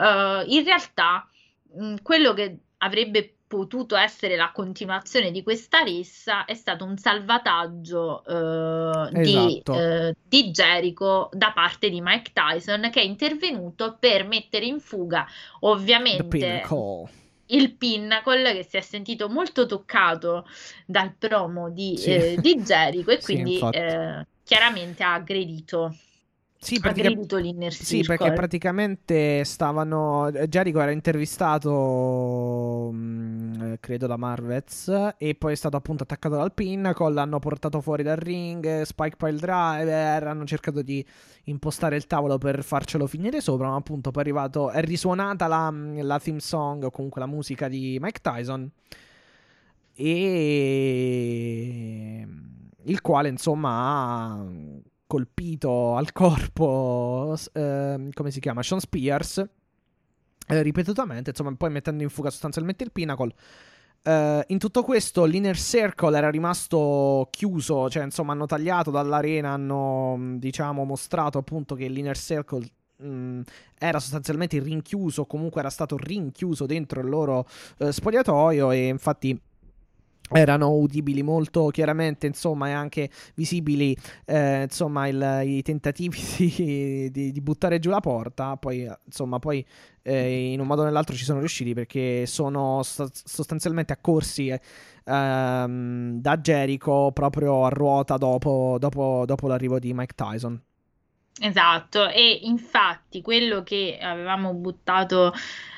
eh, 0.00 0.44
in 0.46 0.64
realtà 0.64 1.26
mh, 1.74 1.96
quello 2.02 2.32
che 2.32 2.58
avrebbe 2.78 3.34
potuto 3.46 3.94
essere 3.94 4.34
la 4.34 4.50
continuazione 4.52 5.30
di 5.30 5.42
questa 5.44 5.80
rissa 5.80 6.44
è 6.44 6.54
stato 6.54 6.84
un 6.84 6.96
salvataggio 6.96 8.24
eh, 8.24 9.10
di, 9.12 9.36
Esatto. 9.36 9.78
eh, 9.78 10.16
di 10.26 10.50
Jericho 10.50 11.28
da 11.32 11.52
parte 11.52 11.88
di 11.88 12.00
Mike 12.00 12.32
Tyson 12.32 12.88
che 12.90 13.00
è 13.00 13.04
intervenuto 13.04 13.96
per 14.00 14.26
mettere 14.26 14.64
in 14.64 14.80
fuga 14.80 15.26
ovviamente. 15.60 16.62
Il 17.46 17.76
Pinnacle 17.76 18.52
che 18.54 18.64
si 18.64 18.76
è 18.76 18.80
sentito 18.80 19.28
molto 19.28 19.66
toccato 19.66 20.46
dal 20.86 21.14
promo 21.16 21.70
di, 21.70 21.96
Sì. 21.96 22.10
eh, 22.10 22.38
di 22.40 22.56
Jericho 22.62 23.10
e 23.10 23.20
Sì, 23.20 23.34
quindi 23.34 23.58
eh, 23.70 24.24
chiaramente 24.42 25.02
ha 25.02 25.14
aggredito, 25.14 25.94
Sì, 26.64 26.80
pratica- 26.80 27.08
Sì, 27.84 27.96
perché 28.06 28.24
praticamente 28.34 29.44
stavano. 29.44 30.30
Jericho 30.48 30.80
era 30.80 30.92
intervistato, 30.92 32.90
mh, 32.90 33.72
eh, 33.72 33.76
credo, 33.80 34.06
da 34.06 34.16
Marvez. 34.16 35.12
E 35.18 35.34
poi 35.34 35.52
è 35.52 35.56
stato 35.56 35.76
appunto 35.76 36.04
attaccato 36.04 36.36
dal 36.36 36.54
Pinnacle. 36.54 37.12
L'hanno 37.12 37.38
portato 37.38 37.80
fuori 37.82 38.02
dal 38.02 38.16
ring. 38.16 38.64
eh, 38.64 38.84
Spike 38.86 39.16
Pile 39.16 39.36
Driver. 39.38 40.26
Hanno 40.26 40.44
cercato 40.46 40.80
di 40.82 41.04
impostare 41.44 41.96
il 41.96 42.06
tavolo 42.06 42.38
per 42.38 42.64
farcelo 42.64 43.06
finire 43.06 43.40
sopra. 43.42 43.68
Ma 43.68 43.76
appunto 43.76 44.10
poi 44.10 44.22
è 44.22 44.26
arrivato. 44.26 44.70
È 44.70 44.80
risuonata 44.82 45.46
la, 45.46 45.70
la 45.70 46.18
theme 46.18 46.40
song 46.40 46.84
o 46.84 46.90
comunque 46.90 47.20
la 47.20 47.26
musica 47.26 47.68
di 47.68 47.98
Mike 48.00 48.20
Tyson. 48.22 48.70
E 49.96 52.26
il 52.84 53.00
quale 53.00 53.28
insomma 53.28 54.32
ha 54.32 54.44
colpito 55.14 55.94
al 55.94 56.10
corpo 56.10 57.36
ehm, 57.52 58.10
come 58.12 58.30
si 58.32 58.40
chiama? 58.40 58.62
Sean 58.62 58.80
Spears 58.80 59.38
eh, 60.48 60.62
ripetutamente 60.62 61.30
insomma 61.30 61.54
poi 61.56 61.70
mettendo 61.70 62.02
in 62.02 62.08
fuga 62.10 62.30
sostanzialmente 62.30 62.82
il 62.82 62.90
Pinnacle 62.90 63.32
Eh, 64.06 64.44
in 64.48 64.58
tutto 64.58 64.82
questo 64.82 65.24
l'Inner 65.24 65.56
Circle 65.56 66.14
era 66.14 66.28
rimasto 66.30 67.28
chiuso 67.30 67.88
cioè 67.88 68.02
insomma 68.04 68.32
hanno 68.32 68.44
tagliato 68.44 68.90
dall'arena 68.90 69.52
hanno 69.52 70.16
mh, 70.16 70.38
diciamo 70.40 70.84
mostrato 70.84 71.38
appunto 71.38 71.74
che 71.74 71.88
l'Inner 71.88 72.16
Circle 72.16 72.66
mh, 72.98 73.40
era 73.78 73.98
sostanzialmente 74.00 74.58
rinchiuso 74.60 75.24
comunque 75.24 75.60
era 75.60 75.70
stato 75.70 75.96
rinchiuso 75.96 76.66
dentro 76.66 77.00
il 77.00 77.08
loro 77.08 77.46
eh, 77.78 77.92
spogliatoio 77.92 78.72
e 78.72 78.88
infatti 78.88 79.40
erano 80.30 80.70
udibili 80.76 81.22
molto 81.22 81.68
chiaramente, 81.68 82.26
insomma, 82.26 82.68
e 82.68 82.72
anche 82.72 83.10
visibili, 83.34 83.96
eh, 84.24 84.62
insomma, 84.62 85.06
il- 85.08 85.42
i 85.44 85.62
tentativi 85.62 86.18
di, 86.38 87.10
di- 87.10 87.32
di 87.32 87.40
buttare 87.40 87.78
giù 87.78 87.90
la 87.90 88.00
porta. 88.00 88.56
Poi, 88.56 88.84
eh, 88.84 88.98
insomma, 89.06 89.38
poi 89.38 89.64
eh, 90.02 90.52
in 90.52 90.60
un 90.60 90.66
modo 90.66 90.82
o 90.82 90.84
nell'altro 90.84 91.14
ci 91.14 91.24
sono 91.24 91.38
riusciti 91.38 91.74
perché 91.74 92.26
sono 92.26 92.82
sta- 92.82 93.08
sostanzialmente 93.12 93.92
accorsi 93.92 94.48
eh, 94.48 94.60
ehm, 95.04 96.20
da 96.20 96.36
Jericho 96.38 97.10
proprio 97.12 97.64
a 97.64 97.68
ruota 97.68 98.16
dopo, 98.16 98.76
dopo- 98.78 99.24
dopo 99.26 99.46
l'arrivo 99.48 99.78
di 99.78 99.92
Mike 99.94 100.14
Tyson. 100.14 100.60
Esatto, 101.40 102.08
e 102.08 102.40
infatti 102.42 103.20
quello 103.20 103.64
che 103.64 103.98
avevamo 104.00 104.54
buttato 104.54 105.32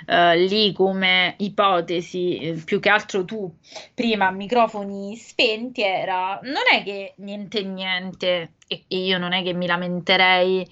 eh, 0.04 0.36
lì 0.36 0.72
come 0.74 1.34
ipotesi, 1.38 2.36
eh, 2.38 2.52
più 2.62 2.78
che 2.78 2.90
altro 2.90 3.24
tu 3.24 3.57
prima 3.94 4.26
a 4.26 4.30
microfoni 4.32 5.16
spenti, 5.16 5.82
era 5.82 6.38
non 6.42 6.62
è 6.70 6.82
che 6.82 7.14
niente 7.18 7.62
niente, 7.62 8.52
e, 8.68 8.84
e 8.86 8.98
io 8.98 9.16
non 9.16 9.32
è 9.32 9.42
che 9.42 9.54
mi 9.54 9.66
lamenterei, 9.66 10.68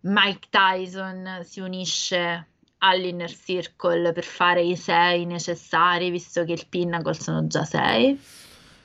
Mike 0.00 0.48
Tyson 0.50 1.40
si 1.44 1.60
unisce 1.60 2.48
all'Inner 2.78 3.32
Circle 3.32 4.10
per 4.10 4.24
fare 4.24 4.62
i 4.62 4.76
sei 4.76 5.24
necessari, 5.26 6.10
visto 6.10 6.42
che 6.44 6.52
il 6.52 6.66
Pinnacle 6.68 7.14
sono 7.14 7.46
già 7.46 7.64
sei. 7.64 8.20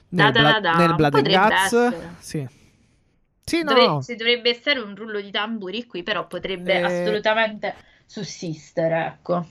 Nel, 0.10 0.32
Da, 0.32 0.42
da, 0.42 0.52
da, 0.52 0.60
da. 0.60 0.76
nel 0.76 0.96
Blood 0.96 1.28
Guts, 1.28 1.96
sì. 2.20 2.48
Sì, 3.48 3.64
no, 3.64 3.72
no. 3.74 4.02
ci 4.02 4.16
dovrebbe 4.16 4.50
essere 4.50 4.82
un 4.82 4.94
rullo 4.94 5.22
di 5.22 5.32
tamburi 5.32 5.86
qui, 5.86 6.04
però 6.04 6.28
potrebbe 6.28 6.74
Eh. 6.74 6.82
assolutamente 6.82 7.74
sussistere, 8.06 9.06
ecco, 9.06 9.48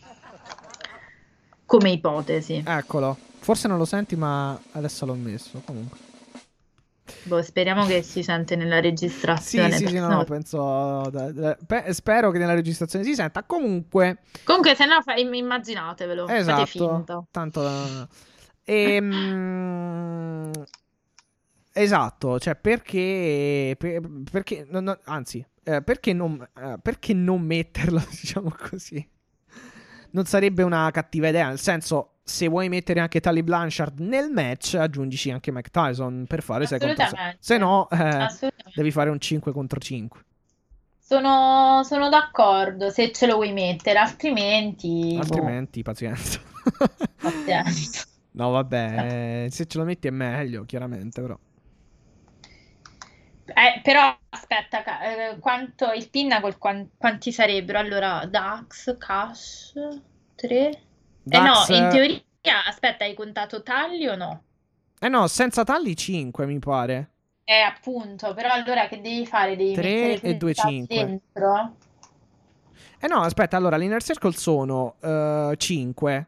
come 1.64 1.90
ipotesi. 1.92 2.62
Eccolo. 2.66 3.16
Forse 3.38 3.68
non 3.68 3.78
lo 3.78 3.86
senti, 3.86 4.14
ma 4.16 4.58
adesso 4.72 5.06
l'ho 5.06 5.14
messo. 5.14 5.62
Comunque. 5.64 5.98
Boh, 7.22 7.40
speriamo 7.42 7.86
che 7.86 8.02
si 8.02 8.22
sente 8.22 8.54
nella 8.56 8.76
Sì, 8.76 8.82
registrazione. 8.82 9.70
sì, 9.70 9.76
sì, 9.78 9.84
perché 9.84 10.00
no, 10.00 10.08
sennò- 10.08 10.24
penso. 10.24 11.08
da- 11.10 11.32
da- 11.32 11.56
pe- 11.66 11.92
spero 11.94 12.30
che 12.30 12.38
nella 12.38 12.54
registrazione 12.54 13.04
si 13.04 13.14
senta. 13.14 13.44
Comunque, 13.44 14.18
Comunque, 14.44 14.74
se 14.74 14.84
no, 14.86 15.00
fa- 15.02 15.14
immaginatevelo, 15.16 16.28
esatto. 16.28 17.26
Tanto. 17.30 17.62
da- 17.62 18.08
Ehm, 18.64 20.50
esatto, 21.82 22.38
cioè 22.38 22.56
perché. 22.56 23.74
per- 23.78 24.00
perché 24.30 24.66
no, 24.68 24.80
no, 24.80 24.98
anzi, 25.04 25.44
eh, 25.64 25.82
perché 25.82 26.12
non, 26.12 26.40
eh, 26.58 26.76
perché 26.80 27.12
non 27.14 27.42
metterlo, 27.42 28.02
diciamo 28.10 28.54
così? 28.56 29.06
Non 30.10 30.24
sarebbe 30.24 30.62
una 30.62 30.90
cattiva 30.90 31.28
idea, 31.28 31.48
nel 31.48 31.58
senso. 31.58 32.12
Se 32.26 32.48
vuoi 32.48 32.68
mettere 32.68 32.98
anche 32.98 33.20
Tally 33.20 33.42
Blanchard 33.42 34.00
nel 34.00 34.30
match, 34.30 34.74
aggiungici 34.74 35.30
anche 35.30 35.52
Mike 35.52 35.70
Tyson 35.70 36.24
per 36.26 36.42
fare 36.42 36.66
6 36.66 36.78
contro 36.80 36.96
6. 36.96 37.04
Assolutamente. 37.06 37.38
Se 37.40 37.56
no, 37.58 37.88
eh, 37.90 38.52
devi 38.74 38.90
fare 38.90 39.10
un 39.10 39.20
5 39.20 39.52
contro 39.52 39.78
5. 39.78 40.20
Sono, 40.98 41.82
sono 41.84 42.08
d'accordo 42.08 42.90
se 42.90 43.12
ce 43.12 43.26
lo 43.26 43.34
vuoi 43.36 43.52
mettere, 43.52 44.00
altrimenti, 44.00 45.12
boh, 45.14 45.20
Altrimenti, 45.20 45.82
pazienza. 45.82 46.40
pazienza. 47.20 48.04
no, 48.32 48.50
vabbè, 48.50 49.46
se 49.48 49.66
ce 49.66 49.78
lo 49.78 49.84
metti 49.84 50.08
è 50.08 50.10
meglio, 50.10 50.64
chiaramente, 50.64 51.20
però. 51.20 51.38
Eh, 53.86 53.92
però 53.92 54.16
aspetta, 54.30 55.00
eh, 55.00 55.38
quanto 55.38 55.92
il 55.92 56.10
Pinnacle 56.10 56.56
quan- 56.58 56.90
quanti 56.96 57.30
sarebbero? 57.30 57.78
Allora, 57.78 58.26
Dax, 58.26 58.96
Cash, 58.98 59.74
3? 60.34 60.68
Eh 60.68 61.38
no, 61.38 61.52
Dax, 61.52 61.68
in 61.68 61.88
teoria, 61.90 62.64
aspetta, 62.66 63.04
hai 63.04 63.14
contato 63.14 63.62
tagli 63.62 64.06
o 64.06 64.16
no? 64.16 64.42
Eh 64.98 65.08
no, 65.08 65.26
senza 65.28 65.62
tagli 65.62 65.94
5, 65.94 66.46
mi 66.46 66.58
pare. 66.58 67.10
Eh, 67.44 67.60
appunto, 67.60 68.34
però 68.34 68.52
allora 68.52 68.88
che 68.88 69.00
devi 69.00 69.24
fare? 69.24 69.54
Devi 69.54 69.72
Tre 69.74 69.88
mettere 69.88 70.12
e 70.12 70.16
tutti 70.16 70.36
due 70.36 70.50
i 70.50 70.54
tagli 70.54 70.68
cinque. 70.86 70.96
dentro? 70.96 71.76
Eh 72.98 73.06
no, 73.06 73.20
aspetta, 73.20 73.56
allora, 73.56 73.76
l'Inner 73.76 74.02
Circle 74.02 74.32
sono 74.32 74.96
5. 75.56 76.26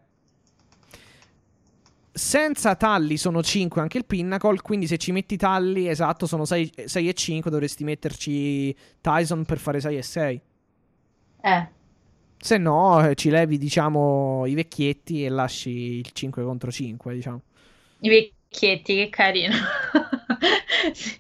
Senza 2.18 2.74
talli 2.74 3.16
sono 3.16 3.42
5 3.42 3.80
anche 3.80 3.98
il 3.98 4.04
Pinnacle, 4.04 4.60
quindi 4.60 4.86
se 4.86 4.98
ci 4.98 5.12
metti 5.12 5.36
talli, 5.36 5.88
esatto, 5.88 6.26
sono 6.26 6.44
6, 6.44 6.72
6 6.84 7.08
e 7.08 7.14
5, 7.14 7.50
dovresti 7.50 7.84
metterci 7.84 8.76
Tyson 9.00 9.44
per 9.44 9.58
fare 9.58 9.80
6 9.80 9.96
e 9.96 10.02
6. 10.02 10.40
Eh. 11.40 11.68
Se 12.36 12.58
no, 12.58 13.08
eh, 13.08 13.14
ci 13.14 13.30
levi, 13.30 13.56
diciamo, 13.56 14.44
i 14.46 14.54
vecchietti 14.54 15.24
e 15.24 15.28
lasci 15.28 15.70
il 15.70 16.10
5 16.12 16.44
contro 16.44 16.70
5, 16.70 17.14
diciamo. 17.14 17.42
I 18.00 18.08
vecchietti, 18.08 18.94
che 18.94 19.08
carino. 19.08 19.54
Sì. 20.92 21.18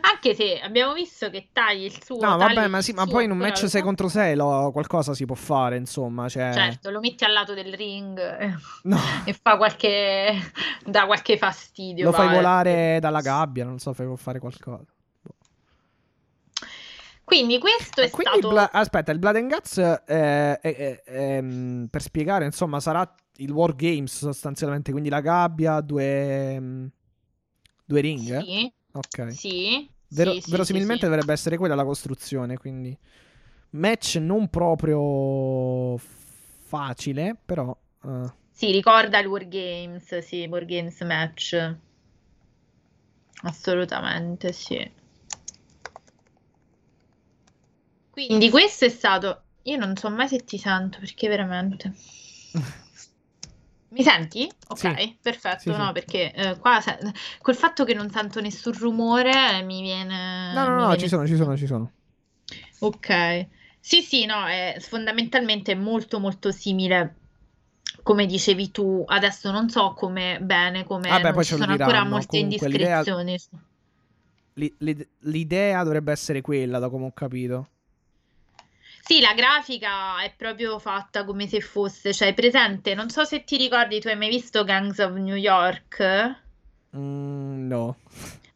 Anche 0.00 0.34
se 0.34 0.60
abbiamo 0.60 0.92
visto 0.92 1.30
che 1.30 1.48
tagli 1.52 1.84
il 1.84 2.02
suo. 2.02 2.18
No, 2.20 2.36
vabbè, 2.36 2.66
ma, 2.68 2.82
sì, 2.82 2.92
ma 2.92 3.06
poi 3.06 3.24
in 3.24 3.30
un 3.30 3.38
match 3.38 3.62
lo 3.62 3.68
6 3.68 3.80
fa. 3.80 3.86
contro 3.86 4.08
6 4.08 4.36
qualcosa 4.36 5.14
si 5.14 5.24
può 5.24 5.34
fare, 5.34 5.76
insomma, 5.76 6.28
cioè... 6.28 6.52
Certo, 6.52 6.90
lo 6.90 7.00
metti 7.00 7.24
al 7.24 7.32
lato 7.32 7.54
del 7.54 7.72
ring 7.74 8.18
eh, 8.18 8.54
No, 8.84 8.98
e 9.24 9.32
fa 9.32 9.56
qualche. 9.56 10.34
dà 10.84 11.06
qualche 11.06 11.38
fastidio. 11.38 12.04
lo 12.04 12.12
fai 12.12 12.28
eh. 12.28 12.34
volare 12.34 12.98
dalla 13.00 13.20
gabbia, 13.20 13.64
non 13.64 13.78
so, 13.78 13.92
fai 13.92 14.06
fare 14.16 14.38
qualcosa. 14.38 14.84
Quindi 17.24 17.58
questo 17.58 18.02
è 18.02 18.10
Quindi 18.10 18.36
il 18.36 18.38
stato. 18.44 18.48
Bla- 18.54 18.70
aspetta, 18.70 19.10
il 19.10 19.18
Blood 19.18 19.34
and 19.36 19.50
Guts, 19.50 19.78
eh, 19.78 19.98
è- 20.04 20.58
è- 20.60 21.02
ehm, 21.06 21.88
per 21.90 22.00
spiegare, 22.00 22.44
insomma, 22.44 22.78
sarà 22.78 23.12
il 23.38 23.50
War 23.50 23.74
Games 23.74 24.16
sostanzialmente, 24.16 24.92
quindi 24.92 25.08
la 25.08 25.20
gabbia, 25.20 25.80
due, 25.80 26.60
mm, 26.60 26.86
due 27.84 28.00
ring? 28.00 28.30
eh? 28.32 28.40
Sì, 28.42 28.72
Ok. 28.96 29.38
sì. 29.38 29.88
Vero- 30.08 30.38
sì, 30.40 30.40
verosimilmente 30.46 31.06
sì, 31.06 31.08
dovrebbe 31.08 31.32
essere 31.32 31.56
quella 31.58 31.74
la 31.74 31.84
costruzione, 31.84 32.56
quindi 32.58 32.96
match 33.70 34.16
non 34.16 34.48
proprio 34.48 35.96
facile, 35.98 37.36
però... 37.44 37.76
eh, 38.04 38.30
Sì, 38.50 38.72
ricorda 38.72 39.20
il 39.20 39.28
Wargames, 39.28 40.18
sì, 40.18 40.46
Wargames 40.50 41.00
match. 41.02 41.76
Assolutamente, 43.44 44.52
sì. 44.52 44.90
Quindi 48.10 48.50
questo 48.50 48.84
è 48.86 48.88
stato... 48.88 49.42
Io 49.62 49.76
non 49.76 49.96
so 49.96 50.10
mai 50.10 50.26
se 50.26 50.44
ti 50.44 50.58
sento, 50.58 50.98
perché 50.98 51.28
veramente... 51.28 51.92
Mi 53.90 54.02
senti? 54.02 54.48
Ok, 54.68 54.78
Sì. 54.78 55.16
perfetto, 55.22 55.60
Sì, 55.62 55.72
sì. 55.72 55.76
no, 55.78 55.92
perché 55.92 56.32
eh, 56.32 56.56
qua 56.58 56.80
se- 56.80 56.98
col 57.40 57.54
fatto 57.54 57.84
che 57.84 57.94
non 57.94 58.10
sento 58.10 58.40
nessun 58.40 58.72
rumore 58.72 59.62
mi 59.62 59.80
viene... 59.80 60.52
No, 60.54 60.64
no, 60.64 60.74
no, 60.74 60.78
viene- 60.88 60.98
ci 60.98 61.08
sono, 61.08 61.26
ci 61.26 61.36
sono, 61.36 61.56
ci 61.56 61.66
sono. 61.66 61.90
Ok, 62.80 63.46
sì, 63.80 64.02
sì, 64.02 64.26
no, 64.26 64.44
è 64.46 64.76
fondamentalmente 64.80 65.74
molto 65.74 66.18
molto 66.18 66.50
simile, 66.52 67.14
come 68.02 68.26
dicevi 68.26 68.70
tu, 68.70 69.04
adesso 69.06 69.50
non 69.50 69.68
so 69.70 69.94
come 69.94 70.38
bene, 70.42 70.84
come 70.84 71.08
Vabbè, 71.08 71.32
poi 71.32 71.44
ci 71.44 71.54
sono 71.56 71.72
ancora 71.72 72.04
molte 72.04 72.36
comunque 72.38 72.68
l'idea- 72.68 73.02
indiscrezioni. 73.02 73.38
L'i- 74.54 74.74
l'id- 74.78 75.06
L'idea 75.20 75.82
dovrebbe 75.82 76.12
essere 76.12 76.40
quella, 76.40 76.78
da 76.78 76.88
come 76.88 77.06
ho 77.06 77.12
capito. 77.12 77.68
Sì, 79.06 79.20
la 79.20 79.32
grafica 79.34 80.20
è 80.22 80.34
proprio 80.36 80.78
fatta 80.78 81.24
come 81.24 81.46
se 81.46 81.60
fosse, 81.60 82.12
cioè 82.12 82.34
presente, 82.34 82.94
non 82.94 83.08
so 83.08 83.24
se 83.24 83.44
ti 83.44 83.56
ricordi, 83.56 84.00
tu 84.00 84.08
hai 84.08 84.16
mai 84.16 84.28
visto 84.28 84.64
Gangs 84.64 84.98
of 84.98 85.14
New 85.14 85.36
York? 85.36 86.44
Mm, 86.92 87.68
no. 87.68 87.96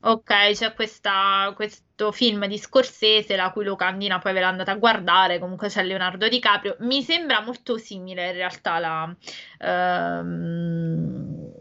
Ok, 0.03 0.53
c'è 0.55 0.73
questa- 0.73 1.53
questo 1.55 2.11
film 2.11 2.47
di 2.47 2.57
Scorsese, 2.59 3.37
la 3.37 3.51
cui 3.53 3.65
locandina 3.65 4.19
poi 4.19 4.33
ve 4.33 4.41
l'andate 4.41 4.71
a 4.71 4.77
guardare, 4.77 5.39
comunque 5.39 5.69
c'è 5.69 5.83
Leonardo 5.85 6.27
DiCaprio. 6.29 6.77
Mi 6.81 7.03
sembra 7.03 7.41
molto 7.43 7.77
simile 7.77 8.29
in 8.29 8.33
realtà 8.33 8.79
la... 8.79 9.15
ehm, 9.59 11.53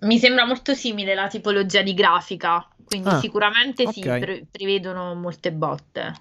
mi 0.00 0.18
sembra 0.18 0.46
molto 0.46 0.74
simile 0.74 1.14
la 1.14 1.28
tipologia 1.28 1.82
di 1.82 1.92
grafica, 1.94 2.66
quindi 2.84 3.10
Ah, 3.10 3.18
sicuramente 3.20 3.86
sì, 3.86 4.00
ok. 4.00 4.18
pre- 4.18 4.46
prevedono 4.50 5.14
molte 5.14 5.52
botte. 5.52 6.14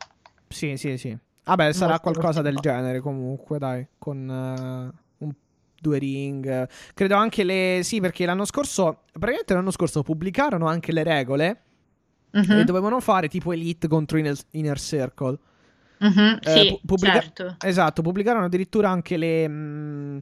Sì, 0.50 0.78
sì, 0.78 0.98
sì. 0.98 1.18
Vabbè, 1.44 1.74
sarà 1.74 1.92
Molte, 1.92 2.02
qualcosa 2.04 2.42
del 2.42 2.56
genere 2.58 3.00
comunque, 3.00 3.58
dai, 3.58 3.88
con 3.98 4.30
eh, 4.30 5.00
un- 5.18 5.34
due 5.80 5.98
ring. 5.98 6.68
Credo 6.94 7.16
anche 7.16 7.44
le... 7.44 7.82
Sì, 7.84 8.00
perché 8.00 8.26
l'anno 8.26 8.46
scorso, 8.46 9.04
praticamente 9.12 9.54
l'anno 9.54 9.72
scorso 9.72 10.04
pubblicarono 10.04 10.68
anche 10.68 10.92
le 10.92 11.04
regole 11.04 11.62
Mhm, 12.34 12.60
e 12.60 12.64
dovevano 12.64 13.00
fare 13.00 13.28
tipo 13.28 13.52
Elite 13.52 13.88
contro 13.88 14.18
Inner, 14.18 14.36
Inner 14.52 14.80
Circle. 14.80 15.38
mhm, 16.02 16.40
Eh, 16.42 16.50
sì, 16.50 16.66
pu- 16.66 16.80
pubblica- 16.86 17.20
certo. 17.22 17.56
Esatto, 17.62 18.02
pubblicarono 18.02 18.46
addirittura 18.46 18.90
anche 18.90 19.18
le... 19.18 19.48
mm, 19.48 20.18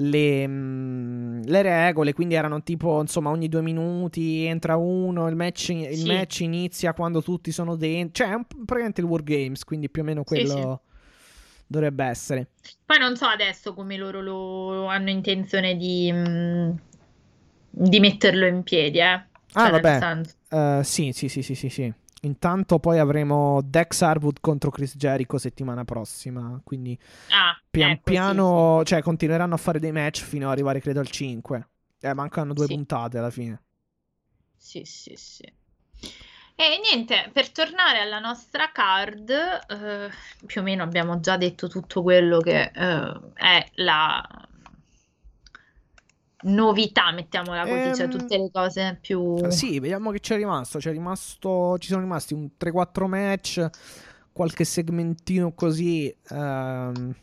le, 0.00 0.46
mm, 0.46 1.42
le 1.44 1.62
regole, 1.62 2.12
quindi 2.12 2.34
erano 2.34 2.62
tipo, 2.62 3.00
insomma, 3.00 3.30
ogni 3.30 3.48
due 3.48 3.62
minuti 3.62 4.44
entra 4.44 4.76
uno, 4.76 5.28
il 5.28 5.34
match, 5.34 5.70
il 5.70 5.96
Sì. 5.96 6.06
match 6.06 6.40
inizia 6.40 6.92
quando 6.94 7.22
tutti 7.22 7.50
sono 7.50 7.74
dentro, 7.76 8.24
cioè 8.24 8.32
è 8.32 8.36
un- 8.36 8.46
praticamente 8.46 9.00
il 9.00 9.06
Wargames, 9.06 9.64
quindi 9.64 9.90
più 9.90 10.02
o 10.02 10.04
meno 10.04 10.22
Sì, 10.24 10.36
sì. 10.36 10.44
quello 10.46 10.82
dovrebbe 11.66 12.04
essere. 12.04 12.48
Poi 12.84 12.98
non 12.98 13.16
so 13.16 13.26
adesso 13.26 13.74
come 13.74 13.96
loro 13.96 14.20
lo 14.22 14.86
hanno 14.86 15.10
intenzione 15.10 15.76
di, 15.76 16.10
mm, 16.12 16.70
di 17.70 18.00
metterlo 18.00 18.46
in 18.46 18.62
piedi, 18.62 18.98
eh. 18.98 19.04
Ah, 19.04 19.26
Cioè, 19.52 19.70
nel 19.70 19.80
vabbè. 19.80 20.78
Eh, 20.80 20.84
sì, 20.84 21.12
sì, 21.12 21.28
sì, 21.28 21.42
sì, 21.42 21.54
sì, 21.54 21.68
sì. 21.68 21.92
Intanto 22.22 22.78
poi 22.80 22.98
avremo 22.98 23.60
Dex 23.62 24.02
Harwood 24.02 24.40
contro 24.40 24.70
Chris 24.70 24.96
Jericho 24.96 25.38
settimana 25.38 25.84
prossima, 25.84 26.60
quindi 26.64 26.98
Ah, 27.30 27.56
pian 27.70 27.90
ecco, 27.92 28.10
sì, 28.10 28.12
piano, 28.12 28.82
cioè 28.84 29.02
continueranno 29.02 29.54
a 29.54 29.58
fare 29.58 29.78
dei 29.78 29.92
match 29.92 30.22
fino 30.24 30.46
ad 30.46 30.52
arrivare 30.52 30.80
credo 30.80 31.00
al 31.00 31.08
5. 31.10 31.68
Eh, 32.00 32.14
mancano 32.14 32.54
due 32.54 32.66
Sì. 32.66 32.74
puntate 32.74 33.18
alla 33.18 33.30
fine. 33.30 33.62
Sì, 34.56 34.84
sì, 34.84 35.14
sì. 35.16 35.50
E 36.60 36.80
niente, 36.82 37.30
per 37.32 37.50
tornare 37.52 38.00
alla 38.00 38.18
nostra 38.18 38.72
card, 38.72 39.30
eh, 39.30 40.10
più 40.44 40.60
o 40.60 40.64
meno 40.64 40.82
abbiamo 40.82 41.20
già 41.20 41.36
detto 41.36 41.68
tutto 41.68 42.02
quello 42.02 42.40
che 42.40 42.72
eh, 42.74 43.20
è 43.34 43.70
la 43.76 44.47
novità, 46.42 47.10
mettiamola 47.12 47.62
così, 47.66 47.94
cioè 47.94 48.04
Ehm, 48.04 48.10
tutte 48.10 48.38
le 48.38 48.50
cose 48.52 48.98
più... 49.00 49.50
Sì, 49.50 49.80
vediamo 49.80 50.10
che 50.10 50.20
c'è 50.20 50.36
rimasto. 50.36 50.78
C'è 50.78 50.90
rimasto. 50.92 51.76
Ci 51.78 51.88
sono 51.88 52.00
rimasti 52.02 52.34
un 52.34 52.48
3-4 52.56 53.06
match. 53.06 53.68
Qualche 54.32 54.64
segmentino 54.64 55.52
così. 55.52 56.14
ehm, 56.30 57.14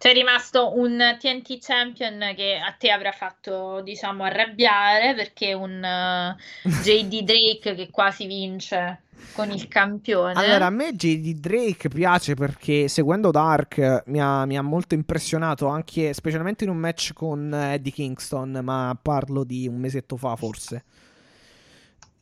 C'è 0.00 0.14
rimasto 0.14 0.78
un 0.78 0.98
TNT 1.20 1.58
Champion 1.60 2.32
che 2.34 2.56
a 2.56 2.72
te 2.72 2.90
avrà 2.90 3.12
fatto, 3.12 3.82
diciamo, 3.82 4.24
arrabbiare 4.24 5.14
perché 5.14 5.52
un 5.52 5.84
eh, 5.84 6.36
JD 6.62 7.20
Drake 7.20 7.74
che 7.74 7.90
quasi 7.90 8.24
vince 8.24 9.02
con 9.34 9.50
il 9.50 9.68
campione. 9.68 10.32
Allora, 10.32 10.64
a 10.64 10.70
me 10.70 10.94
JD 10.94 11.38
Drake 11.38 11.90
piace 11.90 12.32
perché 12.32 12.88
seguendo 12.88 13.30
Dark 13.30 14.04
mi 14.06 14.22
ha, 14.22 14.46
mi 14.46 14.56
ha 14.56 14.62
molto 14.62 14.94
impressionato 14.94 15.66
anche, 15.66 16.14
specialmente 16.14 16.64
in 16.64 16.70
un 16.70 16.78
match 16.78 17.12
con 17.12 17.52
Eddie 17.52 17.92
Kingston, 17.92 18.58
ma 18.62 18.98
parlo 19.02 19.44
di 19.44 19.68
un 19.68 19.76
mesetto 19.76 20.16
fa 20.16 20.34
forse. 20.34 20.82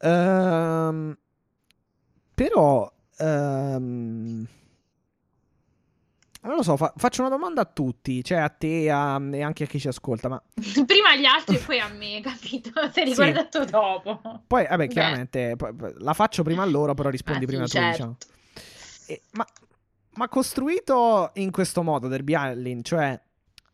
Ehm, 0.00 1.16
però, 2.34 2.92
ehm, 3.18 4.46
non 6.48 6.56
lo 6.56 6.62
so, 6.62 6.76
fa- 6.76 6.92
faccio 6.96 7.20
una 7.20 7.30
domanda 7.30 7.60
a 7.60 7.64
tutti, 7.64 8.24
cioè 8.24 8.38
a 8.38 8.48
te 8.48 8.90
a- 8.90 9.20
e 9.32 9.42
anche 9.42 9.64
a 9.64 9.66
chi 9.66 9.78
ci 9.78 9.88
ascolta, 9.88 10.28
ma 10.28 10.42
Prima 10.86 11.10
agli 11.10 11.24
altri 11.24 11.56
e 11.56 11.58
poi 11.60 11.78
a 11.78 11.88
me, 11.88 12.20
capito? 12.24 12.70
Sei 12.92 13.06
Sì. 13.12 13.22
riguardato 13.22 13.64
dopo. 13.64 14.20
poi, 14.46 14.64
vabbè, 14.64 14.76
Beh. 14.76 14.88
chiaramente 14.88 15.56
la 15.98 16.12
faccio 16.14 16.42
prima 16.42 16.62
a 16.62 16.66
loro, 16.66 16.94
però 16.94 17.08
rispondi 17.10 17.44
Ah, 17.44 17.46
prima 17.46 17.66
sì, 17.66 17.70
tu, 17.70 17.76
certo. 17.78 17.90
diciamo. 17.92 18.16
E- 19.06 19.22
ma, 19.32 19.46
ma 20.14 20.28
costruito 20.28 21.30
in 21.34 21.50
questo 21.50 21.82
modo 21.82 22.08
Derby 22.08 22.34
Allin, 22.34 22.82
cioè 22.82 23.18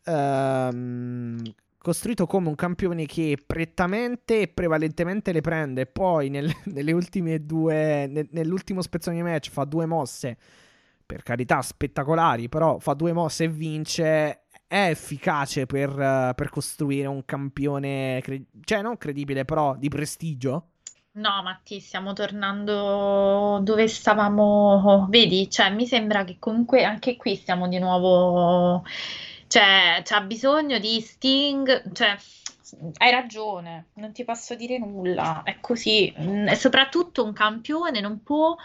ehm, 0.07 1.43
costruito 1.79 2.27
come 2.27 2.49
un 2.49 2.55
campione 2.55 3.05
che 3.07 3.37
prettamente 3.45 4.41
e 4.43 4.49
prevalentemente 4.49 5.33
le 5.33 5.41
prende, 5.41 5.87
poi 5.87 6.29
nel- 6.31 6.53
nelle 6.73 6.93
ultime 6.93 7.45
due, 7.45 8.07
nel- 8.07 8.29
nell'ultimo 8.31 8.81
spezzone 8.83 9.17
di 9.17 9.23
match 9.23 9.51
fa 9.51 9.65
due 9.65 9.87
mosse, 9.87 10.37
per 11.05 11.23
carità 11.23 11.61
spettacolari, 11.63 12.49
però 12.49 12.79
fa 12.79 12.95
due 12.95 13.13
mosse 13.13 13.45
e 13.45 13.49
vince. 13.49 14.41
È 14.67 14.89
efficace 14.89 15.67
per, 15.67 15.91
per 16.35 16.49
costruire 16.51 17.07
un 17.07 17.25
campione, 17.25 18.21
cre- 18.23 18.47
cioè 18.65 18.83
non 18.83 18.97
credibile, 18.99 19.45
però 19.45 19.77
di 19.77 19.89
prestigio. 19.89 20.69
No, 21.17 21.43
Matti, 21.45 21.79
stiamo 21.79 22.13
tornando 22.13 23.61
dove 23.63 23.87
stavamo. 23.87 25.07
Vedi, 25.09 25.49
cioè, 25.49 25.71
mi 25.71 25.87
sembra 25.87 26.25
che 26.25 26.39
comunque 26.41 26.83
anche 26.85 27.17
qui 27.17 27.37
stiamo 27.37 27.69
di 27.69 27.79
nuovo. 27.79 28.85
Cioè, 29.47 30.03
c'ha 30.05 30.21
bisogno 30.23 30.79
di 30.81 31.01
Sting. 31.01 31.93
Cioè, 31.93 32.17
hai 32.99 33.11
ragione, 33.13 33.91
non 33.95 34.13
ti 34.13 34.25
posso 34.25 34.57
dire 34.57 34.79
nulla. 34.79 35.43
È 35.45 35.59
così. 35.61 36.13
Mm, 36.19 36.49
E 36.49 36.57
soprattutto 36.57 37.23
un 37.25 37.33
campione 37.33 38.01
non 38.01 38.23
può 38.25 38.57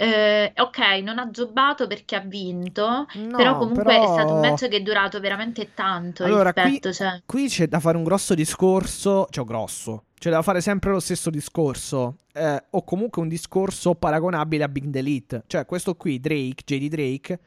Eh, 0.00 0.52
ok, 0.56 0.78
non 1.02 1.18
ha 1.18 1.28
giobato 1.28 1.88
perché 1.88 2.14
ha 2.14 2.20
vinto, 2.20 3.06
No, 3.14 3.36
però 3.36 3.58
comunque 3.58 3.96
è 3.96 4.06
stato 4.06 4.32
un 4.34 4.40
però... 4.40 4.50
match 4.50 4.68
che 4.68 4.76
è 4.76 4.80
durato 4.80 5.18
veramente 5.18 5.74
tanto 5.74 6.22
Allora, 6.22 6.52
qui, 6.52 6.62
rispetto, 6.62 6.92
cioè... 6.92 7.20
qui 7.26 7.48
c'è 7.48 7.66
da 7.66 7.80
fare 7.80 7.96
un 7.96 8.04
grosso 8.04 8.34
discorso, 8.34 9.26
cioè 9.28 9.44
grosso, 9.44 10.04
c'è 10.16 10.30
da 10.30 10.40
fare 10.42 10.60
sempre 10.60 10.92
lo 10.92 11.00
stesso 11.00 11.30
discorso, 11.30 12.18
eh, 12.32 12.62
o 12.70 12.84
comunque 12.84 13.20
un 13.20 13.26
discorso 13.26 13.96
paragonabile 13.96 14.62
a 14.62 14.68
Big 14.68 14.84
Delete. 14.84 15.42
Cioè, 15.48 15.66
questo 15.66 15.96
qui, 15.96 16.20
Drake, 16.20 16.62
JD 16.64 16.88
Drake, 16.88 17.40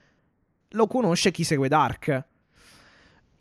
lo 0.72 0.88
conosce 0.88 1.32
chi 1.32 1.46
segue 1.46 1.70
Dark. 1.70 2.26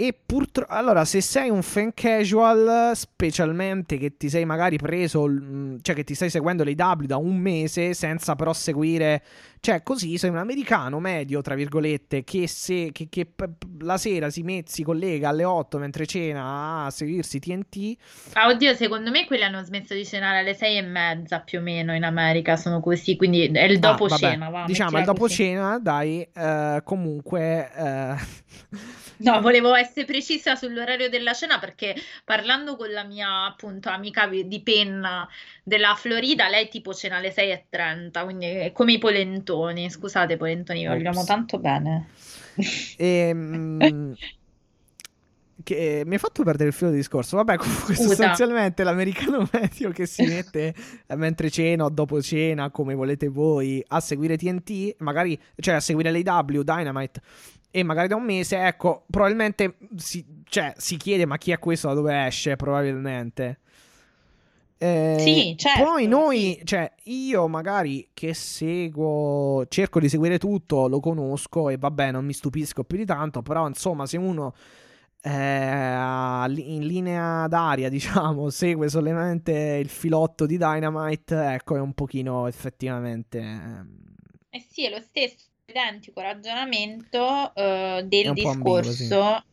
E 0.01 0.15
purtroppo, 0.15 0.73
allora, 0.73 1.05
se 1.05 1.21
sei 1.21 1.51
un 1.51 1.61
fan 1.61 1.93
casual, 1.93 2.93
specialmente 2.97 3.99
che 3.99 4.17
ti 4.17 4.31
sei 4.31 4.47
magari 4.47 4.79
preso, 4.79 5.27
cioè 5.83 5.95
che 5.95 6.05
ti 6.05 6.15
stai 6.15 6.31
seguendo 6.31 6.65
le 6.65 6.73
W 6.75 7.05
da 7.05 7.19
un 7.19 7.37
mese 7.37 7.93
senza 7.93 8.35
però 8.35 8.55
seguire, 8.55 9.23
cioè 9.61 9.83
così 9.83 10.17
sei 10.17 10.31
un 10.31 10.39
americano 10.39 11.01
medio, 11.01 11.43
tra 11.43 11.55
virgolette, 11.55 12.25
che, 12.25 12.47
se, 12.49 12.93
che, 12.93 13.09
che 13.11 13.31
la 13.81 13.99
sera 13.99 14.31
si, 14.31 14.43
met- 14.43 14.71
si 14.71 14.83
collega 14.83 15.29
alle 15.29 15.45
8 15.45 15.77
mentre 15.77 16.07
cena 16.07 16.87
a 16.87 16.91
seguirsi 16.91 17.39
TNT. 17.39 17.97
Ah, 18.33 18.47
oddio, 18.49 18.75
secondo 18.75 19.11
me 19.11 19.27
quelli 19.27 19.43
hanno 19.43 19.63
smesso 19.63 19.93
di 19.93 20.07
cenare 20.07 20.39
alle 20.39 20.55
sei 20.55 20.79
e 20.79 20.83
mezza 20.83 21.41
più 21.41 21.59
o 21.59 21.63
meno 21.63 21.95
in 21.95 22.05
America, 22.05 22.57
sono 22.57 22.81
così, 22.81 23.17
quindi 23.17 23.43
è 23.49 23.65
il 23.65 23.79
Ah, 23.79 23.79
dopo 23.79 24.07
vabbè, 24.07 24.19
cena, 24.19 24.49
va, 24.49 24.65
diciamo 24.65 24.97
il 24.99 25.05
dopo 25.05 25.27
così. 25.27 25.35
cena, 25.35 25.79
dai, 25.79 26.27
eh, 26.33 26.81
comunque... 26.85 27.71
eh, 27.75 28.15
No, 29.21 29.41
volevo 29.41 29.75
essere 29.75 30.07
precisa 30.07 30.55
sull'orario 30.55 31.09
della 31.09 31.33
cena 31.33 31.59
perché 31.59 31.95
parlando 32.25 32.77
con 32.77 32.91
la 32.91 33.05
mia 33.05 33.47
appunto 33.47 33.89
amica 33.89 34.27
di 34.27 34.61
penna 34.63 35.29
della 35.63 35.95
Florida, 35.95 36.49
lei 36.49 36.69
tipo 36.69 36.95
cena 36.95 37.17
alle 37.17 37.33
6.30, 37.33 38.25
quindi 38.25 38.47
è 38.47 38.73
come 38.73 38.93
i 38.93 38.99
polentoni. 38.99 39.91
Scusate, 39.91 40.37
polentoni, 40.37 40.81
vi 40.81 40.87
vogliamo 40.87 41.25
tanto 41.25 41.59
bene. 41.59 42.09
Ehm, 42.97 44.15
che 45.63 46.03
mi 46.07 46.15
hai 46.15 46.19
fatto 46.19 46.43
perdere 46.43 46.69
il 46.69 46.75
filo 46.75 46.91
di 46.91 46.97
discorso. 46.97 47.37
Vabbè, 47.37 47.57
comunque 47.57 47.95
Scusa. 47.95 48.09
sostanzialmente 48.09 48.83
l'americano 48.83 49.49
medio 49.53 49.91
che 49.91 50.07
si 50.07 50.25
mette 50.25 50.75
eh, 51.07 51.17
mentre 51.17 51.51
cena 51.51 51.85
o 51.85 51.91
dopo 51.91 52.21
cena, 52.23 52.71
come 52.71 52.95
volete 52.95 53.29
voi, 53.29 53.83
a 53.89 54.01
seguire 54.01 54.37
TNT, 54.37 54.97
magari, 54.99 55.39
cioè 55.57 55.75
a 55.75 55.81
seguire 55.81 56.11
l'AW, 56.11 56.63
Dynamite, 56.63 57.21
e 57.71 57.83
magari 57.83 58.09
da 58.09 58.17
un 58.17 58.25
mese, 58.25 58.59
ecco, 58.67 59.05
probabilmente 59.11 59.77
si, 59.97 60.25
cioè, 60.45 60.73
si 60.77 60.97
chiede 60.97 61.27
ma 61.27 61.39
chi 61.39 61.53
è 61.53 61.59
questo, 61.59 61.89
da 61.89 61.95
dove 61.95 62.27
esce, 62.27 62.57
probabilmente. 62.57 63.61
Eh, 64.83 65.17
Sì, 65.19 65.55
certo, 65.59 65.85
poi 65.85 66.07
noi, 66.07 66.61
cioè, 66.65 66.91
io 67.05 67.47
magari 67.49 68.09
che 68.15 68.33
seguo, 68.33 69.67
cerco 69.69 70.01
di 70.01 70.09
seguire 70.09 70.39
tutto, 70.39 70.89
lo 70.89 71.01
conosco 71.01 71.69
e 71.69 71.77
vabbè, 71.77 72.11
non 72.13 72.25
mi 72.25 72.33
stupisco 72.33 72.83
più 72.85 72.97
di 72.97 73.05
tanto, 73.05 73.43
però 73.43 73.69
insomma, 73.69 74.07
se 74.07 74.17
uno 74.17 74.55
eh, 75.23 75.31
in 75.31 76.87
linea 76.87 77.47
d'aria, 77.47 77.89
diciamo, 77.91 78.49
segue 78.51 78.89
solamente 78.89 79.53
il 79.53 79.89
filotto 79.91 80.47
di 80.47 80.57
Dynamite, 80.57 81.37
ecco, 81.55 81.77
è 81.77 81.81
un 81.81 81.93
pochino 81.93 82.47
effettivamente... 82.47 83.39
ehm, 83.39 83.99
Eh 84.51 84.61
sì, 84.61 84.87
è 84.87 84.91
lo 84.91 85.01
stesso 85.01 85.50
identico 85.71 86.21
ragionamento 86.21 87.55
eh, 87.55 88.05
del 88.07 88.35
po' 88.35 88.49
ambiguo, 88.49 88.83
sì. 88.83 88.91
discorso 88.91 89.45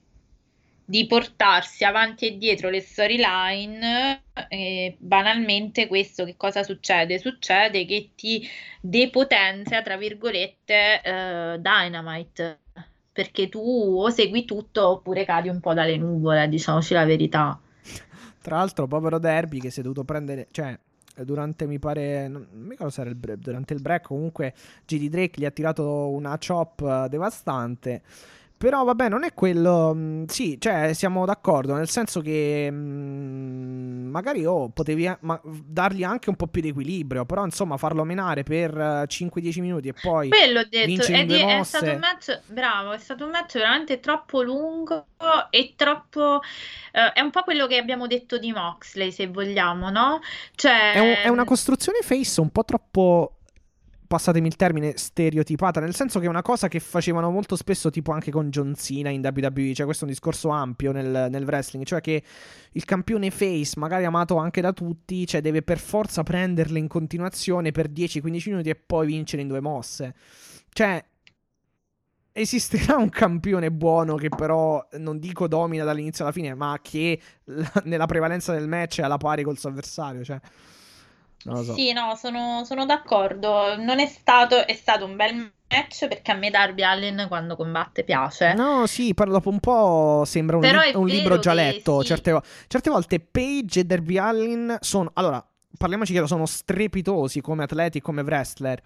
di 0.89 1.05
portarsi 1.05 1.83
avanti 1.83 2.27
e 2.27 2.37
dietro 2.37 2.69
le 2.69 2.79
storyline. 2.79 4.23
E 4.47 4.95
banalmente, 4.97 5.87
questo 5.87 6.23
che 6.23 6.35
cosa 6.37 6.63
succede? 6.63 7.19
Succede 7.19 7.85
che 7.85 8.11
ti 8.15 8.47
depotenzia, 8.79 9.81
tra 9.81 9.97
virgolette, 9.97 11.01
eh, 11.01 11.59
Dynamite. 11.59 12.59
Perché 13.11 13.49
tu 13.49 13.59
o 13.59 14.09
segui 14.09 14.45
tutto 14.45 14.87
oppure 14.87 15.25
cadi 15.25 15.49
un 15.49 15.59
po' 15.59 15.73
dalle 15.73 15.97
nuvole, 15.97 16.47
diciamoci 16.47 16.93
la 16.93 17.03
verità. 17.03 17.59
Tra 18.41 18.57
l'altro, 18.57 18.87
povero 18.87 19.19
Derby 19.19 19.59
che 19.59 19.71
si 19.71 19.79
è 19.79 19.83
dovuto 19.83 20.05
prendere, 20.05 20.47
cioè, 20.51 20.77
durante 21.23 21.65
mi 21.67 21.79
pare, 21.79 22.27
non 22.27 22.47
mi 22.51 22.69
ricordo 22.69 22.91
se 22.91 23.01
era 23.01 23.09
il 23.09 23.15
break, 23.15 23.39
durante 23.39 23.73
il 23.73 23.81
break, 23.81 24.05
comunque 24.07 24.53
GD 24.85 25.09
Drake 25.09 25.39
gli 25.39 25.45
ha 25.45 25.51
tirato 25.51 26.09
una 26.09 26.37
chop 26.37 26.81
eh, 26.81 27.07
devastante. 27.09 28.01
Però 28.57 28.83
vabbè, 28.83 29.07
non 29.09 29.23
è 29.23 29.33
quello. 29.33 29.93
mh, 29.93 30.25
sì, 30.27 30.57
cioè, 30.59 30.93
siamo 30.93 31.25
d'accordo, 31.25 31.75
nel 31.75 31.89
senso 31.89 32.21
che 32.21 32.69
mh, 32.71 34.07
magari 34.09 34.45
oh, 34.45 34.69
potevi 34.69 35.09
ma- 35.21 35.39
dargli 35.45 36.03
anche 36.03 36.29
un 36.29 36.35
po' 36.35 36.47
più 36.47 36.61
di 36.61 36.69
equilibrio, 36.69 37.25
però 37.25 37.45
insomma 37.45 37.77
farlo 37.77 38.03
menare 38.03 38.41
per 38.43 38.75
eh, 38.75 39.05
5-10 39.07 39.61
minuti 39.61 39.89
e 39.89 39.93
poi 39.93 40.29
Quello 40.29 40.61
ho 40.61 40.65
detto, 40.67 41.03
è, 41.03 41.25
di- 41.25 41.35
è 41.35 41.63
stato 41.63 41.91
un 41.91 41.99
match, 41.99 42.41
bravo, 42.47 42.91
è 42.93 42.97
stato 42.97 43.25
un 43.25 43.29
match 43.31 43.53
veramente 43.57 43.99
troppo 43.99 44.41
lungo 44.41 45.05
e 45.51 45.73
troppo, 45.75 46.41
eh, 46.91 47.11
è 47.13 47.21
un 47.21 47.29
po' 47.29 47.43
quello 47.43 47.67
che 47.67 47.77
abbiamo 47.77 48.07
detto 48.07 48.37
di 48.37 48.51
Moxley, 48.51 49.11
se 49.11 49.27
vogliamo, 49.27 49.89
no? 49.89 50.19
Cioè, 50.55 50.93
È, 50.93 50.99
un- 50.99 51.15
è 51.23 51.27
una 51.27 51.43
costruzione 51.43 51.99
face 52.01 52.41
un 52.41 52.49
po' 52.49 52.63
troppo. 52.63 53.36
Passatemi 54.07 54.47
il 54.47 54.55
termine 54.55 54.93
stereotipata, 54.95 55.81
nel 55.81 55.93
senso 55.93 56.19
che 56.19 56.25
è 56.25 56.29
una 56.29 56.41
cosa 56.41 56.69
che 56.69 56.79
facevano 56.79 57.29
molto 57.29 57.55
spesso, 57.57 57.89
tipo 57.89 58.11
anche 58.13 58.31
con 58.31 58.49
John 58.49 58.73
Cena 58.75 59.09
in 59.09 59.21
WWE. 59.21 59.73
Cioè, 59.73 59.85
questo 59.85 60.05
è 60.05 60.07
un 60.07 60.13
discorso 60.13 60.49
ampio 60.49 60.93
nel, 60.93 61.27
nel 61.29 61.43
wrestling. 61.43 61.85
Cioè, 61.85 61.99
che 61.99 62.23
il 62.71 62.85
campione 62.85 63.29
face, 63.31 63.73
magari 63.75 64.05
amato 64.05 64.37
anche 64.37 64.61
da 64.61 64.71
tutti, 64.71 65.27
cioè, 65.27 65.41
deve 65.41 65.61
per 65.61 65.79
forza 65.79 66.23
prenderle 66.23 66.79
in 66.79 66.87
continuazione 66.87 67.71
per 67.71 67.89
10-15 67.89 68.49
minuti 68.49 68.69
e 68.69 68.75
poi 68.75 69.07
vincere 69.07 69.41
in 69.41 69.49
due 69.49 69.59
mosse. 69.59 70.15
Cioè, 70.69 71.03
esisterà 72.31 72.97
un 72.97 73.09
campione 73.09 73.71
buono 73.71 74.15
che 74.15 74.29
però 74.29 74.87
non 74.99 75.17
dico 75.19 75.47
domina 75.47 75.83
dall'inizio 75.83 76.23
alla 76.23 76.33
fine, 76.33 76.53
ma 76.53 76.77
che 76.81 77.19
la- 77.45 77.81
nella 77.85 78.05
prevalenza 78.05 78.53
del 78.53 78.67
match 78.67 78.99
è 78.99 79.03
alla 79.03 79.17
pari 79.17 79.43
col 79.43 79.57
suo 79.57 79.69
avversario. 79.69 80.23
Cioè, 80.23 80.39
non 81.47 81.55
lo 81.55 81.63
so. 81.63 81.73
Sì, 81.73 81.91
no, 81.93 82.13
sono, 82.15 82.63
sono 82.65 82.85
d'accordo. 82.85 83.75
Non 83.77 83.99
è 83.99 84.05
stato, 84.05 84.65
è 84.67 84.73
stato 84.73 85.05
un 85.05 85.15
bel 85.15 85.35
match 85.69 86.07
perché 86.07 86.31
a 86.31 86.35
me 86.35 86.49
Darby 86.49 86.83
Allin 86.83 87.25
quando 87.27 87.55
combatte 87.55 88.03
piace. 88.03 88.53
No, 88.53 88.85
sì, 88.85 89.13
però 89.13 89.31
dopo 89.31 89.49
un 89.49 89.59
po' 89.59 90.23
sembra 90.25 90.57
un, 90.57 90.63
li- 90.63 90.95
un 90.95 91.07
libro 91.07 91.39
già 91.39 91.53
letto. 91.53 92.01
sì. 92.01 92.07
Certe, 92.07 92.31
vo- 92.31 92.43
certe 92.67 92.89
volte 92.89 93.19
Paige 93.19 93.79
e 93.79 93.83
Derby 93.85 94.17
Allin 94.17 94.77
sono. 94.81 95.09
Allora, 95.13 95.43
parliamoci 95.77 96.11
chiaro, 96.11 96.27
sono 96.27 96.45
strepitosi 96.45 97.41
come 97.41 97.63
atleti, 97.63 98.01
come 98.01 98.21
wrestler 98.21 98.81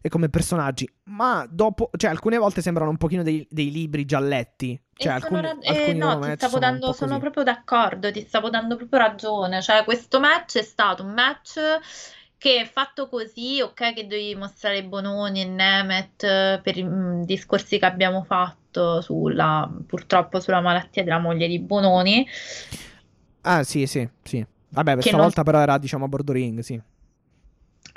e 0.00 0.08
come 0.08 0.28
personaggi. 0.28 0.88
Ma 1.04 1.46
dopo, 1.50 1.90
cioè, 1.96 2.10
alcune 2.10 2.38
volte 2.38 2.62
sembrano 2.62 2.90
un 2.90 2.96
pochino 2.96 3.22
dei, 3.22 3.46
dei 3.50 3.70
libri 3.70 4.04
già 4.04 4.18
letti. 4.20 4.80
Cioè, 4.94 5.12
alcuni, 5.12 5.40
ra- 5.42 5.58
eh, 5.58 5.94
no, 5.94 6.18
ti 6.20 6.32
stavo 6.36 6.58
dando, 6.58 6.92
sono 6.92 7.10
così. 7.12 7.20
proprio 7.20 7.42
d'accordo, 7.44 8.12
ti 8.12 8.24
stavo 8.26 8.50
dando 8.50 8.76
proprio 8.76 9.00
ragione. 9.00 9.62
Cioè, 9.62 9.84
questo 9.84 10.20
match 10.20 10.58
è 10.58 10.62
stato 10.62 11.02
un 11.04 11.12
match 11.12 11.58
che 12.38 12.68
fatto 12.70 13.08
così, 13.08 13.60
ok, 13.60 13.92
che 13.92 14.06
dovevi 14.06 14.34
mostrare 14.34 14.82
Bononi 14.84 15.42
e 15.42 15.44
Nemeth 15.44 16.60
per 16.62 16.76
i 16.78 16.82
mm, 16.84 17.22
discorsi 17.24 17.78
che 17.78 17.84
abbiamo 17.84 18.22
fatto 18.24 19.02
sulla, 19.02 19.70
purtroppo 19.86 20.40
sulla 20.40 20.60
malattia 20.60 21.02
della 21.04 21.18
moglie 21.18 21.48
di 21.48 21.58
Bononi. 21.58 22.26
Ah, 23.42 23.62
sì, 23.62 23.86
sì, 23.86 24.08
sì. 24.22 24.44
Vabbè, 24.70 24.94
questa 24.94 25.12
non- 25.12 25.22
volta 25.22 25.42
però 25.42 25.60
era, 25.60 25.78
diciamo, 25.78 26.04
a 26.04 26.08
bordo 26.08 26.32
ring, 26.32 26.60
sì. 26.60 26.80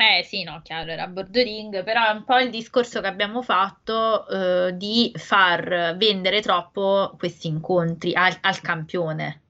Eh 0.05 0.23
sì, 0.23 0.43
no, 0.43 0.61
chiaro, 0.63 0.91
era 0.91 1.07
bordering, 1.07 1.81
però 1.84 2.05
è 2.07 2.11
un 2.11 2.25
po' 2.25 2.38
il 2.38 2.49
discorso 2.49 2.99
che 2.99 3.07
abbiamo 3.07 3.41
fatto 3.41 4.27
eh, 4.27 4.75
di 4.75 5.13
far 5.15 5.95
vendere 5.97 6.41
troppo 6.41 7.15
questi 7.17 7.47
incontri 7.47 8.13
al, 8.13 8.38
al 8.41 8.59
campione. 8.59 9.41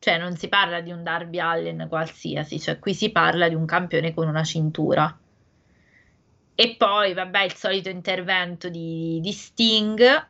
Cioè 0.00 0.18
non 0.18 0.36
si 0.36 0.48
parla 0.48 0.80
di 0.80 0.90
un 0.90 1.04
Darby 1.04 1.38
Allin 1.38 1.86
qualsiasi, 1.88 2.58
cioè 2.58 2.80
qui 2.80 2.92
si 2.92 3.10
parla 3.10 3.48
di 3.48 3.54
un 3.54 3.66
campione 3.66 4.14
con 4.14 4.26
una 4.26 4.42
cintura. 4.42 5.16
E 6.56 6.74
poi, 6.76 7.14
vabbè, 7.14 7.44
il 7.44 7.54
solito 7.54 7.88
intervento 7.88 8.68
di, 8.68 9.20
di 9.22 9.32
Sting. 9.32 10.26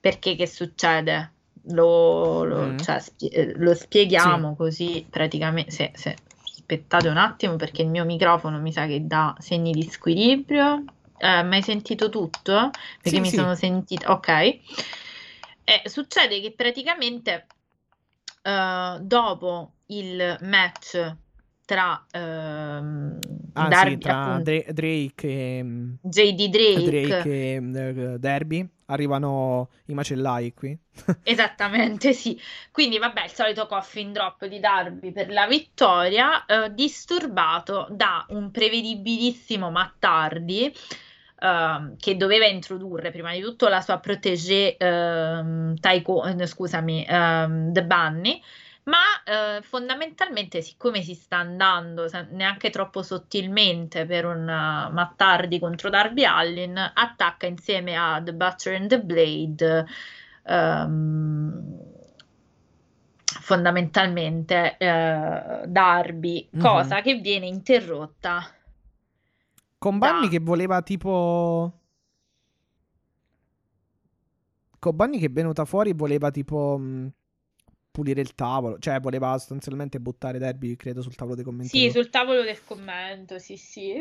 Perché 0.00 0.34
che 0.34 0.46
succede? 0.48 1.34
Lo, 1.68 2.42
lo- 2.42 2.72
Mm. 2.72 2.78
cioè, 2.78 2.98
spie- 2.98 3.30
eh, 3.30 3.52
lo 3.56 3.74
spieghiamo 3.74 4.56
così 4.56 5.06
praticamente. 5.08 5.70
Se, 5.70 5.92
se- 5.94 6.16
aspettate 6.66 7.08
un 7.08 7.16
attimo 7.16 7.54
perché 7.54 7.82
il 7.82 7.88
mio 7.88 8.04
microfono 8.04 8.58
mi 8.60 8.72
sa 8.72 8.86
che 8.86 9.06
dà 9.06 9.34
segni 9.38 9.70
di 9.70 9.82
squilibrio. 9.88 10.82
Eh, 11.16 11.42
mi 11.44 11.54
hai 11.56 11.62
sentito 11.62 12.08
tutto? 12.10 12.70
Perché 13.00 13.10
Sì, 13.10 13.20
mi 13.20 13.28
sì. 13.30 13.36
sono 13.36 13.54
sentita. 13.54 14.10
Ok. 14.10 14.28
Eh, 14.28 15.82
succede 15.84 16.40
che 16.40 16.52
praticamente 16.52 17.46
eh, 18.42 18.98
dopo 19.00 19.72
il 19.86 20.38
match 20.42 21.16
tra 21.64 22.04
ehm, 22.10 23.18
Ah, 23.54 23.68
Darby, 23.68 23.92
sì, 23.92 23.98
tra 23.98 24.22
appunto, 24.22 24.50
Dra- 24.50 24.72
Drake 24.72 25.28
e. 25.28 25.64
JD 26.02 26.48
Drake, 26.48 26.90
Drake 26.90 27.28
e 27.30 27.54
eh, 27.54 28.18
Derby. 28.18 28.68
Arrivano 28.86 29.70
i 29.86 29.94
macellai 29.94 30.52
qui. 30.54 30.76
Esattamente, 31.22 32.12
sì. 32.12 32.40
Quindi, 32.70 32.98
vabbè, 32.98 33.24
il 33.24 33.30
solito 33.30 33.66
coffin 33.66 34.12
drop 34.12 34.46
di 34.46 34.60
Darby 34.60 35.12
per 35.12 35.30
la 35.30 35.46
vittoria, 35.46 36.44
eh, 36.46 36.72
disturbato 36.72 37.88
da 37.90 38.24
un 38.30 38.50
prevedibilissimo 38.50 39.70
Mattardi. 39.70 40.74
Uh, 41.38 41.94
che 41.98 42.16
doveva 42.16 42.46
introdurre 42.46 43.10
prima 43.10 43.30
di 43.34 43.42
tutto 43.42 43.68
la 43.68 43.82
sua 43.82 43.98
protégé 43.98 44.74
uh, 44.78 45.74
Taiko, 45.74 46.24
eh, 46.24 46.46
scusami, 46.46 47.00
uh, 47.06 47.72
The 47.72 47.84
Bunny, 47.84 48.42
ma 48.86 49.22
eh, 49.24 49.62
fondamentalmente, 49.62 50.62
siccome 50.62 51.02
si 51.02 51.14
sta 51.14 51.38
andando 51.38 52.08
neanche 52.30 52.70
troppo 52.70 53.02
sottilmente 53.02 54.06
per 54.06 54.26
un 54.26 54.42
uh, 54.42 54.92
Mattardi 54.92 55.58
contro 55.58 55.90
Darby 55.90 56.24
Allin, 56.24 56.76
attacca 56.76 57.46
insieme 57.46 57.96
a 57.96 58.20
The 58.22 58.34
Butcher 58.34 58.74
and 58.74 58.88
the 58.88 59.00
Blade. 59.00 59.86
Um, 60.44 61.94
fondamentalmente 63.40 64.76
eh, 64.78 65.62
Darby, 65.66 66.48
mm-hmm. 66.50 66.64
cosa 66.64 67.00
che 67.00 67.14
viene 67.16 67.46
interrotta 67.46 68.50
con 69.78 69.98
Bunny 69.98 70.22
da... 70.22 70.28
che 70.28 70.40
voleva 70.40 70.82
tipo 70.82 71.72
con 74.78 74.96
Bunny 74.96 75.18
che 75.18 75.26
è 75.26 75.30
venuta 75.30 75.64
fuori 75.64 75.92
voleva 75.92 76.30
tipo 76.30 76.76
mh, 76.78 77.12
pulire 77.96 78.20
il 78.20 78.34
tavolo, 78.34 78.78
cioè 78.78 79.00
voleva 79.00 79.32
sostanzialmente 79.38 79.98
buttare 79.98 80.38
Derby, 80.38 80.76
credo, 80.76 81.00
sul 81.00 81.14
tavolo 81.14 81.34
dei 81.34 81.44
commenti. 81.44 81.70
Sì, 81.70 81.90
sul 81.90 82.10
tavolo 82.10 82.42
del 82.42 82.62
commento, 82.62 83.38
sì, 83.38 83.56
sì. 83.56 83.92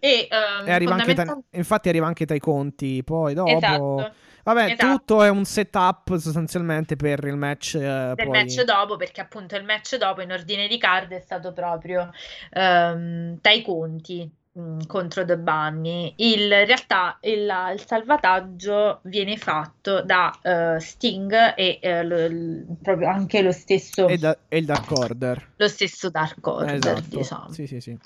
E, 0.00 0.28
um, 0.32 0.66
e 0.66 0.72
arriva 0.72 0.96
fondamental... 0.96 1.28
anche 1.28 1.46
ta... 1.50 1.56
infatti 1.56 1.88
arriva 1.88 2.06
anche 2.06 2.26
tra 2.26 2.34
i 2.34 2.40
conti, 2.40 3.04
poi 3.04 3.34
dopo... 3.34 3.50
Esatto. 3.50 4.12
Vabbè, 4.42 4.72
esatto. 4.72 4.96
tutto 4.96 5.22
è 5.22 5.28
un 5.28 5.44
setup 5.44 6.16
sostanzialmente 6.16 6.96
per 6.96 7.24
il 7.24 7.36
match. 7.36 7.76
Eh, 7.76 8.12
per 8.14 8.14
poi... 8.16 8.24
il 8.24 8.30
match 8.30 8.62
dopo, 8.64 8.96
perché 8.96 9.20
appunto 9.20 9.54
il 9.54 9.64
match 9.64 9.96
dopo 9.96 10.20
in 10.20 10.32
ordine 10.32 10.66
di 10.66 10.76
card 10.76 11.12
è 11.12 11.20
stato 11.20 11.52
proprio 11.52 12.10
um, 12.54 13.38
Tai 13.40 13.62
Conti 13.62 14.28
Mm, 14.28 14.43
contro 14.86 15.24
The 15.24 15.36
Bunny. 15.36 16.14
Il, 16.16 16.42
in 16.42 16.48
realtà 16.48 17.18
il, 17.22 17.50
il, 17.72 17.84
salvataggio 17.84 19.00
viene 19.02 19.36
fatto 19.36 20.02
da 20.02 20.32
uh, 20.42 20.78
Sting 20.78 21.54
e 21.56 21.80
uh, 21.82 22.06
lo, 22.06 22.24
il, 22.24 22.66
proprio 22.80 23.08
anche 23.08 23.42
lo 23.42 23.50
stesso 23.50 24.06
e, 24.06 24.16
da, 24.16 24.36
e, 24.48 24.58
il 24.58 24.64
Dark 24.64 24.90
Order. 24.92 25.52
Lo 25.56 25.68
stesso 25.68 26.08
Dark 26.08 26.46
Order, 26.46 26.74
esatto. 26.74 27.16
diciamo. 27.16 27.52
Sì, 27.52 27.66
sì, 27.66 27.80
sì. 27.80 27.98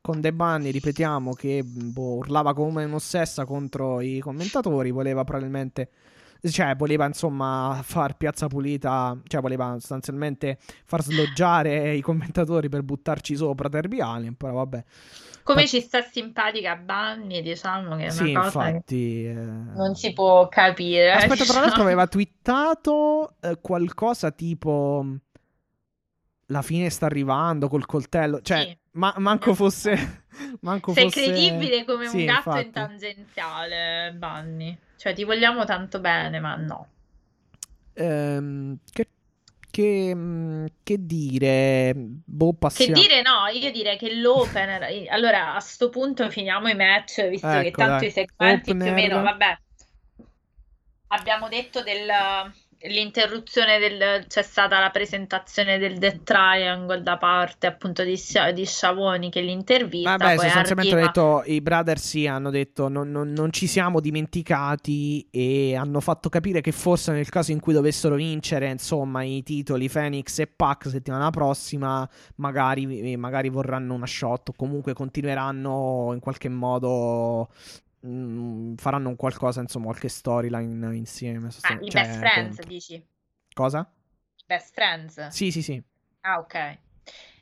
Con 0.00 0.20
The 0.20 0.32
Bunny, 0.32 0.70
ripetiamo, 0.70 1.32
che 1.32 1.62
boh, 1.62 2.16
urlava 2.16 2.54
come 2.54 2.84
un'ossessa 2.84 3.44
contro 3.44 4.00
i 4.00 4.20
commentatori, 4.20 4.90
voleva 4.90 5.24
probabilmente 5.24 5.88
cioè 6.50 6.76
voleva 6.76 7.06
insomma 7.06 7.80
far 7.82 8.18
piazza 8.18 8.48
pulita, 8.48 9.18
cioè 9.26 9.40
voleva 9.40 9.72
sostanzialmente 9.78 10.58
far 10.84 11.02
sloggiare 11.02 11.94
i 11.94 12.02
commentatori 12.02 12.68
per 12.68 12.82
buttarci 12.82 13.34
sopra 13.34 13.68
Derby 13.68 14.00
Allen, 14.00 14.34
però 14.34 14.52
vabbè. 14.52 14.84
Come 15.44 15.62
Ma... 15.62 15.66
ci 15.68 15.80
sta 15.82 16.00
simpatica 16.00 16.74
Bunny, 16.74 17.42
diciamo 17.42 17.96
che 17.96 18.06
è 18.06 18.10
una 18.10 18.10
sì, 18.10 18.32
cosa 18.32 18.66
infatti, 18.66 19.26
eh... 19.26 19.34
non 19.34 19.94
si 19.94 20.12
può 20.14 20.48
capire. 20.48 21.12
Aspetta, 21.12 21.44
tra 21.44 21.60
l'altro 21.60 21.82
aveva 21.84 22.06
twittato 22.06 23.34
eh, 23.40 23.58
qualcosa 23.60 24.30
tipo 24.30 25.06
la 26.46 26.62
fine 26.62 26.88
sta 26.88 27.04
arrivando 27.06 27.68
col 27.68 27.84
coltello, 27.84 28.40
cioè 28.40 28.62
sì. 28.62 28.78
ma- 28.92 29.14
manco 29.18 29.54
fosse 29.54 30.22
manco 30.60 30.94
Sei 30.94 31.04
fosse... 31.04 31.24
credibile 31.24 31.84
come 31.84 32.06
sì, 32.08 32.20
un 32.20 32.24
gatto 32.24 32.48
infatti. 32.48 32.66
in 32.66 32.72
tangenziale, 32.72 34.14
Bunny. 34.16 34.78
Cioè 34.96 35.12
ti 35.12 35.24
vogliamo 35.24 35.66
tanto 35.66 36.00
bene, 36.00 36.40
ma 36.40 36.56
no. 36.56 36.88
Ehm, 37.92 38.78
che 38.90 39.08
che, 39.74 40.14
mm, 40.14 40.66
che, 40.84 40.96
dire? 41.00 41.92
Boh, 41.96 42.52
passiamo. 42.52 42.94
Che 42.94 43.00
dire 43.00 43.22
no, 43.22 43.48
io 43.52 43.72
direi 43.72 43.98
che 43.98 44.14
l'opener. 44.14 45.08
allora, 45.10 45.56
a 45.56 45.60
sto 45.60 45.88
punto 45.88 46.30
finiamo 46.30 46.68
i 46.68 46.76
match, 46.76 47.26
visto 47.26 47.48
ecco, 47.48 47.62
che 47.62 47.70
tanto 47.72 47.98
dai. 47.98 48.06
i 48.06 48.10
segmenti 48.12 48.70
opener. 48.70 48.82
più 48.84 48.92
o 48.92 48.94
meno, 48.94 49.22
vabbè. 49.22 49.58
Abbiamo 51.08 51.48
detto 51.48 51.82
del 51.82 52.06
l'interruzione 52.86 53.78
del 53.78 54.26
c'è 54.26 54.42
stata 54.42 54.78
la 54.78 54.90
presentazione 54.90 55.78
del 55.78 55.96
Death 55.96 56.22
Triangle 56.22 57.02
da 57.02 57.16
parte 57.16 57.66
appunto 57.66 58.02
di, 58.02 58.20
di 58.52 58.64
Sciavoni 58.66 59.30
che 59.30 59.40
l'intervista 59.40 60.16
Vabbè, 60.16 60.36
sostanzialmente 60.36 60.92
arriva... 60.92 61.06
detto 61.06 61.42
i 61.46 61.60
brother 61.62 61.98
sì 61.98 62.26
hanno 62.26 62.50
detto 62.50 62.88
non, 62.88 63.10
non, 63.10 63.32
non, 63.32 63.52
ci 63.52 63.66
siamo 63.66 64.00
dimenticati 64.00 65.26
e 65.30 65.74
hanno 65.74 66.00
fatto 66.00 66.28
capire 66.28 66.60
che 66.60 66.72
forse 66.72 67.12
nel 67.12 67.28
caso 67.30 67.52
in 67.52 67.60
cui 67.60 67.72
dovessero 67.72 68.16
vincere 68.16 68.68
insomma 68.68 69.22
i 69.22 69.42
titoli 69.42 69.88
Phoenix 69.88 70.38
e 70.40 70.46
Pac 70.46 70.88
settimana 70.88 71.30
prossima 71.30 72.06
magari, 72.36 73.16
magari 73.16 73.48
vorranno 73.48 73.94
una 73.94 74.06
shot 74.06 74.50
o 74.50 74.52
comunque 74.54 74.92
continueranno 74.92 76.10
in 76.12 76.20
qualche 76.20 76.50
modo 76.50 77.48
Mm, 78.06 78.74
faranno 78.74 79.08
un 79.08 79.16
qualcosa, 79.16 79.60
insomma, 79.60 79.86
qualche 79.86 80.08
storyline 80.08 80.94
insieme. 80.94 81.48
Ah, 81.62 81.78
i 81.80 81.88
cioè, 81.88 82.02
best 82.02 82.18
friends, 82.18 82.60
dici? 82.66 83.06
Cosa? 83.54 83.90
Best 84.46 84.74
friends? 84.74 85.28
Sì, 85.28 85.50
sì, 85.50 85.62
sì. 85.62 85.82
Ah, 86.20 86.38
ok. 86.38 86.78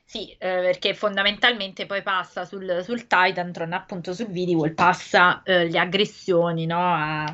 Sì, 0.05 0.31
eh, 0.33 0.37
perché 0.37 0.95
fondamentalmente 0.95 1.87
poi 1.87 2.03
passa 2.03 2.45
sul, 2.45 2.83
sul 2.85 3.07
Titantron, 3.07 3.73
appunto 3.73 4.13
sul 4.13 4.27
video, 4.27 4.73
passa 4.75 5.43
eh, 5.43 5.69
le 5.69 5.79
aggressioni, 5.79 6.67
no? 6.67 6.79
A, 6.79 7.25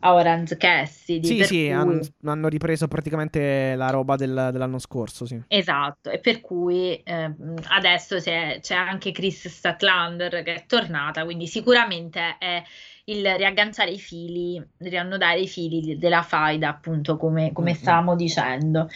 a 0.00 0.14
Orange 0.14 0.56
Cassidy. 0.56 1.26
Sì, 1.26 1.44
sì, 1.44 1.46
cui... 1.46 1.72
hanno, 1.72 2.00
hanno, 2.24 2.48
ripreso 2.48 2.88
praticamente 2.88 3.74
la 3.76 3.90
roba 3.90 4.16
del, 4.16 4.50
dell'anno 4.52 4.78
scorso, 4.78 5.24
sì. 5.26 5.40
Esatto, 5.48 6.10
e 6.10 6.18
per 6.18 6.40
cui 6.40 6.94
eh, 7.02 7.34
adesso 7.68 8.18
c'è, 8.18 8.58
c'è, 8.60 8.74
anche 8.74 9.12
Chris 9.12 9.48
Statlander 9.48 10.42
che 10.42 10.54
è 10.54 10.64
tornata, 10.66 11.24
quindi 11.24 11.46
sicuramente 11.46 12.36
è 12.38 12.62
il 13.04 13.24
riagganciare 13.36 13.90
i 13.90 13.98
fili, 13.98 14.62
riannodare 14.78 15.40
i 15.40 15.48
fili 15.48 15.96
della 15.98 16.22
faida, 16.22 16.68
appunto, 16.68 17.16
come, 17.16 17.52
come 17.52 17.72
mm-hmm. 17.72 17.80
stavamo 17.80 18.16
dicendo. 18.16 18.88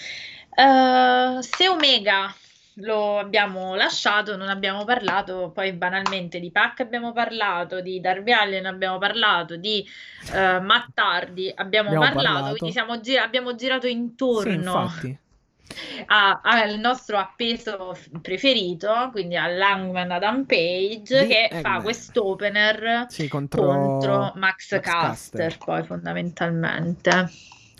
Uh, 0.51 1.41
se 1.41 1.69
Omega 1.69 2.35
lo 2.81 3.19
abbiamo 3.19 3.75
lasciato, 3.75 4.37
non 4.37 4.49
abbiamo 4.49 4.85
parlato 4.85 5.51
poi 5.55 5.73
banalmente 5.73 6.41
di 6.41 6.51
Pac, 6.51 6.81
abbiamo 6.81 7.13
parlato 7.13 7.81
di 7.81 8.01
Darby 8.01 8.33
Allen, 8.33 8.67
abbiamo 8.67 8.99
parlato 8.99 9.57
di 9.57 9.87
uh, 10.33 10.63
Mattardi, 10.63 11.53
abbiamo, 11.55 11.89
abbiamo 11.89 12.05
parlato, 12.05 12.33
parlato, 12.33 12.57
quindi 12.57 12.73
siamo 12.73 13.01
gi- 13.01 13.17
abbiamo 13.17 13.55
girato 13.55 13.87
intorno 13.87 14.89
sì, 14.89 15.17
a, 16.07 16.41
al 16.43 16.79
nostro 16.79 17.19
appeso 17.19 17.97
preferito, 18.21 19.09
quindi 19.13 19.37
all'Angman 19.37 20.11
Adam 20.11 20.45
Page, 20.45 21.23
di 21.23 21.27
che 21.27 21.45
Eggman. 21.45 21.63
fa 21.63 21.81
quest'opener 21.81 23.07
sì, 23.09 23.29
contro... 23.29 23.65
contro, 23.65 24.33
Max, 24.35 24.35
Max 24.37 24.69
Caster, 24.69 24.83
Caster, 24.83 25.59
poi 25.59 25.83
fondamentalmente. 25.85 27.31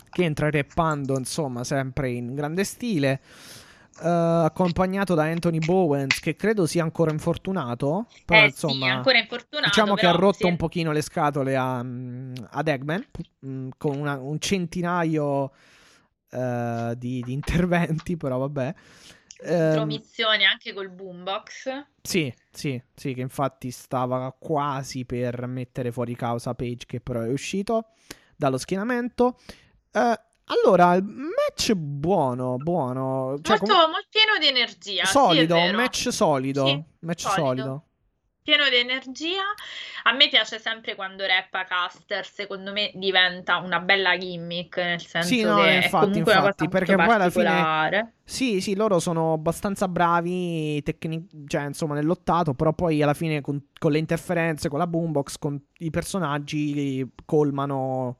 Che 0.09 0.23
entra 0.23 0.49
reppando, 0.49 1.17
insomma, 1.17 1.63
sempre 1.63 2.09
in 2.09 2.35
grande 2.35 2.63
stile. 2.63 3.21
Uh, 4.01 4.45
accompagnato 4.45 5.13
da 5.13 5.25
Anthony 5.25 5.59
Bowens 5.59 6.19
che 6.19 6.35
credo 6.35 6.65
sia 6.65 6.81
ancora 6.81 7.11
infortunato 7.11 8.07
però 8.25 8.41
eh 8.41 8.45
insomma 8.45 8.87
sì, 8.87 8.91
ancora 8.91 9.19
infortunato, 9.19 9.67
diciamo 9.67 9.93
che 9.93 10.07
ha 10.07 10.11
rotto 10.11 10.37
sì. 10.37 10.45
un 10.45 10.57
pochino 10.57 10.91
le 10.91 11.03
scatole 11.03 11.55
a, 11.55 11.83
mm, 11.83 12.33
ad 12.49 12.67
Eggman 12.67 13.05
mm, 13.45 13.69
con 13.77 13.99
una, 13.99 14.19
un 14.19 14.39
centinaio 14.39 15.51
uh, 16.31 16.95
di, 16.95 17.21
di, 17.21 17.31
interventi 17.31 18.17
però 18.17 18.39
vabbè. 18.39 18.73
Intromissioni 19.43 20.45
um, 20.45 20.49
anche 20.49 20.73
col 20.73 20.89
boombox. 20.89 21.85
Sì 22.01 22.33
sì 22.51 22.81
sì 22.95 23.13
che 23.13 23.21
infatti 23.21 23.69
stava 23.69 24.35
quasi 24.37 25.05
per 25.05 25.45
mettere 25.45 25.91
fuori 25.91 26.15
causa 26.15 26.55
Page 26.55 26.85
che 26.87 27.01
però 27.01 27.21
è 27.21 27.29
uscito 27.29 27.89
dallo 28.35 28.57
schienamento. 28.57 29.37
Uh, 29.93 30.13
allora, 30.45 30.95
il 30.95 31.03
match 31.03 31.73
buono, 31.73 32.57
buono. 32.57 33.39
Cioè, 33.41 33.57
molto, 33.59 33.75
com... 33.75 33.91
molto 33.91 34.07
pieno 34.09 34.37
di 34.39 34.47
energia. 34.47 35.05
Solido, 35.05 35.55
sì, 35.55 35.61
un 35.61 35.75
match 35.75 36.11
solido. 36.11 36.65
Sì, 36.65 36.83
match 36.99 37.21
solido. 37.21 37.45
solido. 37.45 37.85
Pieno 38.43 38.67
di 38.69 38.75
energia. 38.75 39.43
A 40.03 40.13
me 40.13 40.27
piace 40.27 40.57
sempre 40.57 40.95
quando 40.95 41.25
rappa 41.27 41.63
Caster, 41.63 42.25
secondo 42.25 42.71
me 42.71 42.91
diventa 42.95 43.57
una 43.57 43.79
bella 43.79 44.17
gimmick, 44.17 44.77
nel 44.77 44.99
senso 44.99 45.27
sì, 45.27 45.43
no, 45.43 45.57
che 45.57 45.73
infatti, 45.83 46.17
infatti, 46.17 46.67
perché 46.67 46.95
poi 46.95 47.09
alla 47.09 47.29
fine 47.29 48.15
Sì, 48.23 48.59
sì, 48.59 48.75
loro 48.75 48.99
sono 48.99 49.33
abbastanza 49.33 49.87
bravi 49.87 50.81
tecni... 50.81 51.27
cioè, 51.45 51.65
insomma, 51.65 51.93
nell'ottato, 51.93 52.55
però 52.55 52.73
poi 52.73 53.03
alla 53.03 53.13
fine 53.13 53.41
con, 53.41 53.67
con 53.77 53.91
le 53.91 53.99
interferenze, 53.99 54.69
con 54.69 54.79
la 54.79 54.87
boombox, 54.87 55.37
con 55.37 55.61
i 55.77 55.91
personaggi 55.91 57.07
colmano 57.25 58.17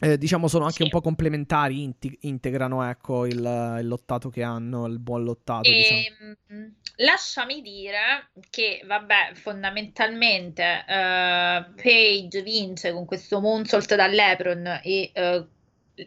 eh, 0.00 0.18
diciamo 0.18 0.48
sono 0.48 0.64
anche 0.64 0.76
Sì. 0.76 0.82
un 0.84 0.90
po' 0.90 1.00
complementari, 1.00 1.82
inti- 1.82 2.18
integrano 2.22 2.88
ecco 2.88 3.24
il, 3.26 3.36
il 3.80 3.86
lottato 3.86 4.28
che 4.28 4.42
hanno, 4.42 4.86
il 4.86 4.98
buon 4.98 5.24
lottato, 5.24 5.70
diciamo. 5.70 6.00
Ehm, 6.48 6.74
lasciami 6.96 7.62
dire 7.62 8.30
che, 8.50 8.82
vabbè, 8.84 9.32
fondamentalmente 9.34 10.62
eh, 10.86 11.64
Page 11.74 12.42
vince 12.42 12.92
con 12.92 13.04
questo 13.06 13.40
moonsault 13.40 13.94
dall'Epron 13.94 14.80
e 14.82 15.10
eh, 15.14 15.46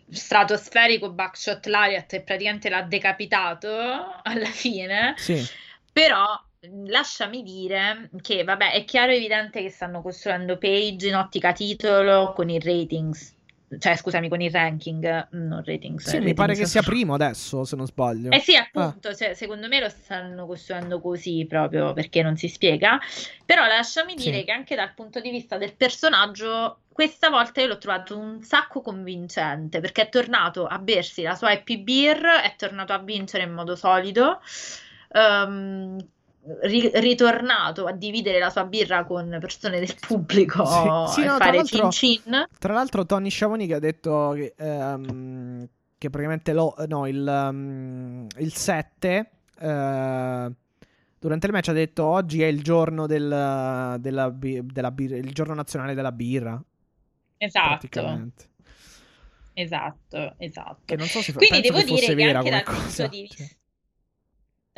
stratosferico 0.09 1.11
backshot 1.11 1.65
Lariat 1.65 2.13
e 2.13 2.21
praticamente 2.21 2.69
l'ha 2.69 2.83
decapitato 2.83 3.69
alla 4.21 4.45
fine. 4.45 5.15
Sì, 5.17 5.43
Però 5.91 6.25
lasciami 6.85 7.41
dire 7.41 8.09
che, 8.21 8.43
vabbè, 8.43 8.73
è 8.73 8.83
chiaro 8.85 9.11
e 9.11 9.15
evidente 9.15 9.61
che 9.61 9.69
stanno 9.69 10.01
costruendo 10.01 10.57
Page 10.57 11.07
in 11.07 11.15
ottica 11.15 11.53
titolo 11.53 12.33
con 12.33 12.49
i 12.49 12.59
ratings. 12.59 13.37
Cioè, 13.77 13.95
scusami, 13.95 14.29
con 14.29 14.41
il 14.41 14.51
ranking, 14.51 15.27
non 15.31 15.63
ratings. 15.63 16.09
sì, 16.09 16.19
mi 16.19 16.33
pare 16.33 16.55
che 16.55 16.65
sia 16.65 16.81
primo 16.81 17.13
adesso, 17.13 17.63
se 17.65 17.75
non 17.75 17.85
sbaglio. 17.85 18.31
Eh 18.31 18.39
sì, 18.39 18.55
appunto, 18.55 19.13
cioè, 19.13 19.33
secondo 19.33 19.67
me 19.67 19.79
lo 19.79 19.89
stanno 19.89 20.47
costruendo 20.47 20.99
così 20.99 21.45
proprio 21.47 21.93
perché 21.93 22.21
non 22.23 22.35
si 22.35 22.47
spiega. 22.47 22.99
Però 23.45 23.65
lasciami 23.65 24.17
Sì. 24.17 24.29
dire 24.31 24.43
che 24.43 24.51
anche 24.51 24.75
dal 24.75 24.93
punto 24.93 25.19
di 25.19 25.29
vista 25.29 25.57
del 25.57 25.75
personaggio, 25.75 26.81
questa 26.91 27.29
volta 27.29 27.61
io 27.61 27.67
l'ho 27.67 27.77
trovato 27.77 28.17
un 28.17 28.41
sacco 28.41 28.81
convincente 28.81 29.79
perché 29.79 30.03
è 30.03 30.09
tornato 30.09 30.65
a 30.65 30.77
bersi 30.79 31.21
la 31.21 31.35
sua 31.35 31.51
happy 31.51 31.77
beer, 31.83 32.21
è 32.43 32.55
tornato 32.57 32.93
a 32.93 32.99
vincere 32.99 33.43
in 33.43 33.53
modo 33.53 33.75
solido. 33.75 34.41
ehm, 35.11 35.97
ri- 36.61 36.91
ritornato 36.95 37.85
a 37.85 37.91
dividere 37.91 38.39
la 38.39 38.49
sua 38.49 38.65
birra 38.65 39.05
con 39.05 39.37
persone 39.39 39.79
del 39.79 39.95
pubblico 39.99 40.65
Sì, 40.65 41.13
sì, 41.13 41.21
e 41.21 41.25
no, 41.25 41.37
tra 41.37 41.45
fare 41.45 41.57
l'altro- 41.57 41.89
cin 41.89 42.21
cin. 42.23 42.47
Tra 42.57 42.73
l'altro, 42.73 43.05
Tony 43.05 43.29
Schiavoni 43.29 43.67
che 43.67 43.73
ha 43.75 43.79
detto 43.79 44.31
che, 44.35 44.53
ehm, 44.57 45.67
che 45.97 46.09
praticamente 46.09 46.53
lo, 46.53 46.75
no, 46.87 47.07
il, 47.07 47.49
um, 47.51 48.27
il 48.37 48.53
7 48.53 49.29
eh, 49.59 50.51
durante 51.19 51.45
il 51.47 51.51
match 51.51 51.67
ha 51.67 51.73
detto 51.73 52.05
oggi 52.05 52.41
è 52.41 52.47
il 52.47 52.63
giorno 52.63 53.05
del, 53.05 53.95
della, 53.99 54.29
della 54.33 54.91
birra, 54.91 55.17
il 55.17 55.33
giorno 55.33 55.53
nazionale 55.53 55.93
della 55.93 56.11
birra. 56.11 56.61
Esatto, 57.37 57.87
esatto, 59.53 60.35
esatto. 60.37 60.81
Che 60.85 60.95
non 60.95 61.07
so 61.07 61.21
se 61.21 61.33
Quindi 61.33 61.61
devo 61.61 61.79
che 61.79 61.85
fosse 61.85 62.13
dire 62.13 62.15
che 62.15 62.15
vera 62.15 62.39
anche 62.39 62.49
come 62.49 62.63
dal 62.63 62.75
cosa. 62.75 63.03
punto 63.03 63.15
di 63.17 63.27
sì. 63.29 63.37
vista... 63.37 63.55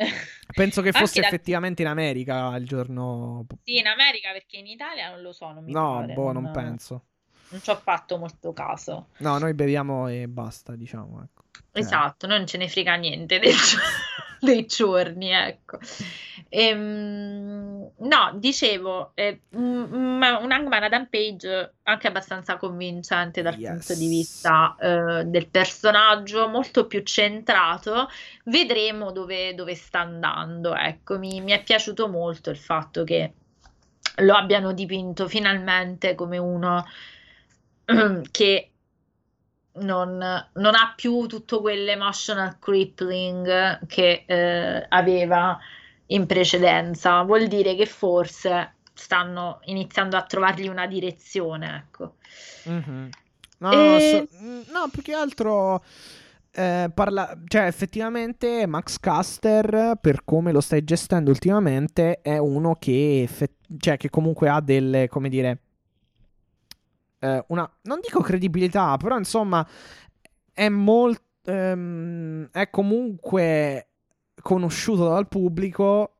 Penso 0.54 0.82
che 0.82 0.92
fosse 0.92 1.20
dal- 1.20 1.28
effettivamente 1.28 1.82
in 1.82 1.88
America 1.88 2.54
il 2.56 2.66
giorno. 2.66 3.46
Sì, 3.64 3.78
in 3.78 3.86
America 3.86 4.30
perché 4.32 4.58
in 4.58 4.66
Italia 4.66 5.10
non 5.10 5.20
lo 5.22 5.32
so, 5.32 5.50
non 5.52 5.64
mi 5.64 5.72
No, 5.72 5.84
pare, 5.86 6.14
boh, 6.14 6.32
non 6.32 6.50
penso. 6.50 7.06
Non 7.48 7.60
ci 7.62 7.70
ho 7.70 7.76
fatto 7.76 8.16
molto 8.18 8.52
caso. 8.52 9.08
No, 9.18 9.38
noi 9.38 9.54
beviamo 9.54 10.08
e 10.08 10.28
basta, 10.28 10.76
diciamo. 10.76 11.22
Ecco. 11.22 11.41
Cioè, 11.52 11.82
Esatto, 11.82 12.26
non 12.26 12.46
ce 12.46 12.58
ne 12.58 12.68
frega 12.68 12.94
niente 12.96 13.38
dei, 13.38 13.52
dei 14.40 14.66
giorni, 14.66 15.30
ecco. 15.30 15.78
Ehm, 16.48 17.92
no, 17.98 18.32
dicevo, 18.34 19.12
eh, 19.14 19.42
un 19.50 19.90
un 19.92 20.52
Hangman 20.52 20.82
Adam 20.82 21.06
Page 21.08 21.74
anche 21.84 22.06
abbastanza 22.08 22.56
convincente 22.56 23.42
dal 23.42 23.56
Yes. 23.56 23.86
punto 23.86 23.94
di 23.94 24.08
vista 24.08 24.76
eh, 24.78 25.24
del 25.24 25.48
personaggio, 25.48 26.48
molto 26.48 26.86
più 26.86 27.02
centrato. 27.02 28.08
Vedremo 28.44 29.12
dove, 29.12 29.54
dove 29.54 29.74
sta 29.74 30.00
andando, 30.00 30.74
ecco. 30.74 31.18
Mi, 31.18 31.40
mi 31.40 31.52
è 31.52 31.62
piaciuto 31.62 32.08
molto 32.08 32.50
il 32.50 32.58
fatto 32.58 33.04
che 33.04 33.32
lo 34.16 34.34
abbiano 34.34 34.72
dipinto 34.72 35.26
finalmente 35.28 36.14
come 36.14 36.36
uno 36.38 36.84
che 38.30 38.71
non, 39.74 40.18
non 40.18 40.74
ha 40.74 40.92
più 40.94 41.26
tutto 41.26 41.60
quell'emotional 41.60 42.58
crippling 42.58 43.86
che 43.86 44.24
eh, 44.26 44.86
aveva 44.88 45.58
in 46.06 46.26
precedenza. 46.26 47.22
Vuol 47.22 47.46
dire 47.46 47.74
che 47.74 47.86
forse 47.86 48.74
stanno 48.92 49.60
iniziando 49.64 50.16
a 50.16 50.22
trovargli 50.22 50.68
una 50.68 50.86
direzione, 50.86 51.84
ecco. 51.86 52.14
Mhm. 52.64 53.08
No, 53.58 53.70
E- 53.72 54.00
so- 54.00 54.28
mm, 54.42 54.60
no, 54.72 54.88
più 54.90 55.02
che 55.02 55.14
altro 55.14 55.82
eh, 56.54 56.90
parla, 56.92 57.34
cioè 57.46 57.62
effettivamente 57.62 58.66
Max 58.66 58.98
Caster, 58.98 59.96
per 60.00 60.22
come 60.24 60.52
lo 60.52 60.60
stai 60.60 60.84
gestendo 60.84 61.30
ultimamente, 61.30 62.20
è 62.20 62.36
uno 62.38 62.74
che, 62.74 63.22
effe- 63.22 63.54
cioè, 63.78 63.96
che 63.96 64.10
comunque 64.10 64.48
ha 64.48 64.60
delle, 64.60 65.08
come 65.08 65.28
dire, 65.28 65.58
eh, 67.22 67.44
una, 67.48 67.70
non 67.82 68.00
dico 68.00 68.20
credibilità, 68.20 68.96
però 68.96 69.16
insomma 69.16 69.66
è 70.52 70.68
molto, 70.68 71.22
è 71.44 72.68
comunque 72.70 73.88
conosciuto 74.40 75.08
dal 75.08 75.28
pubblico 75.28 76.16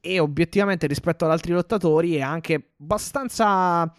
e 0.00 0.18
obiettivamente 0.18 0.86
rispetto 0.86 1.24
ad 1.24 1.30
altri 1.30 1.52
lottatori 1.52 2.16
è 2.16 2.22
anche 2.22 2.72
abbastanza 2.78 3.92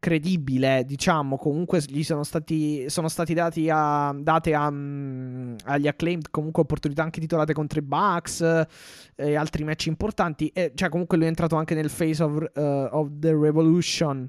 credibile, 0.00 0.82
diciamo, 0.84 1.36
comunque 1.36 1.80
gli 1.86 2.02
sono 2.02 2.24
stati, 2.24 2.90
sono 2.90 3.06
stati 3.06 3.34
dati 3.34 3.68
a, 3.70 4.12
date 4.12 4.52
a, 4.52 4.68
mm, 4.68 5.54
agli 5.66 5.86
acclaimed 5.86 6.28
comunque 6.28 6.62
opportunità 6.62 7.04
anche 7.04 7.20
titolate 7.20 7.52
contro 7.52 7.78
i 7.78 7.82
Bucks 7.82 8.40
eh, 8.40 8.66
e 9.14 9.36
altri 9.36 9.62
match 9.62 9.86
importanti, 9.86 10.48
e, 10.48 10.72
cioè 10.74 10.88
comunque 10.88 11.16
lui 11.16 11.26
è 11.26 11.28
entrato 11.28 11.54
anche 11.54 11.76
nel 11.76 11.88
Face 11.88 12.20
of, 12.20 12.50
eh, 12.52 12.88
of 12.90 13.10
the 13.12 13.32
Revolution. 13.32 14.28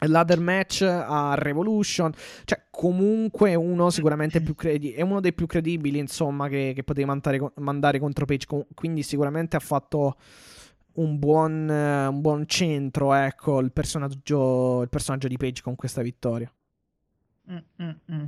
Ladder 0.00 0.40
match 0.40 0.82
a 0.82 1.34
Revolution, 1.36 2.12
cioè 2.44 2.64
comunque 2.70 3.54
uno 3.54 3.90
sicuramente 3.90 4.40
più 4.40 4.54
credi- 4.54 4.92
è 4.92 5.00
uno 5.00 5.20
dei 5.20 5.32
più 5.32 5.46
credibili, 5.46 5.98
insomma, 5.98 6.48
che, 6.48 6.72
che 6.74 6.84
potevi 6.84 7.06
mandare, 7.06 7.52
mandare 7.56 7.98
contro 7.98 8.26
Page. 8.26 8.46
Quindi 8.74 9.02
sicuramente 9.02 9.56
ha 9.56 9.60
fatto 9.60 10.16
un 10.94 11.18
buon, 11.18 11.68
un 11.68 12.20
buon 12.20 12.46
centro, 12.46 13.14
ecco, 13.14 13.60
il 13.60 13.72
personaggio, 13.72 14.82
il 14.82 14.88
personaggio 14.88 15.28
di 15.28 15.36
Page 15.36 15.62
con 15.62 15.76
questa 15.76 16.02
vittoria. 16.02 16.50
Mm, 17.50 17.56
mm, 17.82 17.90
mm. 18.12 18.24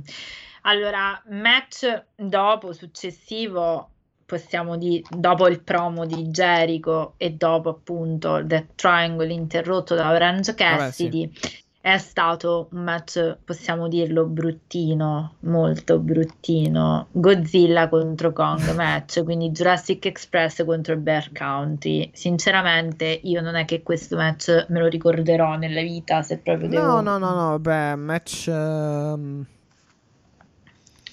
Allora, 0.63 1.21
match 1.29 2.05
dopo, 2.15 2.73
successivo, 2.73 3.89
possiamo 4.29 4.77
dire, 4.77 5.01
dopo 5.09 5.47
il 5.47 5.59
promo 5.61 6.05
di 6.05 6.27
Jericho 6.27 7.15
e 7.17 7.31
dopo 7.31 7.69
appunto 7.69 8.43
Death 8.43 8.75
Triangle 8.75 9.33
interrotto 9.33 9.95
da 9.95 10.11
Orange 10.11 10.53
Vabbè, 10.53 10.91
sì. 10.91 11.03
Cassidy, 11.03 11.33
è 11.81 11.97
stato 11.97 12.67
un 12.73 12.83
match, 12.83 13.37
possiamo 13.43 13.87
dirlo, 13.87 14.25
bruttino, 14.25 15.33
molto 15.39 15.97
bruttino. 15.97 17.07
Godzilla 17.11 17.89
contro 17.89 18.31
Kong 18.31 18.69
match, 18.75 19.23
quindi 19.23 19.49
Jurassic 19.49 20.05
Express 20.05 20.63
contro 20.63 20.95
Bear 20.97 21.31
County. 21.31 22.11
Sinceramente, 22.13 23.19
io 23.23 23.41
non 23.41 23.55
è 23.55 23.65
che 23.65 23.81
questo 23.81 24.15
match 24.15 24.67
me 24.69 24.79
lo 24.79 24.87
ricorderò 24.87 25.55
nella 25.55 25.81
vita, 25.81 26.21
se 26.21 26.37
proprio 26.37 26.67
devo... 26.67 26.85
No, 26.85 27.01
no, 27.01 27.17
no, 27.17 27.33
no, 27.33 27.59
beh, 27.59 27.95
match 27.95 28.47
ehm, 28.47 29.45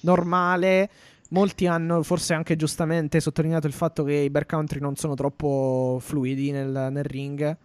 normale. 0.00 0.90
Molti 1.30 1.66
hanno 1.66 2.02
forse 2.02 2.34
anche 2.34 2.56
giustamente 2.56 3.20
sottolineato 3.20 3.66
il 3.66 3.72
fatto 3.72 4.04
che 4.04 4.14
i 4.14 4.30
Bear 4.30 4.46
Country 4.46 4.80
non 4.80 4.96
sono 4.96 5.14
troppo 5.14 5.98
fluidi 6.00 6.50
nel, 6.52 6.88
nel 6.90 7.04
ring. 7.04 7.56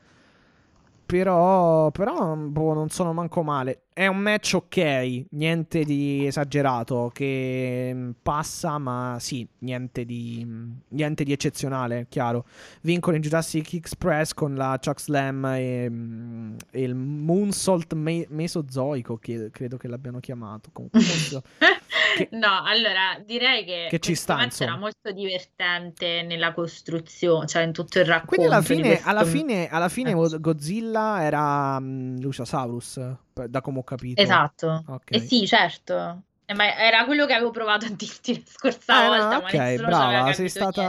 Però, 1.11 1.91
però 1.91 2.35
boh, 2.38 2.73
non 2.73 2.88
sono 2.88 3.11
manco 3.11 3.43
male. 3.43 3.81
È 3.91 4.07
un 4.07 4.19
match 4.19 4.53
ok, 4.53 5.25
niente 5.31 5.83
di 5.83 6.25
esagerato, 6.25 7.11
che 7.13 7.91
mm, 7.93 8.11
passa, 8.21 8.77
ma 8.77 9.17
sì, 9.19 9.45
niente 9.59 10.05
di, 10.05 10.41
mm, 10.45 10.71
niente 10.91 11.25
di 11.25 11.33
eccezionale, 11.33 12.05
chiaro. 12.07 12.45
Vincono 12.83 13.17
in 13.17 13.21
Jurassic 13.21 13.73
Express 13.73 14.33
con 14.33 14.55
la 14.55 14.79
Chuck 14.81 15.01
Slam 15.01 15.43
e, 15.47 15.89
mm, 15.89 16.55
e 16.71 16.81
il 16.81 16.95
Moonsault 16.95 17.93
me- 17.93 18.27
mesozoico, 18.29 19.17
che 19.17 19.49
credo 19.51 19.75
che 19.75 19.89
l'abbiano 19.89 20.21
chiamato. 20.21 20.69
Comunque, 20.71 21.01
Che- 22.15 22.29
No, 22.31 22.63
allora 22.63 23.17
direi 23.25 23.63
che, 23.65 23.88
Che 23.89 23.99
ci 23.99 24.15
sta, 24.15 24.47
era 24.59 24.77
molto 24.77 25.11
divertente 25.11 26.21
nella 26.23 26.53
costruzione, 26.53 27.47
cioè 27.47 27.63
in 27.63 27.71
tutto 27.71 27.99
il 27.99 28.05
racconto. 28.05 28.35
Quindi 28.35 28.45
alla 28.53 28.61
fine, 28.61 28.81
questo- 28.88 29.09
alla 29.09 29.23
fine, 29.25 29.69
alla 29.69 29.89
fine. 29.89 30.13
Godzilla 30.39 31.23
era 31.23 31.79
mm, 31.79 32.19
Luciasaurus, 32.19 32.99
da 33.47 33.61
come 33.61 33.79
ho 33.79 33.83
capito. 33.83 34.21
Esatto. 34.21 34.83
Ok. 34.88 35.11
Eh 35.11 35.19
sì, 35.19 35.45
certo. 35.47 36.23
Eh, 36.45 36.53
ma 36.53 36.75
era 36.75 37.05
quello 37.05 37.25
che 37.25 37.33
avevo 37.33 37.51
provato 37.51 37.85
a 37.85 37.89
dirti 37.89 38.33
la 38.35 38.41
scorsa 38.45 38.95
Ah, 38.95 39.07
volta, 39.07 39.38
ok, 39.38 39.75
brava, 39.85 40.33
sei 40.33 40.49
stata 40.49 40.81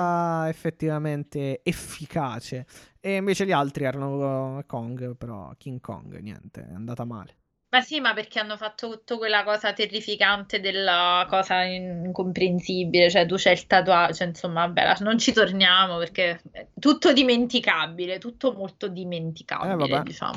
niente. 0.43 0.49
effettivamente 0.59 1.61
efficace. 1.63 2.67
E 3.01 3.17
invece 3.17 3.47
gli 3.47 3.53
altri 3.53 3.85
erano 3.85 4.57
uh, 4.59 4.67
Kong, 4.67 5.17
però 5.17 5.53
King 5.59 5.81
Kong, 5.81 6.19
niente, 6.19 6.67
è 6.69 6.75
andata 6.75 7.05
male. 7.05 7.37
Ma 7.73 7.81
sì, 7.81 8.01
ma 8.01 8.13
perché 8.13 8.39
hanno 8.39 8.59
fatto 8.59 8.91
tutta 8.91 9.17
quella 9.17 9.45
cosa 9.45 9.73
terrificante 9.73 10.61
della 10.61 11.25
cosa 11.27 11.63
incomprensibile, 11.63 13.09
cioè 13.09 13.25
tu 13.25 13.37
c'hai 13.39 13.55
il 13.55 13.67
tatuaggio, 13.67 14.13
cioè, 14.13 14.27
insomma, 14.27 14.67
vabbè, 14.67 14.97
non 15.01 15.19
ci 15.19 15.33
torniamo 15.33 15.97
perché 15.97 16.43
è 16.51 16.67
tutto 16.79 17.15
dimenticabile, 17.15 18.19
tutto 18.19 18.53
molto 18.53 18.89
dimenticabile, 18.89 20.01
Eh, 20.01 20.03
diciamo. 20.03 20.35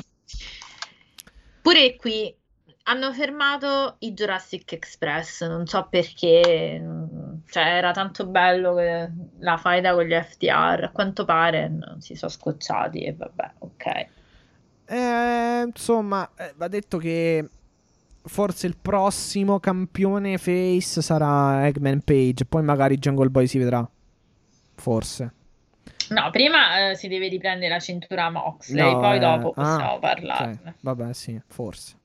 Pure 1.60 1.96
qui 1.96 2.34
hanno 2.84 3.12
fermato 3.12 3.96
i 3.98 4.14
Jurassic 4.14 4.72
Express, 4.72 5.46
non 5.46 5.66
so 5.66 5.88
perché, 5.90 6.82
cioè 7.50 7.64
era 7.64 7.92
tanto 7.92 8.26
bello 8.26 8.74
che 8.76 9.10
la 9.40 9.58
faida 9.58 9.92
con 9.92 10.04
gli 10.04 10.14
FDR, 10.14 10.84
a 10.84 10.90
quanto 10.90 11.26
pare 11.26 11.68
non 11.68 12.00
si 12.00 12.14
sono 12.14 12.30
scocciati 12.30 13.04
e 13.04 13.12
vabbè, 13.12 13.50
ok. 13.58 14.06
Eh, 14.88 15.62
insomma, 15.66 16.30
eh, 16.36 16.52
va 16.56 16.68
detto 16.68 16.98
che 16.98 17.48
forse 18.22 18.66
il 18.66 18.76
prossimo 18.80 19.58
campione 19.60 20.38
face 20.38 21.02
sarà 21.02 21.66
Eggman 21.66 22.00
Page, 22.02 22.44
poi 22.44 22.62
magari 22.62 22.98
Jungle 22.98 23.28
Boy 23.28 23.46
si 23.46 23.58
vedrà. 23.58 23.88
Forse. 24.74 25.32
No, 26.10 26.30
prima 26.30 26.90
eh, 26.90 26.94
si 26.94 27.08
deve 27.08 27.28
riprendere 27.28 27.72
la 27.72 27.80
cintura 27.80 28.30
Moxley, 28.30 28.92
No, 28.92 29.00
poi 29.00 29.16
eh, 29.16 29.20
dopo 29.20 29.48
ah, 29.50 29.52
possiamo 29.52 29.92
ok. 29.94 30.00
parlarne. 30.00 30.74
Vabbè, 30.80 31.12
sì, 31.12 31.40
forse. 31.48 31.96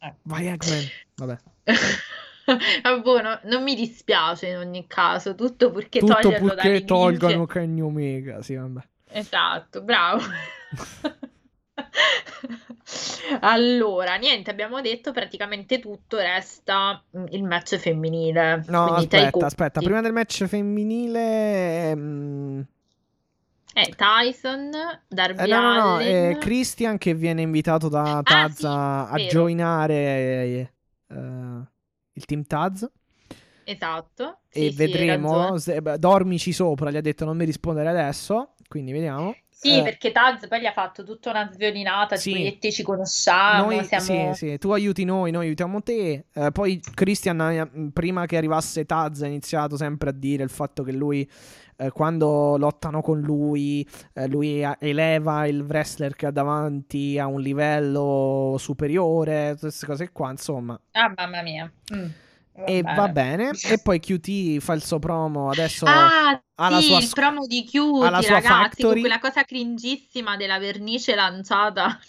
Eh. 0.00 0.14
Vai 0.22 0.46
Eggman. 0.46 0.84
Vabbè. 1.16 1.38
Ah, 2.82 2.96
boh, 3.02 3.20
no- 3.20 3.40
non 3.44 3.62
mi 3.62 3.74
dispiace 3.74 4.48
in 4.48 4.56
ogni 4.56 4.86
caso, 4.86 5.34
tutto 5.34 5.70
purché 5.70 5.98
Tutto 5.98 6.14
toglierlo 6.20 6.54
purché 6.54 6.84
tolgano. 6.84 7.44
Kenny 7.46 7.80
Omega, 7.80 8.40
sì, 8.40 8.54
vabbè. 8.54 8.80
Esatto, 9.12 9.82
bravo. 9.82 10.22
Allora, 13.40 14.16
niente, 14.16 14.50
abbiamo 14.50 14.80
detto 14.80 15.12
praticamente 15.12 15.78
tutto, 15.78 16.16
resta 16.18 17.02
mm, 17.16 17.26
il 17.30 17.44
match 17.44 17.76
femminile. 17.76 18.64
No, 18.68 18.94
aspetta, 18.94 19.46
aspetta, 19.46 19.80
prima 19.80 20.00
del 20.00 20.12
match 20.12 20.44
femminile 20.46 21.90
ehm, 21.90 22.66
Eh, 23.74 23.94
Tyson, 23.96 24.70
Darby 25.08 25.42
Eh, 25.42 25.46
no, 25.46 25.60
no, 25.60 25.74
no, 25.74 26.00
eh, 26.00 26.36
Christian 26.40 26.98
che 26.98 27.14
viene 27.14 27.42
invitato 27.42 27.88
da 27.88 28.18
Ah, 28.18 28.22
Taz 28.22 28.58
sì, 28.58 28.66
a, 28.66 29.16
joinare 29.28 29.94
eh, 29.94 30.70
il 32.14 32.24
team 32.24 32.44
Taz 32.44 32.90
Esatto. 33.64 34.38
e 34.48 34.70
Sì, 34.70 34.76
vedremo, 34.76 35.56
se- 35.58 35.80
beh, 35.80 35.98
dormici 35.98 36.52
sopra, 36.52 36.90
gli 36.90 36.96
ha 36.96 37.00
detto 37.00 37.24
non 37.24 37.36
mi 37.36 37.44
rispondere 37.44 37.88
adesso, 37.88 38.54
quindi 38.66 38.90
vediamo. 38.90 39.36
Sì, 39.62 39.76
Eh, 39.78 39.82
perché 39.82 40.10
Taz 40.10 40.48
poi 40.48 40.60
gli 40.62 40.64
ha 40.64 40.72
fatto 40.72 41.04
tutta 41.04 41.28
una 41.28 41.50
sviolinata, 41.52 42.16
Sì. 42.16 42.32
tipo 42.32 42.46
e 42.48 42.58
te 42.58 42.72
ci 42.72 42.82
conosciamo, 42.82 43.66
noi, 43.66 43.84
siamo... 43.84 44.32
sì, 44.32 44.46
sì, 44.52 44.58
tu 44.58 44.70
aiuti 44.70 45.04
noi, 45.04 45.30
noi 45.30 45.44
aiutiamo 45.44 45.82
te. 45.82 46.24
Eh, 46.32 46.50
poi 46.50 46.80
Christian, 46.94 47.38
eh, 47.42 47.90
prima 47.92 48.24
che 48.24 48.38
arrivasse 48.38 48.86
Taz, 48.86 49.20
ha 49.20 49.26
iniziato 49.26 49.76
sempre 49.76 50.08
a 50.08 50.12
dire 50.14 50.42
il 50.44 50.48
fatto 50.48 50.82
che 50.82 50.92
lui, 50.92 51.28
eh, 51.76 51.90
quando 51.90 52.56
lottano 52.56 53.02
con 53.02 53.20
lui, 53.20 53.86
eh, 54.14 54.26
lui 54.28 54.64
eleva 54.78 55.46
il 55.46 55.60
wrestler 55.60 56.16
che 56.16 56.24
ha 56.24 56.30
davanti 56.30 57.18
a 57.18 57.26
un 57.26 57.42
livello 57.42 58.56
superiore, 58.58 59.56
queste 59.60 59.84
cose 59.84 60.10
qua, 60.10 60.30
insomma. 60.30 60.80
Ah, 60.92 61.12
mamma 61.14 61.42
mia. 61.42 61.70
Mm, 61.94 62.06
E 62.66 62.82
va 62.82 63.08
bene. 63.08 63.50
E 63.64 63.78
poi 63.78 64.00
QT 64.00 64.58
fa 64.58 64.74
il 64.74 64.82
suo 64.82 64.98
promo 64.98 65.50
adesso. 65.50 65.84
Ah, 65.86 66.42
ha 66.54 66.68
la 66.68 66.80
sì, 66.80 66.88
sua 66.88 67.00
il 67.00 67.10
promo 67.12 67.46
di 67.46 67.64
sua 68.22 68.34
ragazzi, 68.34 68.48
con 68.48 68.62
factory. 68.62 69.00
quella 69.00 69.18
cosa 69.18 69.44
cringissima 69.44 70.36
della 70.36 70.58
vernice 70.58 71.14
lanciata. 71.14 71.98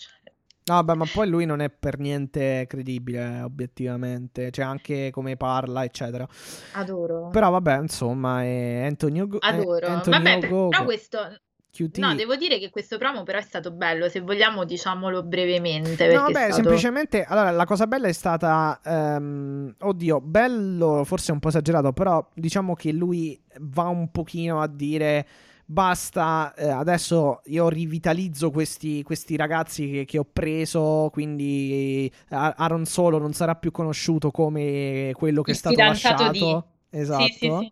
No, 0.64 0.76
vabbè, 0.76 0.94
ma 0.94 1.06
poi 1.12 1.28
lui 1.28 1.46
non 1.46 1.60
è 1.60 1.72
per 1.72 1.98
niente 1.98 2.66
credibile, 2.68 3.42
obiettivamente. 3.42 4.52
Cioè, 4.52 4.64
anche 4.64 5.10
come 5.10 5.36
parla, 5.36 5.84
eccetera. 5.84 6.26
Adoro. 6.74 7.30
Però, 7.30 7.50
vabbè, 7.50 7.80
insomma, 7.80 8.44
è 8.44 8.86
Antonio 8.86 9.28
Go- 9.28 9.40
Adoro. 9.40 9.88
Antonio 9.88 10.20
Vabbè, 10.20 10.48
Gogo, 10.48 10.70
però 10.70 10.84
questo... 10.84 11.42
QT. 11.72 11.98
No, 12.00 12.14
devo 12.16 12.36
dire 12.36 12.60
che 12.60 12.70
questo 12.70 12.98
promo 12.98 13.24
però 13.24 13.38
è 13.40 13.42
stato 13.42 13.72
bello, 13.72 14.10
se 14.10 14.20
vogliamo 14.20 14.66
diciamolo 14.66 15.24
brevemente, 15.24 16.08
No, 16.14 16.22
vabbè, 16.22 16.32
stato... 16.34 16.54
semplicemente. 16.56 17.24
Allora, 17.24 17.52
la 17.52 17.66
cosa 17.66 17.88
bella 17.88 18.08
è 18.08 18.12
stata. 18.12 18.80
ehm, 18.84 19.76
oddio, 19.80 20.20
bello, 20.22 21.04
forse 21.06 21.32
un 21.32 21.40
po' 21.40 21.48
esagerato, 21.48 21.94
però 21.94 22.26
diciamo 22.34 22.76
che 22.76 22.92
lui 22.92 23.40
va 23.60 23.84
un 23.88 24.12
pochino 24.12 24.62
a 24.62 24.68
dire. 24.68 25.26
Basta, 25.72 26.54
eh, 26.58 26.68
adesso 26.68 27.40
io 27.46 27.70
rivitalizzo 27.70 28.52
questi, 28.52 29.04
questi 29.04 29.38
ragazzi 29.38 29.90
che, 29.90 30.06
che 30.06 30.18
ho 30.18 30.26
preso. 30.32 31.10
Quindi 31.14 32.12
eh, 32.30 32.36
Aaron 32.36 32.84
Solo 32.84 33.18
non 33.20 33.32
sarà 33.32 33.56
più 33.56 33.72
conosciuto 33.72 34.32
come 34.32 35.12
quello 35.14 35.42
che 35.42 35.52
Il 35.52 35.56
è 35.56 35.60
stato 35.60 35.78
lasciato. 35.78 36.30
di- 36.30 36.62
Esatto. 36.94 37.24
Sì, 37.24 37.32
sì, 37.32 37.40
sì. 37.58 37.72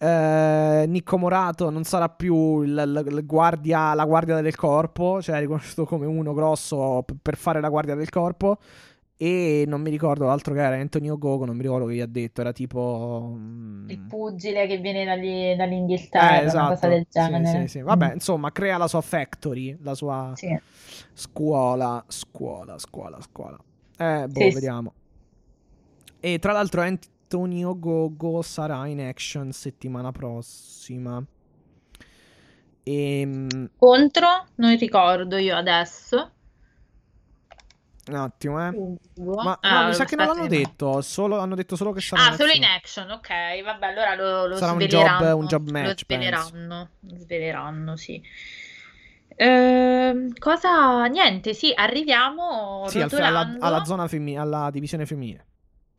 Eh, 0.00 0.84
Nicco 0.86 1.18
Morato 1.18 1.70
non 1.70 1.82
sarà 1.84 2.08
più 2.08 2.62
il, 2.62 2.70
il- 2.70 3.12
il 3.18 3.26
guardia, 3.26 3.94
la 3.94 4.04
guardia 4.04 4.40
del 4.40 4.54
corpo, 4.54 5.20
cioè 5.20 5.36
è 5.36 5.40
riconosciuto 5.40 5.84
come 5.86 6.06
uno 6.06 6.32
grosso 6.34 7.04
per 7.20 7.36
fare 7.36 7.60
la 7.60 7.68
guardia 7.68 7.94
del 7.96 8.08
corpo. 8.10 8.58
E 9.20 9.64
non 9.66 9.80
mi 9.80 9.90
ricordo 9.90 10.26
l'altro 10.26 10.54
che 10.54 10.60
era 10.62 10.76
Antonio 10.76 11.18
Gogo, 11.18 11.44
non 11.44 11.56
mi 11.56 11.62
ricordo 11.62 11.86
che 11.86 11.94
gli 11.94 12.00
ha 12.00 12.06
detto, 12.06 12.40
era 12.40 12.52
tipo... 12.52 13.34
mm, 13.36 13.88
Il 13.90 13.98
pugile 13.98 14.66
che 14.68 14.76
viene 14.78 15.04
dagli- 15.04 15.56
dall'Inghilterra, 15.56 16.40
eh, 16.40 16.44
esatto. 16.44 16.58
una 16.58 16.74
cosa 16.74 16.88
del 16.88 17.06
Sì, 17.08 17.08
genere. 17.20 17.60
sì, 17.62 17.68
sì. 17.68 17.80
Vabbè, 17.82 18.10
Mm, 18.10 18.14
insomma, 18.14 18.52
crea 18.52 18.76
la 18.78 18.86
sua 18.86 19.00
factory, 19.00 19.76
la 19.82 19.94
sua 19.94 20.32
sì. 20.36 20.56
scuola, 21.12 22.04
scuola, 22.06 22.78
scuola, 22.78 23.20
scuola. 23.20 23.58
Eh, 23.98 24.26
boh, 24.28 24.40
Sì, 24.40 24.50
sì. 24.50 24.54
vediamo. 24.54 24.92
E 26.20 26.38
tra 26.38 26.52
l'altro 26.52 26.82
Antonio 27.32 27.78
Gogo 27.78 28.40
sarà 28.40 28.86
in 28.86 29.00
action 29.02 29.52
settimana 29.52 30.10
prossima. 30.12 31.22
Ehm, 32.84 33.68
Contro, 33.76 34.46
non 34.54 34.74
ricordo 34.78 35.36
io 35.36 35.54
adesso. 35.54 36.32
un 38.06 38.14
attimo, 38.14 38.66
eh. 38.66 38.96
Ma 39.42 39.58
Ah, 39.60 39.82
no, 39.82 39.88
mi 39.88 39.94
sa 39.94 40.06
che 40.06 40.16
non 40.16 40.26
l'hanno 40.28 40.42
che- 40.44 40.48
detto, 40.48 41.02
solo, 41.02 41.38
hanno 41.38 41.54
detto 41.54 41.76
solo 41.76 41.92
che 41.92 42.00
sarà 42.00 42.22
Ah, 42.22 42.30
in 42.30 42.36
solo 42.38 42.52
in 42.52 42.64
action. 42.64 43.10
ok, 43.10 43.62
vabbè, 43.62 43.86
allora 43.86 44.14
lo, 44.14 44.46
lo 44.46 44.56
Sarà 44.56 44.72
un 44.72 44.78
sveleranno. 44.78 45.18
job- 45.18 45.38
un 45.38 45.46
job 45.46 45.66
Lo 45.66 45.72
match, 45.72 46.04
penso. 46.06 46.48
sveleranno, 46.48 46.88
lo 47.00 47.16
sveleranno, 47.18 47.96
sì. 47.96 48.22
Ehm, 49.36 50.32
cosa? 50.38 51.04
Niente, 51.04 51.52
sì, 51.52 51.72
arriviamo 51.74 52.88
Sì, 52.88 53.02
al- 53.02 53.10
alla, 53.12 53.54
alla 53.58 53.84
zona 53.84 54.08
femmi- 54.08 54.38
alla 54.38 54.70
divisione 54.70 55.04
femminile. 55.04 55.44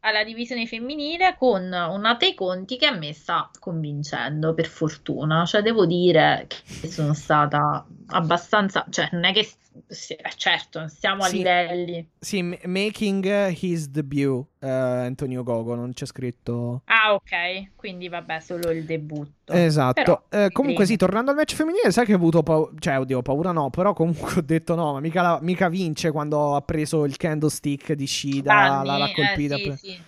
Alla 0.01 0.23
divisione 0.23 0.65
femminile 0.65 1.35
con 1.37 1.63
una 1.63 2.15
dei 2.15 2.33
conti 2.33 2.77
che 2.77 2.85
a 2.85 2.95
me 2.95 3.13
sta 3.13 3.49
convincendo, 3.59 4.53
per 4.53 4.67
fortuna. 4.67 5.45
Cioè, 5.45 5.61
devo 5.61 5.85
dire 5.85 6.47
che 6.81 6.87
sono 6.87 7.13
stata 7.13 7.85
abbastanza... 8.07 8.85
Cioè, 8.89 9.09
non 9.11 9.25
è 9.25 9.33
che... 9.33 9.47
sì, 9.87 10.13
eh, 10.13 10.31
certo, 10.35 10.79
non 10.79 10.89
stiamo 10.89 11.23
a 11.23 11.27
Sì. 11.27 11.37
livelli... 11.37 12.07
Sì, 12.19 12.41
making 12.65 13.25
his 13.61 13.87
debut, 13.89 14.45
eh, 14.59 14.69
Antonio 14.69 15.43
Gogo, 15.43 15.75
non 15.75 15.93
c'è 15.93 16.05
scritto... 16.05 16.81
Ah, 16.85 17.13
ok, 17.13 17.71
quindi 17.75 18.09
vabbè, 18.09 18.39
solo 18.39 18.71
il 18.71 18.83
debutto. 18.83 19.53
Esatto. 19.53 20.01
Però, 20.01 20.23
Eh, 20.45 20.51
comunque, 20.51 20.85
sì, 20.85 20.95
tornando 20.97 21.31
al 21.31 21.37
match 21.37 21.55
femminile, 21.55 21.91
sai 21.91 22.05
che 22.05 22.13
ho 22.13 22.17
avuto 22.17 22.43
paura. 22.43 22.71
Cioè, 22.77 22.99
oddio, 22.99 23.21
paura 23.21 23.51
no, 23.51 23.69
però 23.69 23.93
comunque 23.93 24.33
ho 24.37 24.41
detto 24.41 24.75
no, 24.75 24.93
ma 24.93 24.99
mica, 24.99 25.21
la- 25.21 25.39
mica 25.41 25.69
vince 25.69 26.11
quando 26.11 26.55
ha 26.55 26.61
preso 26.61 27.05
il 27.05 27.17
candlestick 27.17 27.93
di 27.93 28.05
Shida, 28.07 28.51
Danni, 28.53 28.85
l'ha, 28.85 28.97
l'ha 28.97 29.09
eh, 29.09 29.13
colpita. 29.13 29.55
sì, 29.55 29.61
per- 29.63 29.77
sì. 29.77 29.98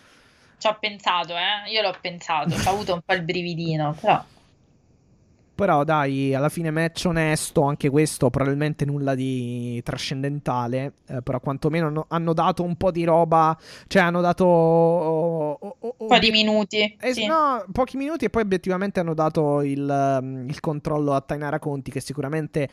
Ci 0.62 0.68
ho 0.68 0.78
pensato, 0.80 1.34
eh. 1.36 1.72
Io 1.72 1.82
l'ho 1.82 1.96
pensato, 2.00 2.54
ho 2.54 2.70
avuto 2.70 2.94
un 2.94 3.02
po' 3.04 3.14
il 3.14 3.24
brividino, 3.24 3.96
però... 4.00 4.24
Però 5.56 5.84
dai, 5.84 6.36
alla 6.36 6.50
fine 6.50 6.70
match 6.70 7.06
onesto, 7.08 7.64
anche 7.64 7.90
questo 7.90 8.30
probabilmente 8.30 8.86
nulla 8.86 9.16
di 9.16 9.82
trascendentale, 9.84 10.94
eh, 11.08 11.22
però 11.24 11.40
quantomeno 11.40 11.88
hanno, 11.88 12.06
hanno 12.10 12.34
dato 12.34 12.62
un 12.62 12.76
po' 12.76 12.92
di 12.92 13.04
roba, 13.04 13.58
cioè 13.88 14.04
hanno 14.04 14.22
dato... 14.22 14.46
oh, 14.46 15.58
oh, 15.60 15.76
oh, 15.80 15.96
Un 15.98 16.08
po' 16.08 16.20
di 16.20 16.30
minuti, 16.30 16.96
Eh, 17.00 17.14
sì. 17.14 17.26
No, 17.26 17.66
pochi 17.72 17.98
minuti 17.98 18.26
e 18.26 18.30
poi 18.30 18.44
obiettivamente 18.44 19.00
hanno 19.00 19.16
dato 19.16 19.64
il, 19.64 20.20
um, 20.22 20.48
il 20.48 20.60
controllo 20.60 21.14
a 21.14 21.22
Tainara 21.22 21.58
Conti 21.58 21.90
che 21.90 22.02
sicuramente 22.02 22.70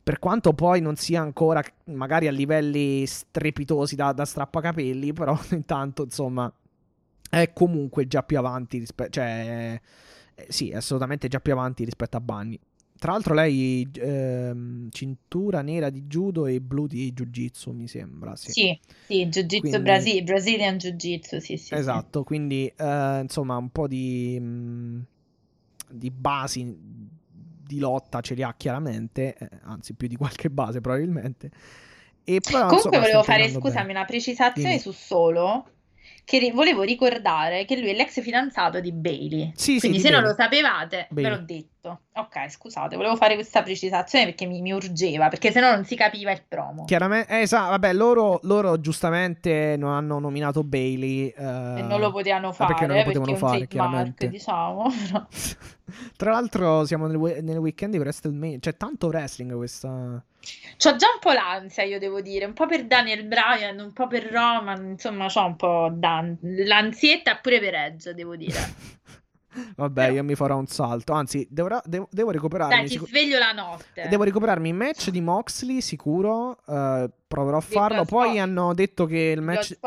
per 0.00 0.20
quanto 0.20 0.52
poi 0.52 0.80
non 0.80 0.94
sia 0.94 1.20
ancora 1.20 1.60
magari 1.86 2.28
a 2.28 2.32
livelli 2.32 3.04
strepitosi 3.04 3.96
da, 3.96 4.12
da 4.12 4.24
strappacapelli, 4.24 5.12
però 5.12 5.36
intanto 5.50 6.04
insomma 6.04 6.52
è 7.40 7.52
comunque 7.54 8.06
già 8.06 8.22
più 8.22 8.36
avanti 8.38 8.78
rispetto... 8.78 9.10
Cioè, 9.10 9.80
eh, 10.34 10.46
sì, 10.48 10.70
è 10.70 10.76
assolutamente 10.76 11.28
già 11.28 11.40
più 11.40 11.52
avanti 11.52 11.84
rispetto 11.84 12.16
a 12.16 12.20
Bunny. 12.20 12.58
Tra 12.98 13.12
l'altro 13.12 13.34
lei 13.34 13.88
ehm, 13.94 14.88
cintura 14.90 15.60
nera 15.62 15.90
di 15.90 16.02
judo 16.06 16.46
e 16.46 16.60
blu 16.60 16.86
di 16.86 17.12
jiu-jitsu, 17.12 17.72
mi 17.72 17.88
sembra, 17.88 18.36
sì. 18.36 18.52
Sì, 18.52 18.80
sì, 19.06 19.26
Jiu-Jitsu 19.26 19.58
Quindi- 19.60 19.80
Brasi- 19.80 20.22
Brazilian 20.22 20.76
Jiu-Jitsu, 20.76 21.38
sì, 21.38 21.56
sì, 21.56 21.64
sì. 21.64 21.74
Esatto, 21.74 22.22
quindi 22.22 22.72
eh, 22.76 23.20
insomma 23.22 23.56
un 23.56 23.70
po' 23.70 23.88
di, 23.88 24.38
mh, 24.38 25.04
di 25.90 26.10
basi 26.10 26.76
di 27.64 27.78
lotta 27.78 28.20
ce 28.20 28.34
li 28.34 28.42
ha 28.42 28.54
chiaramente, 28.56 29.34
eh, 29.36 29.48
anzi 29.62 29.94
più 29.94 30.06
di 30.06 30.14
qualche 30.16 30.48
base 30.50 30.80
probabilmente. 30.80 31.50
E 32.24 32.38
però, 32.40 32.66
Comunque 32.66 32.76
insomma, 32.76 32.98
volevo 33.00 33.22
fare, 33.24 33.48
scusami, 33.48 33.86
bene. 33.86 33.98
una 33.98 34.04
precisazione 34.04 34.68
Dimmi. 34.68 34.78
su 34.80 34.92
Solo, 34.92 35.66
che 36.24 36.38
ri- 36.38 36.50
volevo 36.52 36.82
ricordare 36.82 37.64
che 37.64 37.76
lui 37.78 37.90
è 37.90 37.94
l'ex 37.94 38.20
fidanzato 38.22 38.80
di 38.80 38.92
Bailey. 38.92 39.52
Sì, 39.54 39.74
sì, 39.74 39.78
Quindi 39.80 39.98
di 39.98 40.04
se 40.04 40.10
non 40.10 40.22
Bailey. 40.22 40.36
lo 40.36 40.42
sapevate, 40.42 40.96
ve 41.10 41.22
Bailey. 41.22 41.30
l'ho 41.38 41.44
detto. 41.44 41.70
Ok, 41.84 42.48
scusate, 42.48 42.94
volevo 42.94 43.16
fare 43.16 43.34
questa 43.34 43.62
precisazione 43.62 44.26
perché 44.26 44.46
mi, 44.46 44.60
mi 44.60 44.72
urgeva, 44.72 45.28
perché 45.28 45.50
se 45.50 45.58
no 45.58 45.70
non 45.70 45.84
si 45.84 45.96
capiva 45.96 46.30
il 46.30 46.42
promo. 46.46 46.84
Chiaramente, 46.84 47.32
eh, 47.32 47.40
esatto, 47.40 47.70
vabbè, 47.70 47.92
loro, 47.92 48.38
loro 48.44 48.80
giustamente 48.80 49.74
non 49.76 49.92
hanno 49.92 50.20
nominato 50.20 50.62
Bailey. 50.62 51.28
E 51.28 51.82
non 51.82 51.98
lo 51.98 52.12
potevano 52.12 52.50
eh, 52.50 52.52
fare 52.52 52.72
perché 52.72 52.86
non 52.86 52.96
lo 52.98 53.02
potevano 53.02 53.34
fare, 53.36 53.66
chiaramente. 53.66 54.28
diciamo. 54.28 54.86
Tra 56.16 56.30
l'altro, 56.30 56.84
siamo 56.84 57.06
nel, 57.06 57.42
nel 57.42 57.58
weekend 57.58 57.92
di 57.92 57.98
WrestleMania. 57.98 58.58
C'è 58.58 58.76
tanto 58.76 59.08
wrestling 59.08 59.54
questa. 59.54 60.22
C'ho 60.76 60.96
già 60.96 61.06
un 61.12 61.18
po' 61.20 61.32
l'ansia, 61.32 61.84
io 61.84 61.98
devo 61.98 62.20
dire, 62.20 62.44
un 62.44 62.52
po' 62.52 62.66
per 62.66 62.86
Daniel 62.86 63.24
Bryan, 63.26 63.78
un 63.78 63.92
po' 63.92 64.06
per 64.06 64.24
Roman, 64.24 64.90
insomma, 64.90 65.26
c'ho 65.26 65.46
un 65.46 65.56
po' 65.56 65.90
d'an- 65.92 66.38
l'ansietta 66.40 67.36
pure 67.36 67.60
per 67.60 67.74
Edge, 67.74 68.14
devo 68.14 68.36
dire. 68.36 68.58
Vabbè, 69.76 70.02
Però- 70.02 70.14
io 70.14 70.24
mi 70.24 70.34
farò 70.34 70.56
un 70.58 70.66
salto. 70.66 71.12
Anzi, 71.12 71.46
devo, 71.50 71.80
devo, 71.84 72.08
devo 72.10 72.30
recuperarmi. 72.30 72.74
Dai, 72.74 72.84
ti 72.86 72.92
sicu- 72.92 73.08
sveglio 73.08 73.38
la 73.38 73.52
notte. 73.52 74.06
Devo 74.08 74.22
recuperarmi 74.24 74.68
il 74.68 74.74
match 74.74 75.10
di 75.10 75.20
Moxley, 75.20 75.80
sicuro. 75.80 76.58
eh, 76.66 77.10
proverò 77.26 77.56
a 77.56 77.60
farlo. 77.60 78.04
Poi 78.04 78.38
hanno 78.38 78.74
detto 78.74 79.06
che 79.06 79.18
il 79.36 79.40
match. 79.42 79.78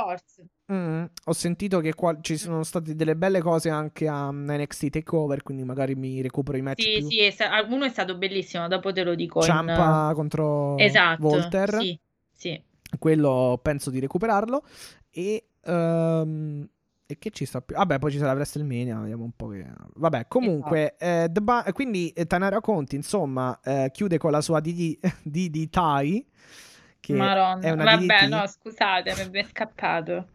Mm, 0.72 1.04
ho 1.26 1.34
sentito 1.34 1.80
che 1.80 1.94
qua 1.94 2.18
ci 2.22 2.38
sono 2.38 2.64
state 2.64 2.96
delle 2.96 3.16
belle 3.16 3.40
cose 3.40 3.70
anche 3.70 4.08
a 4.08 4.32
NXT 4.32 4.90
Takeover. 4.90 5.44
Quindi 5.44 5.64
magari 5.64 5.94
mi 5.94 6.22
recupero 6.22 6.58
i 6.58 6.62
match 6.62 6.82
Sì, 6.82 6.98
più. 7.00 7.08
sì, 7.10 7.20
è 7.22 7.30
sta- 7.30 7.64
uno 7.70 7.86
è 7.86 7.90
stato 7.90 8.18
bellissimo, 8.18 8.68
dopo 8.68 8.92
te 8.92 9.04
lo 9.04 9.14
dico. 9.14 9.40
in- 9.40 9.46
Ciampa 9.46 10.12
contro 10.16 10.76
Esatto, 10.80 11.22
Volter. 11.22 11.78
sì, 11.80 12.00
sì. 12.32 12.60
Quello 12.98 13.60
penso 13.62 13.90
di 13.92 14.00
recuperarlo. 14.00 14.64
E. 15.12 15.46
ehm, 15.68 16.68
e 17.08 17.18
che 17.20 17.30
ci 17.30 17.46
sta 17.46 17.62
più? 17.62 17.76
Vabbè, 17.76 18.00
poi 18.00 18.12
ci 18.12 18.18
sarà 18.18 18.34
WrestleMania. 18.34 18.98
Vediamo 19.00 19.24
un 19.24 19.32
po' 19.36 19.48
che. 19.50 19.66
Vabbè, 19.96 20.28
comunque. 20.28 20.96
eh, 20.98 21.28
The 21.32 21.42
Ba- 21.42 21.66
quindi 21.74 22.10
eh, 22.10 22.26
Tanara 22.26 22.60
Conti, 22.62 22.96
insomma, 22.96 23.60
eh, 23.64 23.90
chiude 23.94 24.18
con 24.18 24.32
la 24.32 24.42
sua 24.42 24.60
DD, 24.60 24.98
DD 25.24 25.70
Tai. 25.70 26.26
Che 27.00 27.14
Madonna. 27.14 27.62
è 27.62 27.70
una 27.70 27.84
Vabbè, 27.84 28.06
DDT. 28.06 28.28
no, 28.30 28.48
scusate, 28.48 29.30
mi 29.32 29.40
è 29.40 29.44
scappato. 29.44 30.28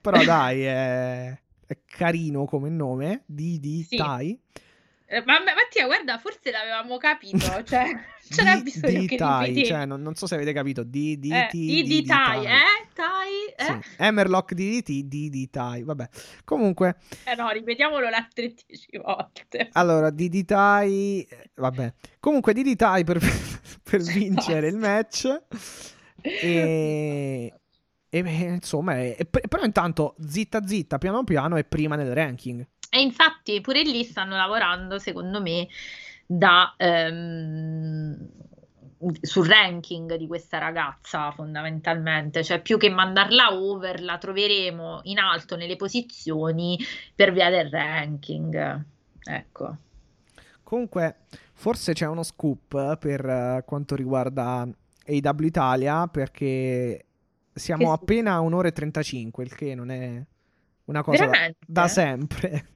Però 0.00 0.22
dai, 0.24 0.62
è, 0.62 1.28
è 1.66 1.78
carino 1.86 2.44
come 2.46 2.68
nome. 2.68 3.22
DD 3.26 3.84
Sì. 3.84 3.96
Tai. 3.96 4.40
Eh, 5.08 5.22
Ma 5.24 5.38
ma- 5.38 5.54
Mattia, 5.54 5.86
guarda, 5.86 6.18
forse 6.18 6.50
l'avevamo 6.50 6.96
capito, 6.98 7.38
cioè 7.64 7.86
c'era 8.28 8.56
bisogno 8.60 9.02
D 9.02 9.06
che 9.06 9.16
Tai, 9.16 9.46
ripeti. 9.48 9.66
cioè, 9.66 9.84
non, 9.86 10.02
non 10.02 10.14
so 10.16 10.26
se 10.26 10.34
avete 10.34 10.52
capito. 10.52 10.82
DDT. 10.82 11.32
Eh, 11.32 11.48
di, 11.52 11.82
di 11.84 12.02
Tai, 12.04 12.44
eh? 12.44 12.88
Tai, 12.92 13.32
eh? 13.56 13.82
Sì. 13.82 13.88
Hammerlock 13.98 14.52
DDT, 14.54 15.04
DD 15.04 15.48
Tai. 15.50 15.82
Vabbè. 15.84 16.08
Comunque. 16.44 16.96
Eh 17.24 17.34
no, 17.36 17.48
ripetiamolo 17.50 18.06
altre 18.08 18.52
dieci 18.66 18.98
volte. 19.00 19.68
Allora, 19.72 20.10
Didi 20.10 20.44
Tai, 20.44 21.22
eh, 21.22 21.50
vabbè. 21.54 21.94
Comunque 22.18 22.52
Didi 22.52 22.74
Tai 22.74 23.04
per, 23.04 23.20
per 23.88 24.00
vincere 24.02 24.66
il 24.68 24.76
match. 24.76 25.42
E, 26.22 27.52
e, 28.08 28.18
insomma, 28.18 28.96
è- 29.00 29.16
però 29.26 29.62
intanto 29.62 30.16
zitta 30.26 30.66
zitta, 30.66 30.98
piano 30.98 31.22
piano 31.24 31.56
è 31.56 31.64
prima 31.64 31.94
nel 31.96 32.12
ranking. 32.14 32.66
E 32.90 33.00
infatti 33.00 33.60
pure 33.60 33.82
lì 33.82 34.04
stanno 34.04 34.36
lavorando, 34.36 34.98
secondo 34.98 35.40
me, 35.40 35.68
da, 36.26 36.74
ehm, 36.76 38.28
sul 39.20 39.46
ranking 39.46 40.14
di 40.16 40.26
questa 40.26 40.58
ragazza 40.58 41.30
fondamentalmente, 41.30 42.42
cioè 42.42 42.60
più 42.60 42.78
che 42.78 42.88
mandarla 42.88 43.54
over, 43.54 44.02
la 44.02 44.18
troveremo 44.18 45.00
in 45.04 45.18
alto 45.18 45.56
nelle 45.56 45.76
posizioni 45.76 46.78
per 47.14 47.32
via 47.32 47.50
del 47.50 47.68
ranking. 47.68 48.84
Ecco. 49.22 49.76
Comunque, 50.62 51.16
forse 51.52 51.92
c'è 51.92 52.06
uno 52.06 52.22
scoop 52.22 52.96
per 52.98 53.24
eh, 53.24 53.62
quanto 53.64 53.94
riguarda 53.94 54.66
AW 55.06 55.44
Italia, 55.44 56.06
perché 56.08 57.04
siamo 57.52 57.84
Che 57.84 58.02
appena 58.02 58.32
a 58.34 58.40
un'ora 58.40 58.68
e 58.68 58.72
35, 58.72 59.44
il 59.44 59.54
che 59.54 59.74
non 59.74 59.90
è 59.90 60.22
una 60.86 61.02
cosa 61.02 61.26
da, 61.26 61.50
da 61.66 61.88
sempre. 61.88 62.75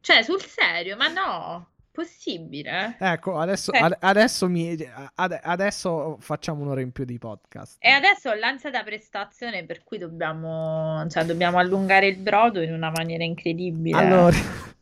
Cioè, 0.00 0.22
sul 0.22 0.40
serio, 0.42 0.96
ma 0.96 1.08
no, 1.08 1.66
possibile? 1.92 2.96
Ecco, 2.98 3.38
adesso, 3.38 3.72
Eh. 3.72 3.78
ad- 3.78 3.96
adesso, 4.00 4.48
mi, 4.48 4.76
ad- 5.14 5.40
adesso 5.42 6.16
facciamo 6.20 6.62
un'ora 6.62 6.80
in 6.80 6.90
più 6.92 7.04
di 7.04 7.18
podcast. 7.18 7.76
E 7.78 7.90
adesso 7.90 8.30
ho 8.30 8.34
l'ansia 8.34 8.70
da 8.70 8.82
prestazione 8.82 9.64
per 9.64 9.84
cui 9.84 9.98
dobbiamo, 9.98 11.06
cioè, 11.10 11.24
dobbiamo 11.24 11.58
allungare 11.58 12.06
il 12.06 12.16
brodo 12.16 12.62
in 12.62 12.72
una 12.72 12.90
maniera 12.90 13.24
incredibile. 13.24 13.98
Allora, 13.98 14.36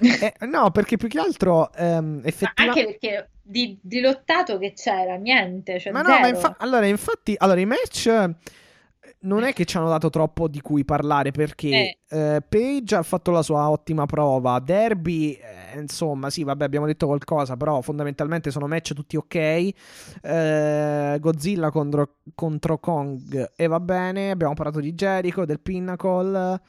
Eh, 0.00 0.32
no, 0.46 0.70
perché 0.70 0.96
più 0.96 1.08
che 1.08 1.18
altro 1.18 1.72
ehm, 1.72 2.20
effettivamente. 2.24 2.80
anche 2.80 2.84
perché 2.98 3.30
di, 3.42 3.76
di 3.82 4.00
lottato 4.00 4.56
che 4.56 4.72
c'era, 4.72 5.16
niente, 5.16 5.80
cioè 5.80 5.92
Ma 5.92 6.02
no, 6.02 6.10
ma 6.10 6.24
zero. 6.26 6.28
infa- 6.36 6.56
allora, 6.60 6.86
infatti, 6.86 7.34
allora, 7.36 7.58
i 7.58 7.64
match 7.66 8.30
non 9.20 9.42
è 9.42 9.52
che 9.52 9.64
ci 9.64 9.76
hanno 9.76 9.88
dato 9.88 10.10
troppo 10.10 10.46
di 10.46 10.60
cui 10.60 10.84
parlare 10.84 11.30
perché 11.32 11.98
eh, 12.08 12.42
Page 12.46 12.94
ha 12.94 13.02
fatto 13.02 13.30
la 13.30 13.42
sua 13.42 13.68
ottima 13.68 14.06
prova. 14.06 14.58
Derby, 14.60 15.32
eh, 15.32 15.78
insomma, 15.80 16.30
sì, 16.30 16.44
vabbè, 16.44 16.64
abbiamo 16.64 16.86
detto 16.86 17.06
qualcosa, 17.06 17.56
però 17.56 17.80
fondamentalmente 17.80 18.50
sono 18.50 18.66
match 18.66 18.94
tutti 18.94 19.16
ok. 19.16 19.34
Eh, 20.22 21.16
Godzilla 21.20 21.70
contro, 21.70 22.16
contro 22.34 22.78
Kong 22.78 23.52
e 23.56 23.66
va 23.66 23.80
bene. 23.80 24.30
Abbiamo 24.30 24.54
parlato 24.54 24.80
di 24.80 24.94
Jericho, 24.94 25.44
del 25.44 25.60
Pinnacle. 25.60 26.60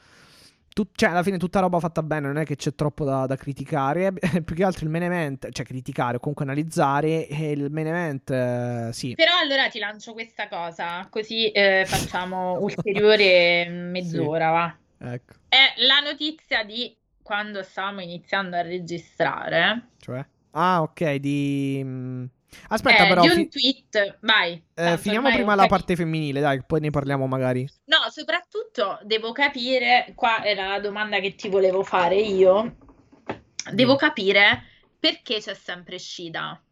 Tut- 0.80 0.96
cioè, 0.96 1.10
alla 1.10 1.22
fine 1.22 1.36
tutta 1.36 1.60
roba 1.60 1.78
fatta 1.78 2.02
bene, 2.02 2.26
non 2.26 2.38
è 2.38 2.44
che 2.46 2.56
c'è 2.56 2.74
troppo 2.74 3.04
da, 3.04 3.26
da 3.26 3.36
criticare. 3.36 4.14
Più 4.42 4.54
che 4.54 4.64
altro 4.64 4.86
il 4.86 4.90
main 4.90 5.02
event, 5.02 5.50
cioè 5.50 5.66
criticare 5.66 6.16
o 6.16 6.20
comunque 6.20 6.46
analizzare. 6.46 7.26
E 7.26 7.50
il 7.50 7.70
main 7.70 7.86
event, 7.88 8.30
eh, 8.30 8.88
sì. 8.90 9.14
Però 9.14 9.32
allora 9.38 9.68
ti 9.68 9.78
lancio 9.78 10.14
questa 10.14 10.48
cosa, 10.48 11.06
così 11.10 11.50
eh, 11.50 11.84
facciamo 11.86 12.56
ulteriore 12.64 13.68
mezz'ora, 13.68 14.50
va. 14.50 14.76
Ecco, 15.12 15.34
È 15.48 15.74
la 15.86 16.00
notizia 16.00 16.64
di 16.64 16.96
quando 17.22 17.62
stavamo 17.62 18.00
iniziando 18.00 18.56
a 18.56 18.62
registrare. 18.62 19.88
cioè. 19.98 20.24
Ah, 20.52 20.80
ok, 20.80 21.14
di... 21.16 22.28
mm, 22.56 22.64
Aspetta, 22.68 23.04
eh, 23.04 23.06
però, 23.06 23.22
di 23.22 23.28
un 23.28 23.34
fi- 23.34 23.48
tweet, 23.48 24.18
vai. 24.20 24.62
eh, 24.74 24.98
finiamo 24.98 25.30
prima 25.30 25.54
la 25.54 25.66
capito. 25.66 25.66
parte 25.66 25.96
femminile, 25.96 26.40
dai, 26.40 26.64
poi 26.64 26.80
ne 26.80 26.90
parliamo 26.90 27.26
magari. 27.26 27.68
No, 27.86 27.98
soprattutto 28.10 28.98
devo 29.02 29.32
capire, 29.32 30.12
qua 30.14 30.44
era 30.44 30.68
la 30.68 30.80
domanda 30.80 31.18
che 31.20 31.34
ti 31.34 31.48
volevo 31.48 31.82
fare 31.82 32.16
io, 32.16 32.76
devo 33.72 33.96
Dimmi. 33.96 33.96
capire 33.96 34.64
perché 34.98 35.38
c'è 35.40 35.54
sempre 35.54 35.98
Shida. 35.98 36.62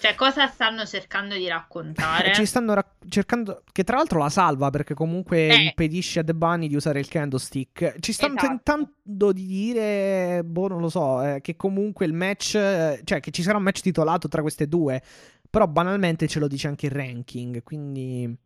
Cioè, 0.00 0.14
cosa 0.14 0.46
stanno 0.46 0.84
cercando 0.86 1.34
di 1.34 1.48
raccontare? 1.48 2.32
Ci 2.34 2.46
stanno 2.46 2.74
rac- 2.74 3.08
cercando. 3.08 3.62
Che 3.70 3.84
tra 3.84 3.96
l'altro 3.96 4.18
la 4.18 4.28
salva 4.28 4.70
perché 4.70 4.94
comunque 4.94 5.48
Eh. 5.48 5.54
impedisce 5.64 6.20
a 6.20 6.24
The 6.24 6.34
Bunny 6.34 6.68
di 6.68 6.76
usare 6.76 7.00
il 7.00 7.08
candlestick. 7.08 7.96
Ci 8.00 8.12
stanno 8.12 8.34
Esatto. 8.36 8.46
tentando 8.64 9.32
di 9.32 9.46
dire, 9.46 10.42
boh, 10.44 10.68
non 10.68 10.80
lo 10.80 10.88
so, 10.88 11.22
eh, 11.24 11.40
che 11.40 11.56
comunque 11.56 12.06
il 12.06 12.12
match, 12.12 12.54
eh, 12.54 13.00
cioè 13.04 13.20
che 13.20 13.30
ci 13.30 13.42
sarà 13.42 13.56
un 13.58 13.64
match 13.64 13.80
titolato 13.80 14.28
tra 14.28 14.40
queste 14.42 14.68
due. 14.68 15.02
Però 15.50 15.66
banalmente 15.66 16.28
ce 16.28 16.38
lo 16.38 16.46
dice 16.46 16.68
anche 16.68 16.86
il 16.86 16.92
ranking. 16.92 17.62
Quindi 17.62 18.36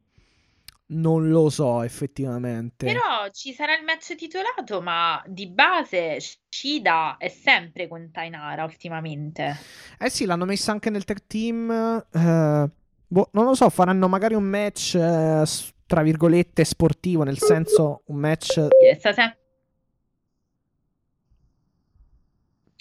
non 0.87 1.31
lo 1.31 1.49
so 1.49 1.83
effettivamente. 1.83 2.87
Però 2.87 3.29
ci 3.31 3.53
sarà 3.53 3.77
il 3.77 3.85
match 3.85 4.15
titolato, 4.15 4.81
ma 4.83 5.23
di 5.27 5.47
base 5.49 6.19
Shida 6.49 7.17
è 7.19 7.29
sempre 7.29 7.89
con 7.89 8.11
Tainara 8.11 8.65
ultimamente. 8.65 9.57
Eh 9.99 10.11
sì, 10.11 10.25
l'hanno 10.27 10.45
messa 10.45 10.73
anche 10.73 10.91
nel 10.91 11.05
tag 11.05 11.21
team. 11.27 11.71
eh, 11.71 12.71
boh, 13.07 13.29
non 13.33 13.45
lo 13.45 13.55
so, 13.55 13.69
faranno 13.71 14.09
magari 14.09 14.35
un 14.35 14.45
match, 14.45 14.95
eh, 14.97 15.45
tra 15.87 16.03
virgolette, 16.03 16.65
sportivo, 16.65 17.23
nel 17.23 17.39
senso 17.39 18.03
un 18.07 18.17
match... 18.17 18.67
Sta 18.99 19.13
sem- 19.13 19.37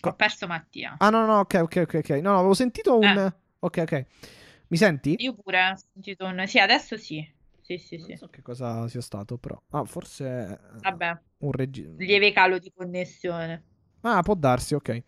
Ho 0.04 0.14
perso 0.14 0.48
Mattia. 0.48 0.96
Ah 0.98 1.10
no, 1.12 1.26
no, 1.26 1.40
ok, 1.40 1.60
ok, 1.62 1.82
ok, 1.84 1.94
ok. 2.04 2.10
No, 2.22 2.32
no, 2.32 2.38
avevo 2.40 2.54
sentito 2.56 2.98
un... 2.98 3.04
Eh. 3.04 3.34
Ok, 3.60 3.78
ok. 3.84 4.06
Mi 4.70 4.78
senti? 4.78 5.16
Io 5.20 5.36
pure 5.36 5.70
ho 5.70 5.76
sentito 5.94 6.26
un... 6.26 6.44
Sì, 6.48 6.58
adesso 6.58 6.98
sì. 6.98 7.24
Sì, 7.62 7.78
sì, 7.78 7.98
Non 7.98 8.08
sì. 8.08 8.16
so 8.16 8.28
che 8.28 8.42
cosa 8.42 8.88
sia 8.88 9.02
stato, 9.02 9.38
però... 9.38 9.62
Ah, 9.72 9.86
forse... 9.86 10.26
eh, 10.26 10.84
Vabbè, 10.84 11.18
Un 11.40 11.52
regista... 11.52 11.94
lieve 11.96 12.34
calo 12.34 12.60
di 12.60 12.72
connessione. 12.74 13.64
Ah, 14.02 14.22
può 14.24 14.34
darsi, 14.36 14.74
ok. 14.74 15.04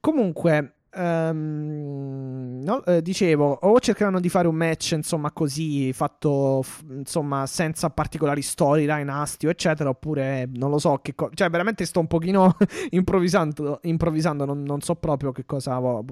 Comunque, 0.00 0.74
ehm, 0.90 2.60
no, 2.62 2.84
eh, 2.84 3.00
dicevo, 3.00 3.50
o 3.62 3.80
cercheranno 3.80 4.20
di 4.20 4.28
fare 4.28 4.46
un 4.46 4.54
match, 4.54 4.92
insomma, 4.92 5.32
così, 5.32 5.90
fatto, 5.94 6.60
f- 6.62 6.84
insomma, 6.90 7.46
senza 7.46 7.88
particolari 7.90 8.42
storyline, 8.42 9.10
astio, 9.10 9.48
eccetera, 9.48 9.88
oppure 9.88 10.46
non 10.52 10.68
lo 10.70 10.78
so 10.78 10.98
che 10.98 11.14
cosa... 11.14 11.32
Cioè, 11.34 11.48
veramente 11.48 11.86
sto 11.86 12.00
un 12.00 12.06
pochino 12.08 12.54
improvvisando, 12.90 13.80
improvvisando 13.84 14.44
non, 14.44 14.62
non 14.62 14.82
so 14.82 14.96
proprio 14.96 15.32
che 15.32 15.46
cosa, 15.46 15.78
vo- 15.78 16.04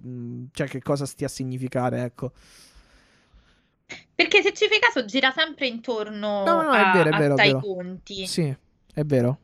cioè, 0.52 0.66
che 0.66 0.80
cosa 0.80 1.04
stia 1.04 1.26
a 1.26 1.30
significare, 1.30 2.02
ecco. 2.04 2.32
Perché 4.14 4.42
se 4.42 4.52
ci 4.52 4.66
fai 4.68 4.78
caso 4.78 5.04
gira 5.04 5.30
sempre 5.30 5.66
intorno 5.66 6.44
No, 6.44 6.62
no, 6.62 6.70
a, 6.70 6.90
è 6.90 6.96
vero, 6.96 7.10
è 7.10 7.12
a 7.14 7.18
vero, 7.18 7.34
Tai 7.34 7.46
vero. 7.48 7.60
Conti. 7.60 8.26
Sì, 8.26 8.56
è 8.94 9.02
vero. 9.04 9.38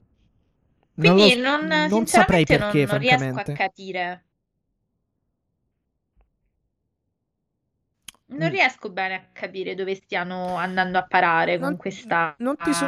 Non 0.94 1.14
Quindi 1.16 1.40
lo- 1.40 1.56
non, 1.62 1.86
non 1.88 2.06
saprei 2.06 2.44
perché, 2.44 2.84
non, 2.84 2.88
non 2.90 2.98
riesco 2.98 3.38
a 3.40 3.54
capire. 3.54 4.24
Non 8.26 8.46
Mm. 8.48 8.52
riesco 8.52 8.90
bene 8.90 9.14
a 9.14 9.24
capire 9.32 9.74
dove 9.74 9.94
stiano 9.96 10.54
andando 10.56 10.98
a 10.98 11.04
parare 11.04 11.58
con 11.58 11.70
Non- 11.70 11.76
questa... 11.76 12.34
non 12.38 12.56
ti 12.56 12.72
so- 12.72 12.86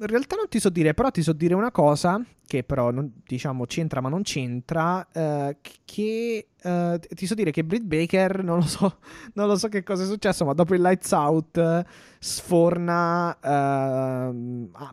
In 0.00 0.06
realtà 0.06 0.34
non 0.36 0.48
ti 0.48 0.58
so 0.58 0.70
dire, 0.70 0.94
però 0.94 1.10
ti 1.10 1.20
so 1.22 1.34
dire 1.34 1.52
una 1.54 1.70
cosa 1.70 2.24
che 2.46 2.64
però 2.64 2.90
non- 2.90 3.12
diciamo 3.24 3.64
c'entra 3.66 4.00
ma 4.00 4.08
non 4.08 4.22
c'entra, 4.22 5.06
eh, 5.12 5.58
che 5.84 6.48
eh, 6.60 7.00
ti 7.14 7.26
so 7.26 7.34
dire 7.34 7.50
che 7.52 7.62
Britt 7.62 7.84
Baker, 7.84 8.42
non 8.42 8.56
lo 8.60 8.66
so, 8.66 8.98
non 9.34 9.46
lo 9.46 9.56
so 9.56 9.68
che 9.68 9.82
cosa 9.82 10.02
è 10.02 10.06
successo, 10.06 10.44
ma 10.46 10.54
dopo 10.54 10.74
il 10.74 10.80
Lights 10.80 11.12
Out 11.12 11.56
eh, 11.58 11.84
sforna 12.18 13.38
ah, 13.40 14.32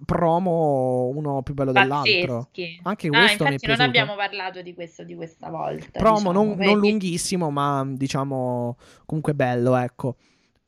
promo 0.05 1.07
uno 1.15 1.41
più 1.41 1.53
bello 1.53 1.71
dell'altro. 1.71 2.49
pazzeschi. 2.51 2.79
Anche 2.83 3.07
Ah, 3.07 3.11
questo 3.11 3.43
infatti 3.45 3.67
non 3.67 3.79
abbiamo 3.81 4.15
parlato 4.15 4.61
di 4.61 4.73
questo 4.73 5.03
di 5.03 5.15
questa 5.15 5.49
volta. 5.49 5.87
Promo 5.99 6.17
diciamo, 6.17 6.31
non, 6.33 6.57
non 6.57 6.77
lunghissimo, 6.77 7.49
ma 7.49 7.83
diciamo 7.87 8.77
comunque 9.05 9.33
bello, 9.33 9.75
ecco. 9.77 10.17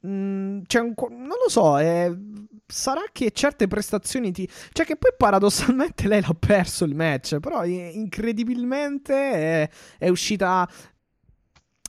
Mm, 0.08 0.62
un 0.76 0.94
non 1.10 1.28
lo 1.28 1.50
so, 1.50 1.78
eh, 1.78 2.16
sarà 2.66 3.04
che 3.12 3.32
certe 3.32 3.68
prestazioni 3.68 4.32
ti... 4.32 4.48
Cioè 4.72 4.86
che 4.86 4.96
poi 4.96 5.12
paradossalmente 5.18 6.08
lei 6.10 6.22
l'ha 6.22 6.36
perso 6.38 6.86
il 6.86 6.96
match, 6.96 7.40
però 7.40 7.66
incredibilmente 7.66 9.14
è, 9.14 9.70
è 9.98 10.10
uscita... 10.10 10.70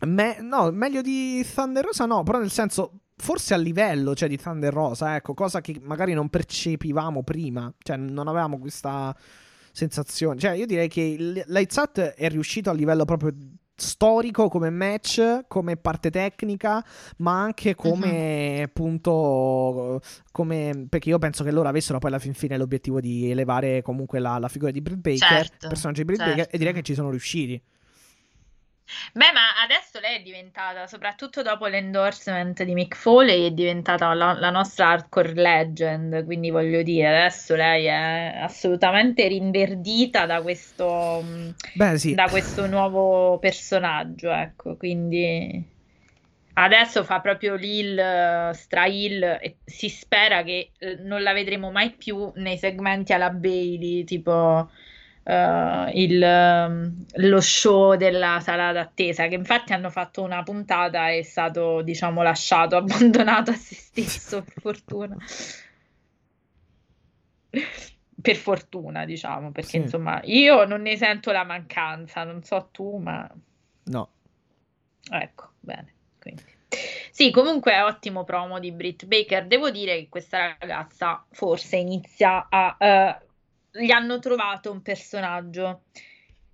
me- 0.06 0.38
no, 0.40 0.70
meglio 0.72 1.02
di 1.02 1.44
Thunder 1.54 1.84
Rosa 1.84 2.06
no, 2.06 2.22
però 2.22 2.38
nel 2.38 2.50
senso... 2.50 3.00
Forse 3.20 3.52
a 3.52 3.58
livello, 3.58 4.14
cioè 4.14 4.30
di 4.30 4.38
Thunder 4.38 4.72
Rosa, 4.72 5.14
ecco, 5.14 5.34
cosa 5.34 5.60
che 5.60 5.78
magari 5.82 6.14
non 6.14 6.30
percepivamo 6.30 7.22
prima, 7.22 7.70
cioè 7.82 7.98
non 7.98 8.28
avevamo 8.28 8.58
questa 8.58 9.14
sensazione. 9.72 10.38
Cioè, 10.38 10.52
io 10.52 10.64
direi 10.64 10.88
che 10.88 11.44
Lights 11.46 11.76
è 12.16 12.28
riuscito 12.30 12.70
a 12.70 12.72
livello 12.72 13.04
proprio 13.04 13.34
storico 13.80 14.48
come 14.48 14.70
match, 14.70 15.44
come 15.48 15.76
parte 15.76 16.10
tecnica, 16.10 16.84
ma 17.18 17.40
anche 17.40 17.74
come 17.74 18.62
appunto 18.64 20.00
come 20.30 20.86
perché 20.88 21.08
io 21.08 21.18
penso 21.18 21.44
che 21.44 21.50
loro 21.50 21.68
avessero 21.68 21.98
poi 21.98 22.10
alla 22.10 22.18
fin 22.18 22.34
fine 22.34 22.56
l'obiettivo 22.56 23.00
di 23.00 23.30
elevare 23.30 23.82
comunque 23.82 24.18
la, 24.18 24.38
la 24.38 24.48
figura 24.48 24.70
di 24.70 24.80
Britt 24.80 24.98
Baker, 24.98 25.18
Certo, 25.18 25.68
personaggio 25.68 26.00
di 26.00 26.06
Britt 26.06 26.20
certo. 26.20 26.34
Baker 26.34 26.54
e 26.54 26.58
direi 26.58 26.72
che 26.72 26.82
ci 26.82 26.94
sono 26.94 27.10
riusciti. 27.10 27.60
Beh, 29.12 29.32
ma 29.32 29.62
adesso 29.62 30.00
lei 30.00 30.16
è 30.18 30.22
diventata, 30.22 30.86
soprattutto 30.86 31.42
dopo 31.42 31.66
l'endorsement 31.66 32.62
di 32.62 32.74
Mick 32.74 32.96
Foley, 32.96 33.46
è 33.46 33.50
diventata 33.50 34.12
la, 34.14 34.32
la 34.32 34.50
nostra 34.50 34.88
hardcore 34.88 35.32
legend, 35.34 36.24
quindi 36.24 36.50
voglio 36.50 36.82
dire, 36.82 37.08
adesso 37.08 37.54
lei 37.54 37.86
è 37.86 38.40
assolutamente 38.42 39.26
rinverdita 39.28 40.26
da 40.26 40.42
questo, 40.42 41.22
mh, 41.22 41.54
Beh, 41.74 41.98
sì. 41.98 42.14
da 42.14 42.28
questo 42.28 42.66
nuovo 42.66 43.38
personaggio, 43.38 44.30
ecco, 44.30 44.76
quindi 44.76 45.68
adesso 46.54 47.04
fa 47.04 47.20
proprio 47.20 47.54
l'il, 47.54 48.50
stra-il 48.52 49.22
e 49.40 49.58
si 49.64 49.88
spera 49.88 50.42
che 50.42 50.72
eh, 50.78 50.96
non 50.96 51.22
la 51.22 51.32
vedremo 51.32 51.70
mai 51.70 51.92
più 51.92 52.30
nei 52.36 52.58
segmenti 52.58 53.12
alla 53.12 53.30
Bailey, 53.30 54.04
tipo 54.04 54.70
eh, 55.22 55.90
il, 55.94 56.22
ehm, 56.22 57.04
lo 57.14 57.40
show 57.40 57.94
della 57.96 58.40
sala 58.40 58.72
d'attesa, 58.72 59.26
che 59.28 59.34
infatti 59.34 59.72
hanno 59.72 59.90
fatto 59.90 60.22
una 60.22 60.42
puntata 60.42 61.10
e 61.10 61.18
è 61.20 61.22
stato, 61.22 61.82
diciamo, 61.82 62.22
lasciato, 62.22 62.76
abbandonato 62.78 63.50
a 63.50 63.54
se 63.54 63.74
stesso, 63.74 64.42
per 64.42 64.54
fortuna. 64.60 65.16
Per 68.22 68.36
fortuna, 68.36 69.04
diciamo, 69.04 69.50
perché 69.50 69.70
Sì. 69.70 69.76
insomma 69.78 70.20
io 70.24 70.64
non 70.66 70.82
ne 70.82 70.96
sento 70.96 71.32
la 71.32 71.44
mancanza, 71.44 72.22
non 72.24 72.42
so 72.42 72.68
tu, 72.70 72.98
ma 72.98 73.28
No. 73.84 74.10
ecco, 75.10 75.52
bene. 75.60 75.94
Quindi. 76.18 76.42
Sì, 77.10 77.30
comunque 77.30 77.72
è 77.72 77.82
ottimo 77.82 78.24
promo 78.24 78.58
di 78.60 78.72
Britt 78.72 79.06
Baker. 79.06 79.46
Devo 79.46 79.70
dire 79.70 79.96
che 79.96 80.08
questa 80.08 80.56
ragazza 80.58 81.24
forse 81.30 81.76
inizia 81.76 82.46
a... 82.48 82.76
eh, 82.78 83.20
gli 83.72 83.90
hanno 83.90 84.18
trovato 84.18 84.70
un 84.72 84.82
personaggio 84.82 85.82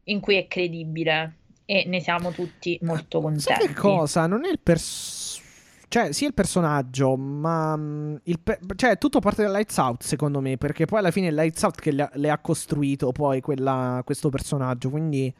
in 0.04 0.20
cui 0.20 0.36
è 0.36 0.46
credibile 0.46 1.36
e 1.64 1.84
ne 1.86 2.00
siamo 2.00 2.30
tutti 2.30 2.78
molto 2.82 3.20
Sai 3.20 3.32
contenti. 3.56 3.66
che 3.66 3.74
cosa? 3.74 4.26
Non 4.26 4.44
è 4.44 4.50
il 4.50 4.60
personaggio. 4.60 5.44
Cioè, 5.88 6.12
sì, 6.12 6.24
è 6.24 6.26
il 6.26 6.34
personaggio, 6.34 7.16
ma. 7.16 7.76
mm, 7.76 8.16
il 8.24 8.40
pe- 8.40 8.58
cioè, 8.74 8.98
tutto 8.98 9.20
parte 9.20 9.42
del 9.42 9.52
Lights 9.52 9.76
Out, 9.76 10.02
secondo 10.02 10.40
me. 10.40 10.56
Perché 10.56 10.84
poi 10.84 10.98
alla 10.98 11.12
fine 11.12 11.28
è 11.28 11.30
Lights 11.30 11.62
Out 11.62 11.80
che 11.80 11.92
le 11.92 12.02
ha, 12.02 12.10
le 12.14 12.28
ha 12.30 12.38
costruito 12.38 13.12
poi 13.12 13.40
quella- 13.40 14.02
questo 14.04 14.28
personaggio. 14.28 14.90
Quindi. 14.90 15.32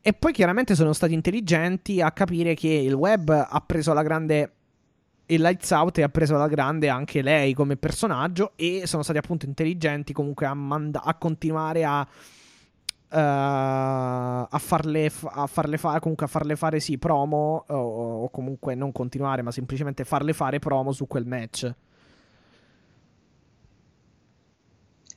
E 0.00 0.12
poi 0.14 0.32
chiaramente 0.32 0.74
sono 0.74 0.92
stati 0.94 1.12
intelligenti 1.12 2.00
a 2.00 2.12
capire 2.12 2.54
che 2.54 2.68
il 2.68 2.94
web 2.94 3.28
ha 3.28 3.62
preso 3.64 3.90
alla 3.90 4.02
grande. 4.02 4.52
Il 5.26 5.40
Lights 5.40 5.70
Out 5.70 5.98
e 5.98 6.02
ha 6.02 6.08
preso 6.08 6.34
alla 6.36 6.48
grande 6.48 6.88
anche 6.88 7.20
lei 7.22 7.52
come 7.54 7.76
personaggio. 7.76 8.52
E 8.56 8.82
sono 8.86 9.02
stati 9.02 9.18
appunto 9.18 9.46
intelligenti 9.46 10.12
comunque 10.12 10.46
a, 10.46 10.54
manda- 10.54 11.02
a 11.02 11.14
continuare 11.14 11.84
a. 11.84 12.06
eh, 13.08 13.18
a 13.18 14.58
farle, 14.58 15.08
f- 15.10 15.28
a 15.30 15.46
farle 15.46 15.78
fare 15.78 16.00
comunque 16.00 16.26
a 16.26 16.28
farle 16.28 16.56
fare 16.56 16.80
sì 16.80 16.98
promo 16.98 17.64
o, 17.68 18.22
o 18.22 18.30
comunque 18.30 18.74
non 18.74 18.92
continuare 18.92 19.42
ma 19.42 19.50
semplicemente 19.50 20.04
farle 20.04 20.32
fare 20.32 20.58
promo 20.58 20.92
su 20.92 21.06
quel 21.06 21.26
match 21.26 21.72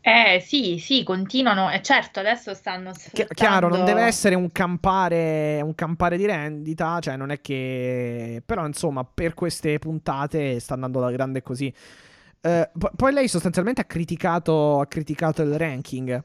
Eh 0.02 0.40
sì, 0.40 0.78
sì, 0.80 1.04
continuano. 1.04 1.70
E 1.70 1.82
certo, 1.82 2.20
adesso 2.20 2.54
stanno 2.54 2.94
sfruttando... 2.94 3.34
chiaro 3.34 3.68
non 3.68 3.84
deve 3.86 4.04
essere 4.04 4.36
un 4.36 4.52
campare 4.52 5.60
un 5.62 5.76
campare 5.76 6.18
di 6.18 6.26
rendita 6.26 7.00
cioè 7.00 7.18
non 7.18 7.32
è 7.32 7.42
che 7.42 8.42
però 8.46 8.66
insomma 8.66 9.04
per 9.04 9.34
queste 9.34 9.78
puntate 9.78 10.60
sta 10.60 10.74
andando 10.76 11.00
alla 11.00 11.12
grande 11.12 11.42
così 11.42 11.72
Eh, 12.42 12.70
po- 12.78 12.92
poi 12.96 13.12
lei 13.12 13.28
sostanzialmente 13.28 13.82
ha 13.82 13.86
criticato 13.86 14.80
ha 14.80 14.88
criticato 14.88 15.42
il 15.42 15.58
ranking 15.58 16.24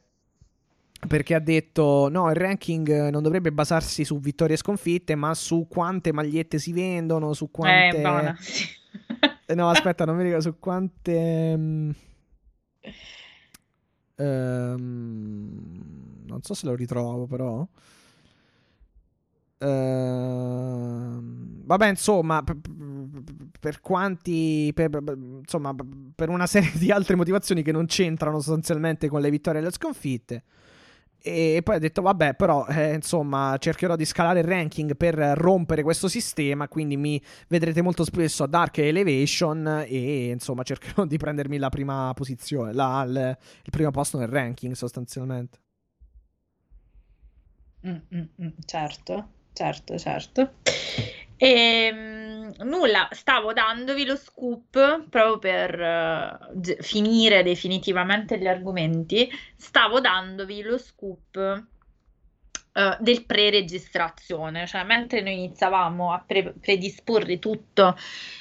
perché 1.06 1.34
ha 1.34 1.38
detto 1.38 2.08
no, 2.10 2.30
il 2.30 2.36
ranking 2.36 3.08
non 3.08 3.22
dovrebbe 3.22 3.52
basarsi 3.52 4.04
su 4.04 4.18
vittorie 4.20 4.54
e 4.54 4.58
sconfitte, 4.58 5.14
ma 5.14 5.34
su 5.34 5.66
quante 5.68 6.12
magliette 6.12 6.58
si 6.58 6.72
vendono, 6.72 7.32
su 7.34 7.50
quante... 7.50 7.98
Eh, 7.98 8.00
buona. 8.00 8.36
Eh, 9.46 9.54
No, 9.54 9.68
aspetta, 9.68 10.04
non 10.06 10.16
mi 10.16 10.22
ricordo 10.22 10.42
su 10.42 10.58
quante... 10.58 11.94
ehm, 14.16 16.24
non 16.26 16.42
so 16.42 16.54
se 16.54 16.66
lo 16.66 16.74
ritrovo, 16.74 17.26
però... 17.26 17.66
Ehm, 19.58 21.62
vabbè, 21.64 21.88
insomma, 21.88 22.42
per, 22.42 22.56
per 23.60 23.80
quanti... 23.80 24.70
per- 24.74 24.90
per- 24.90 25.16
insomma, 25.16 25.74
per 26.14 26.28
una 26.28 26.46
serie 26.46 26.72
di 26.74 26.90
altre 26.90 27.16
motivazioni 27.16 27.62
che 27.62 27.72
non 27.72 27.86
c'entrano 27.86 28.38
sostanzialmente 28.38 29.08
con 29.08 29.20
le 29.20 29.30
vittorie 29.30 29.60
e 29.60 29.64
le 29.64 29.72
sconfitte. 29.72 30.42
E 31.26 31.60
poi 31.64 31.76
ha 31.76 31.78
detto, 31.78 32.02
vabbè, 32.02 32.34
però, 32.34 32.66
eh, 32.66 32.92
insomma, 32.92 33.56
cercherò 33.58 33.96
di 33.96 34.04
scalare 34.04 34.40
il 34.40 34.44
ranking 34.44 34.94
per 34.94 35.14
rompere 35.14 35.82
questo 35.82 36.06
sistema, 36.06 36.68
quindi 36.68 36.98
mi 36.98 37.18
vedrete 37.48 37.80
molto 37.80 38.04
spesso 38.04 38.42
a 38.44 38.46
Dark 38.46 38.76
Elevation 38.76 39.86
e, 39.88 40.28
insomma, 40.28 40.62
cercherò 40.64 41.06
di 41.06 41.16
prendermi 41.16 41.56
la 41.56 41.70
prima 41.70 42.12
posizione, 42.14 42.74
la- 42.74 43.04
il, 43.08 43.38
il 43.64 43.70
primo 43.70 43.90
posto 43.90 44.18
nel 44.18 44.28
ranking, 44.28 44.74
sostanzialmente. 44.74 45.58
Mm, 47.86 47.96
mm, 48.14 48.24
mm, 48.42 48.48
certo, 48.66 49.28
certo, 49.52 49.98
certo. 49.98 50.52
Ehm, 51.46 52.54
nulla, 52.60 53.06
stavo 53.10 53.52
dandovi 53.52 54.06
lo 54.06 54.16
scoop 54.16 55.08
proprio 55.10 55.38
per 55.38 56.48
ge- 56.54 56.78
finire 56.80 57.42
definitivamente 57.42 58.38
gli 58.38 58.46
argomenti. 58.46 59.30
Stavo 59.54 60.00
dandovi 60.00 60.62
lo 60.62 60.78
scoop 60.78 61.66
eh, 62.72 62.96
del 62.98 63.26
pre-registrazione, 63.26 64.66
cioè 64.66 64.84
mentre 64.84 65.20
noi 65.20 65.34
iniziavamo 65.34 66.14
a 66.14 66.24
pre- 66.26 66.54
predisporre 66.58 67.38
tutto 67.38 67.94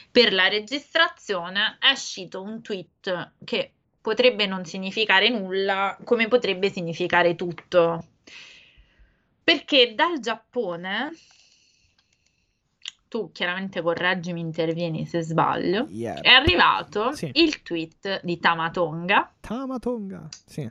per 0.09 0.31
la 0.31 0.47
registrazione, 0.47 1.75
è 1.81 1.91
uscito 1.91 2.41
un 2.41 2.61
tweet 2.61 3.33
che 3.43 3.71
potrebbe 3.99 4.45
non 4.45 4.63
significare 4.63 5.27
nulla, 5.27 5.97
come 6.05 6.29
potrebbe 6.29 6.69
significare 6.69 7.35
tutto. 7.35 8.05
Perché 9.43 9.93
dal 9.93 10.21
Giappone, 10.21 11.11
tu 13.13 13.31
chiaramente 13.31 13.83
correggimi, 13.83 14.39
intervieni 14.39 15.05
se 15.05 15.21
sbaglio, 15.21 15.85
Yeah. 15.89 16.19
è 16.19 16.29
arrivato 16.29 17.11
Sì. 17.11 17.29
il 17.33 17.61
tweet 17.61 18.21
di 18.23 18.39
Tamatonga 18.39 19.33
Tamatonga, 19.39 20.27
sì. 20.47 20.67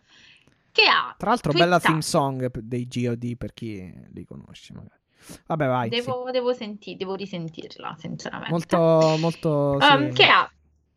che 0.73 0.83
ha 0.89 1.15
Tra 1.17 1.29
l'altro, 1.31 1.53
bella 1.53 1.79
twittato- 1.79 1.87
theme 1.87 2.03
song 2.03 2.59
dei 2.59 2.89
GOD 2.91 3.37
per 3.37 3.55
chi 3.55 3.95
li 4.13 4.25
conosce, 4.25 4.73
magari. 4.73 4.99
Vabbè, 5.47 5.67
vai. 5.69 5.89
Devo, 5.89 6.29
devo, 6.33 6.53
senti- 6.53 6.97
devo 6.97 7.15
risentirla, 7.15 7.95
sinceramente. 7.97 8.51
Molto, 8.51 9.17
molto, 9.21 9.79
Um, 9.81 10.09
sì, 10.09 10.15
che 10.15 10.25
ha 10.27 10.51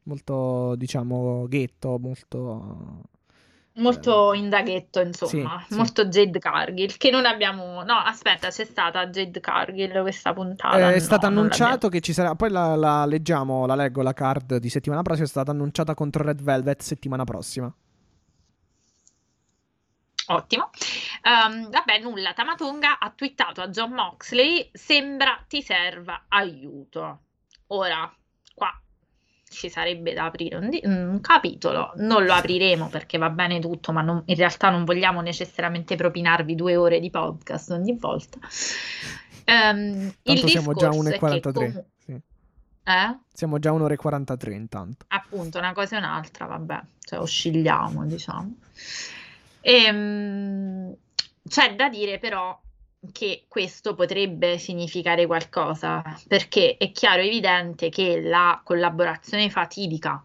molto, 0.04 0.74
diciamo, 0.78 1.46
ghetto, 1.48 2.00
molto... 2.00 3.02
molto 3.76 4.34
indaghetto, 4.34 5.02
insomma, 5.02 5.60
sì, 5.62 5.68
sì. 5.70 5.76
molto 5.76 6.06
Jade 6.06 6.40
Cargill, 6.40 6.98
che 6.98 7.10
non 7.12 7.26
abbiamo... 7.26 7.84
No, 7.84 7.96
aspetta, 7.96 8.50
c'è 8.50 8.66
stata 8.66 9.08
Jade 9.08 9.40
Cargill 9.40 10.02
questa 10.02 10.34
puntata. 10.34 10.78
Eh, 10.78 10.94
è 10.94 10.94
No, 10.94 11.00
stato 11.00 11.26
annunciato 11.26 11.90
che 11.90 12.00
ci 12.02 12.14
sarà. 12.14 12.36
Poi 12.36 12.50
la, 12.50 12.76
la 12.76 13.06
leggiamo, 13.06 13.66
la 13.66 13.76
leggo 13.76 14.02
la 14.02 14.14
card 14.14 14.58
di 14.58 14.70
settimana 14.70 15.02
prossima. 15.02 15.26
È 15.26 15.30
stata 15.30 15.52
annunciata 15.52 15.94
contro 15.94 16.24
Red 16.24 16.42
Velvet 16.42 16.82
settimana 16.82 17.24
prossima. 17.24 17.74
Ottimo. 20.28 20.70
Ehm, 21.22 21.70
vabbè, 21.70 22.00
nulla. 22.00 22.34
Tamatonga 22.34 22.98
ha 23.00 23.12
twittato 23.12 23.62
a 23.62 23.68
John 23.70 23.92
Moxley: 23.92 24.70
Sembra 24.74 25.44
ti 25.48 25.62
serva 25.62 26.26
aiuto. 26.28 27.20
Ora, 27.68 28.12
qua 28.54 28.72
ci 29.56 29.70
sarebbe 29.70 30.14
da 30.14 30.26
aprire 30.26 30.58
un, 30.58 30.70
di- 30.70 30.82
un 30.84 31.20
capitolo. 31.22 31.94
Non 31.96 32.24
lo 32.26 32.34
apriremo 32.34 32.88
perché 32.90 33.18
va 33.18 33.30
bene 33.30 33.60
tutto, 33.60 33.92
ma 33.92 34.02
non- 34.02 34.22
in 34.26 34.36
realtà 34.36 34.70
non 34.70 34.84
vogliamo 34.86 35.22
necessariamente 35.22 35.96
propinarvi 35.96 36.54
due 36.56 36.76
ore 36.76 37.00
di 37.00 37.10
podcast 37.10 37.72
ogni 37.72 37.98
volta. 37.98 38.38
Il 39.48 40.14
Tanto 40.24 40.48
siamo 40.48 40.74
già 40.74 40.90
discorso 40.90 41.08
è 41.10 41.12
che 41.12 41.18
1,43. 41.20 41.52
comu- 41.54 41.86
Sì. 41.98 42.12
eh? 42.84 43.18
Siamo 43.34 43.60
già 43.60 43.72
1 43.72 43.84
ore 43.84 43.94
e 43.94 43.98
43 43.98 44.54
intanto. 44.54 45.06
Appunto, 45.10 45.58
una 45.58 45.74
cosa 45.74 45.96
e 45.96 46.00
un'altra, 46.00 46.46
vabbè, 46.46 46.82
cioè 47.00 47.20
oscilliamo, 47.20 48.06
diciamo. 48.06 48.56
Ehm, 49.62 50.96
c'è 51.48 51.76
da 51.76 51.90
dire 51.90 52.18
però 52.20 52.60
che 53.12 53.46
questo 53.48 53.94
potrebbe 53.96 54.58
significare 54.58 55.26
qualcosa, 55.26 56.02
perché 56.28 56.78
è 56.78 56.92
chiaro 56.92 57.22
e 57.22 57.28
evidente 57.28 57.90
che 57.90 58.22
la 58.22 58.62
collaborazione 58.64 59.50
fatidica 59.50 60.24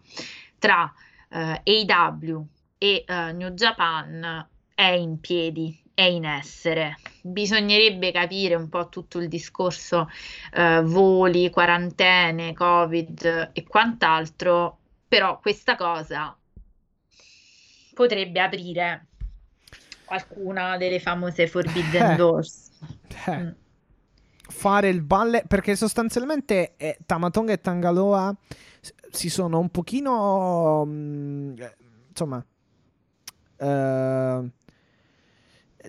tra 0.59 0.91
eh, 1.29 1.61
AEW 1.63 2.45
e 2.77 3.03
eh, 3.07 3.31
New 3.33 3.49
Japan 3.49 4.47
è 4.73 4.89
in 4.89 5.19
piedi, 5.19 5.79
è 5.93 6.03
in 6.03 6.25
essere. 6.25 6.97
Bisognerebbe 7.21 8.11
capire 8.11 8.55
un 8.55 8.69
po' 8.69 8.89
tutto 8.89 9.19
il 9.19 9.27
discorso 9.27 10.09
eh, 10.53 10.81
voli, 10.83 11.49
quarantene, 11.49 12.53
Covid 12.53 13.51
e 13.53 13.63
quant'altro, 13.67 14.77
però 15.07 15.39
questa 15.39 15.75
cosa 15.75 16.35
potrebbe 17.93 18.39
aprire 18.39 19.05
qualcuna 20.05 20.77
delle 20.77 20.99
famose 20.99 21.47
Forbidden. 21.47 22.15
Doors. 22.17 22.70
Eh, 23.27 23.37
Mm. 23.43 23.49
Fare 24.49 24.89
il 24.89 25.01
balle. 25.01 25.43
Perché 25.47 25.75
sostanzialmente 25.75 26.73
eh, 26.77 26.97
Tamatonga 27.05 27.53
e 27.53 27.61
Tangaloa 27.61 28.35
si 29.09 29.29
sono 29.29 29.59
un 29.59 29.69
pochino. 29.69 30.83
mm, 30.85 31.53
eh, 31.57 31.75
insomma. 32.09 32.43
eh, 33.57 34.49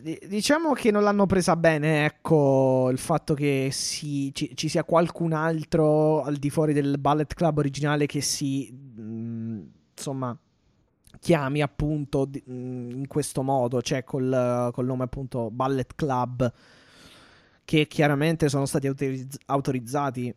di- 0.00 0.18
Diciamo 0.26 0.72
che 0.72 0.90
non 0.90 1.02
l'hanno 1.02 1.26
presa 1.26 1.54
bene, 1.56 2.04
ecco, 2.06 2.88
il 2.90 2.98
fatto 2.98 3.34
che 3.34 3.68
si- 3.72 4.30
ci, 4.34 4.52
ci 4.54 4.68
sia 4.68 4.84
qualcun 4.84 5.32
altro 5.32 6.22
al 6.22 6.36
di 6.36 6.48
fuori 6.50 6.72
del 6.72 6.98
Ballet 6.98 7.32
Club 7.34 7.58
originale 7.58 8.06
che 8.06 8.20
si, 8.22 8.72
mm, 8.72 9.62
insomma, 9.96 10.36
chiami 11.20 11.60
appunto 11.62 12.24
di- 12.24 12.42
mm, 12.48 12.90
in 12.90 13.06
questo 13.06 13.42
modo, 13.42 13.82
cioè 13.82 14.02
col, 14.04 14.70
col 14.72 14.86
nome 14.86 15.04
appunto 15.04 15.50
Ballet 15.50 15.94
Club, 15.94 16.52
che 17.72 17.86
chiaramente 17.86 18.50
sono 18.50 18.66
stati 18.66 18.86
autorizz- 18.86 19.38
autorizzati. 19.46 20.34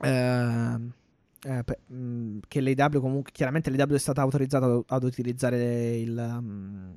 ehm, 0.00 0.92
eh, 1.42 1.64
pe- 1.64 1.78
mm, 1.92 2.38
che 2.46 2.60
l'AW 2.60 3.00
comunque 3.00 3.32
chiaramente 3.32 3.70
l'AW 3.70 3.94
è 3.94 3.98
stata 3.98 4.20
autorizzata 4.22 4.66
ad- 4.66 4.82
ad 4.86 5.02
utilizzare 5.02 5.96
il, 5.96 6.38
mm, 6.40 6.90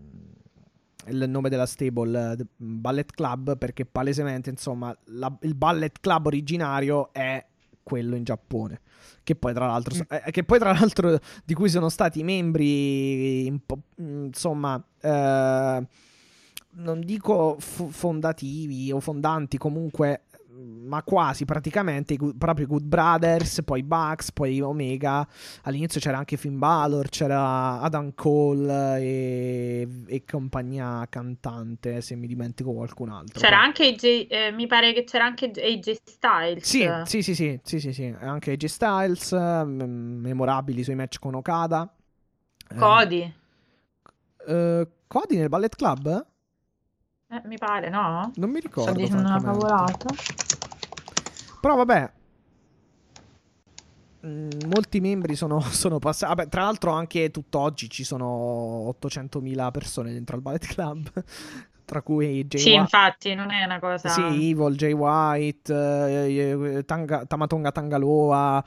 il 1.07 1.25
nome 1.27 1.49
della 1.49 1.65
stable 1.65 2.33
eh, 2.33 2.35
The 2.35 2.45
Ballet 2.57 3.11
Club 3.11 3.57
perché 3.57 3.85
palesemente 3.85 4.51
insomma 4.51 4.95
la- 5.05 5.35
il 5.41 5.55
Ballet 5.55 5.99
Club 5.99 6.27
originario 6.27 7.11
è 7.11 7.43
quello 7.81 8.15
in 8.15 8.23
Giappone 8.23 8.81
che 9.23 9.35
poi 9.35 9.53
tra 9.55 9.65
l'altro 9.65 9.95
so- 9.95 10.05
eh, 10.07 10.29
che 10.29 10.43
poi 10.43 10.59
tra 10.59 10.71
l'altro 10.71 11.17
di 11.43 11.53
cui 11.55 11.69
sono 11.69 11.89
stati 11.89 12.21
membri 12.21 13.49
mm, 13.49 14.25
insomma 14.25 14.83
eh, 15.01 15.87
non 16.73 17.01
dico 17.01 17.57
f- 17.59 17.89
fondativi 17.89 18.91
o 18.91 18.99
fondanti 18.99 19.57
comunque 19.57 20.23
ma 20.61 21.01
quasi 21.01 21.43
praticamente 21.45 22.17
proprio 22.37 22.67
Good 22.67 22.83
Brothers, 22.83 23.61
poi 23.63 23.79
i 23.79 23.83
Bucks, 23.83 24.31
poi 24.31 24.61
Omega. 24.61 25.27
All'inizio 25.63 25.99
c'era 25.99 26.17
anche 26.17 26.37
Finn 26.37 26.59
Balor, 26.59 27.09
c'era 27.09 27.79
Adam 27.79 28.13
Cole 28.13 28.99
e, 28.99 29.87
e 30.05 30.23
compagnia 30.23 31.05
cantante, 31.09 32.01
se 32.01 32.15
mi 32.15 32.27
dimentico 32.27 32.73
qualcun 32.73 33.09
altro. 33.09 33.39
C'era 33.39 33.55
Poi- 33.57 33.65
anche 33.65 33.87
AJ, 33.87 34.03
eh, 34.29 34.51
mi 34.51 34.67
pare 34.67 34.93
che 34.93 35.03
c'era 35.03 35.25
anche 35.25 35.45
AJ 35.45 35.95
Styles. 36.03 36.63
Sì, 36.63 36.87
sì, 37.05 37.21
sì, 37.21 37.33
sì, 37.33 37.59
sì, 37.63 37.79
sì, 37.79 37.93
sì. 37.93 38.15
Anche 38.19 38.51
AJ 38.51 38.65
Styles, 38.65 39.31
eh, 39.31 39.63
m- 39.63 40.19
memorabili 40.21 40.83
sui 40.83 40.95
match 40.95 41.17
con 41.19 41.33
Okada. 41.35 41.91
Cody, 42.77 43.33
eh, 44.47 44.87
Cody 45.07 45.37
nel 45.37 45.49
Ballet 45.49 45.75
Club? 45.75 46.25
Eh, 47.31 47.41
mi 47.45 47.57
pare, 47.57 47.89
no? 47.89 48.31
Non 48.35 48.49
mi 48.49 48.59
ricordo. 48.59 48.91
Sto 48.91 48.99
dicendo 48.99 49.27
una 49.29 49.41
cavolata. 49.41 50.05
Però 51.61 51.75
vabbè. 51.75 52.11
mm, 54.25 54.49
Molti 54.67 54.99
membri 54.99 55.35
sono, 55.35 55.59
sono 55.71 55.99
passati. 55.99 56.33
Vabbè, 56.35 56.49
tra 56.49 56.63
l'altro, 56.63 56.91
anche 56.91 57.31
tutt'oggi 57.31 57.89
ci 57.89 58.03
sono 58.03 58.25
800.000 58.27 59.71
persone 59.71 60.11
dentro 60.11 60.35
al 60.35 60.41
Ballet 60.41 60.65
Club. 60.65 61.11
Tra 61.85 62.01
cui 62.01 62.45
Jay 62.45 62.61
Sì, 62.61 62.69
White. 62.69 62.81
infatti, 62.81 63.33
non 63.35 63.51
è 63.51 63.65
una 63.65 63.79
cosa... 63.79 64.07
Sì, 64.07 64.21
Evil, 64.21 64.75
Jay 64.77 64.93
White, 64.93 65.73
eh, 65.73 66.77
eh, 66.77 66.85
Tanga- 66.85 67.25
Tamatonga 67.25 67.71
Tangaloa, 67.73 68.63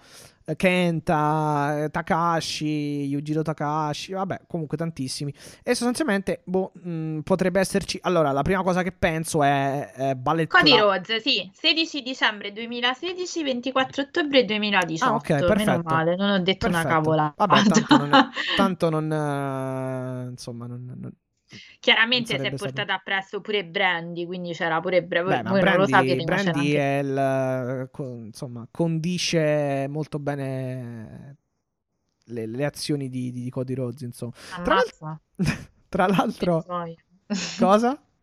Kenta, 0.57 1.85
eh, 1.85 1.91
Takashi, 1.91 3.05
Yujiro 3.07 3.43
Takashi, 3.43 4.13
vabbè, 4.13 4.43
comunque 4.47 4.77
tantissimi. 4.77 5.33
E 5.63 5.75
sostanzialmente, 5.75 6.43
boh, 6.45 6.73
mh, 6.75 7.21
potrebbe 7.21 7.61
esserci... 7.61 7.99
Allora, 8.03 8.31
la 8.33 8.43
prima 8.43 8.63
cosa 8.63 8.83
che 8.83 8.93
penso 8.93 9.43
è, 9.43 9.93
è 9.93 10.15
Ballet 10.15 10.49
Cody. 10.51 10.77
Rhodes, 10.79 11.17
sì, 11.23 11.51
16 11.53 12.03
dicembre 12.03 12.53
2016, 12.53 13.43
24 13.43 14.03
ottobre 14.03 14.45
2018. 14.45 15.05
Ah, 15.05 15.15
ok, 15.17 15.29
Meno 15.31 15.47
perfetto. 15.47 15.83
male, 15.85 16.17
non 16.17 16.31
ho 16.31 16.39
detto 16.41 16.67
una 16.67 16.83
Perfetto. 16.83 16.95
cavolata. 17.01 17.47
Vabbè, 17.47 17.63
tanto 17.69 17.97
non, 17.97 18.31
tanto 18.57 18.91
non, 18.91 19.13
eh, 19.13 20.31
insomma, 20.31 20.67
non, 20.67 20.95
non- 21.01 21.13
Chiaramente 21.79 22.27
si 22.29 22.33
è 22.35 22.37
sarebbe 22.39 22.57
stato- 22.57 22.73
portata 22.73 22.95
appresso 22.95 23.41
pure 23.41 23.65
Brandy, 23.65 24.25
quindi 24.27 24.53
c'era 24.53 24.81
pure 24.81 25.03
Bra- 25.05 25.23
Beh, 25.23 25.49
voi 25.49 25.63
non 25.63 25.77
lo 25.77 25.85
Brandy, 25.87 25.91
sapete, 25.93 26.25
Brandy 26.25 26.77
anche- 26.77 26.79
è 26.79 27.03
il, 27.03 27.91
insomma, 28.25 28.67
condisce 28.71 29.87
molto 29.89 30.19
bene 30.19 31.37
le, 32.25 32.47
le 32.47 32.65
azioni 32.65 33.09
di, 33.09 33.31
di 33.33 33.51
Cody 33.51 33.75
Rhodes, 33.75 34.01
insomma. 34.03 34.33
Tra, 34.63 34.75
Ammazza, 34.75 35.21
tra 35.89 36.07
che 36.07 36.13
l'altro, 36.13 36.65
cosa? 37.59 38.01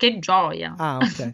Che 0.00 0.18
gioia. 0.18 0.74
Ah, 0.78 0.96
ok. 0.96 1.30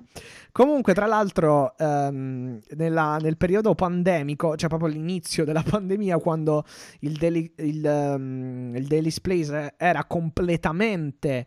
Comunque, 0.50 0.92
tra 0.92 1.06
l'altro, 1.06 1.76
ehm, 1.78 2.58
nella- 2.76 3.18
nel 3.18 3.36
periodo 3.36 3.76
pandemico, 3.76 4.56
cioè 4.56 4.68
proprio 4.68 4.90
all'inizio 4.90 5.44
della 5.44 5.62
pandemia, 5.62 6.18
quando 6.18 6.64
il 7.00 7.12
Daily, 7.12 7.52
il, 7.58 7.86
ehm, 7.86 8.74
il 8.74 8.86
Daily's 8.88 9.20
Place 9.20 9.74
era 9.76 10.04
completamente 10.06 11.46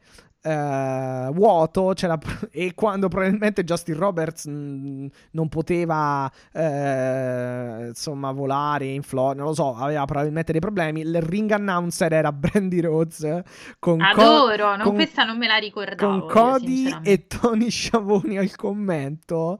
eh, 0.49 1.29
vuoto, 1.33 1.91
c'era- 1.93 2.17
e 2.51 2.73
quando 2.73 3.07
probabilmente 3.07 3.63
Justin 3.63 3.97
Roberts 3.97 4.45
mh, 4.45 5.07
non 5.31 5.49
poteva 5.49 6.29
eh, 6.51 7.87
insomma 7.87 8.31
volare 8.31 8.85
in 8.85 9.01
Florida, 9.03 9.39
non 9.39 9.49
lo 9.49 9.53
so, 9.55 9.75
aveva 9.75 10.05
probabilmente 10.05 10.51
dei 10.51 10.61
problemi. 10.61 11.01
Il 11.01 11.21
ring 11.21 11.51
announcer 11.51 12.11
era 12.13 12.31
Brandy 12.31 12.79
Rhodes 12.81 13.41
con 13.79 13.97
Co- 13.99 14.21
Adoro, 14.21 14.75
non- 14.75 14.85
con- 14.85 14.95
questa 14.95 15.23
non 15.23 15.37
me 15.37 15.47
la 15.47 15.57
ricordavo. 15.57 16.19
con 16.25 16.29
Cody 16.29 16.95
e 17.03 17.27
Tony 17.27 17.69
Sciavoni 17.69 18.37
al 18.37 18.55
commento 18.55 19.59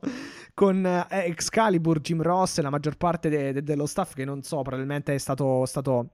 con 0.53 0.85
eh, 0.85 1.05
Excalibur, 1.09 1.99
Jim 2.01 2.21
Ross 2.21 2.57
e 2.57 2.61
la 2.61 2.69
maggior 2.69 2.97
parte 2.97 3.29
de- 3.29 3.53
de- 3.53 3.63
dello 3.63 3.85
staff 3.85 4.13
che 4.13 4.25
non 4.25 4.41
so, 4.43 4.61
probabilmente 4.61 5.13
è 5.13 5.17
stato, 5.17 5.65
stato 5.65 6.09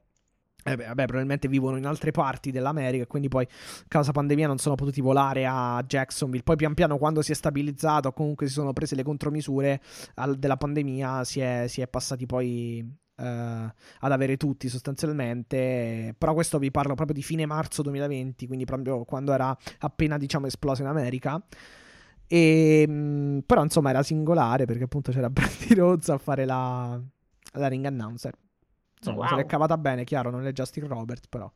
eh 0.68 0.76
beh, 0.76 0.86
vabbè, 0.86 1.04
probabilmente 1.06 1.48
vivono 1.48 1.78
in 1.78 1.86
altre 1.86 2.10
parti 2.10 2.50
dell'America 2.50 3.06
quindi 3.06 3.28
poi 3.28 3.48
causa 3.88 4.12
pandemia 4.12 4.48
non 4.48 4.58
sono 4.58 4.74
potuti 4.74 5.00
volare 5.00 5.46
a 5.46 5.84
Jacksonville. 5.86 6.42
Poi 6.42 6.56
pian 6.56 6.74
piano 6.74 6.98
quando 6.98 7.22
si 7.22 7.32
è 7.32 7.36
stabilizzato, 7.36 8.12
comunque 8.14 8.48
si 8.48 8.54
sono 8.54 8.74
prese 8.74 8.96
le 8.96 9.04
contromisure 9.04 9.80
al- 10.16 10.38
della 10.40 10.58
pandemia, 10.58 11.24
si 11.24 11.40
è, 11.40 11.66
si 11.68 11.82
è 11.82 11.88
passati 11.88 12.26
poi 12.26 12.80
eh, 13.16 13.24
ad 13.24 14.12
avere 14.12 14.38
tutti 14.38 14.68
sostanzialmente. 14.68 16.16
Però 16.18 16.34
questo 16.34 16.58
vi 16.58 16.72
parlo 16.72 16.96
proprio 16.96 17.16
di 17.16 17.22
fine 17.24 17.46
marzo 17.46 17.84
2020, 17.84 18.48
quindi 18.48 18.66
proprio 18.66 19.04
quando 19.06 19.34
era 19.34 19.56
appena 19.80 20.18
diciamo 20.18 20.48
esploso 20.48 20.82
in 20.82 20.88
America. 20.88 21.40
E, 22.28 22.88
mh, 22.88 23.40
però 23.46 23.62
insomma 23.64 23.92
era 23.92 24.02
singolare 24.02 24.66
perché 24.66 24.86
appunto 24.86 25.12
c'era 25.12 25.30
Brandy 25.30 25.76
Rhodes 25.76 26.10
a 26.10 26.18
fare 26.18 26.46
la, 26.46 27.00
la 27.54 27.68
ring 27.68 27.86
announcer. 27.86 28.34
Insomma, 29.10 29.28
Wow. 29.28 29.28
se 29.28 29.36
l'è 29.36 29.46
cavata 29.46 29.78
bene, 29.78 30.04
chiaro, 30.04 30.30
non 30.30 30.46
è 30.48 30.52
Justin 30.52 30.88
Roberts, 30.88 31.28
però. 31.28 31.50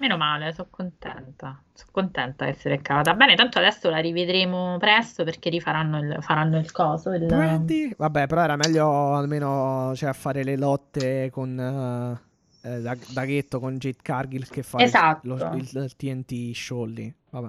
Meno 0.00 0.16
male, 0.16 0.52
sono 0.52 0.68
contenta. 0.70 1.60
Sono 1.72 1.90
contenta 1.90 2.44
di 2.44 2.52
essere 2.52 2.80
cavata 2.80 3.14
bene. 3.14 3.34
Tanto 3.34 3.58
adesso 3.58 3.90
la 3.90 3.98
rivedremo 3.98 4.76
presto 4.78 5.24
perché 5.24 5.50
rifaranno 5.50 5.98
il, 5.98 6.18
faranno 6.20 6.58
il 6.58 6.70
coso. 6.70 7.10
Il... 7.12 7.26
Brandy? 7.26 7.92
Vabbè, 7.96 8.28
però 8.28 8.42
era 8.42 8.54
meglio 8.54 9.14
almeno 9.14 9.92
cioè, 9.96 10.12
fare 10.12 10.44
le 10.44 10.56
lotte 10.56 11.30
con 11.32 11.58
eh, 11.58 12.68
eh, 12.68 12.80
Dag- 12.80 13.08
Daghetto 13.10 13.58
con 13.58 13.76
Jade 13.76 13.98
Cargill 14.00 14.46
che 14.48 14.62
fa 14.62 14.78
il- 14.78 14.84
Esatto. 14.84 15.20
lo- 15.34 15.52
il, 15.56 15.68
il 15.72 15.96
TNT 15.96 16.52
show 16.54 16.84
lì. 16.84 17.12
Vabbè. 17.30 17.48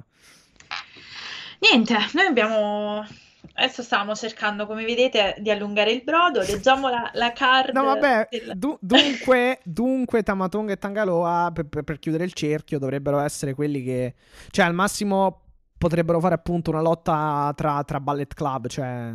Niente, 1.60 1.96
noi 2.14 2.26
abbiamo. 2.26 3.06
Adesso 3.54 3.84
stavamo 3.84 4.16
cercando, 4.16 4.66
come 4.66 4.84
vedete, 4.84 5.36
di 5.40 5.50
allungare 5.50 5.92
il 5.92 6.04
brodo. 6.04 6.42
Leggiamo 6.42 6.90
la, 6.90 7.10
la 7.14 7.32
card. 7.32 7.74
No, 7.74 7.84
vabbè, 7.84 8.28
del- 8.30 8.58
du- 8.58 8.78
dunque, 8.82 9.60
dunque 9.64 10.24
Tamatonga 10.24 10.74
e 10.74 10.78
Tangaloa, 10.78 11.52
per, 11.54 11.66
per- 11.66 11.84
per 11.84 12.00
chiudere 12.00 12.24
il 12.26 12.34
cerchio, 12.34 12.80
dovrebbero 12.80 13.20
essere 13.20 13.54
quelli 13.54 13.84
che... 13.84 14.16
Cioè, 14.50 14.66
al 14.66 14.74
massimo 14.74 15.44
potrebbero 15.78 16.20
fare 16.20 16.36
appunto 16.36 16.70
una 16.72 16.82
lotta 16.82 17.54
tra, 17.56 17.84
tra 17.84 18.00
Ballet 18.00 18.34
Club, 18.34 18.68
cioè... 18.68 19.14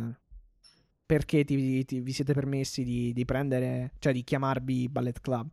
Perché 1.05 1.43
ti- 1.43 1.85
ti- 1.85 1.99
vi 1.99 2.11
siete 2.11 2.33
permessi 2.33 2.83
di, 2.83 3.13
di 3.13 3.25
prendere... 3.25 3.91
Cioè, 3.99 4.11
di 4.11 4.23
chiamarvi 4.23 4.89
Ballet 4.89 5.21
Club? 5.21 5.47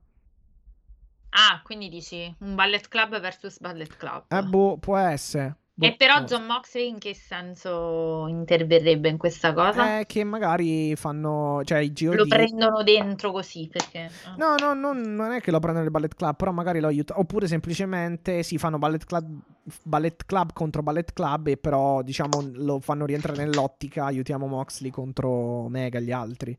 Ah, 1.35 1.63
quindi 1.65 1.89
dici 1.89 2.35
un 2.41 2.55
ballet 2.55 2.89
club 2.89 3.19
versus 3.19 3.59
ballet 3.59 3.97
club. 3.97 4.25
Eh, 4.29 4.43
boh, 4.43 4.77
può 4.77 4.99
essere. 4.99 5.57
Boh, 5.83 5.89
E 5.89 5.97
però 5.97 6.21
lo 6.21 6.27
so. 6.27 6.37
John 6.37 6.47
Moxley 6.47 6.89
in 6.89 6.99
che 6.99 7.15
senso 7.15 8.27
interverrebbe 8.29 9.09
in 9.09 9.19
questa 9.19 9.53
cosa? 9.53 9.99
Eh, 9.99 10.07
che 10.07 10.23
magari 10.25 10.95
fanno... 10.97 11.63
Cioè, 11.65 11.79
i 11.79 11.93
GOD... 11.93 12.15
Lo 12.15 12.27
prendono 12.27 12.83
dentro 12.83 13.33
così 13.33 13.69
perché... 13.71 14.11
ah. 14.25 14.35
No, 14.37 14.55
no, 14.57 14.75
non, 14.75 15.01
non 15.01 15.33
è 15.33 15.41
che 15.41 15.51
lo 15.51 15.59
prendono 15.59 15.85
il 15.85 15.91
ballet 15.91 16.15
club, 16.15 16.37
però 16.37 16.53
magari 16.53 16.79
lo 16.81 16.87
aiutano. 16.87 17.21
Oppure 17.21 17.47
semplicemente 17.49 18.43
si 18.43 18.59
fanno 18.59 18.79
ballet 18.79 19.05
club, 19.05 19.41
ballet 19.83 20.25
club 20.25 20.53
contro 20.53 20.83
ballet 20.83 21.13
club 21.13 21.49
e 21.49 21.57
però, 21.57 22.03
diciamo, 22.03 22.51
lo 22.53 22.79
fanno 22.81 23.05
rientrare 23.05 23.45
nell'ottica, 23.45 24.05
aiutiamo 24.05 24.47
Moxley 24.47 24.91
contro 24.91 25.69
Mega 25.69 25.99
e 25.99 26.03
gli 26.03 26.13
altri. 26.13 26.57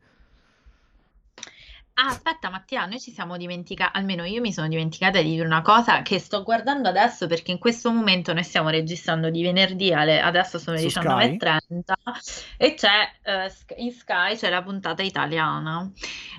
Ah, 1.96 2.08
aspetta 2.08 2.50
Mattia, 2.50 2.86
noi 2.88 3.00
ci 3.00 3.12
siamo 3.12 3.38
dimenticati, 3.38 3.96
almeno 3.96 4.24
io 4.24 4.42
mi 4.42 4.52
sono 4.52 4.68
dimenticata 4.68 5.22
di 5.22 5.30
dire 5.30 5.46
una 5.46 5.62
cosa 5.62 6.02
che 6.02 6.18
sto 6.18 6.42
guardando 6.42 6.90
adesso 6.90 7.28
perché 7.28 7.52
in 7.52 7.60
questo 7.60 7.92
momento 7.92 8.34
noi 8.34 8.44
stiamo 8.44 8.70
registrando 8.70 9.30
di 9.30 9.44
venerdì, 9.44 9.94
alle- 9.94 10.20
adesso 10.20 10.58
sono 10.58 10.76
le 10.76 10.90
Su 10.90 11.00
19.30 11.00 11.94
e 12.58 12.74
c'è 12.74 13.48
Sk- 13.48 13.76
in 13.78 13.92
Sky 13.92 14.36
c'è 14.36 14.50
la 14.50 14.64
puntata 14.64 15.04
italiana. 15.04 15.88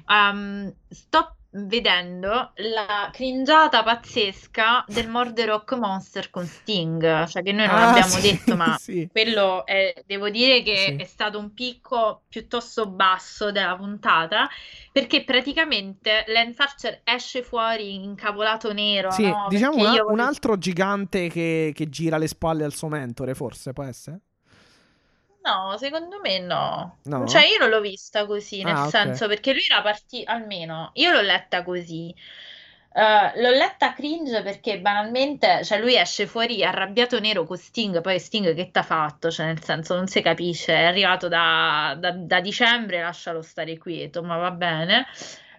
Um, 0.09 0.75
sto 0.89 1.37
vedendo 1.57 2.53
la 2.57 3.11
cringiata 3.13 3.83
pazzesca 3.83 4.85
del 4.89 5.09
Murder 5.09 5.49
Rock 5.49 5.73
Monster 5.75 6.31
con 6.31 6.47
Sting, 6.47 7.25
cioè 7.27 7.43
che 7.43 7.53
noi 7.53 7.67
non 7.69 7.77
Ah, 7.77 7.89
abbiamo 7.91 8.19
sì, 8.19 8.21
detto 8.21 8.57
ma 8.57 8.77
sì. 8.81 9.09
quello 9.11 9.65
è, 9.65 10.03
devo 10.07 10.29
dire 10.31 10.63
che 10.63 10.77
Sì. 10.77 10.97
è 10.97 11.05
stato 11.05 11.39
un 11.39 11.53
picco 11.55 12.23
piuttosto 12.29 12.89
basso 12.89 13.53
della 13.53 13.77
puntata 13.77 14.49
perché 14.93 15.25
praticamente 15.25 16.25
Lance 16.29 16.63
Archer 16.63 17.01
esce 17.05 17.43
fuori 17.43 17.95
incavolato 17.95 18.73
nero, 18.73 19.11
Sì, 19.11 19.23
no? 19.23 19.47
diciamo 19.49 19.77
una- 19.79 19.93
io 19.93 20.11
un 20.11 20.21
altro 20.21 20.57
gigante 20.59 21.29
che, 21.29 21.73
che 21.75 21.89
gira 21.89 22.17
le 22.19 22.27
spalle 22.29 22.65
al 22.65 22.73
suo 22.75 22.89
mentore, 22.89 23.35
forse, 23.35 23.73
può 23.73 23.85
essere? 23.85 24.21
No, 25.45 25.77
secondo 25.79 26.21
me 26.21 26.39
no. 26.39 26.99
No? 27.07 27.27
Cioè 27.27 27.43
io 27.47 27.59
non 27.59 27.69
l'ho 27.71 27.81
vista 27.81 28.27
così, 28.27 28.63
nel 28.65 28.77
Ah, 28.77 28.89
ok. 28.89 28.91
senso 28.91 29.27
perché 29.29 29.53
lui 29.53 29.65
era 29.69 29.83
partito, 29.83 30.31
almeno 30.31 30.91
io 30.95 31.13
l'ho 31.13 31.21
letta 31.21 31.63
così. 31.63 32.15
Eh, 32.97 33.41
l'ho 33.41 33.51
letta 33.51 33.93
cringe 33.93 34.43
perché 34.43 34.81
banalmente, 34.81 35.65
cioè 35.65 35.81
lui 35.81 35.97
esce 35.97 36.27
fuori 36.27 36.65
arrabbiato 36.65 37.19
nero 37.21 37.45
con 37.45 37.57
Sting, 37.59 38.01
poi 38.01 38.19
Sting 38.21 38.55
che 38.55 38.71
t'ha 38.71 38.83
fatto? 38.83 39.31
Cioè 39.31 39.47
nel 39.47 39.63
senso 39.63 39.95
non 39.97 40.07
si 40.07 40.21
capisce, 40.23 40.73
è 40.75 40.85
arrivato 40.85 41.29
da, 41.29 41.97
da- 41.99 42.13
da 42.13 42.41
dicembre, 42.41 43.03
lascialo 43.03 43.43
stare 43.43 43.77
quieto, 43.79 44.23
ma 44.23 44.37
va 44.37 44.51
bene. 44.51 45.07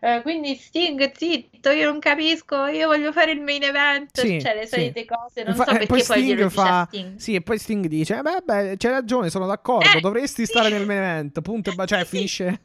Eh, 0.05 0.21
quindi 0.21 0.53
Sting, 0.55 1.11
zitto, 1.15 1.69
io 1.71 1.89
non 1.89 1.97
capisco, 1.99 2.65
io 2.67 2.85
voglio 2.87 3.11
fare 3.11 3.31
il 3.31 3.41
main 3.41 3.63
event, 3.63 4.19
Sì, 4.19 4.39
cioè 4.39 4.53
le 4.53 4.67
sì. 4.67 4.75
solite 4.75 5.03
cose, 5.05 5.41
non 5.41 5.53
Infa- 5.53 5.63
so 5.63 5.69
eh, 5.71 5.73
perché 5.73 5.85
poi 5.87 6.03
poi 6.03 6.23
glielo 6.23 6.49
Sting 6.49 6.67
a 6.67 6.73
fa... 6.73 6.85
Sting. 6.87 7.15
Sì, 7.17 7.33
e 7.33 7.41
poi 7.41 7.57
Sting 7.57 7.85
dice, 7.87 8.17
"Eh, 8.17 8.21
beh, 8.21 8.41
beh, 8.43 8.75
c'hai 8.77 8.91
ragione, 8.91 9.31
sono 9.31 9.47
d'accordo, 9.47 9.97
Eh, 9.97 10.01
dovresti 10.01 10.45
sì. 10.45 10.51
stare 10.51 10.69
nel 10.69 10.85
main 10.85 10.99
event, 10.99 11.41
punto 11.41 11.71
e 11.71 11.73
ba- 11.73 11.85
cioè 11.85 11.99
Sì, 12.01 12.05
sì. 12.09 12.15
finisce... 12.17 12.61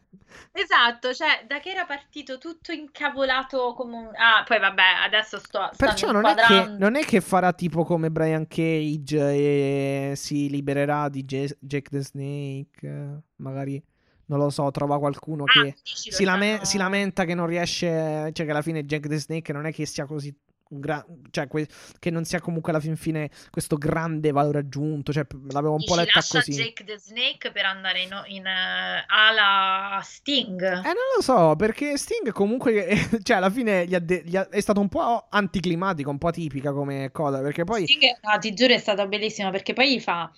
Esatto, 0.52 1.12
cioè 1.14 1.44
da 1.46 1.58
che 1.60 1.70
era 1.70 1.84
partito 1.86 2.36
tutto 2.38 2.72
incavolato 2.72 3.72
come 3.74 3.96
un... 3.96 4.10
Ah, 4.14 4.44
poi 4.46 4.58
vabbè, 4.60 4.82
adesso 5.04 5.38
sto, 5.38 5.70
Perciò 5.76 6.12
non 6.12 6.26
è, 6.26 6.34
che, 6.34 6.66
non 6.78 6.94
è 6.94 7.04
che 7.04 7.20
farà 7.20 7.52
tipo 7.52 7.84
come 7.84 8.10
Brian 8.10 8.46
Cage 8.46 9.18
e 9.18 10.12
si 10.14 10.48
libererà 10.50 11.08
di 11.08 11.24
Jack 11.24 11.88
the 11.88 12.00
Snake. 12.02 12.86
eh, 12.86 13.18
Magari, 13.36 13.82
non 14.30 14.38
lo 14.38 14.48
so, 14.50 14.70
trova 14.70 14.98
qualcuno 15.00 15.42
Ah, 15.44 15.52
che 15.62 15.74
si, 15.82 16.22
lame- 16.24 16.60
si 16.62 16.78
lamenta 16.78 17.24
che 17.24 17.34
non 17.34 17.46
riesce. 17.46 18.30
Cioè, 18.32 18.44
che 18.46 18.50
alla 18.50 18.62
fine 18.62 18.84
Jack 18.84 19.08
the 19.08 19.18
Snake 19.18 19.52
non 19.52 19.66
è 19.66 19.72
che 19.72 19.84
sia 19.86 20.06
così. 20.06 20.32
Un 20.70 20.78
gra- 20.78 21.04
cioè, 21.32 21.48
que- 21.48 21.66
che 21.98 22.10
non 22.10 22.24
sia 22.24 22.40
comunque 22.40 22.70
alla 22.70 22.80
fin 22.80 22.94
fine 22.94 23.28
questo 23.50 23.76
grande 23.76 24.30
valore 24.30 24.60
aggiunto. 24.60 25.12
Cioè, 25.12 25.24
p- 25.24 25.50
l'avevo 25.50 25.74
un 25.74 25.82
po' 25.84 25.96
letta 25.96 26.12
lascia 26.14 26.38
così. 26.38 26.52
Jake 26.52 26.84
the 26.84 26.96
Snake 26.96 27.50
per 27.50 27.64
andare 27.64 28.02
in, 28.02 28.10
in 28.28 28.46
eh, 28.46 29.04
ala 29.08 30.00
Sting. 30.04 30.62
Eh, 30.62 30.80
non 30.82 30.94
lo 31.16 31.22
so, 31.22 31.56
perché 31.56 31.96
Sting 31.98 32.30
comunque, 32.30 32.86
cioè, 33.24 33.38
alla 33.38 33.50
fine 33.50 33.84
gli 33.84 33.96
ha 33.96 33.98
de- 33.98 34.22
gli 34.24 34.36
ha- 34.36 34.48
è 34.48 34.60
stato 34.60 34.78
un 34.78 34.88
po' 34.88 35.26
anticlimatico, 35.28 36.08
un 36.08 36.18
po' 36.18 36.28
atipica 36.28 36.72
come 36.72 37.10
cosa, 37.10 37.40
perché 37.40 37.64
poi... 37.64 37.82
Sting, 37.82 38.02
no, 38.22 38.38
ti 38.38 38.54
giuro, 38.54 38.72
è 38.72 38.78
stato 38.78 39.08
bellissimo 39.08 39.50
perché 39.50 39.72
poi 39.72 39.94
gli 39.96 40.00
fa. 40.00 40.30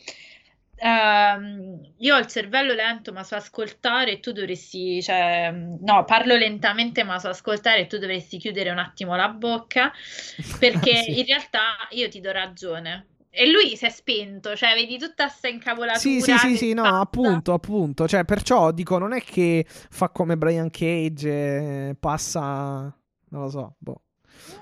Ehm, 0.82 1.80
io 1.98 2.14
ho 2.14 2.18
il 2.18 2.26
cervello 2.26 2.72
lento, 2.74 3.12
ma 3.12 3.22
so 3.22 3.36
ascoltare 3.36 4.12
e 4.12 4.20
tu 4.20 4.32
dovresti, 4.32 5.00
cioè, 5.02 5.50
no, 5.52 6.04
parlo 6.04 6.36
lentamente, 6.36 7.04
ma 7.04 7.18
so 7.18 7.28
ascoltare 7.28 7.80
e 7.82 7.86
tu 7.86 7.98
dovresti 7.98 8.38
chiudere 8.38 8.70
un 8.70 8.78
attimo 8.78 9.14
la 9.14 9.28
bocca 9.28 9.92
perché 10.58 11.02
Sì. 11.04 11.18
in 11.20 11.26
realtà 11.26 11.60
io 11.90 12.08
ti 12.08 12.20
do 12.20 12.32
ragione. 12.32 13.06
E 13.34 13.50
lui 13.50 13.76
si 13.76 13.86
è 13.86 13.88
spento, 13.88 14.54
cioè, 14.54 14.74
vedi 14.74 14.98
tutta 14.98 15.28
sta 15.28 15.48
incavolatura. 15.48 15.98
Sì, 15.98 16.20
sì, 16.20 16.36
sì, 16.36 16.56
sì, 16.58 16.72
no, 16.74 16.84
appunto, 16.84 17.54
appunto. 17.54 18.06
Cioè, 18.06 18.26
perciò 18.26 18.72
dico, 18.72 18.98
non 18.98 19.14
è 19.14 19.22
che 19.22 19.64
fa 19.66 20.10
come 20.10 20.36
Brian 20.36 20.68
Cage, 20.68 21.96
passa... 21.98 22.94
Non 23.30 23.40
lo 23.40 23.48
so, 23.48 23.76
boh. 23.78 24.02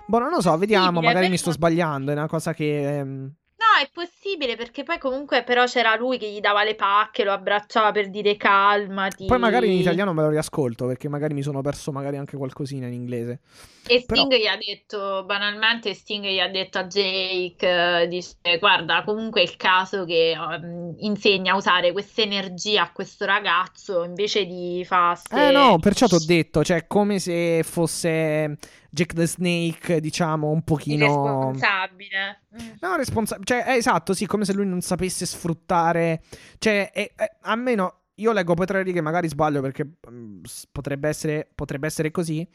Boh, 0.06 0.18
non 0.20 0.30
lo 0.30 0.40
so, 0.40 0.56
vediamo, 0.56 1.00
magari 1.00 1.28
mi 1.28 1.36
sto 1.36 1.50
sbagliando, 1.50 2.12
è 2.12 2.14
una 2.14 2.28
cosa 2.28 2.54
che... 2.54 2.98
ehm, 2.98 3.32
è 3.80 3.88
possibile 3.92 4.56
perché 4.56 4.82
poi 4.82 4.98
comunque 4.98 5.42
però 5.42 5.64
c'era 5.64 5.96
lui 5.96 6.18
che 6.18 6.30
gli 6.30 6.40
dava 6.40 6.62
le 6.64 6.74
pacche, 6.74 7.24
lo 7.24 7.32
abbracciava 7.32 7.92
per 7.92 8.10
dire 8.10 8.36
calmati. 8.36 9.26
Poi 9.26 9.38
magari 9.38 9.72
in 9.72 9.80
italiano 9.80 10.12
me 10.12 10.22
lo 10.22 10.28
riascolto, 10.28 10.86
perché 10.86 11.08
magari 11.08 11.34
mi 11.34 11.42
sono 11.42 11.62
perso 11.62 11.90
magari 11.92 12.16
anche 12.16 12.36
qualcosina 12.36 12.86
in 12.86 12.92
inglese. 12.92 13.40
E 13.86 14.04
Però- 14.06 14.20
Sting 14.20 14.40
gli 14.40 14.46
ha 14.46 14.56
detto, 14.56 15.24
banalmente, 15.24 15.94
Sting 15.94 16.24
gli 16.24 16.38
ha 16.38 16.48
detto 16.48 16.78
a 16.78 16.84
Jake, 16.84 18.02
eh, 18.02 18.08
dice, 18.08 18.36
guarda, 18.58 19.02
comunque 19.04 19.40
è 19.40 19.44
il 19.44 19.56
caso 19.56 20.04
che 20.04 20.36
um, 20.36 20.94
insegna 20.98 21.54
a 21.54 21.56
usare 21.56 21.92
questa 21.92 22.20
energia 22.20 22.82
a 22.82 22.92
questo 22.92 23.24
ragazzo 23.24 24.04
invece 24.04 24.44
di 24.44 24.84
farsi... 24.86 25.34
Eh 25.34 25.50
no, 25.50 25.78
perciò 25.78 26.06
ti 26.06 26.14
ho 26.14 26.24
detto, 26.24 26.62
cioè, 26.62 26.86
come 26.86 27.18
se 27.18 27.62
fosse 27.64 28.58
Jack 28.90 29.14
the 29.14 29.26
Snake, 29.26 30.00
diciamo, 30.00 30.48
un 30.50 30.62
pochino... 30.62 31.04
irresponsabile. 31.04 32.42
Mm. 32.60 32.68
No, 32.80 32.96
responsabile. 32.96 33.46
Cioè, 33.46 33.64
è 33.64 33.72
esatto, 33.76 34.12
sì, 34.14 34.26
come 34.26 34.44
se 34.44 34.52
lui 34.52 34.66
non 34.66 34.80
sapesse 34.80 35.24
sfruttare. 35.26 36.22
Cioè, 36.58 36.90
è- 36.90 37.12
è- 37.14 37.36
almeno 37.42 37.94
io 38.16 38.32
leggo 38.32 38.54
poi 38.54 38.66
tre 38.66 38.82
righe, 38.82 39.00
magari 39.00 39.28
sbaglio 39.28 39.60
perché 39.62 39.88
mm, 40.10 40.42
s- 40.42 40.66
potrebbe 40.70 41.08
essere, 41.08 41.48
potrebbe 41.54 41.86
essere 41.86 42.10
così. 42.10 42.46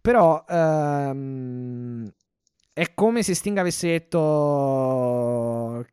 Però 0.00 0.44
ehm, 0.48 2.10
è 2.72 2.94
come 2.94 3.22
se 3.22 3.34
Sting 3.34 3.58
avesse 3.58 3.86
detto: 3.88 5.86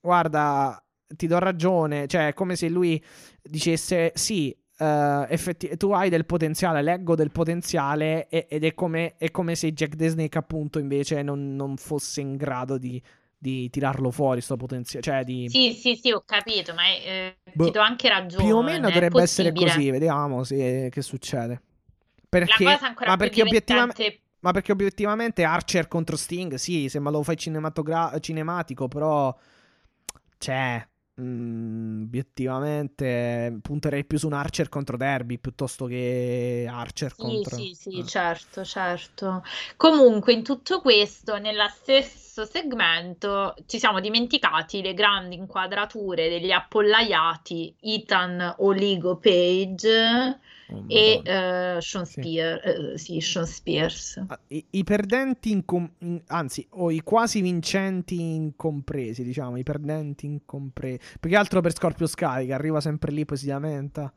Guarda, 0.00 0.82
ti 1.06 1.26
do 1.26 1.38
ragione. 1.38 2.06
Cioè, 2.06 2.28
è 2.28 2.34
come 2.34 2.56
se 2.56 2.68
lui 2.68 3.02
dicesse: 3.42 4.12
Sì. 4.14 4.54
Eh, 4.80 5.26
effetti- 5.28 5.76
tu 5.76 5.90
hai 5.90 6.08
del 6.08 6.24
potenziale, 6.24 6.80
leggo 6.80 7.14
del 7.14 7.30
potenziale 7.30 8.28
e- 8.28 8.46
ed 8.48 8.64
è 8.64 8.72
come, 8.72 9.16
è 9.18 9.30
come 9.30 9.54
se 9.54 9.72
Jack 9.72 9.94
the 9.94 10.08
Snake 10.08 10.38
appunto 10.38 10.78
invece 10.78 11.22
non, 11.22 11.54
non 11.54 11.76
fosse 11.76 12.22
in 12.22 12.36
grado 12.36 12.78
di, 12.78 13.00
di 13.36 13.68
tirarlo 13.68 14.10
fuori 14.10 14.40
sto 14.40 14.56
potenziale, 14.56 15.04
cioè 15.04 15.22
di... 15.22 15.48
Sì, 15.50 15.74
sì, 15.74 15.96
sì, 15.96 16.10
ho 16.12 16.22
capito, 16.24 16.72
ma 16.72 16.86
eh, 16.88 17.36
Boh, 17.52 17.66
ti 17.66 17.70
do 17.72 17.80
anche 17.80 18.08
ragione. 18.08 18.42
più 18.44 18.56
o 18.56 18.62
meno 18.62 18.88
dovrebbe 18.88 19.20
essere 19.20 19.52
così, 19.52 19.90
vediamo 19.90 20.44
se, 20.44 20.88
che 20.90 21.02
succede. 21.02 21.60
Perché, 22.26 22.64
cosa 22.64 22.86
ancora 22.86 23.10
ma, 23.10 23.16
più 23.16 23.26
perché 23.26 23.42
obiettivamente, 23.42 24.20
ma 24.40 24.52
perché 24.52 24.72
obiettivamente 24.72 25.42
Archer 25.42 25.88
contro 25.88 26.16
Sting, 26.16 26.54
sì, 26.54 26.88
se 26.88 27.00
me 27.00 27.10
lo 27.10 27.22
fai 27.22 27.36
cinematogra- 27.36 28.18
cinematico, 28.18 28.88
però... 28.88 29.36
Cioè... 30.38 30.88
mm, 31.20 32.02
obiettivamente 32.04 33.58
punterei 33.62 34.04
più 34.04 34.18
su 34.18 34.26
un 34.26 34.32
Archer 34.32 34.68
contro 34.68 34.96
Derby 34.96 35.38
piuttosto 35.38 35.86
che 35.86 36.66
Archer 36.68 37.12
Sì, 37.14 37.20
contro... 37.20 37.56
sì, 37.56 37.74
sì, 37.74 37.98
eh. 37.98 38.06
certo, 38.06 38.64
certo. 38.64 39.42
Comunque, 39.76 40.32
in 40.32 40.42
tutto 40.42 40.80
questo, 40.80 41.38
nello 41.38 41.68
stesso 41.68 42.44
segmento, 42.44 43.54
ci 43.66 43.78
siamo 43.78 44.00
dimenticati 44.00 44.82
le 44.82 44.94
grandi 44.94 45.36
inquadrature 45.36 46.28
degli 46.28 46.50
appollaiati 46.50 47.74
Ethan 47.80 48.56
Oligo 48.58 49.16
Page 49.16 50.38
Oh, 50.72 50.84
e 50.86 51.22
eh, 51.24 51.78
Sean 51.80 52.06
Sì. 52.06 52.28
Spear- 52.28 52.60
eh, 52.66 52.98
sì, 52.98 53.20
Sean 53.20 53.46
Spears. 53.46 54.18
Ah, 54.26 54.38
I, 54.48 54.64
i 54.70 54.84
perdenti, 54.84 55.50
incom- 55.50 55.90
in- 55.98 56.22
anzi, 56.28 56.64
o 56.70 56.90
i 56.92 57.00
quasi 57.02 57.40
vincenti 57.40 58.20
incompresi, 58.20 59.24
diciamo, 59.24 59.56
i 59.56 59.64
perdenti 59.64 60.26
incompresi. 60.26 61.00
Più 61.18 61.28
che 61.30 61.36
altro 61.36 61.60
per 61.60 61.72
Scorpio 61.74 62.06
Sky, 62.06 62.46
che 62.46 62.52
arriva 62.52 62.80
sempre 62.80 63.10
lì, 63.10 63.24
poi 63.24 63.36
si 63.36 63.46
lamenta. 63.46 64.12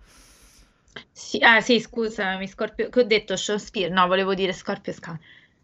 Sì, 1.12 1.38
ah, 1.42 1.62
sì, 1.62 1.80
scusami, 1.80 2.48
Scorpio, 2.48 2.90
che 2.90 3.00
ho 3.00 3.04
detto 3.04 3.36
Sean 3.38 3.60
Spears, 3.60 3.94
no, 3.94 4.08
volevo 4.08 4.34
dire 4.34 4.54
Scorpio 4.54 4.92
Sky. 4.92 5.18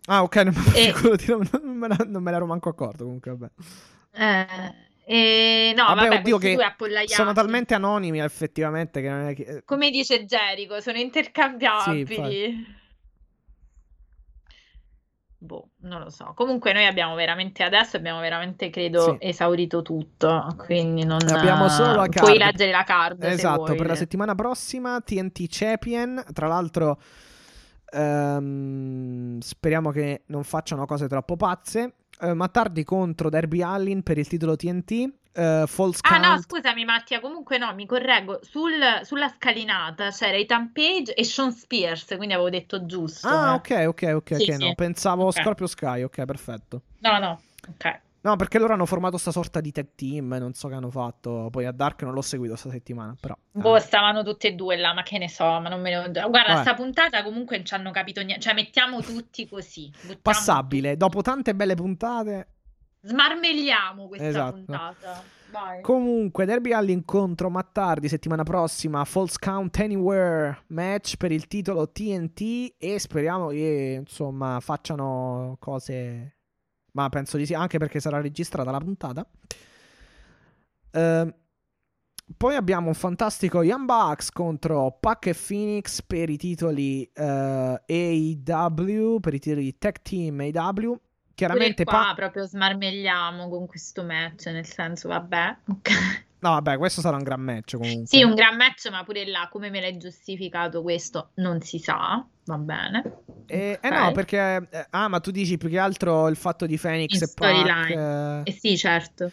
Ah, 0.08 0.24
ok, 0.24 0.36
non, 0.44 0.54
me- 0.56 0.72
E- 0.74 0.94
non 1.64 1.78
me, 1.78 1.88
la- 1.88 2.06
non 2.08 2.24
me 2.24 2.32
l'ero 2.32 2.46
manco 2.46 2.70
accorto, 2.70 3.04
comunque, 3.04 3.32
vabbè. 3.36 3.52
Eh, 4.14 4.74
e 5.12 5.74
no, 5.76 5.86
Vabbè, 5.86 6.08
vabbè, 6.08 6.20
oddio, 6.20 6.38
che 6.38 6.58
sono 7.08 7.34
talmente 7.34 7.74
anonimi, 7.74 8.20
effettivamente, 8.20 9.02
che 9.02 9.34
che... 9.34 9.44
eh, 9.44 9.64
Come 9.66 9.90
dice 9.90 10.24
Jericho, 10.26 10.80
sono 10.82 10.98
Sì, 10.98 11.02
intercambiabili. 11.02 12.78
Boh, 15.42 15.70
non 15.84 16.02
lo 16.02 16.10
so. 16.10 16.34
Comunque 16.36 16.74
noi 16.74 16.86
abbiamo 16.86 17.16
veramente 17.16 17.64
adesso 17.64 17.98
abbiamo 17.98 18.20
veramente 18.20 18.70
credo 18.70 19.04
Sì. 19.04 19.18
esaurito 19.20 19.82
tutto, 19.82 20.54
quindi 20.58 21.06
non 21.06 21.28
Abbiamo 21.28 21.70
solo 21.70 21.94
la 21.94 22.08
puoi 22.08 22.38
card. 22.38 22.38
leggere 22.38 22.72
la 22.72 22.84
card 22.84 23.24
Esatto, 23.24 23.64
per 23.76 23.88
la 23.88 23.96
settimana 23.96 24.36
prossima 24.36 25.02
TNT 25.02 25.46
Champion, 25.50 26.24
tra 26.34 26.48
l'altro 26.48 27.00
ehm, 27.92 29.40
speriamo 29.40 29.92
che 29.92 30.24
non 30.28 30.44
facciano 30.44 30.86
cose 30.86 31.08
troppo 31.08 31.36
pazze. 31.36 31.94
Eh, 32.22 32.34
Mattardi 32.34 32.84
contro 32.84 33.30
Derby 33.30 33.62
Allin 33.62 34.04
per 34.04 34.18
il 34.18 34.28
titolo 34.28 34.56
TNT. 34.56 35.14
eh, 35.32 35.64
False 35.68 36.02
Ah 36.04 36.18
no, 36.18 36.28
Count. 36.30 36.44
scusami 36.44 36.84
Mattia, 36.84 37.20
comunque 37.22 37.58
no, 37.58 37.74
mi 37.74 37.86
correggo. 37.86 38.40
Sul- 38.44 39.00
sulla 39.04 39.30
scalinata 39.30 40.10
c'era 40.10 40.36
Ethan 40.38 40.72
Page 40.74 41.14
e 41.14 41.24
Sean 41.24 41.52
Spears, 41.54 42.16
quindi 42.18 42.34
avevo 42.34 42.50
detto 42.50 42.86
giusto. 42.86 43.28
Ah, 43.28 43.52
eh. 43.52 43.54
ok, 43.56 43.86
ok, 43.88 44.12
ok, 44.16 44.36
Sì, 44.36 44.50
ok, 44.50 44.54
sì. 44.58 44.66
no, 44.66 44.74
pensavo 44.76 45.28
Ok. 45.28 45.34
Scorpio 45.34 45.68
Sky, 45.68 46.02
ok, 46.04 46.26
perfetto. 46.26 46.82
No, 47.00 47.20
no, 47.20 47.42
ok. 47.70 48.00
No, 48.22 48.36
perché 48.36 48.60
loro 48.60 48.74
hanno 48.74 48.86
formato 48.86 49.18
sta 49.18 49.32
sorta 49.32 49.62
di 49.62 49.72
tag 49.72 49.90
team, 49.96 50.36
non 50.40 50.54
so 50.54 50.68
che 50.68 50.74
hanno 50.74 50.90
fatto. 50.90 51.48
Poi 51.50 51.66
a 51.66 51.72
Dark 51.72 52.02
non 52.04 52.14
l'ho 52.14 52.22
seguito 52.22 52.56
sta 52.56 52.70
settimana, 52.70 53.16
però. 53.20 53.36
Boh, 53.52 53.78
eh, 53.78 53.80
stavano 53.80 54.24
tutte 54.24 54.50
e 54.50 54.56
due 54.56 54.76
là, 54.76 54.94
ma 54.94 55.04
che 55.04 55.18
ne 55.18 55.30
so, 55.30 55.44
ma 55.46 55.70
non 55.70 55.80
me 55.80 55.90
ne... 55.90 56.12
Guarda, 56.12 56.28
Vabbè. 56.54 56.62
sta 56.62 56.74
puntata 56.74 57.24
comunque 57.24 57.56
non 57.58 57.66
ci 57.66 57.74
hanno 57.74 57.92
capito 57.92 58.22
niente, 58.22 58.42
cioè 58.42 58.54
mettiamo 58.54 59.02
tutti 59.02 59.48
così, 59.48 59.92
passabile. 60.22 60.90
tutti. 60.90 61.00
Dopo 61.00 61.22
tante 61.22 61.56
belle 61.56 61.76
puntate. 61.76 62.48
Smarmelliamo 63.02 64.08
questa 64.08 64.28
Esatto. 64.28 64.54
puntata. 64.56 65.24
Vai. 65.52 65.82
Comunque, 65.82 66.46
Derby 66.46 66.74
Allin 66.74 67.06
contro 67.06 67.50
Mattardi 67.50 68.08
settimana 68.08 68.44
prossima. 68.44 69.04
False 69.06 69.38
Count 69.40 69.80
Anywhere 69.80 70.64
match 70.68 71.16
per 71.16 71.32
il 71.32 71.48
titolo 71.48 71.90
TNT. 71.90 72.76
E 72.78 73.00
speriamo 73.00 73.48
che 73.48 73.98
insomma 74.02 74.60
facciano 74.60 75.56
cose. 75.60 76.36
Ma 77.00 77.08
penso 77.08 77.38
di 77.38 77.46
sì, 77.46 77.54
anche 77.54 77.78
perché 77.78 78.02
sarà 78.02 78.20
registrata 78.20 78.72
la 78.72 78.80
puntata. 78.80 79.26
Ehm, 80.92 81.34
poi 82.36 82.56
abbiamo 82.56 82.88
un 82.88 82.94
fantastico 82.94 83.64
Young 83.64 83.86
Bucks 83.86 84.32
contro 84.32 84.98
Pac 85.00 85.28
e 85.28 85.34
Phoenix 85.34 86.02
per 86.02 86.30
i 86.30 86.36
titoli 86.36 87.10
eh, 87.14 87.82
AEW, 87.88 89.20
per 89.22 89.34
i 89.34 89.40
titoli 89.40 89.78
Tech 89.78 90.02
Team 90.02 90.42
AEW. 90.42 91.00
Chiaramente 91.34 91.86
Pure 91.86 91.98
qua 91.98 92.08
Pa- 92.10 92.16
proprio 92.16 92.46
smarmelliamo 92.46 93.48
con 93.48 93.66
questo 93.66 94.04
match, 94.04 94.48
nel 94.48 94.66
senso, 94.66 95.08
vabbè. 95.08 95.56
ok. 95.70 96.28
No, 96.42 96.52
vabbè, 96.52 96.78
questo 96.78 97.02
sarà 97.02 97.18
un 97.18 97.24
gran 97.24 97.42
match 97.42 97.76
comunque. 97.76 98.06
Sì, 98.08 98.24
un 98.24 98.34
gran 98.34 98.56
match, 98.56 98.90
ma 98.90 99.04
pure 99.04 99.26
là, 99.28 99.50
come 99.52 99.70
me 99.70 99.82
l'hai 99.82 99.98
giustificato 99.98 100.82
questo, 100.82 101.32
non 101.36 101.60
si 101.62 101.80
sa, 101.80 102.26
va 102.46 102.58
bene. 102.58 103.04
Eh, 103.48 103.78
eh 103.82 103.88
Ok. 103.88 103.94
no, 103.94 104.12
perché... 104.14 104.68
eh, 104.72 104.88
ah, 104.92 105.10
ma 105.10 105.20
tu 105.20 105.32
dici 105.32 105.58
più 105.58 105.68
che 105.70 105.78
altro 105.80 106.30
il 106.30 106.38
fatto 106.38 106.66
di 106.66 106.78
Phoenix 106.78 107.14
In 107.16 107.24
e 107.24 107.32
Pac... 107.34 107.56
storyline. 107.56 108.42
eh, 108.46 108.50
Eh 108.50 108.58
sì, 108.58 108.78
certo. 108.78 109.32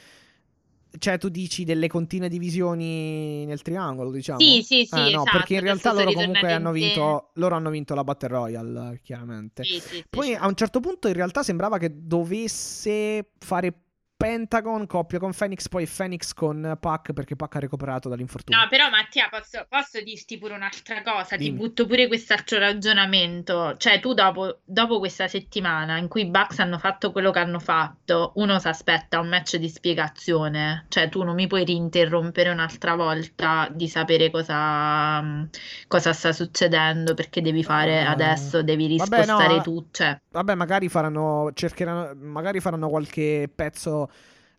cioè, 0.99 1.17
tu 1.19 1.29
dici 1.29 1.63
delle 1.65 1.87
continue 1.87 2.29
divisioni 2.29 3.45
nel 3.45 3.63
triangolo, 3.63 4.11
diciamo? 4.11 4.41
Sì, 4.41 4.63
sì, 4.63 4.85
sì, 4.87 4.95
Ah, 4.95 5.03
no, 5.03 5.09
esatto, 5.09 5.31
perché 5.31 5.55
in 5.55 5.61
realtà 5.61 5.93
loro 5.93 6.13
comunque 6.13 6.53
hanno 6.53 6.73
vinto... 6.73 7.31
Loro 7.35 7.55
hanno 7.55 7.71
vinto 7.71 7.95
la 7.95 8.03
Battle 8.03 8.29
Royale, 8.29 9.01
chiaramente. 9.05 9.63
Sì, 9.63 9.75
sì, 9.75 9.81
sì, 9.97 10.05
Poi 10.11 10.29
certo. 10.29 10.43
a 10.43 10.47
un 10.49 10.55
certo 10.57 10.81
punto 10.81 11.07
in 11.07 11.15
realtà 11.15 11.45
sembrava 11.45 11.79
che 11.79 11.91
dovesse 11.95 13.31
fare 13.39 13.73
Pentagon 14.17 14.87
coppia 14.87 15.19
con 15.19 15.33
Phoenix, 15.33 15.69
poi 15.69 15.87
Phoenix 15.87 16.33
con 16.33 16.77
Pac 16.81 17.13
perché 17.13 17.37
Pac 17.37 17.57
ha 17.57 17.59
recuperato 17.59 18.09
dall'infortunio. 18.09 18.61
No, 18.61 18.67
però 18.69 18.89
Mattia, 18.89 19.29
posso, 19.31 19.67
posso 19.69 20.01
dirti 20.01 20.39
pure 20.39 20.55
un'altra 20.55 21.03
cosa, 21.03 21.37
ti 21.37 21.45
Dimmi. 21.45 21.59
butto 21.59 21.87
pure 21.87 22.07
quest'altro 22.09 22.59
ragionamento. 22.59 23.77
Cioè, 23.77 24.01
tu 24.01 24.15
dopo, 24.15 24.61
dopo 24.65 24.99
questa 24.99 25.29
settimana 25.29 25.99
in 25.99 26.09
cui 26.09 26.23
i 26.23 26.31
Bucks 26.31 26.59
hanno 26.61 26.79
fatto 26.79 27.13
quello 27.13 27.31
che 27.31 27.41
hanno 27.41 27.59
fatto, 27.59 28.33
uno 28.37 28.59
si 28.59 28.69
aspetta 28.69 29.21
un 29.21 29.29
match 29.29 29.57
di 29.57 29.69
spiegazione. 29.69 30.87
Cioè, 30.89 31.09
tu 31.11 31.23
non 31.23 31.35
mi 31.35 31.47
puoi 31.47 31.65
rinterrompere 31.65 32.49
un'altra 32.49 32.95
volta 32.95 33.69
di 33.71 33.87
sapere 33.89 34.31
cosa, 34.31 35.47
cosa 35.87 36.13
sta 36.15 36.33
succedendo, 36.33 37.13
perché 37.15 37.43
devi 37.43 37.63
fare 37.63 38.01
Eh, 38.01 38.05
adesso, 38.05 38.63
devi 38.63 38.97
vabbè, 38.97 39.19
rispostare 39.19 39.57
no, 39.57 39.63
tu. 39.63 39.89
Cioè, 39.91 40.19
Vabbè, 40.31 40.55
magari 40.55 40.89
faranno, 40.89 41.51
cercheranno, 41.55 42.15
magari 42.15 42.61
faranno 42.61 42.89
qualche 42.89 43.51
pezzo, 43.55 44.06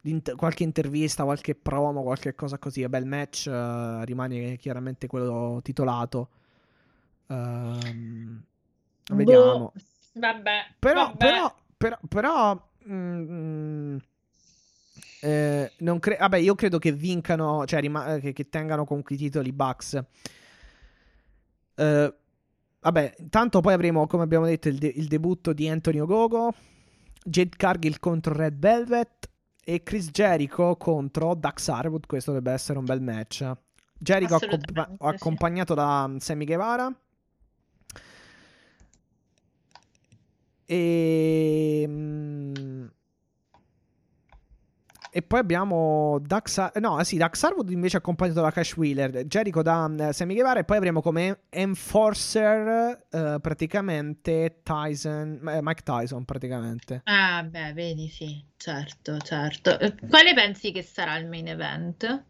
di 0.02 0.12
int- 0.12 0.36
qualche 0.36 0.64
intervista, 0.64 1.24
qualche 1.24 1.56
promo, 1.56 2.04
qualche 2.04 2.36
cosa 2.36 2.58
così. 2.58 2.82
Vabbè, 2.82 3.00
il 3.00 3.06
match 3.06 3.48
eh, 3.48 4.06
rimane 4.06 4.58
chiaramente 4.58 5.08
quello 5.08 5.60
titolato. 5.64 6.30
Ehm, 7.28 8.44
vediamo. 9.12 9.72
boh, 9.74 9.74
vabbè, 10.14 10.60
Però, 10.80 11.06
vabbè. 11.08 11.18
però, 11.18 11.56
però, 11.78 11.98
però, 12.08 12.70
mm, 12.90 13.98
eh, 15.22 15.72
non 15.80 16.00
cre- 16.00 16.18
vabbè, 16.18 16.38
io 16.38 16.56
credo 16.56 16.80
che 16.80 16.92
vincano, 16.92 17.66
cioè 17.66 17.80
rima- 17.82 18.16
eh, 18.16 18.20
che, 18.20 18.34
che 18.34 18.50
tengano 18.50 18.86
comunque 18.86 19.16
i 19.16 19.18
titoli 19.18 19.52
Bucks. 19.52 20.02
Eh, 21.76 22.14
vabbè, 22.80 23.16
intanto 23.20 23.62
poi 23.62 23.74
avremo, 23.74 24.08
come 24.08 24.24
abbiamo 24.24 24.46
detto, 24.46 24.68
il, 24.70 24.78
de- 24.78 24.94
il 24.96 25.08
debutto 25.08 25.54
di 25.54 25.68
Anthony 25.68 26.00
Ogogo, 26.00 26.54
Jade 27.24 27.56
Cargill 27.58 27.98
contro 28.00 28.34
Red 28.34 28.58
Velvet 28.58 29.30
e 29.70 29.84
Chris 29.84 30.10
Jericho 30.12 30.78
contro 30.78 31.36
Dax 31.36 31.68
Harwood. 31.68 32.06
Questo 32.06 32.32
dovrebbe 32.32 32.54
essere 32.54 32.80
un 32.80 32.86
bel 32.86 33.02
match. 33.02 33.52
Jericho 34.00 34.40
sì. 34.40 34.48
accompagnato 35.00 35.74
da 35.74 36.10
Sammy 36.20 36.46
Guevara. 36.46 36.90
E, 40.66 41.84
mm, 41.86 42.86
e 45.18 45.24
poi 45.24 45.40
abbiamo 45.40 46.20
Dax, 46.22 46.74
no, 46.76 47.04
sì, 47.04 47.18
Dax 47.18 47.42
Harwood 47.42 47.72
invece 47.72 47.98
accompagnato 47.98 48.40
da 48.40 48.52
Cash 48.52 48.76
Wheeler, 48.76 49.26
Jericho 49.26 49.64
da 49.64 49.88
mm, 49.88 50.10
Sammy 50.10 50.36
Guevara 50.36 50.60
e 50.60 50.64
poi 50.64 50.78
avremo 50.78 51.02
come 51.02 51.40
enforcer 51.50 53.08
eh, 53.10 53.38
praticamente 53.42 54.60
Tyson, 54.62 55.42
eh, 55.50 55.60
Mike 55.64 55.82
Tyson 55.82 56.24
praticamente. 56.24 57.02
Ah, 57.06 57.42
beh, 57.42 57.74
vedi, 57.74 58.08
sì, 58.10 58.46
certo, 58.58 59.18
certo. 59.18 59.80
Eh, 59.80 59.96
Quale 60.08 60.36
pensi 60.36 60.72
che 60.72 60.84
sarà 60.84 61.18
il 61.18 61.26
main 61.28 61.48
event? 61.48 62.24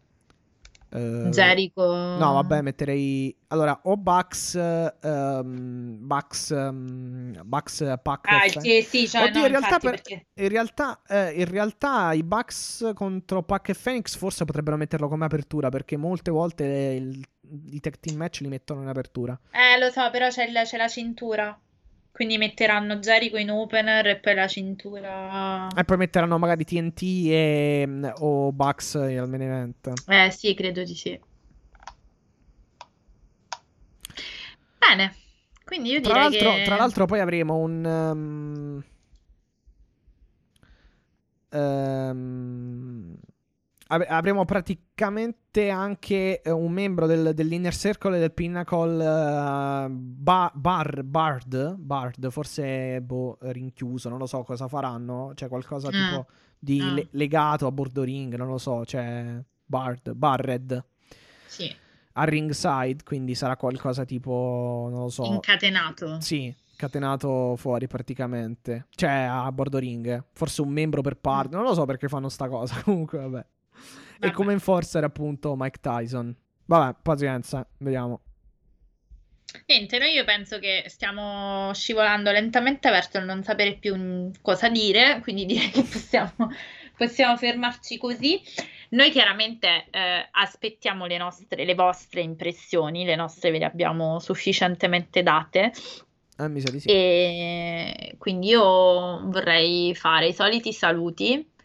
Eh, 0.90 1.28
Jericho. 1.30 1.84
No, 1.84 2.32
vabbè, 2.34 2.62
metterei 2.62 3.34
allora 3.48 3.78
o 3.84 3.96
Bucks, 3.96 4.54
ehm, 4.54 5.98
Bucks, 6.06 6.50
ehm, 6.50 7.40
Bucks 7.44 7.84
Pac 8.02 8.26
Ah, 8.30 8.44
e- 8.44 8.60
sì, 8.60 8.82
sì, 8.82 9.08
cioè, 9.08 9.22
Oddio, 9.24 9.40
no, 9.40 9.46
in 9.46 9.52
realtà, 9.52 9.78
per- 9.78 9.90
perché... 9.90 10.26
in, 10.34 10.48
realtà, 10.48 11.00
eh, 11.06 11.30
in 11.32 11.44
realtà 11.44 12.12
i 12.12 12.22
Bucks 12.22 12.90
contro 12.94 13.42
Pac 13.42 13.68
e 13.68 13.74
Phoenix 13.74 14.16
forse 14.16 14.44
potrebbero 14.44 14.76
metterlo 14.76 15.08
come 15.08 15.24
apertura 15.26 15.68
perché 15.68 15.96
molte 15.96 16.30
volte 16.30 16.64
il- 16.64 17.24
i 17.70 17.80
tag 17.80 17.98
team 18.00 18.16
match 18.16 18.40
li 18.40 18.48
mettono 18.48 18.82
in 18.82 18.88
apertura. 18.88 19.38
Eh, 19.50 19.78
lo 19.78 19.90
so, 19.90 20.08
però 20.10 20.28
c'è 20.28 20.44
il- 20.46 20.60
c'è 20.64 20.76
la 20.76 20.88
cintura. 20.88 21.58
Quindi 22.18 22.36
metteranno 22.36 22.96
Jericho 22.96 23.36
in 23.36 23.48
opener 23.48 24.04
e 24.08 24.16
poi 24.16 24.34
la 24.34 24.48
cintura... 24.48 25.68
E 25.68 25.84
poi 25.84 25.96
metteranno 25.98 26.36
magari 26.36 26.64
TNT 26.64 27.02
e, 27.28 27.84
mm, 27.86 28.04
o 28.16 28.50
Bucks 28.50 28.96
al 28.96 29.28
main 29.28 29.42
event. 29.42 29.92
Eh, 30.08 30.28
sì, 30.32 30.52
credo 30.54 30.82
di 30.82 30.96
sì. 30.96 31.20
Bene, 34.78 35.14
quindi 35.64 35.90
io 35.90 36.00
Tra 36.00 36.28
direi 36.28 36.42
l'altro, 36.42 36.54
che... 36.54 36.62
tra 36.64 36.76
l'altro 36.76 37.06
poi 37.06 37.20
avremo 37.20 37.54
un... 37.54 37.84
um, 37.84 38.82
ehm, 41.50 43.17
avremo 43.88 44.44
praticamente 44.44 45.70
anche 45.70 46.42
uh, 46.44 46.50
un 46.50 46.72
membro 46.72 47.06
del, 47.06 47.32
dell'Inner 47.34 47.74
Circle 47.74 48.16
e 48.16 48.20
del 48.20 48.32
Pinnacle 48.32 48.94
uh, 48.94 49.88
ba- 49.90 50.52
bar, 50.54 51.02
Bard, 51.02 51.74
Bard, 51.76 52.28
forse 52.30 53.00
boh, 53.00 53.38
rinchiuso, 53.40 54.08
non 54.08 54.18
lo 54.18 54.26
so 54.26 54.42
cosa 54.42 54.68
faranno, 54.68 55.32
c'è 55.34 55.48
qualcosa 55.48 55.88
mm. 55.88 55.90
tipo 55.90 56.26
di 56.58 56.80
mm. 56.80 56.94
le- 56.94 57.08
legato 57.12 57.66
a 57.66 57.72
bordo 57.72 58.02
ring, 58.02 58.34
non 58.34 58.48
lo 58.48 58.58
so, 58.58 58.82
c'è 58.84 59.42
Bard, 59.64 60.12
Barred. 60.12 60.84
Sì. 61.46 61.74
A 62.12 62.24
ringside, 62.24 63.02
quindi 63.04 63.34
sarà 63.34 63.56
qualcosa 63.56 64.04
tipo, 64.04 64.88
non 64.90 65.02
lo 65.02 65.08
so. 65.08 65.24
Incatenato. 65.24 66.20
Sì, 66.20 66.54
catenato 66.76 67.54
fuori 67.56 67.86
praticamente. 67.86 68.86
Cioè 68.90 69.10
a 69.10 69.50
bordo 69.52 69.78
ring. 69.78 70.24
Forse 70.32 70.62
un 70.62 70.70
membro 70.70 71.00
per 71.00 71.16
parte. 71.16 71.54
Non 71.54 71.64
lo 71.64 71.74
so 71.74 71.84
perché 71.84 72.08
fanno 72.08 72.28
sta 72.28 72.48
cosa. 72.48 72.80
Comunque, 72.82 73.18
vabbè. 73.18 73.46
E 74.20 74.30
come 74.32 74.52
enforcer 74.52 75.04
appunto 75.04 75.54
Mike 75.56 75.78
Tyson. 75.80 76.34
Vabbè, 76.66 76.98
pazienza, 77.02 77.66
vediamo. 77.78 78.20
Niente, 79.66 79.98
noi 79.98 80.12
io 80.12 80.24
penso 80.24 80.58
che 80.58 80.84
stiamo 80.88 81.72
scivolando 81.72 82.30
lentamente 82.30 82.90
verso 82.90 83.18
il 83.18 83.24
non 83.24 83.42
sapere 83.42 83.74
più 83.74 84.30
cosa 84.42 84.68
dire, 84.68 85.20
quindi 85.22 85.46
direi 85.46 85.70
che 85.70 85.82
possiamo, 85.82 86.50
possiamo 86.96 87.36
fermarci 87.36 87.96
così. 87.96 88.42
Noi 88.90 89.10
chiaramente 89.10 89.86
eh, 89.90 90.28
aspettiamo 90.30 91.06
le, 91.06 91.16
nostre, 91.16 91.64
le 91.64 91.74
vostre 91.74 92.20
impressioni, 92.20 93.04
le 93.04 93.16
nostre 93.16 93.50
ve 93.50 93.58
le 93.58 93.64
abbiamo 93.64 94.18
sufficientemente 94.18 95.22
date. 95.22 95.72
Ah, 96.36 96.48
mi 96.48 96.60
sa 96.60 96.70
di 96.70 96.80
sì. 96.80 96.88
E 96.88 98.14
quindi 98.18 98.48
io 98.48 99.28
vorrei 99.28 99.94
fare 99.94 100.28
i 100.28 100.34
soliti 100.34 100.72
saluti 100.72 101.56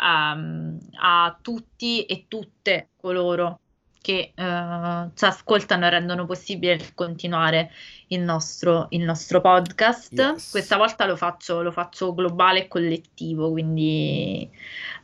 um, 0.00 0.78
a 1.00 1.38
tutti 1.40 2.04
e 2.04 2.26
tutte 2.28 2.90
coloro 2.96 3.60
che 4.06 4.34
uh, 4.36 5.10
ci 5.16 5.24
ascoltano 5.24 5.84
e 5.84 5.90
rendono 5.90 6.26
possibile 6.26 6.78
continuare 6.94 7.72
il 8.08 8.20
nostro, 8.20 8.86
il 8.90 9.02
nostro 9.02 9.40
podcast. 9.40 10.12
Yes. 10.12 10.50
Questa 10.52 10.76
volta 10.76 11.06
lo 11.06 11.16
faccio, 11.16 11.60
lo 11.60 11.72
faccio, 11.72 12.14
globale 12.14 12.60
e 12.60 12.68
collettivo, 12.68 13.50
quindi 13.50 14.48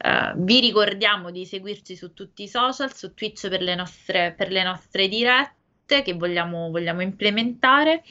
uh, 0.05 0.37
vi 0.37 0.61
ricordiamo 0.61 1.33
di 1.33 1.45
seguirci 1.45 1.97
su 1.97 2.15
tutti 2.15 2.45
i 2.45 2.49
social, 2.49 2.95
su 2.95 3.13
Twitch 3.13 3.49
per 3.49 3.61
le 3.61 3.75
nostre, 3.75 4.35
per 4.37 4.53
le 4.53 4.63
nostre 4.63 5.09
dirette 5.09 5.61
che 6.01 6.15
vogliamo, 6.15 6.71
vogliamo 6.71 7.03
implementare. 7.03 8.03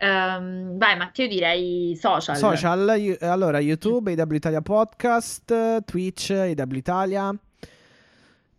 Um, 0.00 0.78
vai 0.78 0.96
Matteo, 0.96 1.26
direi 1.26 1.94
social. 2.00 2.36
Social, 2.36 3.16
allora 3.20 3.58
YouTube, 3.58 4.10
IW 4.12 4.34
Italia 4.34 4.62
Podcast, 4.62 5.84
Twitch, 5.84 6.30
IW 6.30 6.76
Italia. 6.76 7.34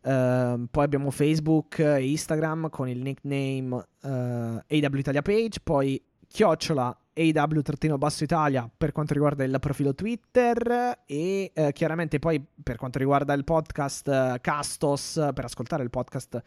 Uh, 0.02 0.66
poi 0.72 0.86
abbiamo 0.86 1.12
Facebook 1.12 1.80
e 1.80 2.10
Instagram 2.12 2.70
con 2.70 2.88
il 2.88 3.00
nickname 3.02 3.86
uh, 4.02 4.62
eh, 4.68 4.86
AW 4.86 4.96
Italia 4.96 5.22
Page, 5.22 5.60
poi 5.62 6.02
chiocciola 6.26 6.96
AW-Basso 7.14 8.24
Italia 8.24 8.70
per 8.78 8.94
quanto 8.94 9.14
riguarda 9.14 9.44
il 9.44 9.58
profilo 9.60 9.94
Twitter 9.94 11.02
e 11.06 11.52
uh, 11.54 11.72
chiaramente 11.72 12.18
poi 12.18 12.42
per 12.64 12.78
quanto 12.78 12.98
riguarda 12.98 13.34
il 13.34 13.44
podcast 13.44 14.40
Castos, 14.40 15.30
per 15.34 15.44
ascoltare 15.44 15.84
il 15.84 15.90
podcast 15.90 16.42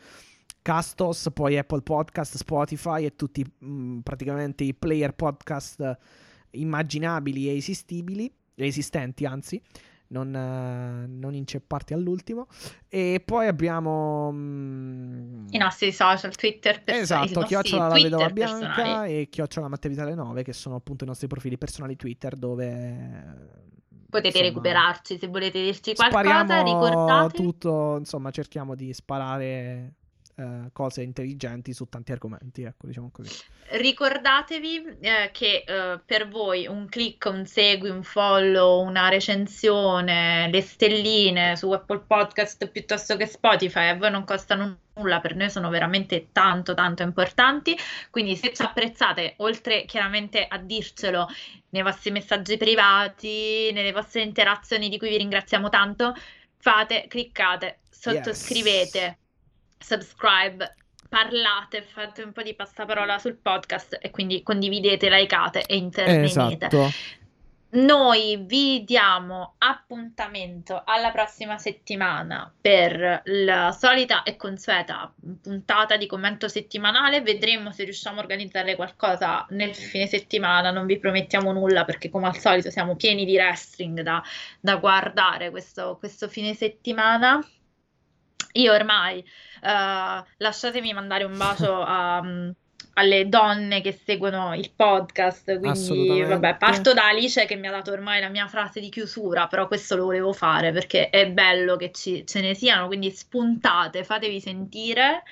Castos, 0.62 1.28
poi 1.34 1.58
Apple 1.58 1.82
Podcast, 1.82 2.36
Spotify 2.36 3.04
e 3.04 3.16
tutti 3.16 3.44
mh, 3.44 3.66
mm, 3.66 3.98
praticamente 4.00 4.64
i 4.64 4.74
player 4.74 5.12
podcast 5.12 5.98
immaginabili 6.50 7.48
e 7.48 7.56
esistibili, 7.56 8.32
esistenti 8.54 9.26
anzi 9.26 9.60
non, 10.12 10.28
uh, 10.28 11.18
non 11.18 11.34
incepparti 11.34 11.94
all'ultimo. 11.94 12.46
E 12.88 13.20
poi 13.24 13.48
abbiamo 13.48 14.30
mm, 14.30 15.46
i 15.50 15.58
nostri 15.58 15.90
social, 15.90 16.34
Twitter, 16.36 16.82
pers- 16.82 17.00
esatto, 17.00 17.40
chiocciola 17.40 17.88
la 17.88 17.94
vedova 17.94 18.28
bianca 18.28 18.66
personali. 18.66 19.20
e 19.20 19.28
chiocciola 19.28 19.68
Matteo 19.68 19.90
Vitale 19.90 20.14
9, 20.14 20.42
che 20.44 20.52
sono 20.52 20.76
appunto 20.76 21.04
i 21.04 21.06
nostri 21.06 21.26
profili 21.26 21.58
personali 21.58 21.96
Twitter 21.96 22.36
dove 22.36 23.60
potete 24.08 24.38
insomma, 24.38 24.46
recuperarci 24.46 25.18
se 25.18 25.26
volete 25.26 25.60
dirci 25.60 25.94
qualcosa. 25.94 26.62
Ricordate 26.62 27.36
tutto, 27.36 27.96
insomma, 27.98 28.30
cerchiamo 28.30 28.74
di 28.74 28.92
sparare 28.92 29.94
eh, 30.34 30.70
cose 30.72 31.02
intelligenti 31.02 31.72
su 31.72 31.88
tanti 31.88 32.12
argomenti, 32.12 32.62
ecco, 32.62 32.86
diciamo 32.86 33.10
così. 33.10 33.44
Ricordatevi 33.68 34.98
eh, 35.00 35.30
che 35.32 35.64
eh, 35.66 36.00
per 36.04 36.28
voi 36.28 36.66
un 36.66 36.88
click, 36.88 37.30
un 37.30 37.46
segui, 37.46 37.90
un 37.90 38.02
follow, 38.02 38.82
una 38.86 39.08
recensione, 39.08 40.48
le 40.50 40.60
stelline 40.62 41.56
su 41.56 41.70
Apple 41.70 42.00
Podcast 42.06 42.68
piuttosto 42.68 43.16
che 43.16 43.26
Spotify 43.26 43.88
a 43.88 43.96
voi 43.96 44.10
non 44.10 44.24
costano 44.24 44.78
nulla, 44.94 45.20
per 45.20 45.36
noi 45.36 45.50
sono 45.50 45.70
veramente 45.70 46.28
tanto 46.32 46.74
tanto 46.74 47.02
importanti, 47.02 47.76
quindi 48.10 48.36
se 48.36 48.52
ci 48.52 48.62
apprezzate, 48.62 49.34
oltre 49.38 49.84
chiaramente 49.84 50.46
a 50.46 50.58
dircelo 50.58 51.28
nei 51.70 51.82
vostri 51.82 52.10
messaggi 52.10 52.56
privati, 52.56 53.70
nelle 53.72 53.92
vostre 53.92 54.22
interazioni 54.22 54.88
di 54.88 54.98
cui 54.98 55.08
vi 55.08 55.18
ringraziamo 55.18 55.68
tanto, 55.68 56.14
fate, 56.58 57.06
cliccate, 57.08 57.80
sottoscrivete. 57.90 58.98
Yes 58.98 59.20
subscribe, 59.82 60.74
parlate, 61.08 61.82
fate 61.82 62.22
un 62.22 62.32
po' 62.32 62.42
di 62.42 62.54
passaparola 62.54 63.18
sul 63.18 63.36
podcast 63.36 63.98
e 64.00 64.10
quindi 64.10 64.42
condividete, 64.42 65.10
likeate 65.10 65.64
e 65.66 65.76
intervenite. 65.76 66.66
Esatto. 66.66 66.90
Noi 67.74 68.44
vi 68.46 68.84
diamo 68.84 69.54
appuntamento 69.56 70.82
alla 70.84 71.10
prossima 71.10 71.56
settimana 71.56 72.52
per 72.60 73.22
la 73.24 73.72
solita 73.72 74.24
e 74.24 74.36
consueta 74.36 75.10
puntata 75.42 75.96
di 75.96 76.06
commento 76.06 76.48
settimanale. 76.48 77.22
Vedremo 77.22 77.72
se 77.72 77.84
riusciamo 77.84 78.18
a 78.18 78.22
organizzare 78.22 78.76
qualcosa 78.76 79.46
nel 79.50 79.74
fine 79.74 80.06
settimana. 80.06 80.70
Non 80.70 80.84
vi 80.84 80.98
promettiamo 80.98 81.50
nulla 81.52 81.86
perché, 81.86 82.10
come 82.10 82.26
al 82.26 82.36
solito, 82.36 82.70
siamo 82.70 82.94
pieni 82.94 83.24
di 83.24 83.36
wrestling 83.36 84.02
da, 84.02 84.22
da 84.60 84.76
guardare 84.76 85.48
questo, 85.48 85.96
questo 85.98 86.28
fine 86.28 86.52
settimana. 86.52 87.42
Io 88.52 88.72
ormai, 88.72 89.18
uh, 89.62 90.24
lasciatemi 90.36 90.92
mandare 90.92 91.24
un 91.24 91.36
bacio 91.36 91.80
a, 91.82 92.20
um, 92.20 92.54
alle 92.94 93.28
donne 93.28 93.80
che 93.80 93.98
seguono 94.04 94.54
il 94.54 94.70
podcast, 94.74 95.58
quindi 95.58 96.22
vabbè, 96.22 96.56
parto 96.56 96.92
da 96.92 97.08
Alice 97.08 97.46
che 97.46 97.56
mi 97.56 97.66
ha 97.66 97.70
dato 97.70 97.92
ormai 97.92 98.20
la 98.20 98.28
mia 98.28 98.48
frase 98.48 98.80
di 98.80 98.90
chiusura, 98.90 99.46
però 99.46 99.66
questo 99.66 99.96
lo 99.96 100.04
volevo 100.04 100.32
fare 100.32 100.72
perché 100.72 101.08
è 101.08 101.30
bello 101.30 101.76
che 101.76 101.90
ci, 101.92 102.26
ce 102.26 102.40
ne 102.40 102.54
siano, 102.54 102.86
quindi 102.86 103.10
spuntate, 103.10 104.04
fatevi 104.04 104.40
sentire. 104.40 105.22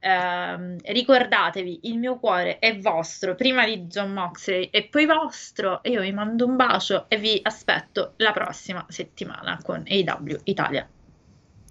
Uh, 0.00 0.76
ricordatevi, 0.84 1.80
il 1.88 1.98
mio 1.98 2.20
cuore 2.20 2.60
è 2.60 2.78
vostro 2.78 3.34
prima 3.34 3.64
di 3.64 3.80
John 3.86 4.12
Moxley 4.12 4.68
e 4.70 4.84
poi 4.84 5.06
vostro. 5.06 5.82
E 5.82 5.90
io 5.90 6.02
vi 6.02 6.12
mando 6.12 6.46
un 6.46 6.54
bacio 6.54 7.06
e 7.08 7.16
vi 7.16 7.40
aspetto 7.42 8.12
la 8.18 8.30
prossima 8.30 8.86
settimana 8.88 9.58
con 9.60 9.82
AW 9.84 10.36
Italia. 10.44 10.88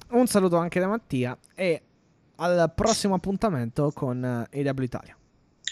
Un 0.10 0.26
saluto 0.28 0.56
anche 0.58 0.80
da 0.80 0.88
Mattia 0.88 1.38
e 1.54 1.82
al 2.38 2.72
prossimo 2.74 3.16
appuntamento 3.16 3.92
con 3.92 4.24
AW 4.24 4.82
Italia. 4.82 5.18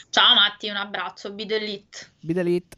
Ciao 0.09 0.35
Matti, 0.35 0.69
un 0.69 0.75
abbraccio. 0.75 1.31
Bido 1.31 1.55
Elite. 1.55 2.77